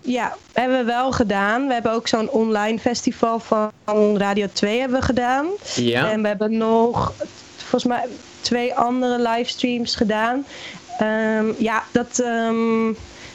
Ja, 0.00 0.36
hebben 0.52 0.78
we 0.78 0.84
wel 0.84 1.12
gedaan. 1.12 1.66
We 1.66 1.72
hebben 1.72 1.92
ook 1.92 2.08
zo'n 2.08 2.30
online 2.30 2.78
festival 2.78 3.38
van 3.38 3.72
Radio 4.16 4.46
2 4.52 4.80
hebben 4.80 5.00
we 5.00 5.04
gedaan. 5.06 5.46
Ja. 5.74 6.10
En 6.10 6.22
we 6.22 6.28
hebben 6.28 6.56
nog, 6.56 7.12
volgens 7.56 7.84
mij, 7.84 8.04
twee 8.40 8.74
andere 8.74 9.30
livestreams 9.30 9.96
gedaan. 9.96 10.44
Ehm, 10.98 11.46
ja, 11.58 11.84
dat... 11.92 12.18
ehm, 12.18 12.92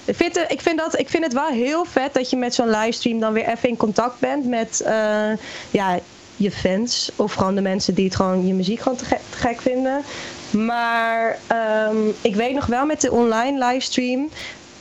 ik, 0.07 0.61
vind 0.61 0.77
dat, 0.77 0.99
ik 0.99 1.09
vind 1.09 1.23
het 1.23 1.33
wel 1.33 1.47
heel 1.47 1.85
vet 1.85 2.13
dat 2.13 2.29
je 2.29 2.37
met 2.37 2.55
zo'n 2.55 2.69
livestream 2.69 3.19
dan 3.19 3.33
weer 3.33 3.47
even 3.47 3.69
in 3.69 3.77
contact 3.77 4.19
bent 4.19 4.45
met 4.45 4.81
eh, 4.81 5.31
ja, 5.71 5.99
je 6.35 6.51
fans. 6.51 7.11
Of 7.15 7.33
gewoon 7.33 7.55
de 7.55 7.61
mensen 7.61 7.93
die 7.93 8.05
het 8.05 8.15
gewoon 8.15 8.47
je 8.47 8.53
muziek 8.53 8.79
gewoon 8.79 8.97
te 8.97 9.05
gek, 9.05 9.21
te 9.29 9.37
gek 9.37 9.61
vinden. 9.61 10.03
Maar 10.51 11.39
ehm, 11.47 11.97
ik 12.21 12.35
weet 12.35 12.53
nog 12.53 12.65
wel 12.65 12.85
met 12.85 13.01
de 13.01 13.11
online 13.11 13.65
livestream 13.65 14.29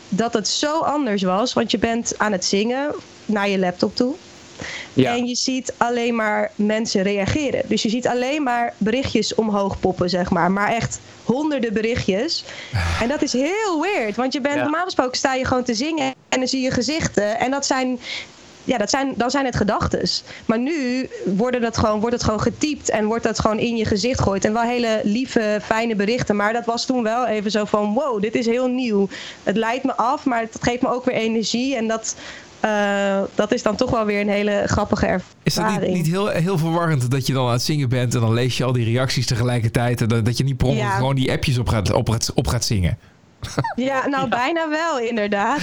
dat 0.09 0.33
het 0.33 0.49
zo 0.49 0.79
anders 0.79 1.23
was. 1.23 1.53
Want 1.53 1.71
je 1.71 1.79
bent 1.79 2.15
aan 2.17 2.33
het 2.33 2.45
zingen 2.45 2.95
naar 3.25 3.49
je 3.49 3.59
laptop 3.59 3.97
toe. 3.97 4.15
Ja. 4.93 5.17
En 5.17 5.27
je 5.27 5.35
ziet 5.35 5.73
alleen 5.77 6.15
maar 6.15 6.51
mensen 6.55 7.03
reageren. 7.03 7.63
Dus 7.67 7.83
je 7.83 7.89
ziet 7.89 8.07
alleen 8.07 8.43
maar 8.43 8.75
berichtjes 8.79 9.35
omhoog 9.35 9.81
poppen, 9.81 10.11
zeg 10.11 10.31
maar. 10.31 10.51
Maar 10.51 10.73
echt 10.73 11.01
honderden 11.25 11.73
berichtjes. 11.73 12.45
En 13.01 13.09
dat 13.09 13.23
is 13.23 13.33
heel 13.33 13.81
weird. 13.81 14.17
Want 14.17 14.33
je 14.33 14.41
bent 14.41 14.55
Ja. 14.55 14.63
normaal 14.63 14.85
gesproken 14.85 15.17
sta 15.17 15.35
je 15.35 15.45
gewoon 15.45 15.65
te 15.65 15.75
zingen 15.75 16.15
en 16.29 16.39
dan 16.39 16.49
zie 16.49 16.61
je 16.63 16.71
gezichten. 16.71 17.39
En 17.39 17.51
dat 17.51 17.67
zijn. 17.67 17.99
Ja, 18.65 18.79
dat 18.79 18.91
zijn, 18.91 19.13
dan 19.17 19.31
zijn 19.31 19.45
het 19.45 19.57
gedachtes. 19.57 20.23
Maar 20.45 20.59
nu 20.59 21.09
worden 21.25 21.61
dat 21.61 21.77
gewoon, 21.79 22.01
wordt 22.01 22.15
het 22.15 22.25
gewoon 22.25 22.41
getypt 22.41 22.91
en 22.91 23.05
wordt 23.05 23.25
dat 23.25 23.39
gewoon 23.39 23.59
in 23.59 23.77
je 23.77 23.85
gezicht 23.85 24.19
gegooid. 24.19 24.45
En 24.45 24.53
wel 24.53 24.63
hele 24.63 25.01
lieve, 25.03 25.61
fijne 25.63 25.95
berichten. 25.97 26.37
Maar 26.37 26.53
dat 26.53 26.65
was 26.65 26.87
toen 26.87 27.03
wel 27.03 27.27
even 27.27 27.51
zo 27.51 27.65
van: 27.65 27.95
wow, 27.95 28.21
dit 28.23 28.35
is 28.35 28.47
heel 28.47 28.67
nieuw. 28.67 29.09
Het 29.43 29.57
leidt 29.57 29.85
me 29.85 29.97
af, 29.97 30.25
maar 30.25 30.41
het 30.41 30.57
geeft 30.61 30.83
me 30.83 30.89
ook 30.89 31.05
weer 31.05 31.15
energie. 31.15 31.77
En 31.77 31.89
dat, 31.89 32.17
eh, 32.61 33.21
dat 33.35 33.53
is 33.53 33.63
dan 33.63 33.77
toch 33.77 33.91
wel 33.91 34.05
weer 34.05 34.21
een 34.21 34.29
hele 34.29 34.63
grappige 34.67 35.07
ervaring. 35.07 35.35
Is 35.43 35.55
dat 35.55 35.81
niet, 35.81 35.93
niet 35.93 36.07
heel, 36.07 36.29
heel 36.29 36.59
verwarrend 36.59 37.11
dat 37.11 37.27
je 37.27 37.33
dan 37.33 37.47
aan 37.47 37.53
het 37.53 37.63
zingen 37.63 37.89
bent 37.89 38.15
en 38.15 38.21
dan 38.21 38.33
lees 38.33 38.57
je 38.57 38.65
al 38.65 38.73
die 38.73 38.85
reacties 38.85 39.27
tegelijkertijd 39.27 40.01
en 40.01 40.09
dat, 40.09 40.25
dat 40.25 40.37
je 40.37 40.45
niet 40.45 40.57
per 40.57 40.67
ongeluk 40.67 40.89
Ja. 40.89 40.97
gewoon 40.97 41.15
die 41.15 41.33
appjes 41.33 41.59
op 41.59 41.69
gaat, 41.69 41.93
op, 41.93 42.09
gaat, 42.09 42.33
op 42.35 42.47
gaat 42.47 42.65
zingen? 42.65 42.99
Ja, 43.77 44.07
nou 44.07 44.29
bijna 44.29 44.69
wel 44.69 44.99
inderdaad. 44.99 45.61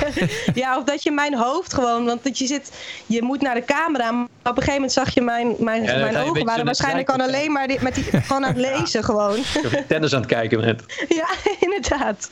ja, 0.54 0.78
of 0.78 0.84
dat 0.84 1.02
je 1.02 1.10
mijn 1.10 1.34
hoofd 1.36 1.74
gewoon, 1.74 2.04
want 2.04 2.24
dat 2.24 2.38
je 2.38 2.46
zit, 2.46 2.72
je 3.06 3.22
moet 3.22 3.40
naar 3.40 3.54
de 3.54 3.64
camera, 3.64 4.10
maar 4.10 4.24
op 4.24 4.28
een 4.44 4.52
gegeven 4.54 4.72
moment 4.74 4.92
zag 4.92 5.14
je 5.14 5.20
mijn, 5.20 5.54
mijn, 5.58 5.82
Ja, 5.82 5.96
mijn 5.96 6.16
ogen 6.16 6.44
waren 6.44 6.64
waarschijnlijk 6.64 7.10
zijkant 7.10 7.34
alleen 7.34 7.52
maar 7.52 7.66
dit, 7.66 7.80
met 7.82 7.94
die, 7.94 8.04
gewoon 8.04 8.44
aan 8.44 8.54
het 8.54 8.66
lezen 8.70 9.04
gewoon. 9.04 9.38
Of 9.38 9.70
je 9.70 9.84
tennis 9.88 10.14
aan 10.14 10.20
het 10.20 10.30
kijken 10.30 10.60
bent. 10.60 10.82
ja, 11.08 11.28
inderdaad. 11.60 12.30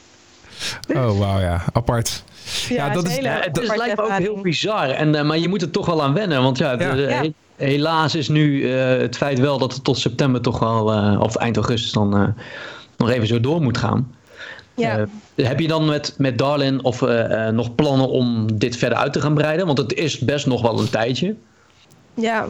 Oh, 0.95 1.19
wauw, 1.19 1.39
ja. 1.41 1.65
Apart. 1.73 2.25
Ja, 2.69 2.89
dat 2.89 3.03
het 3.03 3.07
is- 3.13 3.17
hele 3.17 3.29
Ja, 3.29 3.41
het 3.41 3.61
is, 3.61 3.77
lijkt 3.77 3.97
me 3.97 4.03
ook 4.03 4.11
heel 4.19 4.41
bizar. 4.41 4.89
En, 4.91 5.15
eh, 5.15 5.23
maar 5.25 5.39
je 5.39 5.49
moet 5.49 5.63
er 5.63 5.71
toch 5.71 5.87
wel 5.87 6.03
aan 6.03 6.15
wennen. 6.15 6.43
Want 6.43 6.59
ja, 6.59 6.71
Ja. 6.71 6.77
de- 6.95 7.01
Ja. 7.01 7.09
he- 7.09 7.33
helaas 7.57 8.15
is 8.15 8.29
nu 8.29 8.73
eh, 8.73 8.87
het 9.01 9.17
feit 9.17 9.39
wel 9.39 9.59
dat 9.59 9.73
het 9.73 9.85
tot 9.85 9.99
september 9.99 10.41
toch 10.41 10.59
wel, 10.59 10.93
eh, 10.93 11.21
of 11.21 11.37
eind 11.37 11.57
augustus 11.57 11.93
dan 11.93 12.17
eh, 12.17 12.29
nog 12.97 13.11
even 13.11 13.27
zo 13.27 13.41
door 13.41 13.61
moet 13.63 13.79
gaan. 13.79 14.15
Ja. 14.75 15.07
Eh, 15.35 15.47
heb 15.47 15.61
je 15.61 15.69
dan 15.69 15.85
met, 15.85 16.15
met 16.19 16.39
Darlin 16.39 16.85
of 16.85 17.03
eh, 17.03 17.47
eh, 17.47 17.55
nog 17.55 17.75
plannen 17.75 18.09
om 18.09 18.59
dit 18.59 18.77
verder 18.77 18.99
uit 18.99 19.13
te 19.13 19.21
gaan 19.21 19.35
breiden? 19.35 19.67
Want 19.67 19.79
het 19.79 19.93
is 19.95 20.19
best 20.19 20.47
nog 20.47 20.63
wel 20.63 20.79
een 20.81 20.91
tijdje. 20.91 21.35
Ja. 22.15 22.47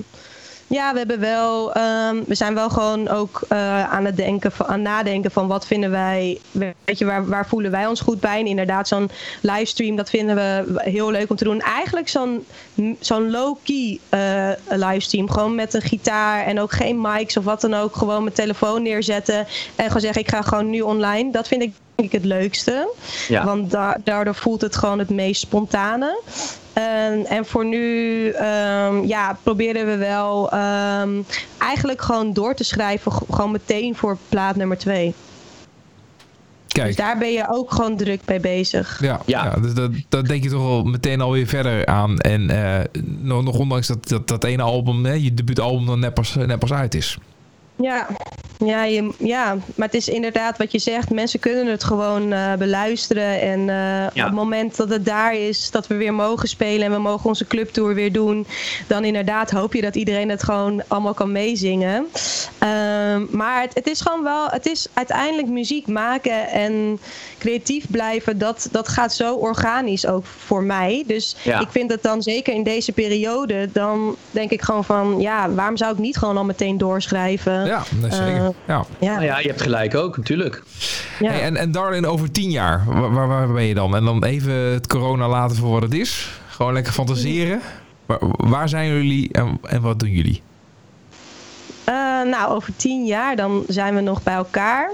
Ja, 0.71 0.93
we 0.93 0.99
hebben 0.99 1.21
wel. 1.21 1.73
ehm, 1.73 2.16
we 2.27 2.35
zijn 2.35 2.55
wel 2.55 2.71
gewoon 2.71 3.09
ook 3.09 3.41
eh, 3.49 3.93
aan 3.93 4.05
het 4.05 4.16
denken, 4.16 4.53
van, 4.53 4.66
aan 4.66 4.83
nadenken 4.83 5.31
van 5.31 5.47
wat 5.49 5.66
vinden 5.66 5.91
wij. 5.91 6.39
Weet 6.85 6.99
je, 6.99 7.05
waar, 7.05 7.27
waar 7.27 7.47
voelen 7.47 7.71
wij 7.71 7.87
ons 7.87 8.01
goed 8.01 8.21
bij? 8.21 8.39
En 8.41 8.47
inderdaad, 8.47 8.89
zo'n 8.89 9.11
livestream, 9.41 9.97
dat 9.97 10.11
vinden 10.11 10.37
we 10.37 10.64
heel 10.77 11.11
leuk 11.11 11.31
om 11.31 11.37
te 11.37 11.45
doen. 11.45 11.61
Eigenlijk 11.61 12.09
zo'n 12.09 12.47
zo'n 13.01 13.31
low-key 13.31 13.99
eh, 14.09 14.49
livestream. 14.68 15.31
Gewoon 15.31 15.55
met 15.55 15.75
een 15.75 15.83
gitaar 15.83 16.45
en 16.45 16.61
ook 16.61 16.73
geen 16.73 17.01
mics 17.01 17.37
of 17.37 17.45
wat 17.45 17.61
dan 17.61 17.75
ook. 17.75 17.97
Gewoon 17.97 18.23
mijn 18.23 18.35
telefoon 18.35 18.83
neerzetten. 18.83 19.47
En 19.77 19.87
gewoon 19.87 20.01
zeggen, 20.03 20.23
ik 20.23 20.31
ga 20.31 20.43
gewoon 20.43 20.71
nu 20.71 20.81
online. 20.81 21.33
Dat 21.33 21.49
vind 21.49 21.62
ik 21.62 21.73
denk 21.95 22.12
ik 22.12 22.18
het 22.21 22.25
leukste. 22.31 22.93
Ja. 23.29 23.45
Want 23.45 23.71
da- 23.71 23.97
daardoor 24.05 24.35
voelt 24.35 24.61
het 24.61 24.77
gewoon 24.77 24.99
het 24.99 25.11
meest 25.11 25.41
spontane. 25.41 26.21
En, 26.73 27.27
en 27.27 27.47
voor 27.47 27.64
nu 27.64 28.29
ehm, 28.29 29.05
ja, 29.05 29.39
proberen 29.43 29.87
we 29.87 29.97
wel 29.97 30.51
ehm, 30.51 31.23
eigenlijk 31.59 32.03
gewoon 32.03 32.33
door 32.33 32.55
te 32.55 32.64
schrijven. 32.64 33.12
Gewoon 33.12 33.51
meteen 33.51 33.97
voor 33.97 34.18
plaat 34.29 34.57
nummer 34.57 34.79
twee. 34.79 35.14
Dus 36.66 36.83
Kijk, 36.83 36.97
daar 36.97 37.18
ben 37.18 37.33
je 37.33 37.47
ook 37.49 37.73
gewoon 37.73 37.97
druk 37.97 38.21
mee 38.27 38.41
bezig. 38.41 38.99
ja, 39.01 39.21
ja. 39.27 39.45
Ja. 39.45 39.61
dus 39.61 39.75
dat, 39.75 39.91
dat 40.09 40.27
denk 40.27 40.43
je 40.43 40.51
toch 40.51 40.62
wel 40.62 40.83
meteen 40.83 41.21
alweer 41.21 41.47
verder 41.47 41.87
aan. 41.87 42.18
En 42.18 42.51
eh, 42.51 42.85
nog, 43.03 43.45
nog 43.45 43.59
ondanks 43.59 43.87
dat, 43.87 44.09
dat, 44.09 44.29
dat 44.29 44.45
ene 44.45 44.62
album, 44.62 45.05
hè, 45.05 45.12
je 45.12 45.35
debuutalbum, 45.35 45.87
dan 45.87 45.99
net 46.01 46.14
pas, 46.14 46.35
net 46.35 46.59
pas 46.59 46.73
uit 46.73 46.95
is. 46.95 47.18
Ja, 47.81 48.07
ja, 48.64 48.85
je, 48.85 49.11
ja, 49.18 49.57
maar 49.74 49.87
het 49.87 49.97
is 49.97 50.09
inderdaad 50.09 50.59
wat 50.59 50.72
je 50.72 50.78
zegt. 50.78 51.11
Mensen 51.11 51.41
kunnen 51.41 51.66
het 51.66 51.85
gewoon 51.85 52.33
eh, 52.33 52.55
beluisteren. 52.55 53.41
En 53.41 53.68
eh, 53.68 54.07
op 54.07 54.22
het 54.24 54.33
moment 54.33 54.76
dat 54.76 54.89
het 54.89 55.05
daar 55.05 55.35
is, 55.35 55.70
dat 55.70 55.87
we 55.87 55.95
weer 55.95 56.14
mogen 56.14 56.49
spelen 56.49 56.87
en 56.87 56.93
we 56.93 56.99
mogen 56.99 57.28
onze 57.28 57.47
clubtour 57.47 57.95
weer 57.95 58.12
doen, 58.12 58.47
dan 58.87 59.05
inderdaad 59.05 59.51
hoop 59.51 59.74
je 59.74 59.81
dat 59.81 59.95
iedereen 59.97 60.28
het 60.28 60.43
gewoon 60.43 60.83
allemaal 60.89 61.14
kan 61.14 61.33
meezingen. 61.33 62.07
Ehm, 62.59 63.24
maar 63.31 63.61
het, 63.61 63.74
het 63.74 63.87
is 63.87 64.01
gewoon 64.01 64.22
wel, 64.22 64.47
het 64.49 64.66
is 64.66 64.87
uiteindelijk 64.93 65.49
muziek 65.49 65.87
maken 65.87 66.49
en 66.49 67.01
creatief 67.39 67.85
blijven. 67.91 68.39
Dat, 68.39 68.68
dat 68.70 68.89
gaat 68.89 69.14
zo 69.14 69.35
organisch 69.35 70.07
ook 70.07 70.26
voor 70.26 70.62
mij. 70.62 71.05
Dus 71.07 71.37
Ja. 71.43 71.61
ik 71.61 71.68
vind 71.70 71.91
het 71.91 72.03
dan 72.03 72.22
zeker 72.22 72.55
in 72.55 72.62
deze 72.62 72.93
periode, 72.93 73.68
dan 73.72 74.16
denk 74.31 74.51
ik 74.51 74.62
gewoon 74.62 74.85
van, 74.85 75.20
ja, 75.20 75.51
waarom 75.51 75.76
zou 75.76 75.93
ik 75.93 75.99
niet 75.99 76.16
gewoon 76.16 76.37
al 76.37 76.45
meteen 76.45 76.78
doorschrijven? 76.78 77.70
Ja, 77.71 77.83
dat 78.01 78.11
is 78.11 78.16
zeker. 78.16 78.45
Eh, 78.45 78.49
ja. 78.66 78.85
Ja, 78.99 79.12
Nou 79.12 79.25
ja, 79.25 79.39
je 79.39 79.49
hebt 79.49 79.62
gelijk 79.62 79.95
ook, 79.95 80.16
natuurlijk. 80.16 80.62
ja. 81.18 81.31
Hey, 81.31 81.43
en, 81.43 81.57
en 81.57 81.73
Darlin, 81.73 82.07
over 82.07 82.31
tien 82.31 82.51
jaar, 82.51 82.85
waar, 82.87 83.12
waar, 83.12 83.29
waar 83.29 83.53
ben 83.53 83.64
je 83.64 83.75
dan? 83.75 83.97
En 83.97 84.05
dan 84.05 84.25
even 84.25 84.53
het 84.53 84.87
corona 84.87 85.29
laten 85.29 85.57
voor 85.57 85.71
wat 85.71 85.83
het 85.83 85.95
is. 85.95 86.41
Gewoon 86.49 86.73
lekker 86.73 86.93
fantaseren. 86.93 87.61
Waar, 88.07 88.18
waar 88.37 88.68
zijn 88.68 88.89
jullie 88.89 89.33
en, 89.33 89.59
en 89.62 89.81
wat 89.81 89.99
doen 89.99 90.11
jullie? 90.11 90.43
Eh, 91.85 91.95
nou, 92.31 92.55
over 92.55 92.77
tien 92.77 93.05
jaar 93.05 93.37
dan 93.37 93.64
zijn 93.66 93.95
we 93.95 94.01
nog 94.01 94.23
bij 94.23 94.35
elkaar. 94.35 94.91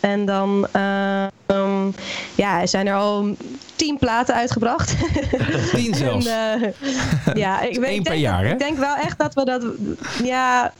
En 0.00 0.24
dan 0.24 0.66
eh, 0.72 1.24
ehm, 1.46 1.90
ja, 2.34 2.66
zijn 2.66 2.86
er 2.86 2.94
al 2.94 3.36
tien 3.76 3.98
platen 3.98 4.34
uitgebracht. 4.34 4.96
Tien 5.74 5.94
zelfs. 5.94 6.26
En, 6.26 6.62
eh, 6.62 7.34
ja, 7.34 7.60
ik, 7.60 7.78
weet, 7.80 7.90
Eén 7.90 7.96
ik 7.96 8.02
per 8.02 8.12
denk, 8.12 8.24
jaar, 8.24 8.44
hè? 8.44 8.52
Ik 8.52 8.58
denk 8.58 8.78
wel 8.78 8.96
echt 8.96 9.18
dat 9.18 9.34
we 9.34 9.44
dat... 9.44 9.64
Ja, 10.22 10.72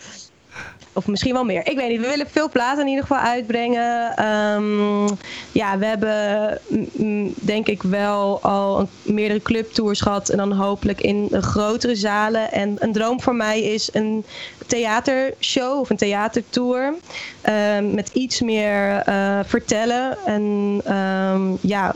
Of 0.92 1.06
misschien 1.06 1.32
wel 1.32 1.44
meer. 1.44 1.66
Ik 1.66 1.76
weet 1.76 1.88
niet. 1.88 2.00
We 2.00 2.06
willen 2.06 2.30
veel 2.30 2.48
platen 2.48 2.80
in 2.82 2.88
ieder 2.88 3.06
geval 3.06 3.22
uitbrengen. 3.22 4.16
Ehm, 4.16 5.06
ja, 5.52 5.78
we 5.78 5.86
hebben 5.86 6.58
mm, 6.68 6.88
mm, 6.92 7.34
denk 7.34 7.66
ik 7.66 7.82
wel 7.82 8.42
al 8.42 8.78
een, 8.80 9.14
meerdere 9.14 9.42
clubtours 9.42 10.00
gehad. 10.00 10.28
En 10.28 10.36
dan 10.36 10.52
hopelijk 10.52 11.00
in 11.00 11.28
grotere 11.30 11.94
zalen. 11.94 12.52
En 12.52 12.76
een 12.78 12.92
droom 12.92 13.20
voor 13.20 13.34
mij 13.34 13.62
is 13.62 13.88
een 13.92 14.24
theatershow 14.66 15.80
of 15.80 15.90
een 15.90 15.96
theatertour. 15.96 16.94
ehm, 17.40 17.94
met 17.94 18.10
iets 18.12 18.40
meer 18.40 19.02
eh, 19.04 19.38
vertellen. 19.44 20.18
En 20.26 20.80
ehm, 20.84 21.56
ja, 21.60 21.94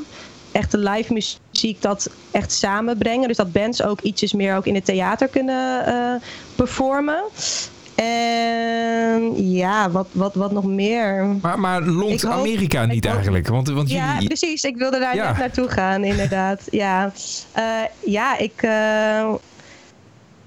echte 0.53 0.79
live 0.79 1.13
muziek 1.13 1.83
dat 1.83 2.11
echt 2.31 2.53
samenbrengen. 2.53 3.29
Dus 3.29 3.37
dat 3.37 3.53
bands 3.53 3.83
ook 3.83 4.01
ietsjes 4.01 4.33
meer 4.33 4.57
ook 4.57 4.67
in 4.67 4.75
het 4.75 4.85
theater 4.85 5.29
kunnen 5.29 5.87
eh, 5.87 6.15
performen. 6.55 7.23
En 7.95 9.49
ja, 9.51 9.91
wat, 9.91 10.07
wat, 10.13 10.35
wat 10.35 10.53
nog 10.53 10.65
meer? 10.65 11.27
Maar, 11.43 11.61
maar 11.61 11.83
longt 11.83 12.23
hoop- 12.23 12.33
Amerika 12.33 12.83
ik 12.83 12.89
niet 12.91 13.05
hoop- 13.05 13.15
eigenlijk? 13.15 13.49
Want, 13.49 13.69
want 13.69 13.91
Ja, 13.91 14.13
jullie... 14.13 14.27
precies. 14.29 14.65
Ik 14.65 14.77
wilde 14.77 14.99
daar 14.99 15.15
Ja. 15.17 15.29
net 15.29 15.39
naartoe 15.39 15.69
gaan, 15.69 16.05
inderdaad. 16.05 16.63
ja, 16.85 17.13
Eh, 17.53 17.63
ja 18.05 18.39
ik, 18.39 18.63
eh, 18.63 19.33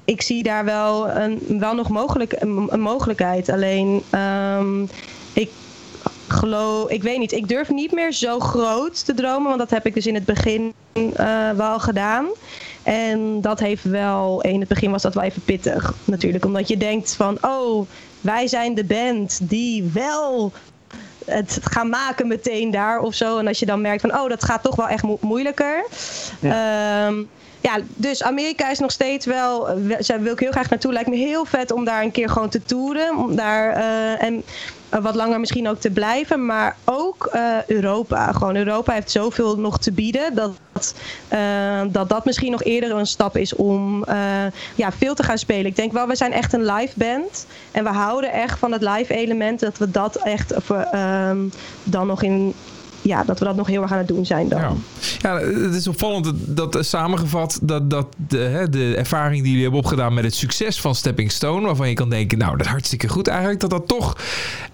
ik 0.05 0.21
zie 0.21 0.43
daar 0.43 0.65
wel, 0.65 1.09
een, 1.09 1.39
wel 1.59 1.73
nog 1.75 1.89
mogelijk, 1.89 2.33
een, 2.39 2.67
een 2.69 2.79
mogelijkheid. 2.81 3.49
Alleen, 3.49 4.03
ehm, 4.09 4.83
ik 5.33 5.49
geloof, 6.27 6.89
ik 6.89 7.03
weet 7.03 7.17
niet, 7.19 7.31
ik 7.31 7.47
durf 7.47 7.69
niet 7.69 7.91
meer 7.91 8.11
zo 8.13 8.39
groot 8.39 9.05
te 9.05 9.13
dromen, 9.13 9.47
want 9.47 9.59
dat 9.59 9.69
heb 9.69 9.85
ik 9.85 9.93
dus 9.93 10.07
in 10.07 10.15
het 10.15 10.25
begin 10.25 10.73
eh, 11.15 11.49
wel 11.51 11.79
gedaan. 11.79 12.25
En 12.87 13.41
dat 13.41 13.59
heeft 13.59 13.83
wel, 13.83 14.41
in 14.41 14.59
het 14.59 14.69
begin 14.69 14.91
was 14.91 15.01
dat 15.01 15.13
wel 15.13 15.23
even 15.23 15.41
pittig 15.41 15.93
natuurlijk, 16.03 16.45
omdat 16.45 16.67
je 16.67 16.77
denkt 16.77 17.15
van, 17.15 17.37
oh, 17.41 17.87
wij 18.21 18.47
zijn 18.47 18.75
de 18.75 18.83
band 18.83 19.39
die 19.41 19.89
wel 19.93 20.51
het 21.25 21.59
gaan 21.61 21.89
maken 21.89 22.27
meteen 22.27 22.71
daar 22.71 22.99
of 22.99 23.13
zo. 23.13 23.37
En 23.37 23.47
als 23.47 23.59
je 23.59 23.65
dan 23.65 23.81
merkt 23.81 24.01
van, 24.01 24.19
oh, 24.19 24.29
dat 24.29 24.43
gaat 24.43 24.63
toch 24.63 24.75
wel 24.75 24.87
echt 24.87 25.03
mo- 25.03 25.17
moeilijker. 25.21 25.85
Ja. 26.39 27.11
Ja, 27.67 27.79
dus 27.95 28.23
Amerika 28.23 28.69
is 28.69 28.79
nog 28.79 28.91
steeds 28.91 29.25
wel, 29.25 29.65
daar 30.07 30.21
wil 30.21 30.33
ik 30.33 30.39
heel 30.39 30.51
graag 30.51 30.69
naartoe. 30.69 30.93
Lijkt 30.93 31.09
me 31.09 31.15
heel 31.15 31.45
vet 31.45 31.71
om 31.71 31.85
daar 31.85 32.03
een 32.03 32.11
keer 32.11 32.29
gewoon 32.29 32.49
te 32.49 32.63
toeren. 32.63 33.17
Om 33.17 33.35
daar 33.35 33.73
eh, 33.73 34.23
en 34.23 34.43
eh, 34.89 35.01
wat 35.01 35.15
langer 35.15 35.39
misschien 35.39 35.67
ook 35.67 35.79
te 35.79 35.89
blijven. 35.89 36.45
Maar 36.45 36.75
ook 36.85 37.25
eh, 37.25 37.65
Europa. 37.67 38.31
Gewoon 38.31 38.55
Europa 38.55 38.93
heeft 38.93 39.11
zoveel 39.11 39.57
nog 39.57 39.79
te 39.79 39.91
bieden. 39.91 40.35
Dat 40.35 40.51
eh, 41.27 41.81
dat, 41.89 42.09
dat 42.09 42.25
misschien 42.25 42.51
nog 42.51 42.63
eerder 42.63 42.91
een 42.91 43.07
stap 43.07 43.37
is 43.37 43.55
om 43.55 44.03
eh, 44.03 44.17
ja, 44.75 44.91
veel 44.91 45.15
te 45.15 45.23
gaan 45.23 45.37
spelen. 45.37 45.65
Ik 45.65 45.75
denk 45.75 45.91
wel, 45.91 46.07
we 46.07 46.15
zijn 46.15 46.31
echt 46.31 46.53
een 46.53 46.65
live 46.65 46.93
band. 46.95 47.45
En 47.71 47.83
we 47.83 47.89
houden 47.89 48.31
echt 48.31 48.59
van 48.59 48.71
het 48.71 48.81
live 48.81 49.13
element. 49.13 49.59
Dat 49.59 49.77
we 49.77 49.91
dat 49.91 50.15
echt 50.15 50.51
eh, 50.51 51.31
dan 51.83 52.07
nog 52.07 52.23
in... 52.23 52.53
Ja, 53.07 53.23
dat 53.23 53.39
we 53.39 53.45
dat 53.45 53.55
nog 53.55 53.67
heel 53.67 53.81
erg 53.81 53.91
aan 53.91 53.97
het 53.97 54.07
doen 54.07 54.25
zijn 54.25 54.49
dan. 54.49 54.59
Ja. 54.59 54.73
ja, 55.19 55.39
het 55.39 55.73
is 55.75 55.87
opvallend 55.87 56.25
dat, 56.25 56.35
dat 56.47 56.75
eh, 56.75 56.81
samengevat 56.81 57.59
dat, 57.61 57.89
dat 57.89 58.07
de, 58.27 58.37
hè, 58.37 58.69
de 58.69 58.95
ervaring 58.95 59.35
die 59.37 59.47
jullie 59.47 59.61
hebben 59.61 59.79
opgedaan 59.79 60.13
met 60.13 60.23
het 60.23 60.35
succes 60.35 60.81
van 60.81 60.95
Stepping 60.95 61.31
Stone, 61.31 61.65
waarvan 61.65 61.89
je 61.89 61.93
kan 61.95 62.09
denken, 62.09 62.37
nou, 62.37 62.51
dat 62.57 62.65
is 62.65 62.71
hartstikke 62.71 63.07
goed 63.07 63.27
eigenlijk, 63.27 63.59
dat 63.59 63.69
dat 63.69 63.87
toch 63.87 64.17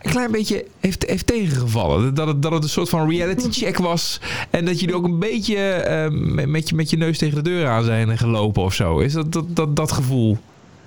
een 0.02 0.12
klein 0.12 0.32
beetje 0.32 0.66
heeft, 0.80 1.04
heeft 1.08 1.28
tegengevallen. 1.28 2.14
Dat 2.14 2.28
het, 2.28 2.42
dat 2.42 2.52
het 2.52 2.64
een 2.64 2.70
soort 2.70 2.90
van 2.90 3.10
reality 3.10 3.48
check 3.52 3.78
was 3.78 4.20
en 4.50 4.66
dat 4.66 4.80
jullie 4.80 4.96
ook 4.96 5.06
een 5.06 5.20
beetje 5.20 5.58
eh, 5.58 6.10
met, 6.46 6.70
je, 6.70 6.76
met 6.76 6.90
je 6.90 6.98
neus 6.98 7.18
tegen 7.18 7.44
de 7.44 7.50
deur 7.50 7.68
aan 7.68 7.84
zijn 7.84 8.18
gelopen 8.18 8.64
of 8.64 8.74
zo. 8.74 9.00
Is 9.00 9.14
dat 9.14 9.32
dat, 9.32 9.56
dat, 9.56 9.76
dat 9.76 9.92
gevoel 9.92 10.38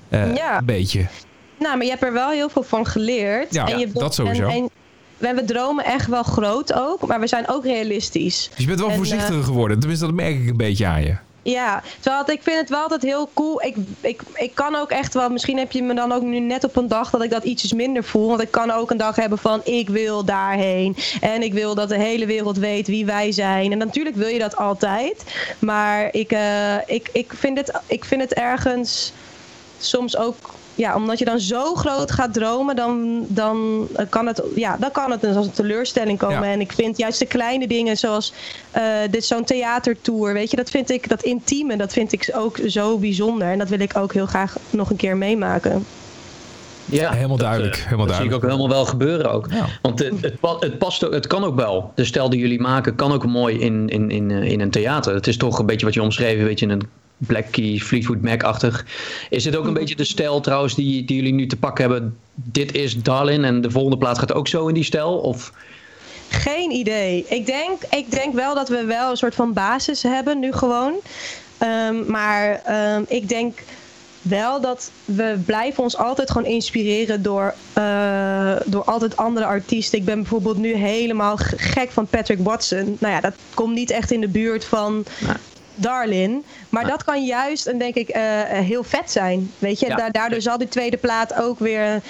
eh, 0.08 0.34
Ja. 0.34 0.58
een 0.58 0.64
beetje? 0.64 1.06
Nou, 1.58 1.76
maar 1.76 1.84
je 1.84 1.90
hebt 1.90 2.02
er 2.02 2.12
wel 2.12 2.30
heel 2.30 2.48
veel 2.48 2.62
van 2.62 2.86
geleerd. 2.86 3.54
Ja, 3.54 3.68
en 3.68 3.78
je, 3.78 3.88
dat 3.92 4.14
sowieso. 4.14 4.42
En, 4.42 4.50
en 4.50 4.70
we 5.18 5.44
dromen 5.44 5.84
echt 5.84 6.06
wel 6.06 6.22
groot 6.22 6.72
ook, 6.72 7.06
maar 7.06 7.20
we 7.20 7.26
zijn 7.26 7.48
ook 7.48 7.64
realistisch. 7.64 8.50
Dus 8.50 8.58
je 8.58 8.66
bent 8.66 8.80
wel 8.80 8.88
En, 8.88 8.96
voorzichtiger 8.96 9.42
geworden. 9.42 9.78
Tenminste, 9.78 10.06
dat 10.06 10.14
merk 10.14 10.34
ik 10.34 10.48
een 10.48 10.56
beetje 10.56 10.86
aan 10.86 11.02
je. 11.02 11.16
Ja, 11.46 11.82
terwijl 12.00 12.30
ik 12.30 12.42
vind 12.42 12.58
het 12.58 12.68
wel 12.68 12.82
altijd 12.82 13.02
heel 13.02 13.30
cool. 13.34 13.62
Ik, 13.62 13.76
ik, 14.00 14.22
ik 14.34 14.54
kan 14.54 14.74
ook 14.74 14.90
echt 14.90 15.14
wel, 15.14 15.28
misschien 15.28 15.58
heb 15.58 15.72
je 15.72 15.82
me 15.82 15.94
dan 15.94 16.12
ook 16.12 16.22
nu 16.22 16.38
net 16.38 16.64
op 16.64 16.76
een 16.76 16.88
dag 16.88 17.10
dat 17.10 17.22
ik 17.22 17.30
dat 17.30 17.44
ietsjes 17.44 17.72
minder 17.72 18.04
voel. 18.04 18.28
Want 18.28 18.42
ik 18.42 18.50
kan 18.50 18.70
ook 18.70 18.90
een 18.90 18.96
dag 18.96 19.16
hebben 19.16 19.38
van 19.38 19.60
ik 19.64 19.88
wil 19.88 20.24
daarheen. 20.24 20.96
En 21.20 21.42
ik 21.42 21.52
wil 21.52 21.74
dat 21.74 21.88
de 21.88 21.98
hele 21.98 22.26
wereld 22.26 22.58
weet 22.58 22.86
wie 22.86 23.06
wij 23.06 23.32
zijn. 23.32 23.72
En 23.72 23.78
natuurlijk 23.78 24.16
wil 24.16 24.28
je 24.28 24.38
dat 24.38 24.56
altijd. 24.56 25.24
Maar 25.58 26.08
ik, 26.14 26.32
eh, 26.32 26.74
ik, 26.86 27.08
ik, 27.12 27.32
vind, 27.36 27.58
het, 27.58 27.80
ik 27.86 28.04
vind 28.04 28.20
het 28.20 28.34
ergens 28.34 29.12
soms 29.78 30.16
ook. 30.16 30.54
Ja, 30.76 30.94
omdat 30.94 31.18
je 31.18 31.24
dan 31.24 31.40
zo 31.40 31.74
groot 31.74 32.10
gaat 32.10 32.32
dromen, 32.32 32.76
dan, 32.76 33.24
dan, 33.28 33.86
eh, 33.94 34.06
kan, 34.08 34.26
het, 34.26 34.42
ja, 34.54 34.76
dan 34.80 34.90
kan 34.90 35.10
het 35.10 35.20
dus 35.20 35.36
als 35.36 35.46
een 35.46 35.52
teleurstelling 35.52 36.18
komen. 36.18 36.46
Ja. 36.46 36.52
En 36.52 36.60
ik 36.60 36.72
vind 36.72 36.98
juist 36.98 37.18
de 37.18 37.26
kleine 37.26 37.66
dingen, 37.66 37.96
zoals 37.96 38.32
eh, 38.70 38.84
dit 39.10 39.24
zo'n 39.24 39.44
theatertour, 39.44 40.32
weet 40.32 40.50
je, 40.50 40.56
dat 40.56 40.70
vind 40.70 40.90
ik, 40.90 41.08
dat 41.08 41.22
intieme, 41.22 41.76
dat 41.76 41.92
vind 41.92 42.12
ik 42.12 42.30
ook 42.34 42.58
zo 42.66 42.98
bijzonder. 42.98 43.48
En 43.48 43.58
dat 43.58 43.68
wil 43.68 43.80
ik 43.80 43.96
ook 43.96 44.12
heel 44.12 44.26
graag 44.26 44.56
nog 44.70 44.90
een 44.90 44.96
keer 44.96 45.16
meemaken. 45.16 45.86
Ja, 46.90 47.12
Helemaal 47.12 47.36
dat, 47.36 47.46
duidelijk, 47.46 47.76
eh, 47.76 47.84
helemaal 47.84 48.06
dat 48.06 48.16
zie 48.16 48.24
ik 48.24 48.34
ook 48.34 48.42
helemaal 48.42 48.68
wel 48.68 48.84
gebeuren 48.84 49.32
ook. 49.32 49.46
Ja. 49.50 49.66
Want 49.82 49.98
het, 49.98 50.20
het, 50.20 50.60
het 50.60 50.78
past 50.78 51.04
ook, 51.04 51.12
het 51.12 51.26
kan 51.26 51.44
ook 51.44 51.56
wel. 51.56 51.92
De 51.94 52.04
stijl 52.04 52.30
die 52.30 52.40
jullie 52.40 52.60
maken 52.60 52.94
kan 52.94 53.12
ook 53.12 53.26
mooi 53.26 53.58
in, 53.58 53.88
in, 53.88 54.10
in, 54.10 54.30
eh, 54.30 54.50
in 54.50 54.60
een 54.60 54.70
theater. 54.70 55.14
Het 55.14 55.26
is 55.26 55.36
toch 55.36 55.58
een 55.58 55.66
beetje 55.66 55.86
wat 55.86 55.94
je 55.94 56.02
omschreven, 56.02 56.44
weet 56.44 56.58
je, 56.58 56.66
een 56.66 56.88
Black 57.16 57.46
Keys, 57.50 57.82
Fleetwood 57.82 58.22
Mac-achtig. 58.22 58.86
Is 59.30 59.42
dit 59.42 59.56
ook 59.56 59.66
een 59.66 59.72
beetje 59.72 59.96
de 59.96 60.04
stijl 60.04 60.40
trouwens 60.40 60.74
die, 60.74 61.04
die 61.04 61.16
jullie 61.16 61.34
nu 61.34 61.46
te 61.46 61.56
pakken 61.56 61.90
hebben? 61.90 62.16
Dit 62.34 62.74
is 62.74 63.02
Darlin 63.02 63.44
en 63.44 63.60
de 63.60 63.70
volgende 63.70 63.98
plaat 63.98 64.18
gaat 64.18 64.32
ook 64.32 64.48
zo 64.48 64.68
in 64.68 64.74
die 64.74 64.84
stijl? 64.84 65.18
Of 65.18 65.52
Geen 66.28 66.70
idee. 66.70 67.24
Ik 67.28 67.46
denk, 67.46 67.82
ik 67.90 68.10
denk 68.10 68.34
wel 68.34 68.54
dat 68.54 68.68
we 68.68 68.84
wel 68.84 69.10
een 69.10 69.16
soort 69.16 69.34
van 69.34 69.52
basis 69.52 70.02
hebben 70.02 70.38
nu 70.38 70.52
gewoon. 70.52 70.94
Ehm, 71.58 72.10
maar 72.10 72.60
ehm, 72.64 73.02
ik 73.08 73.28
denk 73.28 73.62
wel 74.22 74.60
dat 74.60 74.90
we 75.04 75.38
blijven 75.44 75.82
ons 75.82 75.96
altijd 75.96 76.30
gewoon 76.30 76.48
inspireren 76.48 77.22
door, 77.22 77.54
eh, 77.72 78.56
door 78.64 78.84
altijd 78.84 79.16
andere 79.16 79.46
artiesten. 79.46 79.98
Ik 79.98 80.04
ben 80.04 80.16
bijvoorbeeld 80.16 80.56
nu 80.56 80.74
helemaal 80.74 81.36
gek 81.56 81.90
van 81.90 82.06
Patrick 82.06 82.38
Watson. 82.38 82.96
Nou 83.00 83.14
ja, 83.14 83.20
dat 83.20 83.34
komt 83.54 83.74
niet 83.74 83.90
echt 83.90 84.10
in 84.10 84.20
de 84.20 84.28
buurt 84.28 84.64
van. 84.64 85.04
Darlin. 85.76 86.44
Maar 86.68 86.86
dat 86.86 87.04
kan 87.04 87.24
juist, 87.24 87.66
en 87.66 87.78
denk 87.78 87.94
ik, 87.94 88.08
eh, 88.08 88.22
heel 88.48 88.82
vet 88.84 89.10
zijn. 89.10 89.52
Weet 89.58 89.80
je, 89.80 89.86
Ja. 89.86 90.10
Daardoor 90.10 90.40
zal 90.40 90.58
die 90.58 90.68
tweede 90.68 90.96
plaat 90.96 91.34
ook 91.34 91.58
weer 91.58 92.00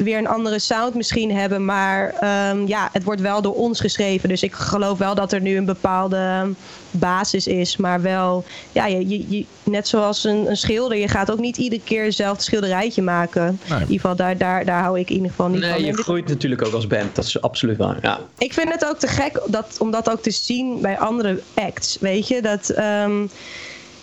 weer 0.00 0.18
een 0.18 0.28
andere 0.28 0.58
sound 0.58 0.94
misschien 0.94 1.36
hebben. 1.36 1.64
Maar 1.64 2.14
ehm, 2.20 2.66
ja, 2.66 2.88
het 2.92 3.04
wordt 3.04 3.20
wel 3.20 3.42
door 3.42 3.54
ons 3.54 3.80
geschreven. 3.80 4.28
Dus 4.28 4.42
ik 4.42 4.52
geloof 4.54 4.98
wel 4.98 5.14
dat 5.14 5.32
er 5.32 5.40
nu 5.40 5.56
een 5.56 5.64
bepaalde 5.64 6.48
basis 6.90 7.46
is. 7.46 7.76
Maar 7.76 8.02
wel, 8.02 8.44
ja, 8.72 8.86
je, 8.86 9.08
je, 9.08 9.24
je- 9.28 9.44
net 9.62 9.88
zoals 9.88 10.24
een, 10.24 10.48
een 10.50 10.56
schilder. 10.56 10.98
Je 10.98 11.08
gaat 11.08 11.30
ook 11.32 11.38
niet 11.38 11.56
iedere 11.56 11.82
keer 11.84 12.04
hetzelfde 12.04 12.42
schilderijtje 12.42 13.02
maken. 13.02 13.42
Nee. 13.68 13.74
In 13.78 13.80
ieder 13.80 13.94
geval, 14.00 14.16
daar, 14.16 14.36
daar, 14.38 14.64
daar 14.64 14.82
hou 14.82 14.98
ik 14.98 15.08
in 15.08 15.14
ieder 15.14 15.30
geval 15.30 15.48
niet 15.48 15.60
van. 15.64 15.70
nee, 15.70 15.84
je 15.84 15.92
groeit 15.92 16.28
natuurlijk 16.28 16.66
ook 16.66 16.72
als 16.74 16.86
band. 16.86 17.14
Dat 17.14 17.24
is 17.24 17.40
absoluut 17.40 17.76
waar. 17.76 17.98
Ja. 18.02 18.18
ik 18.38 18.52
vind 18.52 18.72
het 18.72 18.86
ook 18.86 18.98
te 18.98 19.06
gek 19.06 19.40
dat, 19.46 19.76
om 19.78 19.90
dat 19.90 20.10
ook 20.10 20.22
te 20.22 20.30
zien 20.30 20.80
bij 20.80 20.98
andere 20.98 21.40
acts. 21.54 21.96
Weet 22.00 22.28
je, 22.28 22.42
dat. 22.42 22.68
ehm, 22.68 23.26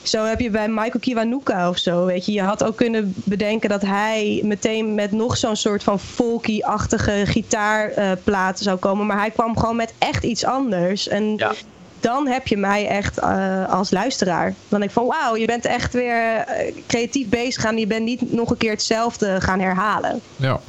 zo 0.08 0.24
heb 0.24 0.40
je 0.40 0.50
bij 0.50 0.68
Michael 0.68 1.00
Kiwanuka 1.00 1.70
of 1.70 1.78
zo, 1.78 2.06
weet 2.06 2.26
je. 2.26 2.32
Je 2.32 2.42
had 2.42 2.64
ook 2.64 2.76
kunnen 2.76 3.14
bedenken 3.26 3.70
dat 3.70 3.82
hij 3.82 4.42
meteen 4.44 4.96
met 4.96 5.12
nog 5.12 5.38
zo'n 5.38 5.56
soort 5.56 5.84
van 5.84 6.00
folky-achtige 6.00 7.24
gitaarplaten 7.26 8.64
zou 8.64 8.78
komen. 8.78 9.06
Maar 9.06 9.18
hij 9.18 9.32
kwam 9.32 9.58
gewoon 9.58 9.76
met 9.76 9.94
echt 9.98 10.24
iets 10.24 10.46
anders. 10.46 11.08
En 11.08 11.36
Ja. 11.36 11.52
dan 12.00 12.28
heb 12.28 12.48
je 12.48 12.58
mij 12.58 12.88
echt 12.88 13.18
eh, 13.20 13.70
als 13.74 13.92
luisteraar. 13.92 14.46
Dan 14.70 14.80
denk 14.80 14.84
ik 14.84 14.92
van, 14.98 15.06
wauw, 15.06 15.36
je 15.36 15.46
bent 15.46 15.66
echt 15.66 15.94
weer 15.94 16.36
eh, 16.38 16.74
creatief 16.88 17.30
bezig 17.30 17.62
gaan. 17.62 17.78
Je 17.78 17.88
bent 17.88 18.04
niet 18.06 18.32
nog 18.34 18.50
een 18.50 18.58
keer 18.58 18.72
hetzelfde 18.72 19.42
gaan 19.42 19.60
herhalen. 19.60 20.22
Ja. 20.36 20.60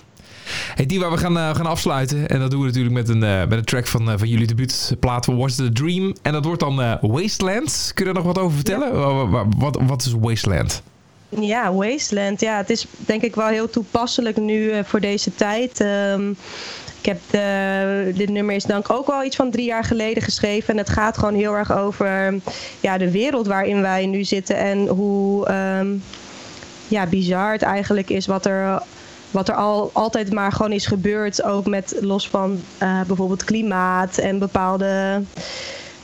Hey 0.74 0.86
Diva, 0.86 1.10
we 1.10 1.16
gaan, 1.16 1.38
eh, 1.38 1.54
gaan 1.54 1.66
afsluiten. 1.66 2.28
En 2.28 2.40
dat 2.40 2.50
doen 2.50 2.60
we 2.60 2.66
natuurlijk 2.66 2.94
met 2.94 3.08
een, 3.08 3.22
eh, 3.22 3.38
met 3.38 3.52
een 3.52 3.64
track 3.64 3.86
van, 3.86 4.10
eh, 4.10 4.18
van 4.18 4.28
jullie 4.28 4.46
debuutplaat 4.46 5.26
What's 5.26 5.56
the 5.56 5.72
Dream. 5.72 6.14
En 6.22 6.32
dat 6.32 6.44
wordt 6.44 6.60
dan 6.60 6.98
Wasteland. 7.00 7.90
Kun 7.94 8.06
je 8.06 8.12
daar 8.12 8.22
nog 8.22 8.34
wat 8.34 8.42
over 8.44 8.54
vertellen? 8.56 8.92
Wa- 9.00 9.26
wa- 9.28 9.46
Wat, 9.56 9.78
wat 9.86 10.02
is 10.04 10.14
Wasteland? 10.20 10.82
Ja, 11.40 11.72
Wasteland. 11.72 12.40
Ja, 12.40 12.56
het 12.56 12.70
is 12.70 12.86
denk 12.96 13.22
ik 13.22 13.34
wel 13.34 13.46
heel 13.46 13.70
toepasselijk 13.70 14.36
nu 14.36 14.70
voor 14.84 15.00
deze 15.00 15.34
tijd. 15.34 15.80
Ehm, 15.80 16.30
ik 17.00 17.06
heb 17.06 17.18
de, 17.30 18.12
dit 18.14 18.28
nummer 18.28 18.54
is 18.54 18.64
dan 18.64 18.88
ook 18.88 19.06
wel 19.06 19.24
iets 19.24 19.36
van 19.36 19.50
drie 19.50 19.64
jaar 19.66 19.84
geleden 19.84 20.22
geschreven. 20.22 20.68
En 20.68 20.78
het 20.78 20.88
gaat 20.88 21.18
gewoon 21.18 21.34
heel 21.34 21.54
erg 21.54 21.72
over 21.72 22.34
ja, 22.80 22.98
de 22.98 23.10
wereld 23.10 23.46
waarin 23.46 23.80
wij 23.80 24.06
nu 24.06 24.24
zitten. 24.24 24.56
En 24.56 24.86
hoe 24.86 25.46
ehm, 25.46 25.86
ja, 26.88 27.06
bizar 27.06 27.52
het 27.52 27.62
eigenlijk 27.62 28.10
is 28.10 28.26
wat 28.26 28.46
er, 28.46 28.82
wat 29.30 29.48
er 29.48 29.54
al, 29.54 29.90
altijd 29.92 30.32
maar 30.32 30.52
gewoon 30.52 30.72
is 30.72 30.86
gebeurd. 30.86 31.42
Ook 31.42 31.66
met 31.66 31.96
los 32.00 32.28
van 32.28 32.60
eh, 32.78 33.00
bijvoorbeeld 33.06 33.44
klimaat 33.44 34.18
en 34.18 34.38
bepaalde 34.38 35.22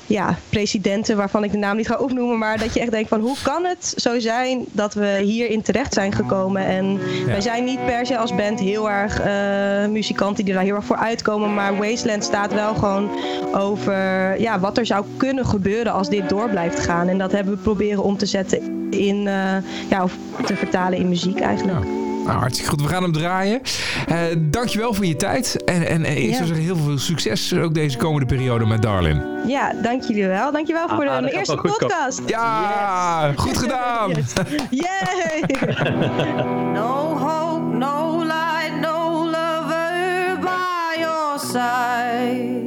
ja, 0.06 0.38
presidenten 0.48 1.16
waarvan 1.16 1.44
ik 1.44 1.50
de 1.50 1.58
naam 1.58 1.76
niet 1.76 1.86
ga 1.86 1.96
opnoemen, 1.96 2.38
maar 2.38 2.58
dat 2.58 2.74
je 2.74 2.80
echt 2.80 2.90
denkt 2.90 3.08
van 3.08 3.20
hoe 3.20 3.36
kan 3.42 3.64
het 3.64 3.94
zo 3.96 4.18
zijn 4.18 4.64
dat 4.72 4.94
we 4.94 5.20
hierin 5.22 5.62
terecht 5.62 5.94
zijn 5.94 6.12
gekomen? 6.12 6.66
En 6.66 7.00
wij 7.26 7.40
zijn 7.40 7.64
niet 7.64 7.84
per 7.86 8.06
se 8.06 8.18
als 8.18 8.34
band 8.34 8.60
heel 8.60 8.90
erg 8.90 9.20
eh, 9.20 9.90
muzikanten 9.90 10.44
die 10.44 10.54
daar 10.54 10.62
heel 10.62 10.74
erg 10.74 10.84
voor 10.84 10.96
uitkomen, 10.96 11.54
maar 11.54 11.76
Wasteland 11.76 12.24
staat 12.24 12.52
wel 12.52 12.74
gewoon 12.74 13.10
over 13.52 13.94
ja, 14.40 14.60
wat 14.60 14.78
er 14.78 14.86
zou 14.86 15.04
kunnen 15.16 15.46
gebeuren 15.46 15.92
als 15.92 16.08
dit 16.08 16.28
door 16.28 16.50
blijft 16.50 16.78
gaan. 16.78 17.08
En 17.08 17.18
dat 17.18 17.32
hebben 17.32 17.54
we 17.54 17.60
proberen 17.60 18.02
om 18.02 18.16
te 18.16 18.26
zetten 18.26 18.90
in, 18.90 19.26
eh, 19.26 19.56
ja, 19.90 20.02
of 20.02 20.16
te 20.44 20.56
vertalen 20.56 20.98
in 20.98 21.08
muziek 21.08 21.40
eigenlijk. 21.40 21.84
Ja. 21.84 22.03
Nou, 22.24 22.38
hartstikke 22.38 22.70
goed. 22.70 22.82
We 22.82 22.88
gaan 22.88 23.02
hem 23.02 23.12
draaien. 23.12 23.60
Eh 24.06 24.16
dankjewel 24.38 24.94
voor 24.94 25.06
je 25.06 25.16
tijd. 25.16 25.64
En, 25.64 25.86
en, 25.88 26.04
en 26.04 26.16
ik 26.16 26.28
Ja. 26.28 26.34
zou 26.34 26.46
zeggen, 26.46 26.64
heel 26.64 26.76
veel 26.76 26.98
succes 26.98 27.54
ook 27.54 27.74
deze 27.74 27.96
komende 27.96 28.26
periode 28.26 28.66
met 28.66 28.82
Darlin. 28.82 29.22
Ja, 29.46 29.72
dank 29.82 30.02
jullie 30.02 30.26
wel. 30.26 30.52
Dank 30.52 30.66
je 30.66 30.72
wel 30.72 30.88
voor 30.88 31.04
de, 31.04 31.10
Ah, 31.10 31.20
mijn 31.20 31.24
gaat 31.24 31.32
eerste 31.38 31.54
komen. 31.54 31.70
podcast. 31.78 32.20
Ja, 32.26 33.32
goed 33.36 33.58
gedaan. 33.58 34.10
Yes. 34.14 34.32
Yay! 34.70 35.44
No 36.72 37.16
hope, 37.18 37.76
no 37.76 38.18
light, 38.18 38.80
no 38.80 39.24
lover 39.24 40.38
by 40.40 40.98
your 41.00 41.38
side. 41.38 42.62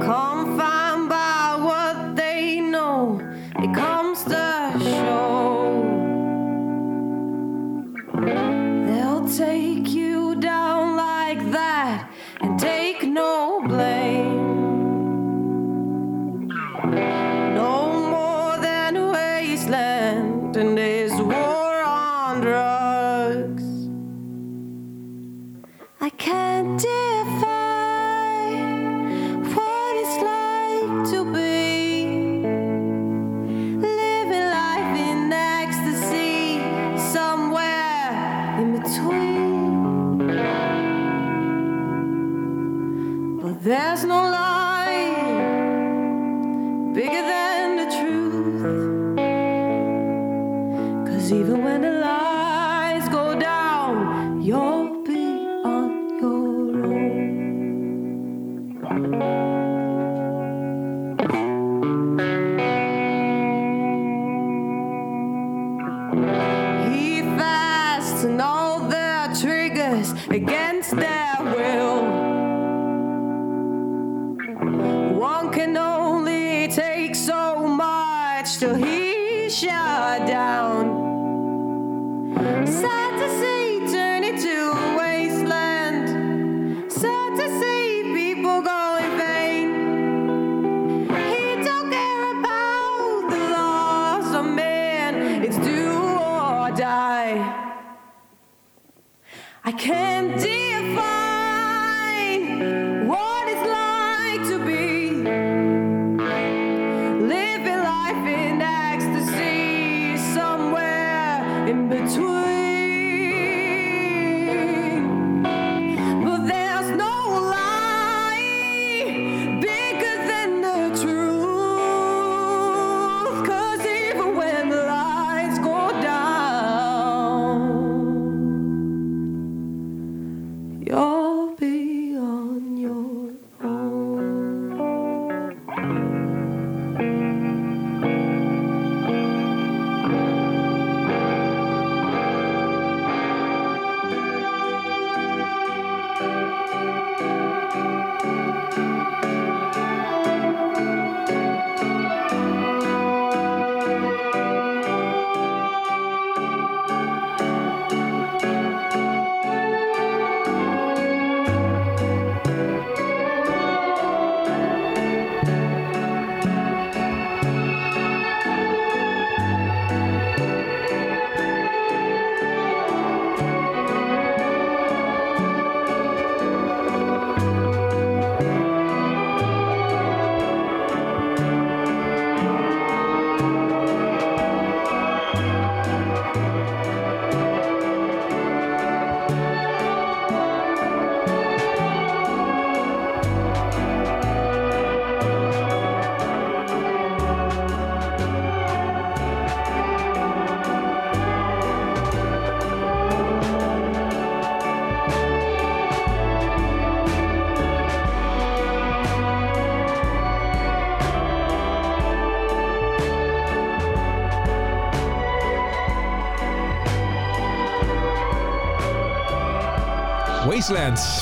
Confined 0.00 1.08
by 1.08 1.56
what 1.62 2.16
they 2.16 2.60
know, 2.70 3.20
it 3.62 3.72
comes 3.74 4.19
take 9.36 9.88
you 9.88 10.34
down 10.36 10.96
like 10.96 11.52
that 11.52 12.10
and 12.40 12.58
take 12.58 13.04
no 13.04 13.62
blame. 13.64 14.19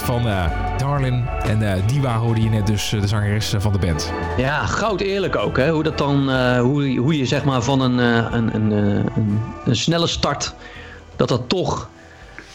Van 0.03 0.29
eh, 0.29 0.45
Darlin. 0.79 1.25
En 1.43 1.73
eh 1.73 1.83
Diva 1.87 2.17
hoorde 2.19 2.43
je 2.43 2.49
net 2.49 2.67
dus 2.67 2.93
eh, 2.93 3.01
de 3.01 3.07
zangeres 3.07 3.55
van 3.59 3.73
de 3.73 3.79
band. 3.79 4.13
Ja, 4.37 4.67
goud 4.67 5.01
eerlijk 5.01 5.37
ook. 5.37 5.57
Hè? 5.57 5.71
Hoe, 5.71 5.83
dat 5.83 5.99
dan, 5.99 6.31
hoe, 6.61 6.97
hoe 6.97 7.19
je 7.19 7.27
zeg 7.27 7.45
maar 7.45 7.63
van 7.63 7.81
een, 7.81 7.99
een, 7.99 8.55
een, 8.55 8.71
een, 8.71 9.41
een 9.65 9.77
snelle 9.77 10.07
start, 10.07 10.55
dat 11.17 11.29
dat 11.29 11.49
toch, 11.49 11.89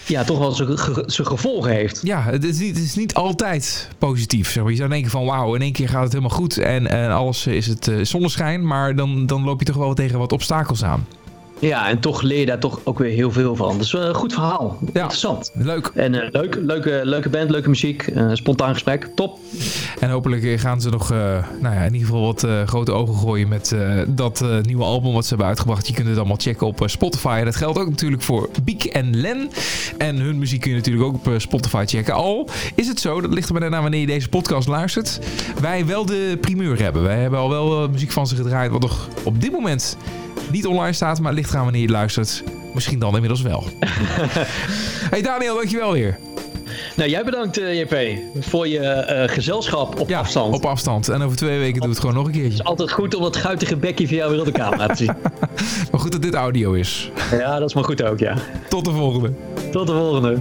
ja, 0.06 0.24
toch 0.24 0.38
wel 0.40 0.52
zijn 0.52 0.78
ge- 0.78 1.04
zijn 1.06 1.28
gevolgen 1.28 1.72
heeft. 1.72 2.00
Ja, 2.04 2.22
het 2.24 2.44
is 2.44 2.60
niet, 2.60 2.76
het 2.76 2.86
is 2.86 2.96
niet 2.96 3.14
altijd 3.14 3.90
positief. 3.98 4.52
Zeg 4.52 4.64
maar. 4.64 4.72
Je 4.72 4.78
zou 4.78 4.90
denken 4.90 5.12
van 5.12 5.26
wauw, 5.26 5.56
in 5.56 5.62
één 5.62 5.74
keer 5.74 5.90
gaat 5.90 6.04
het 6.04 6.14
helemaal 6.14 6.38
goed 6.38 6.58
en, 6.58 6.88
en 6.88 7.12
alles 7.12 7.48
is 7.48 7.68
het 7.68 7.92
zonneschijn. 8.02 8.68
Maar 8.68 8.96
dan, 8.96 9.26
dan 9.26 9.44
loop 9.44 9.60
je 9.60 9.66
toch 9.66 9.76
wel 9.76 9.94
tegen 9.94 10.20
wat 10.20 10.32
obstakels 10.32 10.84
aan. 10.84 11.06
Ja, 11.68 11.90
en 11.90 12.00
toch 12.00 12.22
leer 12.22 12.40
je 12.40 12.46
daar 12.46 12.60
toch 12.60 12.80
ook 12.84 13.00
weer 13.00 13.12
heel 13.12 13.32
veel 13.32 13.56
van. 13.56 13.78
Dus 13.78 13.94
eh, 13.94 14.02
een 14.02 14.14
goed 14.14 14.34
verhaal. 14.34 14.78
Interessant. 14.86 15.52
Leuk. 15.54 15.92
En 15.96 16.22
eh, 16.24 16.32
leuk, 16.32 16.56
leuke, 16.62 17.02
leuke 17.04 17.30
band, 17.30 17.50
leuke 17.50 17.70
muziek, 17.70 18.02
eh, 18.08 18.30
spontaan 18.34 18.74
gesprek, 18.74 19.10
top. 19.16 19.40
En 20.00 20.10
hopelijk 20.10 20.44
eh, 20.44 20.60
gaan 20.60 20.82
ze 20.82 20.90
nog 20.90 21.12
eh, 21.12 21.18
nou 21.62 21.76
ja, 21.76 21.82
in 21.82 21.94
ieder 21.94 22.08
geval 22.08 22.26
wat 22.26 22.44
eh, 22.44 22.64
grote 22.68 22.92
ogen 22.92 23.16
gooien 23.16 23.48
met 23.48 23.72
eh, 23.72 24.02
dat 24.08 24.42
eh, 24.42 24.60
nieuwe 24.62 24.84
album 24.84 25.14
wat 25.14 25.24
ze 25.24 25.30
hebben 25.30 25.48
uitgebracht. 25.48 25.88
Je 25.88 25.94
kunt 25.94 26.08
het 26.08 26.18
allemaal 26.18 26.38
checken 26.40 26.68
op 26.68 26.82
eh, 26.82 26.88
Spotify. 26.88 27.44
Dat 27.44 27.56
geldt 27.56 27.80
ook 27.80 27.90
natuurlijk 27.90 28.22
voor 28.22 28.50
Biek 28.64 28.84
en 28.84 29.20
Len. 29.22 29.50
En 29.98 30.16
hun 30.16 30.38
muziek 30.38 30.62
kun 30.62 30.72
je 30.72 30.78
natuurlijk 30.78 31.06
ook 31.06 31.14
op 31.16 31.28
eh, 31.28 31.34
Spotify 31.38 31.84
checken. 31.88 32.14
Al 32.14 32.50
is 32.76 32.88
het 32.88 33.00
zo, 33.00 33.22
dat 33.22 33.34
ligt 33.34 33.48
er 33.48 33.54
maar 33.54 33.62
net 33.62 33.74
aan 33.74 33.82
wanneer 33.82 34.00
je 34.02 34.06
deze 34.08 34.30
podcast 34.30 34.68
luistert, 34.68 35.20
wij 35.62 35.86
wel 35.86 36.06
de 36.06 36.38
primeur 36.42 36.80
hebben. 36.82 37.04
Wij 37.04 37.22
hebben 37.22 37.40
al 37.40 37.50
wel 37.50 37.84
eh, 37.84 37.90
muziek 37.90 38.12
van 38.12 38.28
ze 38.28 38.36
gedraaid 38.36 38.72
wat 38.72 38.82
nog 38.82 39.08
op 39.24 39.42
dit 39.42 39.52
moment 39.52 39.98
niet 40.52 40.66
online 40.66 40.94
staat, 40.94 41.20
maar 41.20 41.34
ligt 41.34 41.50
eraan 41.50 41.64
wanneer 41.64 41.82
je 41.82 41.90
luistert. 41.90 42.44
Misschien 42.74 43.00
dan 43.00 43.14
inmiddels 43.14 43.42
wel. 43.42 43.64
hey 45.12 45.22
Daniel, 45.22 45.56
dankjewel 45.56 45.92
weer. 45.92 46.18
Nou, 46.96 47.10
jij 47.10 47.24
bedankt 47.24 47.58
eh, 47.58 47.80
JP 47.80 48.18
voor 48.40 48.68
je 48.68 48.80
eh, 48.80 49.30
gezelschap 49.34 50.00
op 50.00 50.12
afstand. 50.12 50.54
Op 50.54 50.66
afstand. 50.66 51.10
En 51.10 51.22
over 51.22 51.38
twee 51.38 51.60
weken 51.60 51.82
doe 51.82 51.90
het 51.90 52.00
gewoon 52.00 52.16
nog 52.16 52.26
een 52.26 52.32
keertje. 52.32 52.50
Het 52.50 52.60
is 52.60 52.66
altijd 52.66 52.92
goed 52.92 53.16
om 53.16 53.22
dat 53.22 53.36
guitige 53.36 53.76
bekje 53.76 54.08
van 54.08 54.16
jou 54.16 54.32
weer 54.32 54.40
op 54.40 54.46
de 54.46 54.52
camera 54.52 54.88
te 54.88 54.96
zien. 54.96 55.14
Maar 55.92 56.02
goed 56.02 56.12
dat 56.12 56.22
dit 56.22 56.34
audio 56.34 56.74
is. 56.74 57.12
ja, 57.32 57.60
dat 57.60 57.70
is 57.70 57.76
maar 57.76 57.84
goed 57.84 58.04
ook, 58.04 58.20
ja. 58.20 58.38
Tot 58.70 58.86
de 58.86 58.92
volgende. 58.92 59.34
Tot 59.72 59.88
de 59.88 59.94
volgende. 59.94 60.38